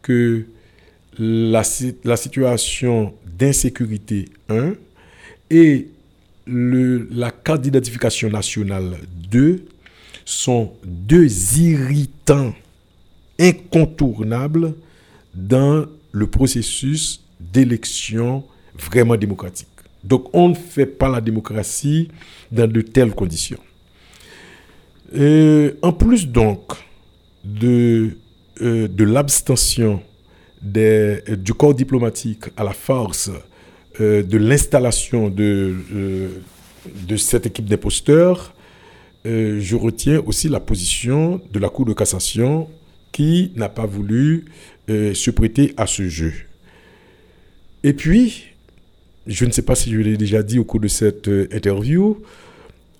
que 0.00 0.44
la, 1.18 1.64
la 2.04 2.16
situation 2.16 3.14
d'insécurité, 3.36 4.26
1, 4.48 4.74
et 5.50 5.88
le, 6.46 7.08
la 7.10 7.32
carte 7.32 7.62
d'identification 7.62 8.30
nationale, 8.30 8.96
2, 9.28 9.64
sont 10.24 10.70
deux 10.84 11.58
irritants 11.58 12.54
incontournables 13.40 14.72
dans 15.34 15.84
le 16.12 16.26
processus 16.28 17.24
d'élection 17.40 18.44
vraiment 18.78 19.16
démocratique. 19.16 19.68
Donc 20.04 20.28
on 20.32 20.50
ne 20.50 20.54
fait 20.54 20.86
pas 20.86 21.08
la 21.08 21.20
démocratie 21.20 22.08
dans 22.50 22.70
de 22.70 22.80
telles 22.80 23.14
conditions. 23.14 23.58
en 25.12 25.92
plus 25.92 26.28
donc 26.28 26.72
de, 27.44 28.16
euh, 28.60 28.88
de 28.88 29.04
l'abstention 29.04 30.02
du 30.62 31.54
corps 31.54 31.74
diplomatique 31.74 32.44
à 32.56 32.64
la 32.64 32.72
force 32.72 33.30
euh, 34.00 34.22
de 34.22 34.38
l'installation 34.38 35.28
de, 35.28 35.74
euh, 35.92 36.28
de 37.06 37.16
cette 37.16 37.46
équipe 37.46 37.66
d'imposteurs, 37.66 38.54
euh, 39.26 39.58
je 39.60 39.76
retiens 39.76 40.22
aussi 40.24 40.48
la 40.48 40.60
position 40.60 41.40
de 41.52 41.58
la 41.58 41.68
Cour 41.68 41.84
de 41.84 41.92
cassation 41.92 42.68
qui 43.12 43.52
n'a 43.56 43.68
pas 43.68 43.86
voulu 43.86 44.44
euh, 44.88 45.14
se 45.14 45.30
prêter 45.30 45.74
à 45.76 45.86
ce 45.86 46.08
jeu. 46.08 46.32
Et 47.82 47.92
puis, 47.92 48.44
je 49.28 49.44
ne 49.44 49.50
sais 49.50 49.62
pas 49.62 49.74
si 49.74 49.92
je 49.92 49.98
l'ai 49.98 50.16
déjà 50.16 50.42
dit 50.42 50.58
au 50.58 50.64
cours 50.64 50.80
de 50.80 50.88
cette 50.88 51.28
euh, 51.28 51.46
interview, 51.52 52.18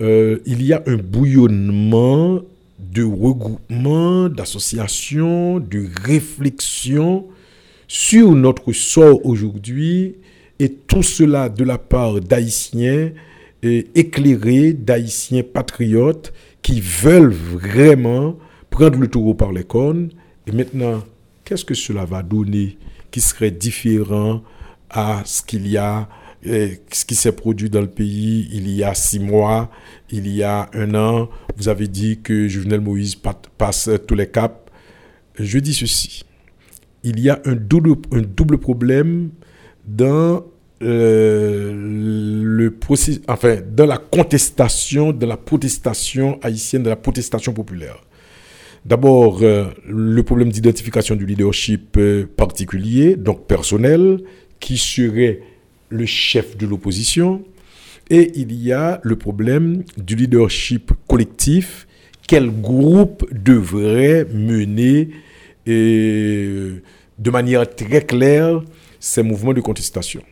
il 0.01 0.63
y 0.63 0.73
a 0.73 0.81
un 0.87 0.97
bouillonnement 0.97 2.41
de 2.79 3.03
regroupement, 3.03 4.29
d'associations, 4.29 5.59
de 5.59 5.89
réflexion 6.05 7.27
sur 7.89 8.31
notre 8.37 8.73
sort 8.73 9.27
aujourd'hui, 9.27 10.15
et 10.61 10.71
tout 10.73 11.03
cela 11.03 11.49
de 11.49 11.65
la 11.65 11.79
part 11.79 12.21
d'Haïtiens 12.21 13.11
éclairés 13.63 14.73
d'haïtiens 14.73 15.43
patriotes 15.43 16.33
qui 16.63 16.81
veulent 16.81 17.33
vraiment 17.33 18.37
prendre 18.71 18.99
le 18.99 19.09
taureau 19.09 19.35
par 19.35 19.53
les 19.53 19.65
cornes. 19.65 20.11
Et 20.47 20.53
maintenant, 20.53 21.03
qu'est-ce 21.45 21.65
que 21.65 21.75
cela 21.75 22.05
va 22.05 22.23
donner 22.23 22.79
qui 23.11 23.21
serait 23.21 23.51
différent 23.51 24.43
à 24.91 25.23
ce 25.25 25.43
qu'il 25.43 25.67
y 25.67 25.77
a, 25.77 26.09
ce 26.45 27.05
qui 27.05 27.15
s'est 27.15 27.33
produit 27.33 27.69
dans 27.69 27.81
le 27.81 27.89
pays 27.89 28.49
il 28.53 28.71
y 28.71 28.85
a 28.85 28.95
six 28.95 29.19
mois, 29.19 29.71
il 30.11 30.29
y 30.29 30.43
a 30.43 30.69
un 30.73 30.95
an. 30.95 31.29
Vous 31.57 31.69
avez 31.69 31.89
dit 31.89 32.21
que 32.23 32.49
Juvenel 32.49 32.81
Moïse 32.81 33.17
passe 33.17 33.91
tous 34.07 34.15
les 34.15 34.29
caps. 34.29 34.71
Je 35.39 35.59
dis 35.59 35.75
ceci. 35.75 36.25
Il 37.05 37.21
y 37.21 37.31
a 37.31 37.41
un 37.45 37.55
double, 37.55 37.97
problème 38.59 39.31
dans 39.87 40.45
euh, 40.83 41.73
le 41.75 42.77
enfin, 43.29 43.59
dans 43.73 43.87
la 43.87 43.99
contestation, 43.99 45.13
de 45.13 45.27
la 45.27 45.37
protestation 45.37 46.39
haïtienne, 46.43 46.83
de 46.83 46.89
la 46.89 46.97
protestation 46.97 47.53
populaire. 47.53 48.03
D'abord, 48.85 49.41
euh, 49.43 49.67
le 49.87 50.23
problème 50.23 50.51
d'identification 50.51 51.17
du 51.17 51.27
leadership 51.27 51.97
euh, 51.97 52.27
particulier, 52.27 53.17
donc 53.17 53.47
personnel, 53.47 54.21
qui 54.61 54.77
serait 54.77 55.41
le 55.89 56.07
chef 56.07 56.57
de 56.57 56.67
l'opposition. 56.67 57.45
Et 58.11 58.33
il 58.37 58.53
y 58.53 58.73
a 58.73 59.01
le 59.03 59.17
problème 59.17 59.85
du 59.97 60.17
leadership 60.17 60.93
collectif. 61.07 61.87
Quel 62.27 62.51
groupe 62.51 63.27
devrait 63.33 64.27
mener 64.33 65.11
de 65.67 67.31
manière 67.31 67.69
très 67.75 68.03
claire 68.05 68.63
ces 69.01 69.23
mouvements 69.23 69.53
de 69.53 69.61
contestation? 69.61 70.23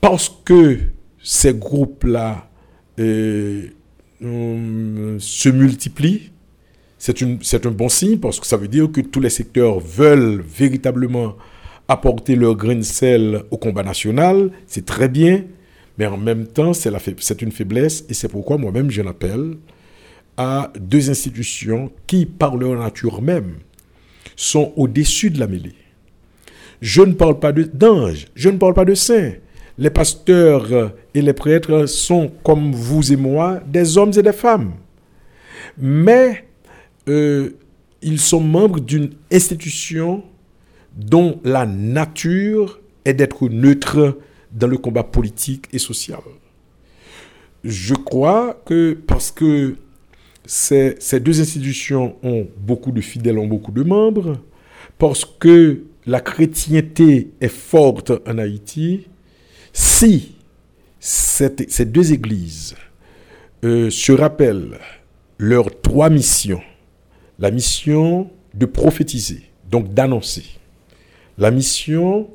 Parce 0.00 0.28
que 0.44 0.78
ces 1.22 1.54
groupes-là 1.54 2.48
euh, 2.98 3.68
se 4.20 5.48
multiplient, 5.48 6.30
c'est 6.98 7.66
un 7.66 7.70
bon 7.70 7.88
signe 7.88 8.18
parce 8.18 8.38
que 8.38 8.46
ça 8.46 8.56
veut 8.56 8.68
dire 8.68 8.90
que 8.92 9.00
tous 9.00 9.20
les 9.20 9.30
secteurs 9.30 9.80
veulent 9.80 10.42
véritablement 10.42 11.34
apporter 11.90 12.36
leur 12.36 12.54
grain 12.54 12.76
de 12.76 12.82
sel 12.82 13.42
au 13.50 13.56
combat 13.56 13.82
national. 13.82 14.52
C'est 14.68 14.86
très 14.86 15.08
bien, 15.08 15.42
mais 15.98 16.06
en 16.06 16.16
même 16.16 16.46
temps, 16.46 16.72
c'est 16.72 17.42
une 17.42 17.50
faiblesse 17.50 18.04
et 18.08 18.14
c'est 18.14 18.28
pourquoi 18.28 18.58
moi-même 18.58 18.92
j'en 18.92 19.08
appelle 19.08 19.56
à 20.36 20.72
deux 20.78 21.10
institutions 21.10 21.90
qui, 22.06 22.26
par 22.26 22.56
leur 22.56 22.78
nature 22.78 23.20
même, 23.20 23.56
sont 24.36 24.72
au-dessus 24.76 25.30
de 25.30 25.40
la 25.40 25.48
mêlée. 25.48 25.74
Je 26.80 27.02
ne 27.02 27.12
parle 27.12 27.40
pas 27.40 27.52
d'anges, 27.52 28.26
je 28.36 28.48
ne 28.50 28.56
parle 28.56 28.74
pas 28.74 28.84
de 28.84 28.94
saints. 28.94 29.32
Les 29.76 29.90
pasteurs 29.90 30.92
et 31.12 31.22
les 31.22 31.32
prêtres 31.32 31.86
sont, 31.86 32.30
comme 32.44 32.70
vous 32.72 33.12
et 33.12 33.16
moi, 33.16 33.60
des 33.66 33.98
hommes 33.98 34.12
et 34.16 34.22
des 34.22 34.32
femmes. 34.32 34.74
Mais 35.76 36.44
euh, 37.08 37.50
ils 38.00 38.20
sont 38.20 38.40
membres 38.40 38.78
d'une 38.78 39.10
institution 39.32 40.22
dont 40.96 41.40
la 41.44 41.66
nature 41.66 42.80
est 43.04 43.14
d'être 43.14 43.48
neutre 43.48 44.18
dans 44.52 44.66
le 44.66 44.76
combat 44.76 45.04
politique 45.04 45.66
et 45.72 45.78
social. 45.78 46.20
Je 47.62 47.94
crois 47.94 48.60
que 48.64 48.98
parce 49.06 49.30
que 49.30 49.76
ces, 50.46 51.20
deux 51.20 51.40
institutions 51.40 52.16
ont 52.22 52.48
beaucoup 52.58 52.92
de 52.92 53.00
fidèles, 53.00 53.38
ont 53.38 53.46
beaucoup 53.46 53.72
de 53.72 53.82
membres, 53.82 54.38
parce 54.98 55.24
que 55.24 55.82
la 56.06 56.20
chrétienté 56.20 57.30
est 57.40 57.48
forte 57.48 58.12
en 58.26 58.38
Haïti, 58.38 59.06
si 59.72 60.34
ces 60.98 61.84
deux 61.84 62.12
églises 62.12 62.74
euh, 63.64 63.90
se 63.90 64.12
rappellent 64.12 64.78
leurs 65.38 65.80
trois 65.80 66.10
missions, 66.10 66.62
la 67.38 67.50
mission 67.50 68.30
de 68.54 68.66
prophétiser, 68.66 69.42
donc 69.70 69.94
d'annoncer, 69.94 70.44
la 71.40 71.50
mission 71.50 72.30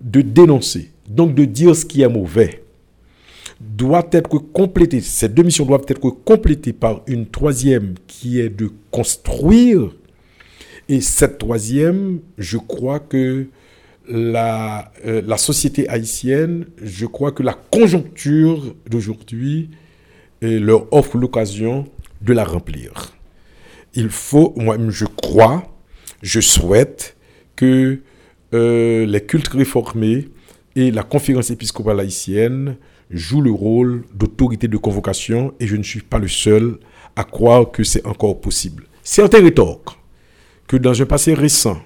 de 0.00 0.20
dénoncer, 0.20 0.90
donc 1.08 1.34
de 1.34 1.44
dire 1.44 1.74
ce 1.74 1.84
qui 1.84 2.02
est 2.02 2.08
mauvais, 2.08 2.62
doit 3.60 4.06
être 4.12 4.38
complétée, 4.38 5.00
ces 5.00 5.28
deux 5.28 5.42
missions 5.42 5.64
doivent 5.64 5.86
être 5.88 6.10
complétées 6.10 6.72
par 6.72 7.02
une 7.06 7.26
troisième 7.26 7.94
qui 8.06 8.40
est 8.40 8.50
de 8.50 8.70
construire. 8.90 9.94
Et 10.88 11.00
cette 11.00 11.38
troisième, 11.38 12.20
je 12.38 12.58
crois 12.58 13.00
que 13.00 13.46
la, 14.08 14.92
euh, 15.06 15.36
société 15.36 15.88
haïtienne, 15.88 16.66
je 16.82 17.06
crois 17.06 17.32
que 17.32 17.42
la 17.42 17.54
conjoncture 17.54 18.74
d'aujourd'hui 18.88 19.70
leur 20.42 20.92
offre 20.92 21.16
l'occasion 21.18 21.86
de 22.20 22.32
la 22.32 22.44
remplir. 22.44 23.14
Il 23.94 24.08
faut, 24.08 24.52
moi-même, 24.56 24.90
je 24.90 25.04
crois, 25.04 25.62
je 26.20 26.40
souhaite 26.40 27.16
que 27.54 28.00
euh, 28.54 29.06
les 29.06 29.20
cultes 29.24 29.48
réformés 29.48 30.28
et 30.76 30.90
la 30.90 31.02
conférence 31.02 31.50
épiscopale 31.50 32.00
haïtienne 32.00 32.76
jouent 33.10 33.42
le 33.42 33.50
rôle 33.50 34.04
d'autorité 34.14 34.68
de 34.68 34.76
convocation 34.76 35.54
et 35.60 35.66
je 35.66 35.76
ne 35.76 35.82
suis 35.82 36.00
pas 36.00 36.18
le 36.18 36.28
seul 36.28 36.78
à 37.16 37.24
croire 37.24 37.70
que 37.70 37.84
c'est 37.84 38.06
encore 38.06 38.40
possible. 38.40 38.84
Certains 39.02 39.42
rétorquent 39.42 39.98
que 40.66 40.76
dans 40.76 41.00
un 41.00 41.06
passé 41.06 41.34
récent, 41.34 41.80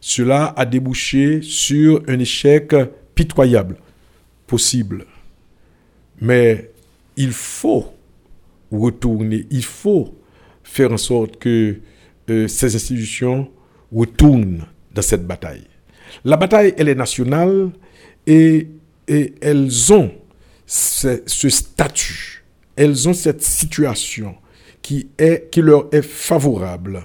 cela 0.00 0.52
a 0.56 0.66
débouché 0.66 1.40
sur 1.42 2.02
un 2.08 2.18
échec 2.18 2.74
pitoyable, 3.14 3.76
possible. 4.46 5.06
Mais 6.20 6.70
il 7.16 7.32
faut 7.32 7.86
retourner, 8.70 9.46
il 9.50 9.64
faut 9.64 10.18
faire 10.62 10.92
en 10.92 10.96
sorte 10.96 11.38
que 11.38 11.80
euh, 12.30 12.48
ces 12.48 12.74
institutions 12.74 13.50
retournent 13.94 14.64
dans 14.92 15.02
cette 15.02 15.26
bataille. 15.26 15.66
La 16.24 16.36
bataille, 16.36 16.74
elle 16.76 16.88
est 16.88 16.94
nationale 16.94 17.70
et, 18.26 18.68
elles 19.08 19.92
ont 19.92 20.10
ce, 20.66 21.18
statut, 21.48 22.44
elles 22.76 23.08
ont 23.08 23.12
cette 23.12 23.42
situation 23.42 24.36
qui, 24.80 25.08
qui 25.50 25.60
leur 25.60 25.88
est 25.92 26.02
favorable 26.02 27.02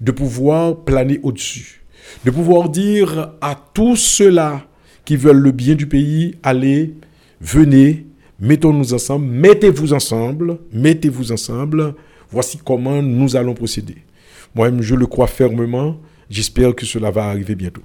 de 0.00 0.12
pouvoir 0.12 0.84
planer 0.84 1.20
au-dessus, 1.22 1.82
de 2.24 2.30
pouvoir 2.30 2.68
dire 2.68 3.32
à 3.40 3.54
tous 3.74 3.96
ceux-là 3.96 4.66
qui 5.04 5.16
veulent 5.16 5.38
le 5.38 5.50
bien 5.50 5.74
du 5.74 5.86
pays, 5.86 6.36
allez, 6.42 6.94
venez, 7.40 8.06
mettons-nous 8.40 8.94
ensemble, 8.94 9.26
mettez-vous 9.26 9.92
ensemble, 9.92 10.58
mettez-vous 10.72 11.32
ensemble, 11.32 11.94
voici 12.30 12.58
comment 12.64 13.02
nous 13.02 13.36
allons 13.36 13.54
procéder. 13.54 13.98
Moi-même, 14.54 14.82
je 14.82 14.94
le 14.94 15.06
crois 15.06 15.26
fermement, 15.26 15.98
j'espère 16.28 16.74
que 16.74 16.84
cela 16.86 17.10
va 17.10 17.26
arriver 17.26 17.54
bientôt. 17.54 17.82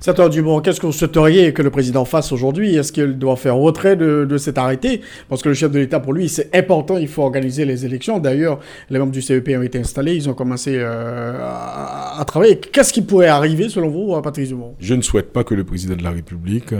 Sénateur 0.00 0.30
Dumont, 0.30 0.60
qu'est-ce 0.60 0.80
que 0.80 0.86
vous 0.86 0.92
souhaiteriez 0.92 1.52
que 1.52 1.60
le 1.60 1.70
président 1.70 2.06
fasse 2.06 2.32
aujourd'hui? 2.32 2.74
Est-ce 2.74 2.90
qu'il 2.90 3.18
doit 3.18 3.36
faire 3.36 3.56
retrait 3.56 3.96
de, 3.96 4.38
cet 4.38 4.56
arrêté? 4.56 5.02
Parce 5.28 5.42
que 5.42 5.50
le 5.50 5.54
chef 5.54 5.70
de 5.70 5.78
l'État, 5.78 6.00
pour 6.00 6.14
lui, 6.14 6.30
c'est 6.30 6.54
important, 6.56 6.96
il 6.96 7.06
faut 7.06 7.22
organiser 7.22 7.66
les 7.66 7.84
élections. 7.84 8.18
D'ailleurs, 8.18 8.60
les 8.88 8.98
membres 8.98 9.12
du 9.12 9.20
CEP 9.20 9.50
ont 9.50 9.62
été 9.62 9.78
installés, 9.78 10.14
ils 10.14 10.30
ont 10.30 10.34
commencé 10.34 10.76
euh, 10.78 11.38
à, 11.42 12.24
travailler. 12.26 12.58
Qu'est-ce 12.58 12.94
qui 12.94 13.02
pourrait 13.02 13.26
arriver, 13.26 13.68
selon 13.68 13.90
vous, 13.90 14.18
Patrice 14.22 14.48
Dumont? 14.48 14.74
Je 14.80 14.94
ne 14.94 15.02
souhaite 15.02 15.34
pas 15.34 15.44
que 15.44 15.54
le 15.54 15.64
président 15.64 15.96
de 15.96 16.02
la 16.02 16.12
République 16.12 16.72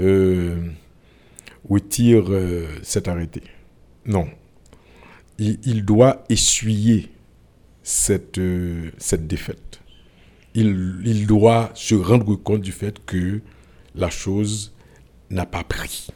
euh, 0.00 0.56
retire 1.68 2.26
euh, 2.28 2.66
cet 2.82 3.08
arrêté. 3.08 3.42
Non. 4.06 4.26
Il, 5.38 5.84
doit 5.84 6.24
essuyer 6.30 7.10
euh, 8.38 8.90
cette 8.96 9.26
défaite. 9.26 9.65
Il, 10.58 11.26
doit 11.26 11.70
se 11.74 11.94
rendre 11.94 12.34
compte 12.34 12.62
du 12.62 12.72
fait 12.72 13.04
que 13.04 13.40
la 13.94 14.08
chose 14.08 14.74
n'a 15.28 15.44
pas 15.44 15.64
pris. 15.64 16.08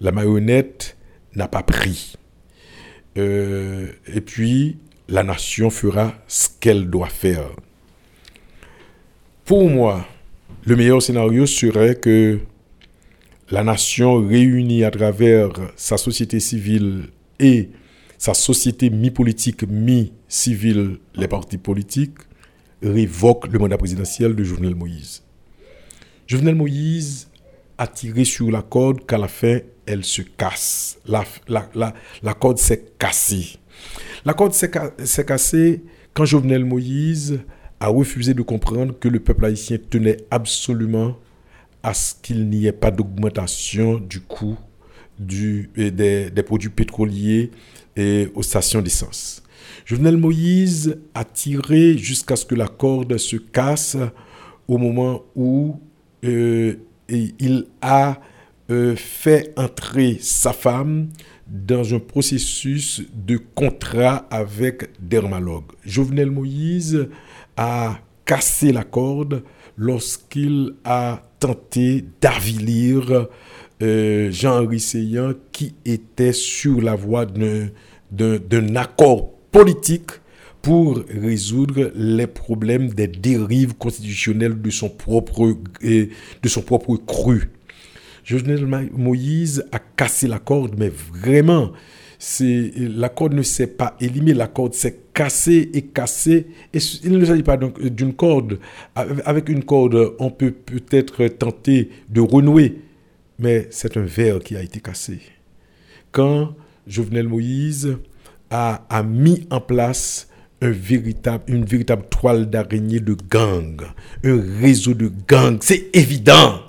La 0.00 0.12
marionnette 0.12 0.96
n'a 1.34 1.46
pas 1.46 1.62
pris. 1.62 2.16
Euh, 3.18 3.88
et 4.06 4.22
puis, 4.22 4.78
la 5.08 5.22
nation 5.22 5.68
fera 5.68 6.14
ce 6.26 6.48
qu'elle 6.58 6.88
doit 6.88 7.10
faire. 7.10 7.50
Pour 9.44 9.68
moi, 9.68 10.06
le 10.64 10.74
meilleur 10.74 11.02
scénario 11.02 11.44
serait 11.44 11.96
que 11.96 12.40
la 13.50 13.62
nation 13.62 14.26
réunie 14.26 14.84
à 14.84 14.90
travers 14.90 15.50
sa 15.76 15.98
société 15.98 16.40
civile 16.40 17.10
et 17.38 17.68
sa 18.16 18.32
société 18.32 18.88
mi-politique, 18.88 19.64
mi-civile, 19.68 20.98
les 21.14 21.28
partis 21.28 21.58
politiques, 21.58 22.16
révoque 22.84 23.46
le 23.48 23.58
mandat 23.58 23.78
présidentiel 23.78 24.34
de 24.34 24.44
Jovenel 24.44 24.74
Moïse. 24.74 25.22
Jovenel 26.26 26.54
Moïse 26.54 27.28
a 27.78 27.86
tiré 27.86 28.24
sur 28.24 28.50
la 28.50 28.62
corde 28.62 29.04
qu'à 29.06 29.18
la 29.18 29.28
fin, 29.28 29.58
elle 29.86 30.04
se 30.04 30.22
casse. 30.22 30.98
La, 31.06 31.24
la, 31.48 32.34
corde 32.34 32.58
s'est 32.58 32.84
cassée. 32.98 33.58
La 34.24 34.34
corde 34.34 34.52
s'est 34.52 35.24
cassée 35.24 35.82
quand 36.12 36.24
Jovenel 36.24 36.64
Moïse 36.64 37.40
a 37.80 37.88
refusé 37.88 38.32
de 38.34 38.42
comprendre 38.42 38.98
que 38.98 39.08
le 39.08 39.20
peuple 39.20 39.46
haïtien 39.46 39.78
tenait 39.90 40.18
absolument 40.30 41.16
à 41.82 41.92
ce 41.92 42.14
qu'il 42.22 42.48
n'y 42.48 42.66
ait 42.66 42.72
pas 42.72 42.90
d'augmentation 42.90 43.98
du 43.98 44.20
coût 44.20 44.56
du, 45.18 45.70
des, 45.76 46.30
produits 46.44 46.70
pétroliers 46.70 47.50
et 47.96 48.28
aux 48.34 48.42
stations 48.42 48.80
d'essence. 48.80 49.43
Jovenel 49.84 50.16
Moïse 50.16 50.98
a 51.12 51.24
tiré 51.24 51.98
jusqu'à 51.98 52.36
ce 52.36 52.46
que 52.46 52.54
la 52.54 52.68
corde 52.68 53.18
se 53.18 53.36
casse 53.36 53.98
au 54.66 54.78
moment 54.78 55.22
où 55.36 55.78
euh, 56.24 56.76
il 57.08 57.66
a 57.82 58.18
euh, 58.70 58.96
fait 58.96 59.52
entrer 59.58 60.16
sa 60.20 60.54
femme 60.54 61.10
dans 61.46 61.94
un 61.94 61.98
processus 61.98 63.02
de 63.14 63.38
contrat 63.54 64.26
avec 64.30 64.88
Dermalogue. 64.98 65.72
Jovenel 65.84 66.30
Moïse 66.30 67.06
a 67.58 67.98
cassé 68.24 68.72
la 68.72 68.84
corde 68.84 69.42
lorsqu'il 69.76 70.76
a 70.84 71.22
tenté 71.38 72.06
d'avilir 72.22 73.28
euh, 73.82 74.30
Jean-Henri 74.30 74.80
Seyan 74.80 75.34
qui 75.52 75.74
était 75.84 76.32
sur 76.32 76.80
la 76.80 76.94
voie 76.94 77.26
d'un 77.26 78.76
accord 78.76 79.33
politique 79.54 80.10
pour 80.62 81.00
résoudre 81.08 81.92
les 81.94 82.26
problèmes 82.26 82.88
des 82.88 83.06
dérives 83.06 83.74
constitutionnelles 83.74 84.60
de 84.60 84.70
son 84.70 84.88
propre, 84.88 85.56
de 85.80 86.48
son 86.48 86.62
propre 86.62 86.96
cru. 86.96 87.50
Jovenel 88.24 88.66
Moïse 88.96 89.64
a 89.70 89.78
cassé 89.78 90.26
la 90.26 90.40
corde, 90.40 90.74
mais 90.76 90.88
vraiment, 90.88 91.70
la 92.40 93.08
corde 93.10 93.34
ne 93.34 93.42
s'est 93.42 93.68
pas 93.68 93.96
éliminer, 94.00 94.34
la 94.34 94.48
corde 94.48 94.74
s'est 94.74 94.98
cassée 95.14 95.70
et 95.72 95.82
cassée. 95.82 96.48
Et 96.72 96.78
il 97.04 97.16
ne 97.16 97.24
s'agit 97.24 97.44
pas 97.44 97.56
donc 97.56 97.80
d'une 97.80 98.14
corde. 98.14 98.58
Avec 98.96 99.48
une 99.48 99.62
corde, 99.62 100.14
on 100.18 100.32
peut 100.32 100.50
peut-être 100.50 101.28
tenter 101.28 101.90
de 102.08 102.20
renouer, 102.20 102.80
mais 103.38 103.68
c'est 103.70 103.96
un 103.96 104.04
verre 104.04 104.40
qui 104.40 104.56
a 104.56 104.62
été 104.62 104.80
cassé. 104.80 105.20
Quand 106.10 106.56
Jovenel 106.88 107.28
Moïse 107.28 107.98
a, 108.54 109.02
mis 109.02 109.46
en 109.50 109.60
place 109.60 110.28
une 110.62 111.64
véritable 111.64 112.08
toile 112.08 112.48
d'araignée 112.48 113.00
de 113.00 113.14
gang, 113.14 113.82
un 114.22 114.40
réseau 114.60 114.94
de 114.94 115.12
gangs, 115.28 115.58
c'est 115.60 115.90
évident. 115.92 116.62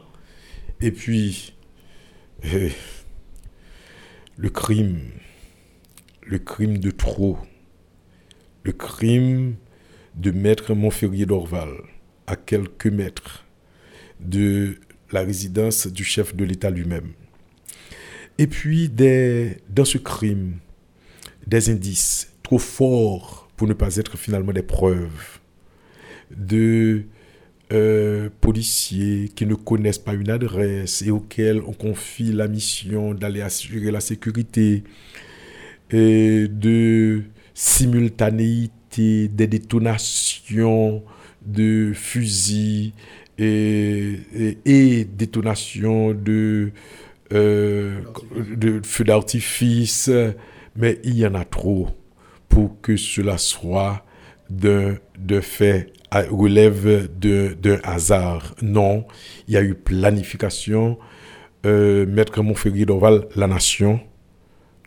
Et 0.81 0.91
puis, 0.91 1.53
eh, 2.43 2.71
le 4.35 4.49
crime, 4.49 4.99
le 6.23 6.39
crime 6.39 6.79
de 6.79 6.91
trop, 6.91 7.37
le 8.63 8.73
crime 8.73 9.55
de 10.15 10.31
maître 10.31 10.73
Montferrier 10.73 11.25
d'Orval, 11.25 11.69
à 12.27 12.35
quelques 12.35 12.87
mètres 12.87 13.45
de 14.19 14.79
la 15.11 15.21
résidence 15.21 15.87
du 15.87 16.03
chef 16.03 16.35
de 16.35 16.43
l'État 16.43 16.71
lui-même. 16.71 17.13
Et 18.37 18.47
puis, 18.47 18.89
dans 18.89 19.85
ce 19.85 19.97
crime, 19.97 20.57
des 21.47 21.69
indices 21.69 22.31
trop 22.43 22.59
forts 22.59 23.49
pour 23.57 23.67
ne 23.67 23.73
pas 23.73 23.95
être 23.97 24.17
finalement 24.17 24.53
des 24.53 24.63
preuves 24.63 25.39
de 26.31 27.03
euh, 27.73 28.29
policiers 28.41 29.29
qui 29.35 29.45
ne 29.45 29.55
connaissent 29.55 29.97
pas 29.97 30.13
une 30.13 30.29
adresse 30.29 31.01
et 31.01 31.11
auxquels 31.11 31.61
on 31.65 31.73
confie 31.73 32.31
la 32.31 32.47
mission 32.47 33.13
d'aller 33.13 33.41
assurer 33.41 33.91
la 33.91 34.01
sécurité, 34.01 34.83
et 35.91 36.47
de 36.47 37.23
simultanéité 37.53 39.27
des 39.27 39.47
détonations 39.47 41.03
de 41.45 41.91
fusils 41.93 42.93
et, 43.37 44.19
et, 44.65 45.05
détonations 45.05 46.13
de, 46.13 46.71
euh, 47.33 47.99
de 48.55 48.81
feux 48.83 49.03
d'artifice, 49.03 50.09
mais 50.75 50.99
il 51.03 51.17
y 51.17 51.25
en 51.25 51.35
a 51.35 51.45
trop 51.45 51.87
pour 52.49 52.81
que 52.81 52.97
cela 52.97 53.37
soit 53.37 54.05
d'un 54.49 54.97
de 55.17 55.41
fait 55.41 55.93
relève 56.23 57.09
d'un 57.17 57.79
hasard. 57.83 58.55
Non, 58.61 59.05
il 59.47 59.53
y 59.53 59.57
a 59.57 59.63
eu 59.63 59.75
planification. 59.75 60.97
Euh, 61.65 62.05
Maître 62.05 62.41
Montferrier 62.41 62.85
d'Orval, 62.85 63.27
la 63.35 63.47
nation, 63.47 63.99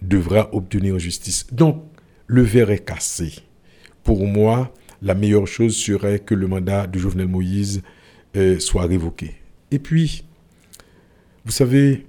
devra 0.00 0.54
obtenir 0.54 0.98
justice. 0.98 1.46
Donc, 1.52 1.82
le 2.26 2.42
verre 2.42 2.70
est 2.70 2.84
cassé. 2.84 3.34
Pour 4.04 4.24
moi, 4.26 4.72
la 5.02 5.14
meilleure 5.14 5.46
chose 5.46 5.76
serait 5.76 6.20
que 6.20 6.34
le 6.34 6.46
mandat 6.46 6.86
de 6.86 6.98
Jovenel 6.98 7.28
Moïse 7.28 7.82
euh, 8.36 8.58
soit 8.58 8.86
révoqué. 8.86 9.34
Et 9.70 9.78
puis, 9.78 10.24
vous 11.44 11.52
savez, 11.52 12.06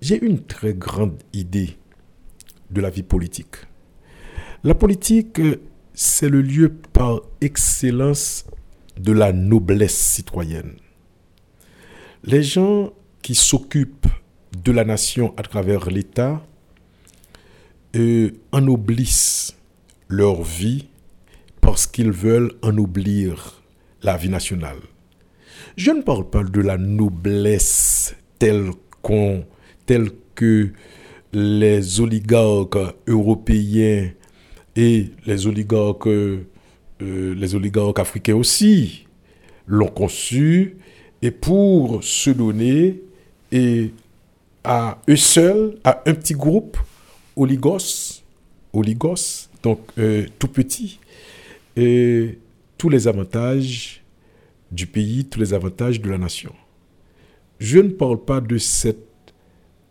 j'ai 0.00 0.24
une 0.24 0.44
très 0.44 0.74
grande 0.74 1.20
idée 1.32 1.76
de 2.70 2.80
la 2.80 2.90
vie 2.90 3.02
politique. 3.02 3.56
La 4.64 4.74
politique, 4.74 5.40
c'est 5.94 6.28
le 6.28 6.42
lieu 6.42 6.72
par 6.92 7.20
excellence 7.40 8.44
de 8.98 9.12
la 9.12 9.32
noblesse 9.32 9.96
citoyenne. 9.96 10.76
Les 12.24 12.42
gens 12.42 12.92
qui 13.22 13.34
s'occupent 13.34 14.08
de 14.64 14.72
la 14.72 14.84
nation 14.84 15.34
à 15.36 15.42
travers 15.42 15.90
l'État 15.90 16.42
ennoblissent 18.52 19.56
leur 20.08 20.42
vie 20.42 20.88
parce 21.60 21.86
qu'ils 21.86 22.12
veulent 22.12 22.52
ennoblir 22.62 23.62
la 24.02 24.16
vie 24.16 24.28
nationale. 24.28 24.78
Je 25.76 25.90
ne 25.90 26.02
parle 26.02 26.28
pas 26.28 26.42
de 26.42 26.60
la 26.60 26.76
noblesse 26.76 28.14
telle, 28.38 28.70
qu'on, 29.02 29.44
telle 29.86 30.10
que 30.34 30.72
les 31.32 32.00
oligarques 32.00 32.78
européens 33.06 34.10
et 34.76 35.10
les 35.26 35.46
oligarques, 35.46 36.06
euh, 36.06 36.44
les 37.00 37.54
oligarques 37.54 37.98
africains 37.98 38.36
aussi 38.36 39.06
l'ont 39.66 39.88
conçu 39.88 40.76
et 41.20 41.30
pour 41.30 42.02
se 42.02 42.30
donner 42.30 43.02
et 43.52 43.92
à 44.64 45.00
eux 45.08 45.16
seuls, 45.16 45.78
à 45.84 46.02
un 46.06 46.14
petit 46.14 46.34
groupe, 46.34 46.76
oligos, 47.36 48.22
oligos, 48.72 49.48
donc 49.62 49.80
euh, 49.98 50.26
tout 50.38 50.48
petit, 50.48 50.98
et 51.76 52.38
tous 52.76 52.88
les 52.88 53.08
avantages 53.08 54.02
du 54.70 54.86
pays, 54.86 55.24
tous 55.24 55.40
les 55.40 55.54
avantages 55.54 56.00
de 56.00 56.10
la 56.10 56.18
nation. 56.18 56.52
Je 57.58 57.78
ne 57.78 57.88
parle 57.88 58.22
pas 58.22 58.40
de 58.40 58.58
cette 58.58 59.07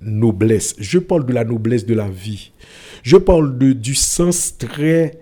noblesse, 0.02 0.76
je 0.80 1.00
parle 1.00 1.26
de 1.26 1.34
la 1.34 1.44
noblesse 1.44 1.86
de 1.86 1.94
la 1.94 2.10
vie. 2.10 2.52
Je 3.04 3.18
parle 3.18 3.58
de, 3.58 3.74
du 3.74 3.96
sens 3.96 4.58
très, 4.58 5.20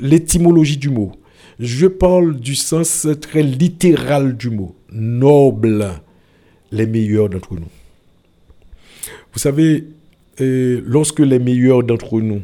l'étymologie 0.00 0.76
du 0.76 0.90
mot. 0.90 1.12
Je 1.58 1.86
parle 1.86 2.38
du 2.38 2.54
sens 2.54 3.06
très 3.20 3.42
littéral 3.42 4.36
du 4.36 4.50
mot. 4.50 4.76
Noble, 4.92 5.90
les 6.70 6.86
meilleurs 6.86 7.28
d'entre 7.28 7.54
nous. 7.54 7.68
Vous 9.32 9.38
savez, 9.38 9.84
euh, 10.40 10.82
lorsque 10.84 11.20
les 11.20 11.38
meilleurs 11.38 11.82
d'entre 11.82 12.20
nous 12.20 12.42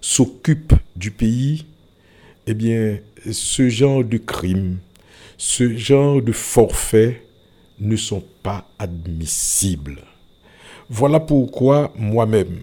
s'occupent 0.00 0.74
du 0.96 1.10
pays, 1.10 1.66
eh 2.46 2.54
bien, 2.54 2.98
ce 3.30 3.68
genre 3.68 4.04
de 4.04 4.18
crimes, 4.18 4.78
ce 5.36 5.76
genre 5.76 6.22
de 6.22 6.32
forfaits 6.32 7.16
ne 7.80 7.96
sont 7.96 8.24
pas 8.42 8.68
admissibles. 8.78 9.98
Voilà 10.90 11.20
pourquoi 11.20 11.92
moi-même, 11.96 12.60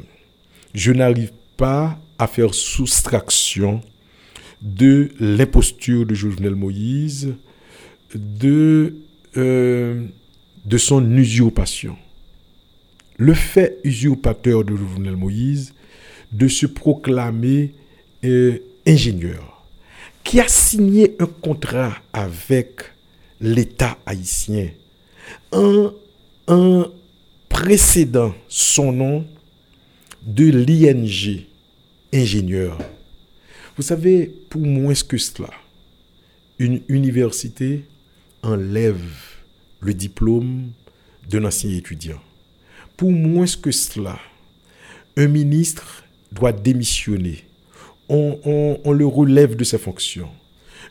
je 0.74 0.92
n'arrive 0.92 1.32
pas 1.58 1.98
à 2.18 2.28
faire 2.28 2.54
soustraction 2.54 3.82
de 4.62 5.10
l'imposture 5.20 6.06
de 6.06 6.14
Jovenel 6.14 6.56
Moïse, 6.56 7.34
de, 8.14 8.96
euh, 9.38 10.06
son 10.78 11.18
usurpation. 11.18 11.98
Le 13.18 13.34
fait 13.34 13.80
usurpateur 13.84 14.64
de 14.64 14.76
Jovenel 14.76 15.16
Moïse 15.16 15.74
de 16.32 16.48
se 16.48 16.66
proclamer 16.66 17.74
euh, 18.24 18.60
ingénieur, 18.88 19.66
qui 20.24 20.40
a 20.40 20.48
signé 20.48 21.16
un 21.20 21.26
contrat 21.26 21.94
avec 22.14 22.82
l'État 23.40 23.98
haïtien 24.06 24.70
en, 25.52 25.92
en 26.48 26.86
précédant 27.52 28.34
son 28.48 28.92
nom 28.92 29.26
de 30.24 30.46
l'ING, 30.46 31.46
ingénieur. 32.14 32.78
Vous 33.78 33.84
savez, 33.84 34.32
pour 34.50 34.62
moins 34.62 34.94
que 34.94 35.18
cela, 35.18 35.50
une 36.60 36.82
université 36.88 37.86
enlève 38.44 39.02
le 39.80 39.94
diplôme 39.94 40.72
d'un 41.30 41.46
ancien 41.46 41.72
étudiant. 41.72 42.22
Pour 42.98 43.12
moins 43.12 43.46
que 43.62 43.72
cela, 43.72 44.20
un 45.18 45.28
ministre 45.28 46.04
doit 46.32 46.52
démissionner. 46.52 47.44
On, 48.10 48.92
le 48.92 49.06
relève 49.06 49.56
de 49.56 49.64
ses 49.64 49.78
fonctions. 49.78 50.30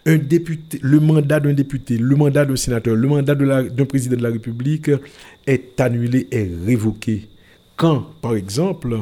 Un 0.06 0.16
député, 0.16 0.78
le 0.82 0.98
mandat 0.98 1.40
d'un 1.40 1.52
député, 1.52 1.98
le 1.98 2.16
mandat 2.16 2.47
d'un 2.47 2.56
sénateur, 2.56 2.97
le 2.97 3.06
mandat 3.06 3.35
d'un 3.35 3.85
président 3.85 4.16
de 4.16 4.22
la 4.22 4.31
République 4.31 4.90
est 5.47 5.78
annulé, 5.81 6.27
est 6.31 6.48
révoqué. 6.64 7.28
Quand, 7.77 8.06
par 8.22 8.35
exemple, 8.35 8.98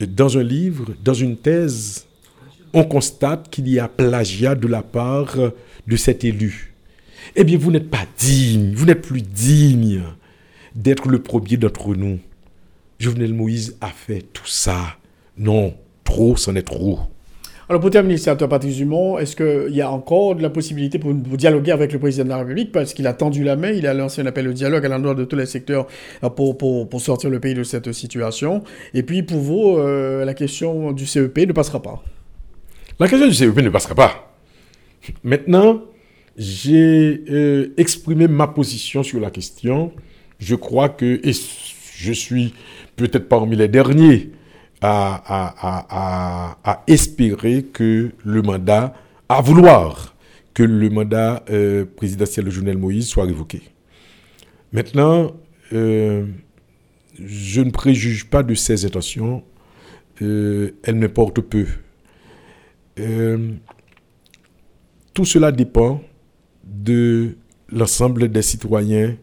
dans 0.00 0.38
un 0.38 0.42
livre, 0.42 0.94
dans 1.02 1.14
une 1.14 1.36
thèse, 1.36 2.06
on 2.72 2.84
constate 2.84 3.50
qu'il 3.50 3.68
y 3.68 3.78
a 3.78 3.88
plagiat 3.88 4.54
de 4.54 4.68
la 4.68 4.82
part 4.82 5.36
de 5.86 5.96
cet 5.96 6.24
élu. 6.24 6.74
Eh 7.34 7.42
bien, 7.42 7.58
vous 7.58 7.72
n'êtes 7.72 7.90
pas 7.90 8.06
digne, 8.18 8.74
vous 8.74 8.84
n'êtes 8.84 9.02
plus 9.02 9.22
digne 9.22 10.02
d'être 10.74 11.08
le 11.08 11.20
premier 11.20 11.56
d'entre 11.56 11.94
nous. 11.94 12.20
Jovenel 12.98 13.34
Moïse 13.34 13.76
a 13.80 13.88
fait 13.88 14.24
tout 14.32 14.46
ça. 14.46 14.98
Non, 15.36 15.74
trop, 16.04 16.36
c'en 16.36 16.54
est 16.54 16.62
trop. 16.62 17.00
Alors 17.68 17.80
pour 17.80 17.90
terminer, 17.90 18.16
sénateur 18.16 18.48
Patrice 18.48 18.76
Dumont, 18.76 19.18
est-ce 19.18 19.34
qu'il 19.34 19.74
y 19.74 19.80
a 19.80 19.90
encore 19.90 20.36
de 20.36 20.42
la 20.42 20.50
possibilité 20.50 21.00
pour, 21.00 21.12
dialoguer 21.14 21.72
avec 21.72 21.92
le 21.92 21.98
président 21.98 22.24
de 22.24 22.28
la 22.28 22.38
République? 22.38 22.70
Parce 22.70 22.94
qu'il 22.94 23.06
a 23.08 23.12
tendu 23.12 23.42
la 23.42 23.56
main, 23.56 23.70
il 23.70 23.88
a 23.88 23.94
lancé 23.94 24.22
un 24.22 24.26
appel 24.26 24.46
au 24.46 24.52
dialogue 24.52 24.86
à 24.86 24.88
l'endroit 24.88 25.14
de 25.14 25.24
tous 25.24 25.34
les 25.34 25.46
secteurs 25.46 25.88
euh, 26.22 26.30
pour, 26.30 27.00
sortir 27.00 27.28
le 27.28 27.40
pays 27.40 27.54
de 27.54 27.64
cette 27.64 27.92
situation. 27.92 28.62
Et 28.94 29.02
puis 29.02 29.24
pour 29.24 29.40
vous, 29.40 29.78
euh, 29.78 30.24
la 30.24 30.34
question 30.34 30.92
du 30.92 31.06
CEP 31.06 31.38
ne 31.38 31.52
passera 31.52 31.82
pas. 31.82 32.04
La 33.00 33.08
question 33.08 33.26
du 33.26 33.34
CEP 33.34 33.56
ne 33.56 33.70
passera 33.70 33.96
pas. 33.96 34.32
Maintenant, 35.24 35.82
j'ai 36.36 37.24
euh, 37.28 37.74
exprimé 37.76 38.28
ma 38.28 38.46
position 38.46 39.02
sur 39.02 39.18
la 39.18 39.30
question 39.30 39.92
je 40.38 40.54
crois 40.54 40.88
que, 40.88 41.20
et 41.26 41.32
je 41.96 42.12
suis 42.12 42.54
peut-être 42.96 43.28
parmi 43.28 43.56
les 43.56 43.68
derniers 43.68 44.30
à, 44.82 46.82
espérer 46.86 47.64
que 47.64 48.12
le 48.24 48.42
mandat, 48.42 48.94
à 49.28 49.40
vouloir 49.40 50.14
que 50.54 50.62
le 50.62 50.88
mandat 50.90 51.44
euh, 51.50 51.84
présidentiel 51.84 52.46
de 52.46 52.50
Jovenel 52.50 52.78
Moïse 52.78 53.08
soit 53.08 53.24
révoqué. 53.24 53.62
Maintenant, 54.72 55.32
euh, 55.72 56.26
je 57.22 57.60
ne 57.60 57.70
préjuge 57.70 58.26
pas 58.26 58.42
de 58.42 58.54
ses 58.54 58.84
intentions, 58.84 59.42
euh, 60.22 60.72
elles 60.82 60.94
me 60.94 61.08
portent 61.08 61.40
peu. 61.40 61.66
tout 65.12 65.24
cela 65.24 65.52
dépend 65.52 66.02
de 66.64 67.36
l'ensemble 67.70 68.28
des 68.28 68.42
citoyens 68.42 69.16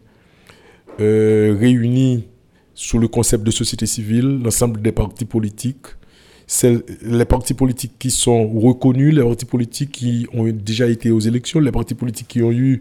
réunis 0.98 2.28
sous 2.74 2.98
le 2.98 3.08
concept 3.08 3.44
de 3.44 3.50
société 3.50 3.86
civile, 3.86 4.40
l'ensemble 4.42 4.82
des 4.82 4.92
partis 4.92 5.24
politiques, 5.24 5.86
les 7.02 7.24
partis 7.24 7.54
politiques 7.54 7.94
qui 7.98 8.10
sont 8.10 8.48
reconnus, 8.48 9.14
les 9.14 9.22
partis 9.22 9.46
politiques 9.46 9.92
qui 9.92 10.26
ont 10.32 10.44
déjà 10.44 10.86
été 10.88 11.10
aux 11.10 11.20
élections, 11.20 11.60
les 11.60 11.72
partis 11.72 11.94
politiques 11.94 12.28
qui 12.28 12.42
ont 12.42 12.52
eu 12.52 12.80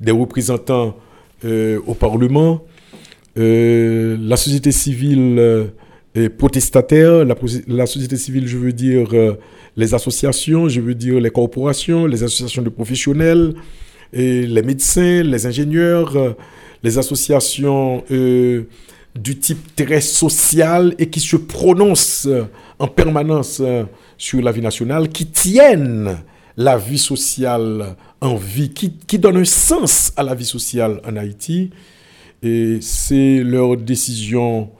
des 0.00 0.12
représentants 0.12 0.96
euh, 1.44 1.78
au 1.86 1.94
Parlement, 1.94 2.64
euh, 3.38 4.16
la 4.20 4.36
société 4.36 4.72
civile 4.72 5.36
euh, 5.38 6.28
protestataire, 6.38 7.24
la, 7.68 7.86
société 7.86 8.16
civile, 8.16 8.48
je 8.48 8.56
veux 8.56 8.72
dire 8.72 9.08
les 9.76 9.92
associations, 9.92 10.68
je 10.68 10.80
veux 10.80 10.94
dire 10.94 11.20
les 11.20 11.30
corporations, 11.30 12.06
les 12.06 12.22
associations 12.22 12.62
de 12.62 12.70
professionnels, 12.70 13.54
les 14.14 14.62
médecins, 14.62 15.22
les 15.22 15.44
ingénieurs, 15.46 16.16
les 16.82 16.96
associations 16.96 18.02
du 19.16 19.38
type 19.38 19.74
très 19.74 20.00
social 20.00 20.94
et 20.98 21.08
qui 21.08 21.20
se 21.20 21.36
prononcent 21.36 22.28
en 22.78 22.88
permanence 22.88 23.62
sur 24.18 24.42
la 24.42 24.52
vie 24.52 24.60
nationale, 24.62 25.08
qui 25.08 25.26
tiennent 25.26 26.18
la 26.56 26.76
vie 26.78 26.98
sociale 26.98 27.96
en 28.20 28.36
vie, 28.36 28.70
qui, 28.70 28.92
qui 29.06 29.18
donnent 29.18 29.38
un 29.38 29.44
sens 29.44 30.12
à 30.16 30.22
la 30.22 30.34
vie 30.34 30.44
sociale 30.44 31.00
en 31.06 31.16
Haïti. 31.16 31.70
Et 32.42 32.78
c'est 32.80 33.42
leur 33.42 33.76
décision 33.76 34.70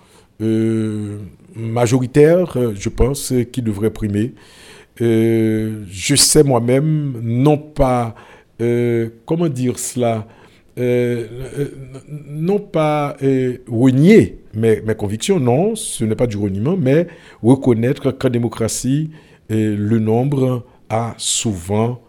euh, 0.41 1.19
majoritaire, 1.55 2.57
je 2.75 2.89
pense, 2.89 3.33
qui 3.53 3.63
devrait 3.63 3.91
primer. 3.91 4.35
Euh, 5.01 5.85
je 5.91 6.15
sais 6.15 6.43
moi-même, 6.43 7.21
non 7.23 7.59
pas, 7.59 8.15
euh, 8.61 9.11
comment 9.27 9.49
dire 9.49 9.79
cela, 9.79 10.15
euh, 10.17 10.21
euh, 10.21 10.36
non 10.79 12.59
pas 12.59 13.17
euh, 13.23 13.59
renier 13.67 14.41
mes, 14.55 14.83
convictions, 14.97 15.41
non, 15.41 15.75
ce 15.75 16.05
n'est 16.05 16.15
pas 16.15 16.27
du 16.27 16.37
reniement, 16.37 16.77
mais 16.77 17.07
reconnaître 17.43 18.11
qu'en 18.11 18.29
démocratie, 18.29 19.11
le 19.49 19.99
nombre 19.99 20.65
a 20.89 21.15
souvent 21.19 22.01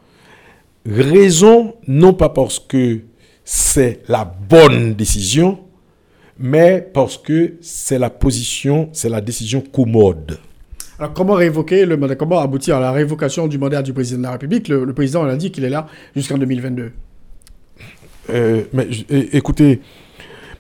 raison, 0.86 1.76
non 1.88 2.14
pas 2.14 2.30
parce 2.30 2.60
que 2.60 3.02
c'est 3.44 4.02
la 4.08 4.26
bonne 4.26 4.94
décision, 4.94 5.60
mais 6.40 6.88
parce 6.94 7.18
que 7.18 7.56
c'est 7.62 8.00
la 8.00 8.10
position, 8.10 8.90
c'est 8.94 9.10
la 9.10 9.22
décision 9.22 9.62
commode. 9.62 10.40
Alors, 11.00 11.14
comment 11.14 11.34
révoquer 11.34 11.86
le 11.86 11.98
comment 12.16 12.40
aboutir 12.40 12.78
à 12.78 12.80
la 12.80 12.92
révocation 12.92 13.48
du 13.48 13.58
mandat 13.58 13.84
du 13.84 13.94
président 13.94 14.20
de 14.20 14.24
la 14.24 14.32
République? 14.32 14.68
Le, 14.68 14.84
le 14.84 14.94
président 14.94 15.24
a 15.24 15.36
dit 15.36 15.52
qu'il 15.52 15.64
est 15.64 15.70
là 15.70 15.88
jusqu'en 16.16 16.38
2022. 16.38 16.92
Euh, 18.30 18.64
mais 18.74 18.88
écoutez, 19.34 19.82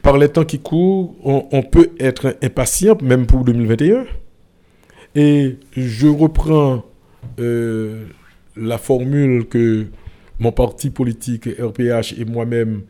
par 0.02 0.18
les 0.18 0.30
temps 0.30 0.45
qui 0.45 0.60
courent, 0.60 1.15
on, 1.23 1.64
peut 1.64 1.91
être 1.99 2.38
impatient, 2.41 2.98
même 3.02 3.26
pour 3.26 3.44
2021. 3.44 4.06
Et 5.15 5.57
je 5.76 6.07
reprends 6.07 6.85
euh, 7.39 8.06
la 8.56 8.77
formule 8.77 9.48
que 9.48 9.88
mon 10.39 10.52
parti 10.52 10.89
politique 10.89 11.49
RPH 11.60 12.14
et 12.18 12.26
moi-même 12.26 12.84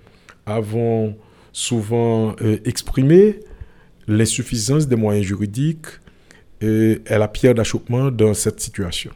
avons 0.45 1.15
souvent 1.53 2.35
euh, 2.41 2.57
exprimée, 2.65 3.39
l'insuffisance 4.07 4.87
des 4.87 4.95
moyens 4.95 5.25
juridiques 5.25 5.87
est 6.59 7.07
la 7.09 7.27
pierre 7.27 7.53
d'achoppement 7.53 8.09
dans 8.09 8.33
cette 8.33 8.59
situation. 8.59 9.11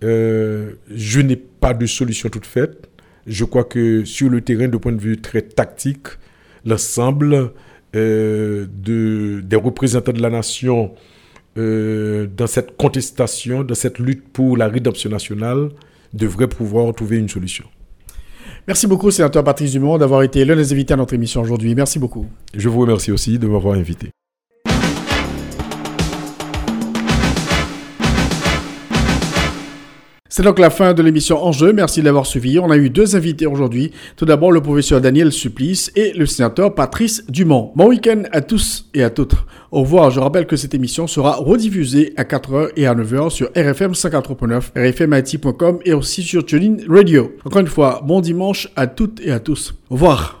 je 0.00 1.20
n'ai 1.20 1.36
pas 1.36 1.74
de 1.74 1.86
solution 1.86 2.28
toute 2.28 2.46
faite 2.46 2.88
je 3.26 3.44
crois 3.44 3.64
que 3.64 4.04
sur 4.04 4.28
le 4.28 4.40
terrain, 4.40 4.68
de 4.68 4.76
point 4.76 4.92
de 4.92 5.00
vue 5.00 5.20
très 5.20 5.42
tactique, 5.42 6.08
l'ensemble 6.64 7.52
euh, 7.94 8.66
de, 8.70 9.40
des 9.40 9.56
représentants 9.56 10.12
de 10.12 10.22
la 10.22 10.30
nation 10.30 10.92
euh, 11.56 12.26
dans 12.26 12.46
cette 12.46 12.76
contestation, 12.76 13.62
dans 13.62 13.74
cette 13.74 13.98
lutte 13.98 14.28
pour 14.32 14.56
la 14.56 14.68
rédemption 14.68 15.10
nationale, 15.10 15.70
devrait 16.12 16.48
pouvoir 16.48 16.92
trouver 16.94 17.18
une 17.18 17.28
solution. 17.28 17.64
Merci 18.66 18.86
beaucoup, 18.86 19.10
sénateur 19.10 19.44
Patrice 19.44 19.72
Dumont, 19.72 19.98
d'avoir 19.98 20.22
été 20.22 20.44
l'un 20.44 20.56
des 20.56 20.72
invités 20.72 20.94
à 20.94 20.96
notre 20.96 21.14
émission 21.14 21.42
aujourd'hui. 21.42 21.74
Merci 21.74 21.98
beaucoup. 21.98 22.26
Je 22.54 22.68
vous 22.68 22.80
remercie 22.80 23.12
aussi 23.12 23.38
de 23.38 23.46
m'avoir 23.46 23.74
invité. 23.74 24.10
C'est 30.36 30.42
donc 30.42 30.58
la 30.58 30.70
fin 30.70 30.94
de 30.94 31.00
l'émission 31.00 31.44
Enjeu. 31.44 31.72
Merci 31.72 32.00
de 32.00 32.06
l'avoir 32.06 32.26
suivi. 32.26 32.58
On 32.58 32.68
a 32.68 32.76
eu 32.76 32.90
deux 32.90 33.14
invités 33.14 33.46
aujourd'hui. 33.46 33.92
Tout 34.16 34.24
d'abord, 34.24 34.50
le 34.50 34.60
professeur 34.60 35.00
Daniel 35.00 35.30
Supplice 35.30 35.92
et 35.94 36.12
le 36.12 36.26
sénateur 36.26 36.74
Patrice 36.74 37.24
Dumont. 37.28 37.70
Bon 37.76 37.86
week-end 37.86 38.24
à 38.32 38.40
tous 38.40 38.90
et 38.94 39.04
à 39.04 39.10
toutes. 39.10 39.36
Au 39.70 39.82
revoir. 39.82 40.10
Je 40.10 40.18
rappelle 40.18 40.48
que 40.48 40.56
cette 40.56 40.74
émission 40.74 41.06
sera 41.06 41.36
rediffusée 41.36 42.14
à 42.16 42.24
4h 42.24 42.70
et 42.74 42.88
à 42.88 42.96
9h 42.96 43.30
sur 43.30 43.46
RFM 43.50 43.92
54.9, 43.92 44.72
rfmit.com 44.74 45.78
et 45.84 45.92
aussi 45.92 46.24
sur 46.24 46.44
TuneIn 46.44 46.78
Radio. 46.88 47.36
Encore 47.44 47.60
une 47.60 47.68
fois, 47.68 48.02
bon 48.04 48.20
dimanche 48.20 48.68
à 48.74 48.88
toutes 48.88 49.20
et 49.20 49.30
à 49.30 49.38
tous. 49.38 49.76
Au 49.88 49.94
revoir 49.94 50.40